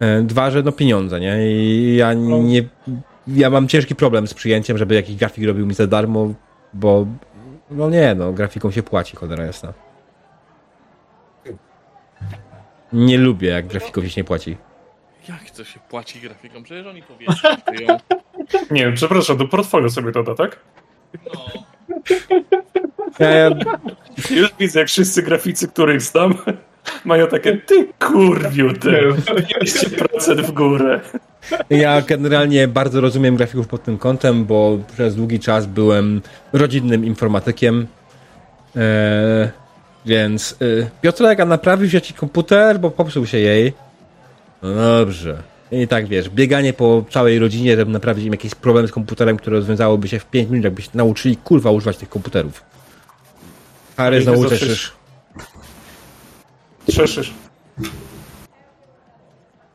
[0.00, 1.46] E, Dwa, że no pieniądze, nie?
[1.52, 2.68] I ja nie...
[3.28, 6.34] Ja mam ciężki problem z przyjęciem, żeby jakiś grafik robił mi za darmo,
[6.72, 7.06] bo
[7.70, 9.72] no nie, no grafiką się płaci, cholera jasna.
[12.92, 14.56] Nie lubię, jak grafikom się nie płaci.
[15.28, 16.62] Jak to się płaci grafikom?
[16.62, 17.32] Przecież oni powiedzą.
[18.70, 20.60] Nie wiem, przepraszam, do portfolio sobie doda, tak?
[21.34, 21.44] No.
[23.18, 23.50] Ja,
[24.30, 26.34] Już widzę, jak wszyscy graficy, których znam,
[27.04, 29.12] mają takie, ty kurwiu, ty,
[29.62, 31.00] 200% w górę.
[31.70, 36.20] Ja generalnie bardzo rozumiem grafików pod tym kątem, bo przez długi czas byłem
[36.52, 37.86] rodzinnym informatykiem.
[38.76, 39.48] Eee,
[40.06, 43.72] więc y, Piotrek, a naprawisz ja ci komputer, bo popsuł się jej.
[44.62, 45.42] No dobrze.
[45.72, 49.56] I tak wiesz, bieganie po całej rodzinie, żeby naprawić im jakiś problem z komputerem, które
[49.56, 52.71] rozwiązałoby się w 5 minut, jakbyś nauczyli kurwa używać tych komputerów.
[53.96, 54.92] Harry Idę znowu zawsze- czeszysz.
[56.86, 57.34] Trzeszysz.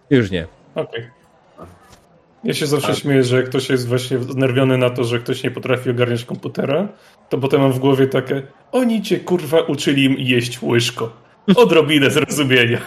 [0.10, 0.48] Już nie.
[0.76, 1.10] Okej.
[2.44, 5.52] Ja się zawsze śmieję, że jak ktoś jest właśnie znerwiony na to, że ktoś nie
[5.52, 6.88] potrafi ogarniać komputera,
[7.30, 11.14] to potem mam w głowie takie, oni cię kurwa uczyli im jeść łyżko.
[11.56, 12.80] Odrobinę zrozumienia.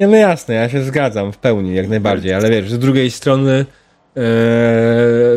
[0.00, 3.66] Nie, no jasne, ja się zgadzam w pełni, jak najbardziej, ale wiesz, z drugiej strony
[4.16, 4.22] e,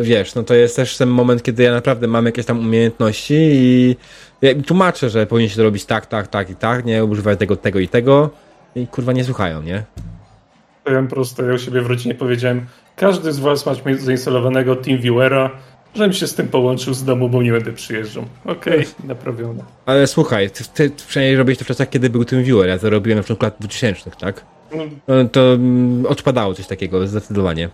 [0.02, 3.96] wiesz, no to jest też ten moment, kiedy ja naprawdę mam jakieś tam umiejętności i
[4.42, 7.36] ja im tłumaczę, że powinien się to robić tak, tak, tak i tak, nie używaj
[7.36, 8.30] tego, tego i tego
[8.76, 9.84] i kurwa nie słuchają, nie?
[10.84, 15.50] Powiem prosto, ja u siebie w rodzinie powiedziałem, każdy z was ma zainstalowanego TeamViewera,
[15.94, 18.24] żebym się z tym połączył z domu, bo nie będę przyjeżdżał.
[18.44, 19.62] Okej, naprawione.
[19.86, 22.90] Ale słuchaj, ty, ty przynajmniej robiłeś to w czasach, kiedy był tym viewer, ja to
[22.90, 24.44] robiłem na przykład lat 2000, tak?
[24.72, 27.68] No, No, to mm, odpadało coś takiego, zdecydowanie.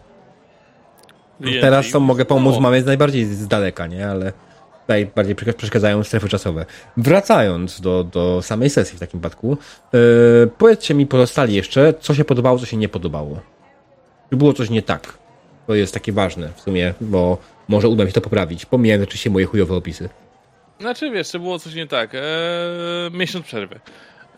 [1.61, 4.09] Teraz to mogę pomóc mamie najbardziej z daleka, nie?
[4.09, 4.33] Ale
[4.81, 6.67] tutaj bardziej przeszka- przeszkadzają strefy czasowe.
[6.97, 9.57] Wracając do, do samej sesji w takim przypadku,
[9.93, 10.01] yy,
[10.59, 13.41] powiedzcie mi pozostali jeszcze, co się podobało, co się nie podobało.
[14.31, 15.19] Czy było coś nie tak?
[15.67, 17.39] To jest takie ważne w sumie, bo
[17.69, 20.09] może uda mi się to poprawić, pomijając oczywiście moje chujowe opisy.
[20.81, 22.11] Znaczy wiesz, to było coś nie tak.
[22.15, 22.21] Eee,
[23.13, 23.81] miesiąc przerwy.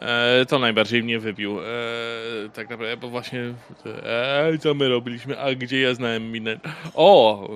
[0.07, 1.59] Eee, to najbardziej mnie wybił.
[1.61, 3.41] Eee, tak naprawdę, bo właśnie
[3.87, 6.61] eee, co my robiliśmy, a gdzie ja znałem minę.
[6.95, 7.49] O!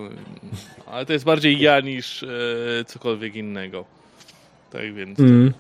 [0.86, 2.28] Ale to jest bardziej ja niż eee,
[2.86, 3.85] cokolwiek innego.
[4.73, 5.20] Tak więc.
[5.20, 5.52] Mm.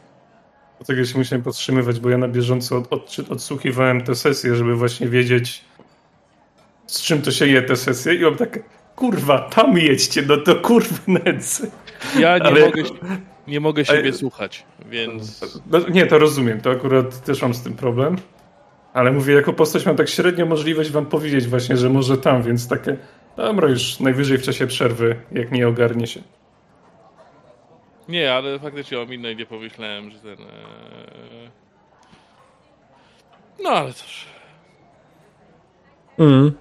[0.78, 5.08] Dlatego się musiałem podtrzymywać, bo ja na bieżąco od, od, odsłuchiwałem te sesje, żeby właśnie
[5.08, 5.64] wiedzieć,
[6.86, 8.58] z czym to się je te sesje i mam tak,
[8.96, 11.70] kurwa, tam jedźcie, no to kurwa nędzy.
[12.18, 12.82] Ja nie Ale- mogę,
[13.48, 15.44] nie mogę siebie słuchać, więc.
[15.70, 18.16] No, nie, to rozumiem, to akurat też mam z tym problem.
[18.92, 22.68] Ale mówię, jako postać mam tak średnio możliwość wam powiedzieć właśnie, że może tam, więc
[22.68, 22.96] takie,
[23.36, 26.22] dobra, już najwyżej w czasie przerwy, jak nie ogarnie się.
[28.08, 30.40] Nie, ale faktycznie o innej nie pomyślałem, że ten.
[30.40, 31.50] Eee...
[33.62, 34.26] No ale cóż.
[36.18, 36.52] Mm.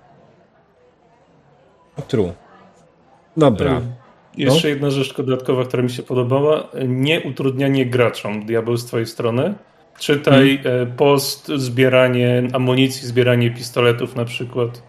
[2.08, 2.34] True.
[3.38, 3.82] Dobra.
[4.38, 6.68] Jeszcze jedna rzecz dodatkowa, która mi się podobała.
[6.88, 9.54] Nie utrudnianie graczom diabeł z twojej strony.
[10.00, 14.84] Czytaj e, post, zbieranie amunicji, zbieranie pistoletów na przykład.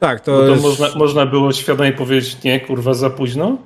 [0.00, 0.62] Tak, to, to jest...
[0.62, 3.58] można, można było świadomie powiedzieć, nie, kurwa, za późno.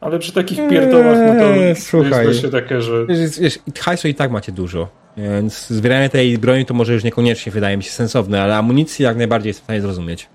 [0.00, 2.10] Ale przy takich pierdołach, no to Eee, to słuchaj.
[2.10, 6.66] jest właśnie takie, że Wiesz, wiesz, hajsu i tak macie dużo, więc zbieranie tej broni
[6.66, 9.80] to może już niekoniecznie wydaje mi się sensowne, ale amunicji jak najbardziej jestem w stanie
[9.80, 10.28] zrozumieć.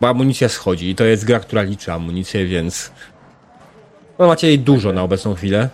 [0.00, 2.90] Bo amunicja schodzi i to jest gra, która liczy amunicję, więc
[4.18, 5.68] no macie jej dużo na obecną chwilę.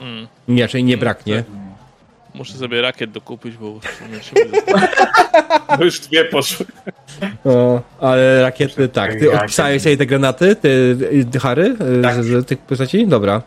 [0.00, 0.28] Mm.
[0.48, 1.44] Inaczej nie braknie.
[2.34, 3.80] Muszę sobie rakiet dokupić, bo
[5.78, 6.66] no już dwie poszły.
[7.44, 9.14] No, ale rakiety, tak.
[9.14, 10.96] Ty odpisałeś sobie te granaty, ty,
[11.32, 12.24] ty Harry, Tak.
[12.24, 13.06] z, z tych postaci?
[13.06, 13.42] Dobra.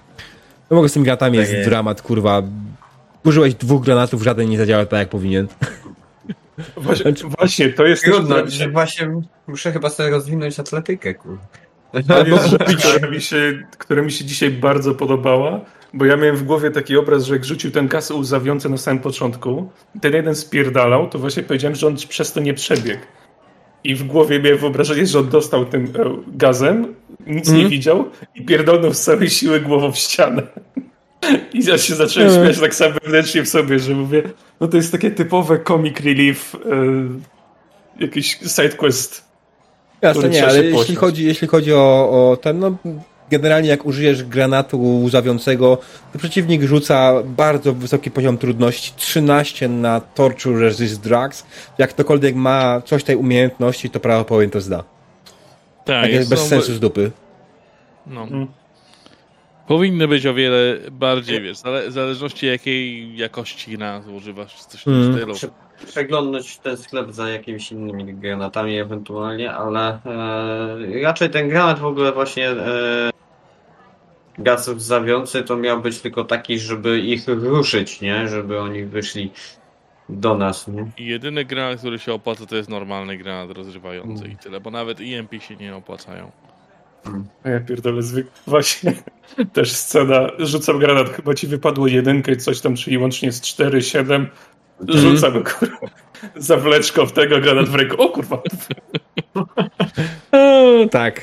[0.70, 1.70] No mogę z tymi granatami jest jest.
[1.70, 2.42] dramat, kurwa.
[3.24, 5.48] Użyłeś dwóch granatów, żaden nie zadziałał tak jak powinien.
[6.78, 11.38] Właśnie, właśnie to jest Trudno, też- że właśnie muszę chyba sobie rozwinąć atletykę, kur.
[12.08, 15.62] To jest rzecz, która mi, się, która mi się dzisiaj bardzo podobała,
[15.94, 19.04] bo ja miałem w głowie taki obraz, że jak rzucił ten gaz łzawiący na samym
[19.04, 19.70] początku,
[20.02, 23.02] ten jeden spierdalał, to właśnie powiedziałem, że on przez to nie przebiegł.
[23.84, 25.90] I w głowie miałem wyobrażenie, że on dostał tym e,
[26.28, 26.96] gazem,
[27.28, 27.70] nic nie Mhm.
[27.70, 30.42] widział i pierdolnął z całej siły głową w ścianę.
[31.54, 34.24] I ja się zacząłem śmiać tak sam wewnętrznie w sobie, że mówię,
[34.60, 36.60] no to jest takie typowe comic relief, e,
[38.00, 39.26] jakiś sidequest.
[40.02, 42.78] Jasne, nie, ale jeśli chodzi, jeśli chodzi o, o ten, no
[43.32, 45.78] generalnie jak użyjesz granatu łzawiącego,
[46.14, 51.46] to przeciwnik rzuca bardzo wysoki poziom trudności, 13 na Torture Resist Drugs.
[51.78, 54.78] Jak ktokolwiek ma coś tej umiejętności, to prawdopodobnie to zda.
[54.78, 57.12] Tak, Tak jest bez no, sensu z dupy.
[58.08, 58.24] No.
[58.24, 58.48] Mm.
[59.68, 64.84] Powinny być o wiele bardziej, wiesz, zale- w zależności jakiej jakości granat używasz, coś w
[64.84, 65.14] tym Mm.
[65.14, 65.34] stylu.
[65.34, 65.50] Prze-
[66.64, 72.50] ten sklep za jakimiś innymi granatami ewentualnie, ale e, raczej ten granat w ogóle właśnie
[72.50, 73.10] e,
[74.38, 78.28] gazów zawiący to miał być tylko taki, żeby ich ruszyć, nie?
[78.28, 79.32] Żeby oni wyszli
[80.10, 80.92] do nas, nie?
[80.98, 84.32] Jedyny granat, który się opłaca, to jest normalny granat rozrywający Mm.
[84.32, 86.32] i tyle, bo nawet EMP się nie opłacają.
[87.46, 88.32] Ja pierdolę zwykle.
[88.48, 88.94] Właśnie
[89.54, 93.82] też scena, rzucam granat, chyba ci wypadło jedynkę i coś tam, czyli łącznie z 4,
[93.82, 94.28] 7.
[94.88, 95.78] Rzucam go, kurwa.
[96.36, 98.02] Zawleczką w tego, granat w ręku.
[98.02, 98.42] O kurwa.
[100.32, 101.22] E, tak.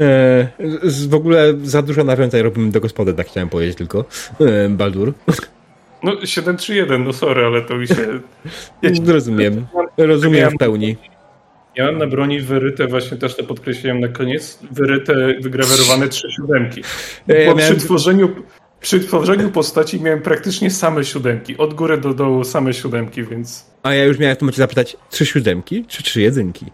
[0.00, 0.48] E,
[0.82, 4.04] z, w ogóle za dużo nawiązań robimy do gospody, tak chciałem powiedzieć tylko.
[4.40, 5.12] E, Baldur.
[6.02, 7.94] No 7, 3, 1, no sorry, ale to mi się...
[8.82, 9.66] Ja, Rozumiem.
[9.98, 10.96] Rozumiem w pełni.
[11.76, 16.82] Ja mam na broni wyryte, właśnie też to podkreśliłem na koniec, wyryte, wygrawerowane trzy siódemki.
[17.28, 18.28] Ja przy tworzeniu...
[18.80, 21.56] Przy tworzeniu postaci miałem praktycznie same siódemki.
[21.56, 24.96] Od góry do dołu same siódemki, więc A ja już miałem w tym momencie zapytać,
[25.10, 26.66] trzy siódemki czy trzy jedynki?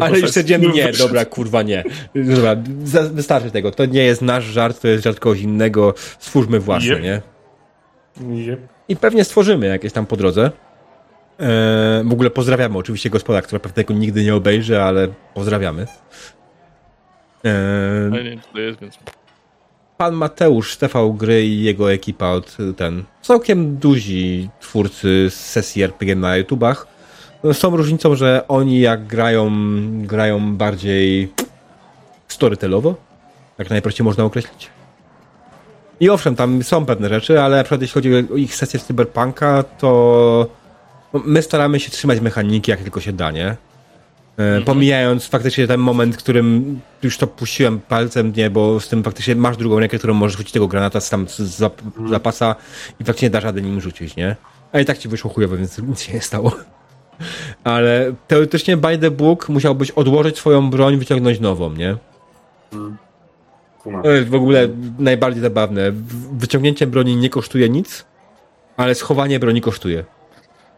[0.00, 1.84] Ale już postać- stwierdziłem, nie, dobra, kurwa, nie.
[2.14, 2.56] Dobra,
[3.12, 3.70] wystarczy tego.
[3.70, 5.94] To nie jest nasz żart, to jest żart kogoś innego.
[6.18, 7.02] Stwórzmy własny, Jep.
[7.02, 7.22] nie?
[8.46, 8.60] Jep.
[8.88, 10.50] I pewnie stworzymy jakieś tam po drodze.
[11.38, 15.86] Eee, w ogóle pozdrawiamy oczywiście gospoda, która pewnie tego nigdy nie obejrzy, ale pozdrawiamy.
[17.44, 18.98] Ja nie wiem, co to jest, więc
[19.96, 26.16] pan Mateusz TV Gry i jego ekipa od ten całkiem duzi twórcy z sesji RPG
[26.16, 26.86] na YouTubach.
[27.44, 29.50] Z tą różnicą, że oni jak grają,
[30.02, 31.32] grają bardziej
[32.28, 32.94] storytellowo,
[33.58, 34.70] jak najprościej można określić.
[36.00, 38.84] I owszem, tam są pewne rzeczy, ale na przykład jeśli chodzi o ich sesję z
[38.84, 40.46] Cyberpunka, to
[41.12, 43.56] my staramy się trzymać mechaniki jak tylko się da, nie?
[44.38, 49.02] E, Pomijając faktycznie ten moment, w którym już to puściłem palcem, nie, bo z tym
[49.02, 52.56] faktycznie masz drugą rękę, którą możesz rzucić tego granata z tam z zap, zapasa
[53.00, 54.36] i faktycznie nie da rady nim rzucić, nie?
[54.72, 56.52] A i tak ci wyszło chujowo, więc nic się nie stało.
[57.64, 61.96] Ale teoretycznie by the book musiałbyś odłożyć swoją broń, wyciągnąć nową, nie?
[63.82, 64.02] Kuma.
[64.02, 65.92] To jest w ogóle najbardziej zabawne.
[66.32, 68.04] Wyciągnięcie broni nie kosztuje nic,
[68.76, 70.04] ale schowanie broni kosztuje.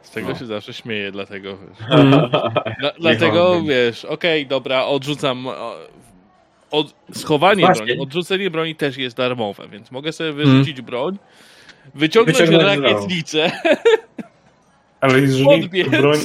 [0.02, 0.34] Z tego No.
[0.34, 1.58] się zawsze śmieję, dlatego.
[2.80, 5.46] Dla, dlatego wiesz, okej, dobra, odrzucam.
[6.70, 7.86] Od, schowanie Właśnie.
[7.86, 11.18] broni, odrzucenie broni też jest darmowe, więc mogę sobie wyrzucić broń,
[11.94, 13.50] wyciągnąć, Wyciągnąć rakietnicę,
[15.00, 15.88] Ale jeżeli to Odbiec.
[15.88, 16.18] broń,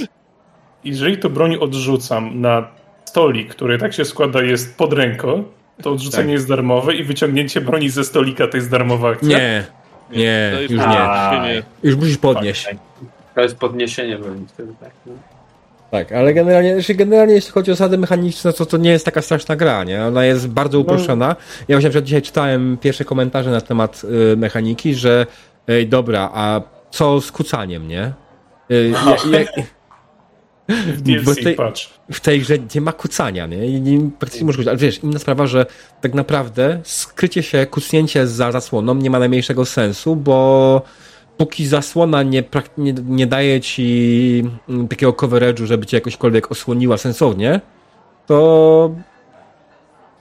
[0.84, 2.68] jeżeli to broń odrzucam na
[3.06, 5.44] stolik, który tak się składa jest pod ręką,
[5.84, 6.34] to odrzucenie Tak.
[6.34, 9.28] jest darmowe i wyciągnięcie broni ze stolika to jest darmowa akcja.
[9.40, 9.66] Nie,
[10.12, 11.64] nie, to jest już tak, nie.
[11.84, 12.68] Już musisz podnieść.
[13.36, 14.92] To jest podniesienie broni wtedy, tak?
[15.06, 15.14] No.
[15.92, 19.22] Tak, ale generalnie, znaczy generalnie jeśli chodzi o zasady mechaniczne, to to nie jest taka
[19.22, 20.06] straszna gra, nie?
[20.06, 21.28] Ona jest bardzo uproszczona.
[21.28, 21.36] Ja
[21.68, 24.02] właśnie na przykład dzisiaj czytałem pierwsze komentarze na temat
[24.34, 25.26] y, mechaniki, że
[25.68, 28.14] ej, dobra, a co z kucaniem, nie?
[28.72, 28.92] Y,
[29.32, 29.46] ja, ja,
[30.68, 31.58] W Bo DLC tej-
[32.12, 33.68] w tej grze nie ma kucania, nie?
[33.68, 34.68] I nie praktycznie możesz kucać.
[34.68, 35.66] Ale wiesz, inna sprawa, że
[36.02, 40.82] tak naprawdę skrycie się, kucnięcie za zasłoną nie ma najmniejszego sensu, bo
[41.38, 42.44] póki zasłona nie,
[42.78, 47.62] nie, nie daje ci mm, takiego coverage'u, żeby cię jakośkolwiek osłoniła sensownie,
[48.28, 48.92] to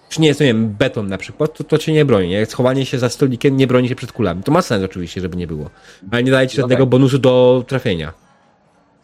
[0.08, 2.46] czy nie jest, nie wiem, beton na przykład, to, to cię nie broni, nie?
[2.46, 4.42] Schowanie się za stolikiem nie broni się przed kulami.
[4.42, 5.70] To ma sens oczywiście, żeby nie było.
[6.10, 6.88] Ale nie daje ci No żadnego tak.
[6.90, 8.12] bonusu do trafienia.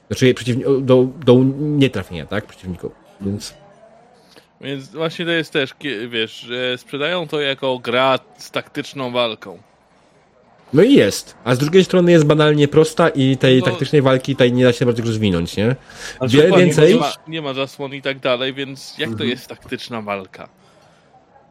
[0.08, 2.47] Znaczy przeciwni- do, do nietrafienia, tak?
[2.47, 2.92] Przeciwników.
[3.20, 3.55] Więc
[4.60, 5.74] Więc właśnie to jest też,
[6.08, 9.58] wiesz, że sprzedają to jako gra z taktyczną walką.
[10.73, 11.36] No i jest.
[11.44, 13.65] A z drugiej strony jest banalnie prosta i tej No.
[13.66, 15.76] taktycznej walki tutaj nie da się bardzo rozwinąć, nie?
[16.18, 16.94] Znaczy, Wiele więcej.
[16.94, 20.49] Nie ma, nie ma zasłon i tak dalej, więc jak to jest taktyczna walka?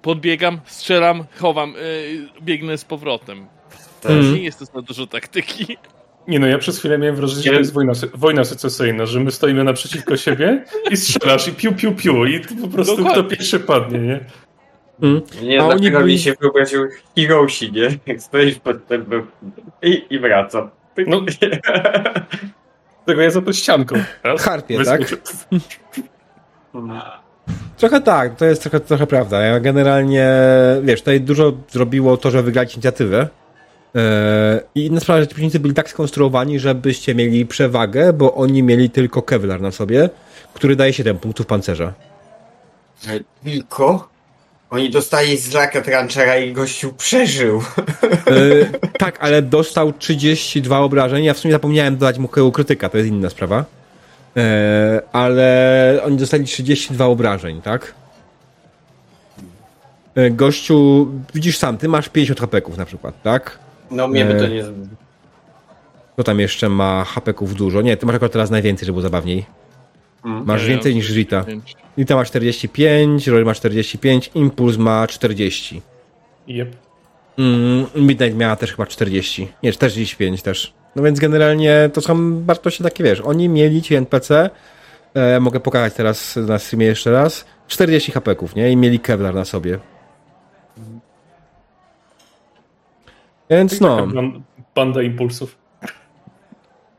[0.01, 3.45] Podbiegam, strzelam, chowam, yy, biegnę z powrotem.
[4.01, 4.33] To Mhm.
[4.35, 5.77] nie jest to za dużo taktyki.
[6.27, 9.31] Nie no, ja przez chwilę miałem wrażenie, że to jest wojna, wojna secesyjna, że my
[9.31, 13.23] stoimy naprzeciwko siebie i strzelasz i piu, piu, piu i po prostu Dokładnie.
[13.23, 14.19] kto pierwszy padnie, nie?
[15.01, 17.89] Nie, A oni dlatego byli- mi się wyobraził Hiroshi, nie?
[18.05, 19.05] Jak stoisz pod tym
[19.81, 20.69] i, i wracam.
[21.07, 21.21] No.
[23.05, 23.95] Tego ja za to ścianką.
[24.23, 25.01] Raz, Harpie, tak?
[27.77, 29.41] Trochę tak, to jest trochę, trochę prawda.
[29.41, 30.29] Ja generalnie,
[30.83, 33.27] wiesz, tutaj dużo zrobiło to, że wygrać inicjatywę.
[33.93, 34.01] Yy,
[34.75, 38.89] I inna sprawa, że ci przeciwnicy byli tak skonstruowani, żebyście mieli przewagę, bo oni mieli
[38.89, 40.09] tylko Kevlar na sobie,
[40.53, 41.93] który daje 7 punktów pancerza.
[43.43, 44.09] Tylko?
[44.69, 47.61] Oni dostali z Rocket Ranchera i gościu przeżył.
[48.29, 51.23] Yy, tak, ale dostał 32 obrażeń.
[51.23, 53.65] Ja w sumie zapomniałem dodać mu krytyka, to jest inna sprawa.
[54.35, 54.43] Yy,
[55.11, 57.93] ale oni dostali 32 obrażeń, tak?
[60.15, 63.59] Yy, gościu, widzisz sam, ty masz 50 hapeków na przykład, tak?
[63.91, 64.63] No mnie by to nie...
[66.13, 67.81] Kto tam jeszcze ma hapeków dużo?
[67.81, 69.45] Nie, ty masz akurat teraz najwięcej, żeby było zabawniej.
[70.25, 70.45] Mm.
[70.45, 71.41] Masz więcej niż Rita.
[71.41, 71.75] 45.
[71.97, 75.81] Rita ma 45, Rory ma 45, Impuls ma 40.
[76.47, 76.75] Jep.
[77.37, 79.47] Mm, Midnight miała też chyba 40.
[79.63, 80.73] Nie, 45 też.
[80.95, 84.49] No więc generalnie to są wartości takie, wiesz, oni mieli ci NPC,
[85.13, 88.71] e, mogę pokazać teraz na streamie jeszcze raz, 40 hapeków, nie?
[88.71, 89.79] I mieli Kevlar na sobie.
[93.49, 94.07] Więc no,
[94.75, 95.58] Banda impulsów.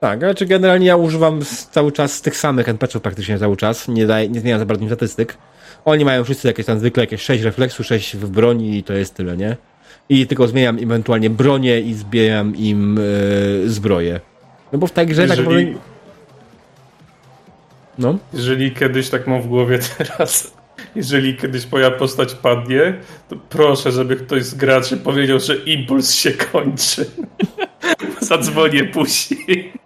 [0.00, 4.28] Tak, znaczy generalnie ja używam cały czas tych samych NPC-ów praktycznie cały czas, nie, daję,
[4.28, 5.38] nie zmieniam za bardzo statystyk.
[5.84, 9.14] Oni mają wszyscy jakieś tam zwykle jakieś 6 refleksu, 6 w broni i to jest
[9.14, 9.56] tyle, nie?
[10.08, 14.20] I tylko zmieniam ewentualnie bronię i zbieram im e, zbroję.
[14.72, 15.90] No bo w tej grze tak Jeżeli, naprawdę...
[17.98, 18.18] No.
[18.34, 20.52] jeżeli kiedyś tak mam w głowie teraz,
[20.94, 22.94] jeżeli kiedyś moja postać padnie,
[23.28, 27.06] to proszę, żeby ktoś z graczy powiedział, że impuls się kończy.
[28.20, 29.79] Zadzwonię później.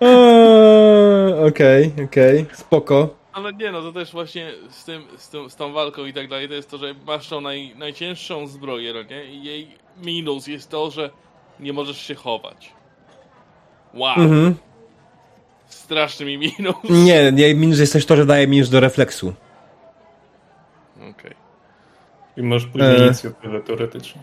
[0.00, 3.14] Eee, Okej, okej, spoko.
[3.32, 6.28] Ale nie, no to też właśnie z, tym, z, tym, z tą walką i tak
[6.28, 9.24] dalej, to jest to, że masz tą naj, najcięższą zbroję, no nie?
[9.24, 9.68] I jej
[10.02, 11.10] minus jest to, że
[11.60, 12.72] nie możesz się chować.
[13.94, 14.14] Wow.
[14.16, 14.54] Mhm.
[15.68, 16.76] Straszny mi minus.
[16.90, 19.34] Nie, nie, minus jest też to, że daje minus do refleksu.
[21.10, 21.34] Okej.
[22.36, 23.06] I masz później E.
[23.06, 24.22] inicjatywę teoretycznie.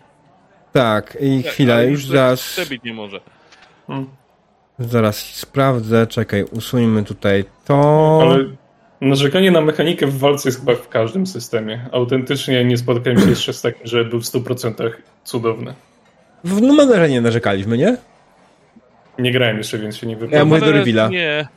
[0.74, 3.22] Tak, i Tak, chwila, już zaraz, Przebić nie może.
[3.88, 4.10] Hmm.
[4.80, 8.20] Zaraz sprawdzę, czekaj, usuńmy tutaj to.
[8.22, 8.46] Ale
[9.02, 11.86] narzekanie na mechanikę w walce jest chyba w każdym systemie.
[11.92, 14.92] Autentycznie nie spotkałem się jeszcze z takim, że był w 100%
[15.24, 15.74] cudowny.
[16.44, 17.98] W numerze nie narzekaliśmy, nie?
[19.20, 20.48] Nie grałem jeszcze, więc się nie Ja wypowiem.
[20.48, 21.08] mówię do Revila.
[21.10, 21.48] Nie,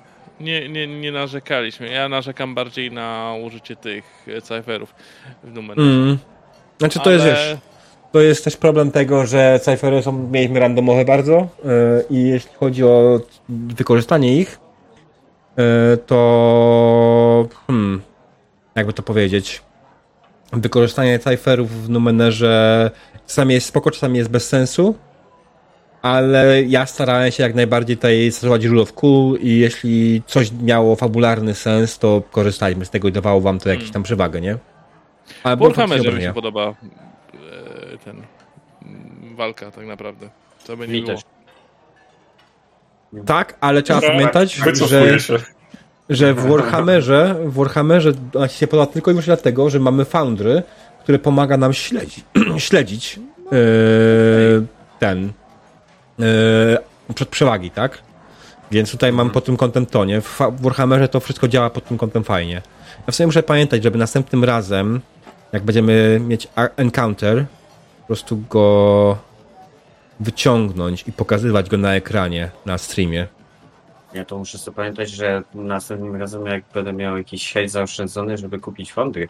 [0.40, 1.88] nie, nie, nie narzekaliśmy.
[1.88, 4.94] Ja narzekam bardziej na użycie tych cyferów
[5.44, 5.82] w numerze.
[5.82, 6.18] Mm.
[6.78, 7.56] Znaczy to jest, Ale- wiesz,
[8.12, 12.84] to jest też problem tego, że cyfery są, mieliśmy randomowe bardzo yy, i jeśli chodzi
[12.84, 14.60] o wykorzystanie ich,
[15.56, 15.64] yy,
[16.06, 18.02] to hmm,
[18.74, 19.62] jakby to powiedzieć,
[20.52, 22.90] wykorzystanie cyferów w numenerze
[23.26, 24.94] czasami jest spoko, czasami jest bez sensu,
[26.02, 30.96] ale ja starałem się jak najbardziej tutaj stosować rule of cool i jeśli coś miało
[30.96, 34.58] fabularny sens, to korzystaliśmy z tego i dawało wam to jakąś tam przewagę, nie?
[35.42, 37.09] Ale Warhammerze mi się podoba e,
[39.40, 40.28] walka tak naprawdę.
[40.64, 41.14] Co by nie Mi było.
[41.14, 41.24] też.
[43.26, 45.38] Tak, ale trzeba pamiętać, że,
[46.10, 48.12] że w Warhammerze, w Warhammerze
[48.48, 50.62] się podoba tylko i wyłącznie dlatego, że mamy Foundry,
[51.02, 52.24] które pomaga nam śledzić,
[52.58, 54.66] śledzić yy,
[54.98, 55.32] ten
[56.18, 57.98] yy, przed przewagi, tak?
[58.70, 60.20] Więc tutaj mam pod tym kątem to, nie?
[60.20, 62.62] W Warhammerze to wszystko działa pod tym kątem fajnie.
[63.06, 65.00] Ja w sumie muszę pamiętać, żeby następnym razem,
[65.52, 67.44] jak będziemy mieć encounter,
[68.00, 69.29] po prostu go
[70.20, 73.26] wyciągnąć i pokazywać go na ekranie, na streamie.
[74.14, 78.58] Ja to muszę sobie pamiętać, że następnym razem jak będę miał jakiś hejt zaoszczędzony, żeby
[78.58, 79.28] kupić fondy.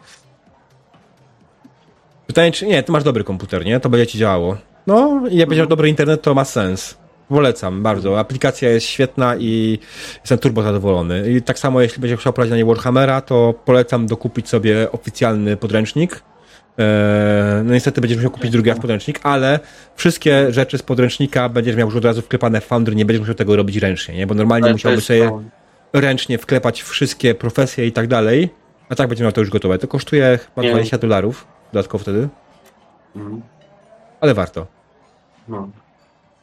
[2.27, 3.81] Pytanie, czy nie, ty masz dobry komputer, nie?
[3.81, 4.57] To będzie ci działało.
[4.86, 6.99] No, i jak będzie miał dobry internet, to ma sens.
[7.28, 8.19] Polecam bardzo.
[8.19, 9.78] Aplikacja jest świetna i
[10.20, 11.33] jestem turbo zadowolony.
[11.33, 15.57] I tak samo, jeśli będzie chciał prowadzić na niej Warhammera, to polecam dokupić sobie oficjalny
[15.57, 16.23] podręcznik.
[16.78, 19.60] Eee, No niestety będziesz musiał kupić drugi raz podręcznik, ale
[19.97, 23.34] wszystkie rzeczy z podręcznika będziesz miał już od razu wklepane w Foundry, nie będziesz musiał
[23.34, 24.26] tego robić ręcznie, nie?
[24.26, 25.42] Bo normalnie Ale jest sobie to-
[25.92, 28.49] ręcznie wklepać wszystkie profesje i tak dalej,
[28.89, 29.78] a tak będzie miał to już gotowe.
[29.78, 30.70] To kosztuje chyba Nie.
[30.70, 32.28] 20 dolarów dodatkowo wtedy,
[33.16, 33.42] Mhm.
[34.20, 34.66] ale warto.
[35.49, 35.68] No.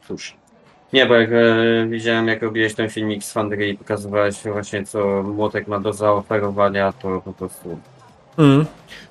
[0.08, 0.36] Cóż.
[0.92, 5.22] Nie, bo jak e, widziałem, jak robiłeś ten filmik z Fandry i pokazywałeś właśnie, co
[5.22, 7.78] młotek ma do zaoferowania, to po prostu
[8.38, 8.66] Mm.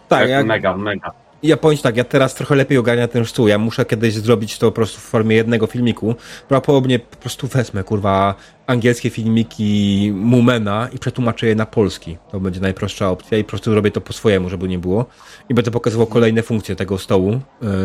[0.07, 1.11] Tak, ja, mega, mega.
[1.43, 3.47] ja powiem tak, ja teraz trochę lepiej ogarniam ten stół.
[3.47, 6.15] Ja muszę kiedyś zrobić to po prostu w formie jednego filmiku.
[6.47, 8.35] Prawdopodobnie po prostu wezmę, kurwa,
[8.67, 12.17] angielskie filmiki Mumena i przetłumaczę je na polski.
[12.31, 15.05] To będzie najprostsza opcja i po prostu zrobię to po swojemu, żeby nie było.
[15.49, 17.39] I będę pokazywał kolejne funkcje tego stołu, y,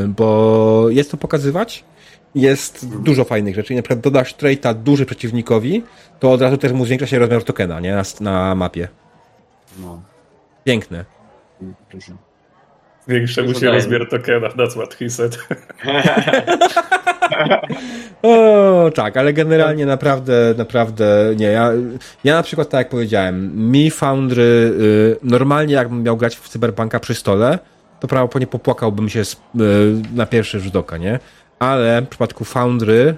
[0.08, 1.84] bo jest to pokazywać.
[2.34, 3.72] Jest dużo fajnych rzeczy.
[3.72, 5.82] I na przykład dodasz traita duży przeciwnikowi,
[6.20, 7.94] to od razu też mu zwiększa się rozmiar tokena, nie?
[7.94, 8.88] Na, na mapie.
[9.78, 10.02] No.
[10.64, 11.04] Piękne.
[11.92, 12.12] Dużo.
[13.06, 15.38] Zwiększę mu się rozmiar tokena, that's what he said.
[18.22, 21.46] O, tak, ale generalnie naprawdę, naprawdę nie.
[21.46, 21.70] Ja,
[22.24, 27.00] ja na przykład, tak jak powiedziałem, mi Foundry, y, normalnie jakbym miał grać w Cyberpunka
[27.00, 27.58] przy stole,
[28.00, 29.38] to prawdopodobnie popłakałbym się z, y,
[30.14, 31.18] na pierwszy rzut oka, nie?
[31.58, 33.16] Ale w przypadku Foundry,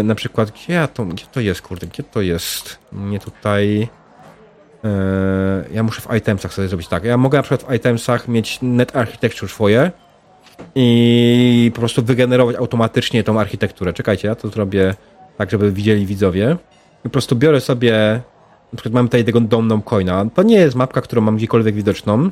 [0.00, 2.78] y, na przykład, gdzie, ja to, gdzie to jest, kurde, gdzie to jest?
[2.92, 3.88] Nie tutaj.
[4.84, 4.88] Y,
[5.72, 7.04] ja muszę w itemsach sobie zrobić tak.
[7.04, 9.90] Ja mogę na przykład w itemsach mieć net architecture swoje,
[10.74, 13.92] i po prostu wygenerować automatycznie tą architekturę.
[13.92, 14.94] Czekajcie, ja to zrobię
[15.38, 16.56] tak, żeby widzieli widzowie.
[17.00, 18.22] I po prostu biorę sobie,
[18.72, 20.26] na przykład mam tutaj tego domną coina.
[20.34, 22.30] To nie jest mapka, którą mam gdziekolwiek widoczną.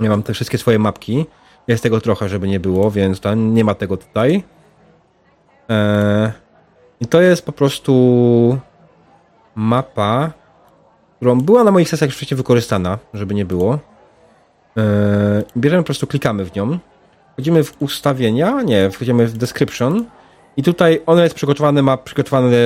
[0.00, 1.26] Ja mam te wszystkie swoje mapki.
[1.68, 4.42] Jest tego trochę, żeby nie było, więc tam nie ma tego tutaj.
[5.68, 6.30] Eee,
[7.00, 8.58] I to jest po prostu
[9.54, 10.32] mapa,
[11.20, 13.78] którą była na moich sesjach już wcześniej wykorzystana, żeby nie było.
[14.76, 14.84] Eee,
[15.56, 16.78] bierzemy po prostu, klikamy w nią.
[17.32, 20.04] Wchodzimy w ustawienia, nie, wchodzimy w description
[20.56, 22.56] i tutaj ono jest przygotowane, ma przygotowane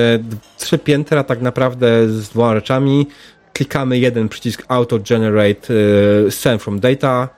[0.57, 3.07] trzy piętra tak naprawdę z dwoma rzeczami.
[3.53, 7.29] Klikamy jeden przycisk Auto Generate y, Scene from Data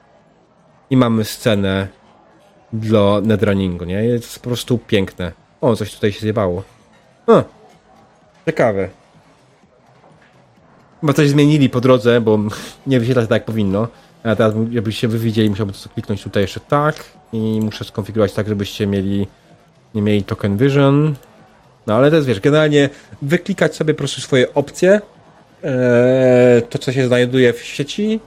[0.90, 1.88] i mamy scenę
[2.74, 4.04] dla netrunningu, nie?
[4.04, 5.32] Jest po prostu piękne.
[5.62, 6.64] O, coś tutaj się zjebało.
[7.28, 7.44] O,
[8.46, 8.90] ciekawe.
[11.02, 12.40] Chyba coś zmienili po drodze, bo
[12.88, 13.88] nie wyświetla się tak jak powinno.
[14.24, 17.04] A teraz, żebyście wy widzieli, musiałbym to kliknąć tutaj jeszcze tak
[17.34, 19.28] i muszę skonfigurować tak, żebyście mieli
[19.96, 21.16] nie mieli token vision.
[21.88, 22.90] No ale to jest, wiesz, generalnie
[23.22, 25.02] wyklikać sobie po prostu swoje opcje,
[25.64, 28.20] eee, to co się znajduje w sieci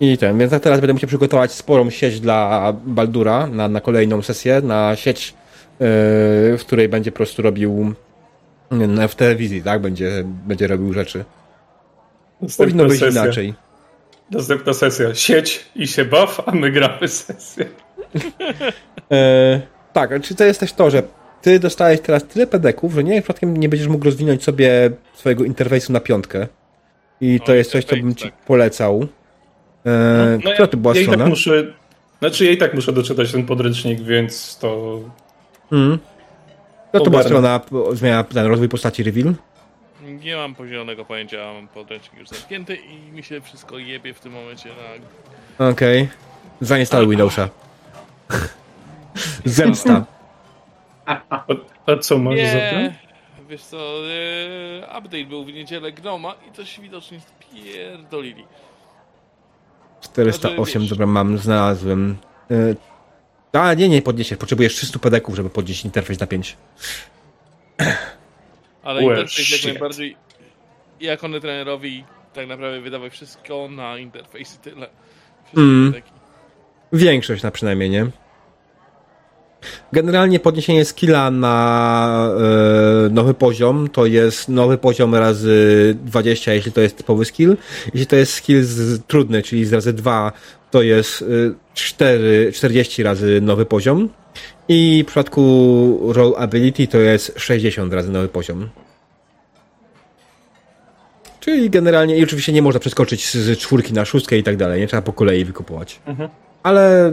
[0.00, 4.60] i ten, więc teraz będę musiał przygotować sporą sieć dla Baldura na, na kolejną sesję,
[4.60, 5.34] na sieć,
[5.80, 7.94] eee, w której będzie po prostu robił
[9.08, 11.24] w telewizji, tak, będzie, będzie robił rzeczy.
[12.56, 13.22] Powinno Następna być sesja.
[13.24, 13.54] inaczej.
[14.30, 15.14] Następna sesja.
[15.14, 17.66] Sieć i się baw, a my gramy sesję.
[19.12, 19.60] E,
[19.92, 21.02] tak, czy to jest też to, że
[21.42, 25.44] ty dostałeś teraz tyle pedeków, że nie wiem, przypadkiem nie będziesz mógł rozwinąć sobie swojego
[25.44, 26.46] interfejsu na piątkę.
[27.20, 28.44] I to O, jest coś, co bym ci tak.
[28.44, 29.06] polecał.
[29.86, 31.24] E, która to była ja i strona?
[31.24, 31.64] tak muszę,
[32.18, 35.00] znaczy ja i tak muszę doczytać ten podręcznik, więc to
[35.72, 35.98] Mm.
[36.88, 37.58] Która to była Ogarnę.
[37.60, 37.60] strona
[37.96, 39.34] zmiana ten rozwój postaci reveal?
[40.02, 44.32] Nie mam pozielonego pojęcia, mam podręcznik już zamknięty i mi się wszystko jebie w tym
[44.32, 44.68] momencie
[45.58, 45.68] na...
[45.70, 46.08] Okej.
[46.60, 47.48] Zainstaluj Windowsa.
[49.44, 50.04] Zemsta.
[51.06, 51.44] A,
[51.86, 52.58] a co masz za
[53.52, 58.44] wiesz co, e, update był w niedzielę Gnoma i coś widocznie spierdolili.
[60.00, 62.16] 408, Znaczy, wiesz- dobra, mam, znalazłem.
[62.50, 64.38] E, a, nie, nie podniesiesz.
[64.38, 66.56] Potrzebujesz 300 pedeków, żeby podnieść interfejs na 5.
[68.82, 70.16] Ale Well, interfejs jak najbardziej...
[71.00, 74.88] Jako trenerowi tak naprawdę wydawał wszystko na interfejs i tyle.
[75.56, 75.94] Mm.
[76.92, 78.06] Większość na przynajmniej, nie?
[79.92, 82.28] Generalnie podniesienie skilla na
[83.06, 87.56] e, nowy poziom to jest nowy poziom razy 20, jeśli to jest typowy skill.
[87.94, 90.32] Jeśli to jest skill z, trudny, czyli z razy 2,
[90.70, 91.26] to jest e,
[91.74, 94.08] 4, 40 razy nowy poziom.
[94.74, 98.68] I w przypadku roll ability to jest 60 razy nowy poziom.
[101.40, 104.80] Czyli generalnie, i oczywiście nie można przeskoczyć z, z czwórki na szóstkę i tak dalej,
[104.80, 106.00] nie trzeba po kolei wykupować.
[106.62, 107.12] Ale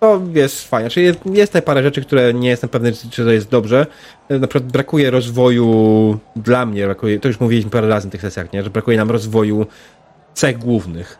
[0.00, 0.90] to jest fajne.
[0.90, 3.86] Czyli jest, jest tutaj parę rzeczy, które nie jestem pewny, czy czy to jest dobrze.
[4.30, 8.52] Na przykład brakuje rozwoju dla mnie, brakuje, to już mówiliśmy parę razy w tych sesjach,
[8.52, 8.62] nie?
[8.62, 9.66] że brakuje nam rozwoju
[10.34, 11.18] cech głównych.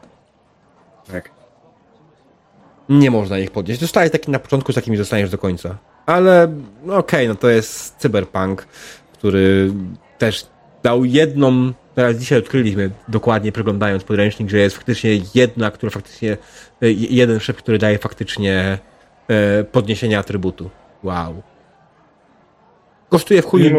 [1.13, 1.38] Tak.
[2.89, 3.81] Nie można ich podnieść.
[3.81, 5.79] Dostajesz taki na początku, z takimi zostaniesz do końca.
[6.07, 6.53] Ale
[6.85, 8.67] no okej, no to jest cyberpunk,
[9.13, 9.73] który
[10.19, 10.47] też
[10.83, 16.37] dał jedną, teraz dzisiaj odkryliśmy, dokładnie przeglądając podręcznik, że jest faktycznie jedna, która faktycznie,
[16.83, 18.79] e, jeden szyb, który daje faktycznie
[19.29, 20.71] e, podniesienie atrybutu.
[21.03, 21.43] Wow.
[23.09, 23.73] Kosztuje w Nie chuj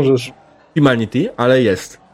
[0.77, 2.08] Humanity, ale jest.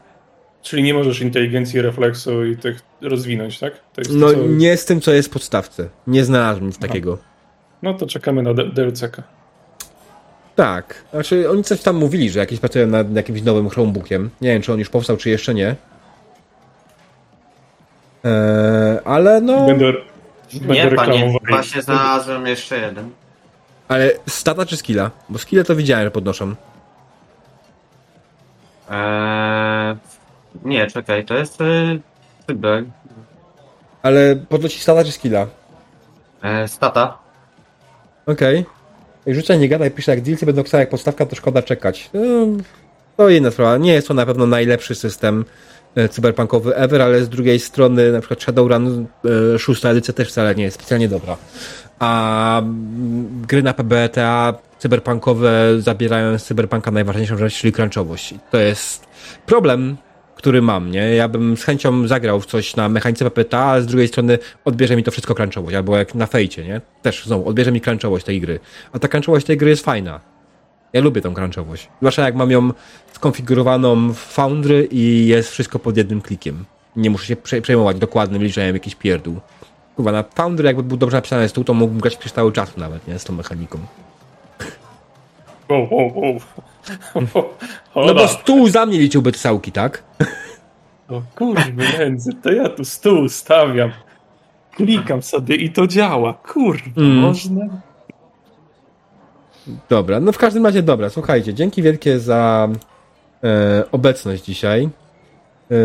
[0.66, 3.72] Czyli nie możesz inteligencji, refleksu i tych rozwinąć, tak?
[3.94, 4.40] To jest No to, co...
[4.46, 5.88] nie z tym, co jest w podstawce.
[6.06, 7.18] Nie znalazłem nic takiego.
[7.82, 9.22] no to czekamy na D- DLC-ka.
[10.56, 14.30] Tak, znaczy oni coś tam mówili, że jakieś pracują nad jakimś nowym Chromebookiem.
[14.40, 15.76] Nie wiem, czy on już powstał, czy jeszcze nie.
[18.24, 19.66] Eee, ale no.
[19.66, 19.92] Będę,
[20.52, 23.10] będę Nie, panie, właśnie znalazłem jeszcze jeden.
[23.88, 25.10] Ale stata czy skilla?
[25.28, 26.54] Bo skille to widziałem, że podnoszą.
[28.90, 29.96] Eee,
[30.64, 31.98] nie, czekaj, to jest e,
[32.46, 32.84] cyber.
[34.02, 35.46] Ale podnosi stata czy skilla?
[36.42, 37.18] E, stata.
[38.26, 38.60] Okej.
[38.60, 39.34] Okay.
[39.34, 42.10] Rzucaj, nie gadaj, pisze jak DLC będą chciały jak podstawka, to szkoda czekać.
[42.14, 42.20] No,
[43.16, 43.76] to inna sprawa.
[43.76, 45.44] Nie jest to na pewno najlepszy system
[45.94, 49.06] e, cyberpunkowy ever, ale z drugiej strony na przykład Shadowrun
[49.54, 51.36] e, szósta edycja też wcale nie jest specjalnie dobra.
[51.98, 58.34] A mm, gry na PBTA cyberpunkowe zabierają z cyberpunka najważniejszą rzecz, czyli crunchowość.
[58.50, 59.06] To jest
[59.46, 59.96] problem,
[60.36, 61.14] który mam, nie?
[61.14, 64.96] Ja bym z chęcią zagrał w coś na mechanice PPTA, a z drugiej strony odbierze
[64.96, 66.80] mi to wszystko crunchowość, albo jak na fejcie, nie?
[67.02, 68.60] Też znowu, odbierze mi crunchowość tej gry.
[68.92, 70.20] A ta crunchowość tej gry jest fajna.
[70.92, 71.88] Ja lubię tą crunchowość.
[72.00, 72.70] Zwłaszcza jak mam ją
[73.12, 76.64] skonfigurowaną w Foundry i jest wszystko pod jednym klikiem.
[76.96, 79.40] Nie muszę się prze- przejmować dokładnym liczeniem jakiś pierdół.
[79.96, 83.08] Kurwa, na Foundry jakby był dobrze napisany stół, to mógłbym grać przez cały czas nawet,
[83.08, 83.18] nie?
[83.18, 83.78] Z tą mechaniką.
[85.68, 86.40] Wow, wow, wow.
[87.96, 90.02] No bo stół za mnie liczyłby te całki, tak?
[91.08, 91.62] O kurwa,
[91.98, 93.90] ręce, to ja tu stół stawiam.
[94.76, 96.34] Klikam sobie i to działa.
[96.34, 97.16] Kurwa, Mm.
[97.16, 97.66] można?
[99.88, 102.68] Dobra, no w każdym razie dobra, słuchajcie, dzięki wielkie za
[103.44, 104.88] e, obecność dzisiaj.
[105.70, 105.76] E,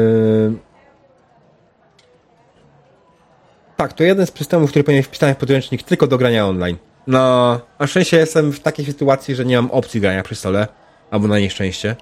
[3.77, 6.77] tak, to jeden z systemów, który powinien wpisany w podręcznik tylko do grania online.
[7.07, 10.67] No, na szczęście jestem w takiej sytuacji, że nie mam opcji grania przy stole,
[11.11, 11.95] albo na nieszczęście.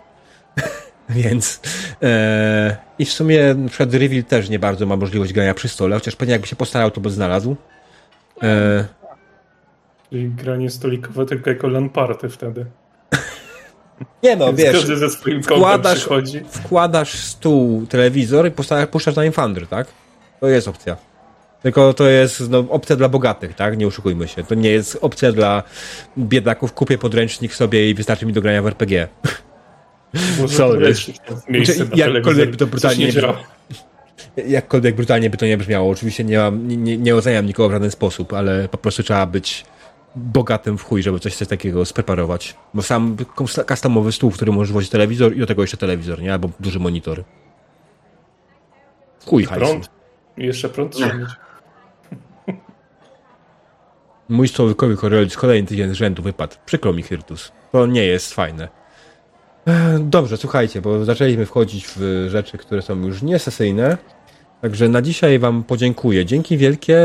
[1.09, 1.61] Więc
[2.03, 5.95] e, i w sumie na przykład Reveal też nie bardzo ma możliwość grania przy stole,
[5.95, 7.55] chociaż pewnie jakby się postarał, to by znalazł.
[8.43, 8.85] E,
[10.09, 12.65] Czyli granie stolikowe tylko jako LAN party wtedy.
[14.23, 16.41] nie no, wiesz, ze swoim wkładasz- przychodzi.
[16.49, 18.51] wkładasz stół, telewizor i
[18.91, 19.87] puszczasz na Infandry, tak?
[20.39, 20.97] To jest opcja.
[21.63, 23.77] Tylko to jest no, opcja dla bogatych, tak?
[23.77, 24.43] Nie oszukujmy się.
[24.43, 25.63] To nie jest opcja dla
[26.17, 26.73] biedaków.
[26.73, 29.07] Kupię podręcznik sobie i wystarczy mi do grania w RPG.
[30.39, 30.93] Może Sorry.
[30.93, 31.13] Znaczy,
[31.97, 33.21] na jakkolwiek by to brutalnie nie.
[34.47, 35.91] Jakkolwiek brutalnie by to nie brzmiało.
[35.91, 39.65] Oczywiście nie, mam, nie, nie, oceniam nikogo w żaden sposób, ale po prostu trzeba być
[40.15, 42.55] bogatym w chuj, żeby coś, coś takiego spreparować.
[42.73, 43.17] Bo sam
[43.67, 46.33] customowy stół, w którym możesz włożyć telewizor i do tego jeszcze telewizor, nie?
[46.33, 47.23] Albo duży monitor.
[49.25, 49.65] Chuj hajsu.
[49.65, 49.89] Prąd.
[50.37, 51.29] Jeszcze prąd trzeba mieć.
[54.29, 56.55] Mój stołkowy Coriolis kolejny tydzień z rzędu wypadł.
[56.65, 57.51] Przykro mi, Hirtus.
[57.71, 58.67] To nie jest fajne.
[59.99, 63.97] Dobrze, słuchajcie, bo zaczęliśmy wchodzić w rzeczy, które są już niesesyjne.
[64.61, 66.25] Także na dzisiaj wam podziękuję.
[66.25, 66.97] Dzięki wielkie.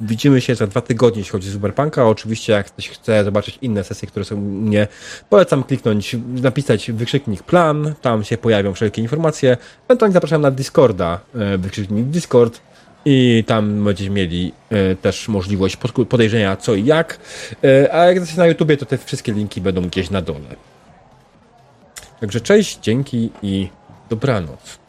[0.00, 2.08] Widzimy się za dwa tygodnie, jeśli chodzi o Cyberpunka.
[2.08, 4.88] Oczywiście, jak ktoś chce zobaczyć inne sesje, które są u mnie,
[5.30, 7.94] polecam kliknąć, napisać wykrzyknik plan.
[8.02, 9.56] Tam się pojawią wszelkie informacje.
[9.88, 12.60] Ewentualnie zapraszam na Discorda, e, wykrzyknik Discord.
[13.04, 15.76] I tam będziecie mieli e, też możliwość
[16.08, 17.18] podejrzenia co i jak.
[17.64, 20.56] E, a jak jesteście na YouTubie, to te wszystkie linki będą gdzieś na dole.
[22.20, 23.68] Także cześć, dzięki i
[24.10, 24.81] dobranoc.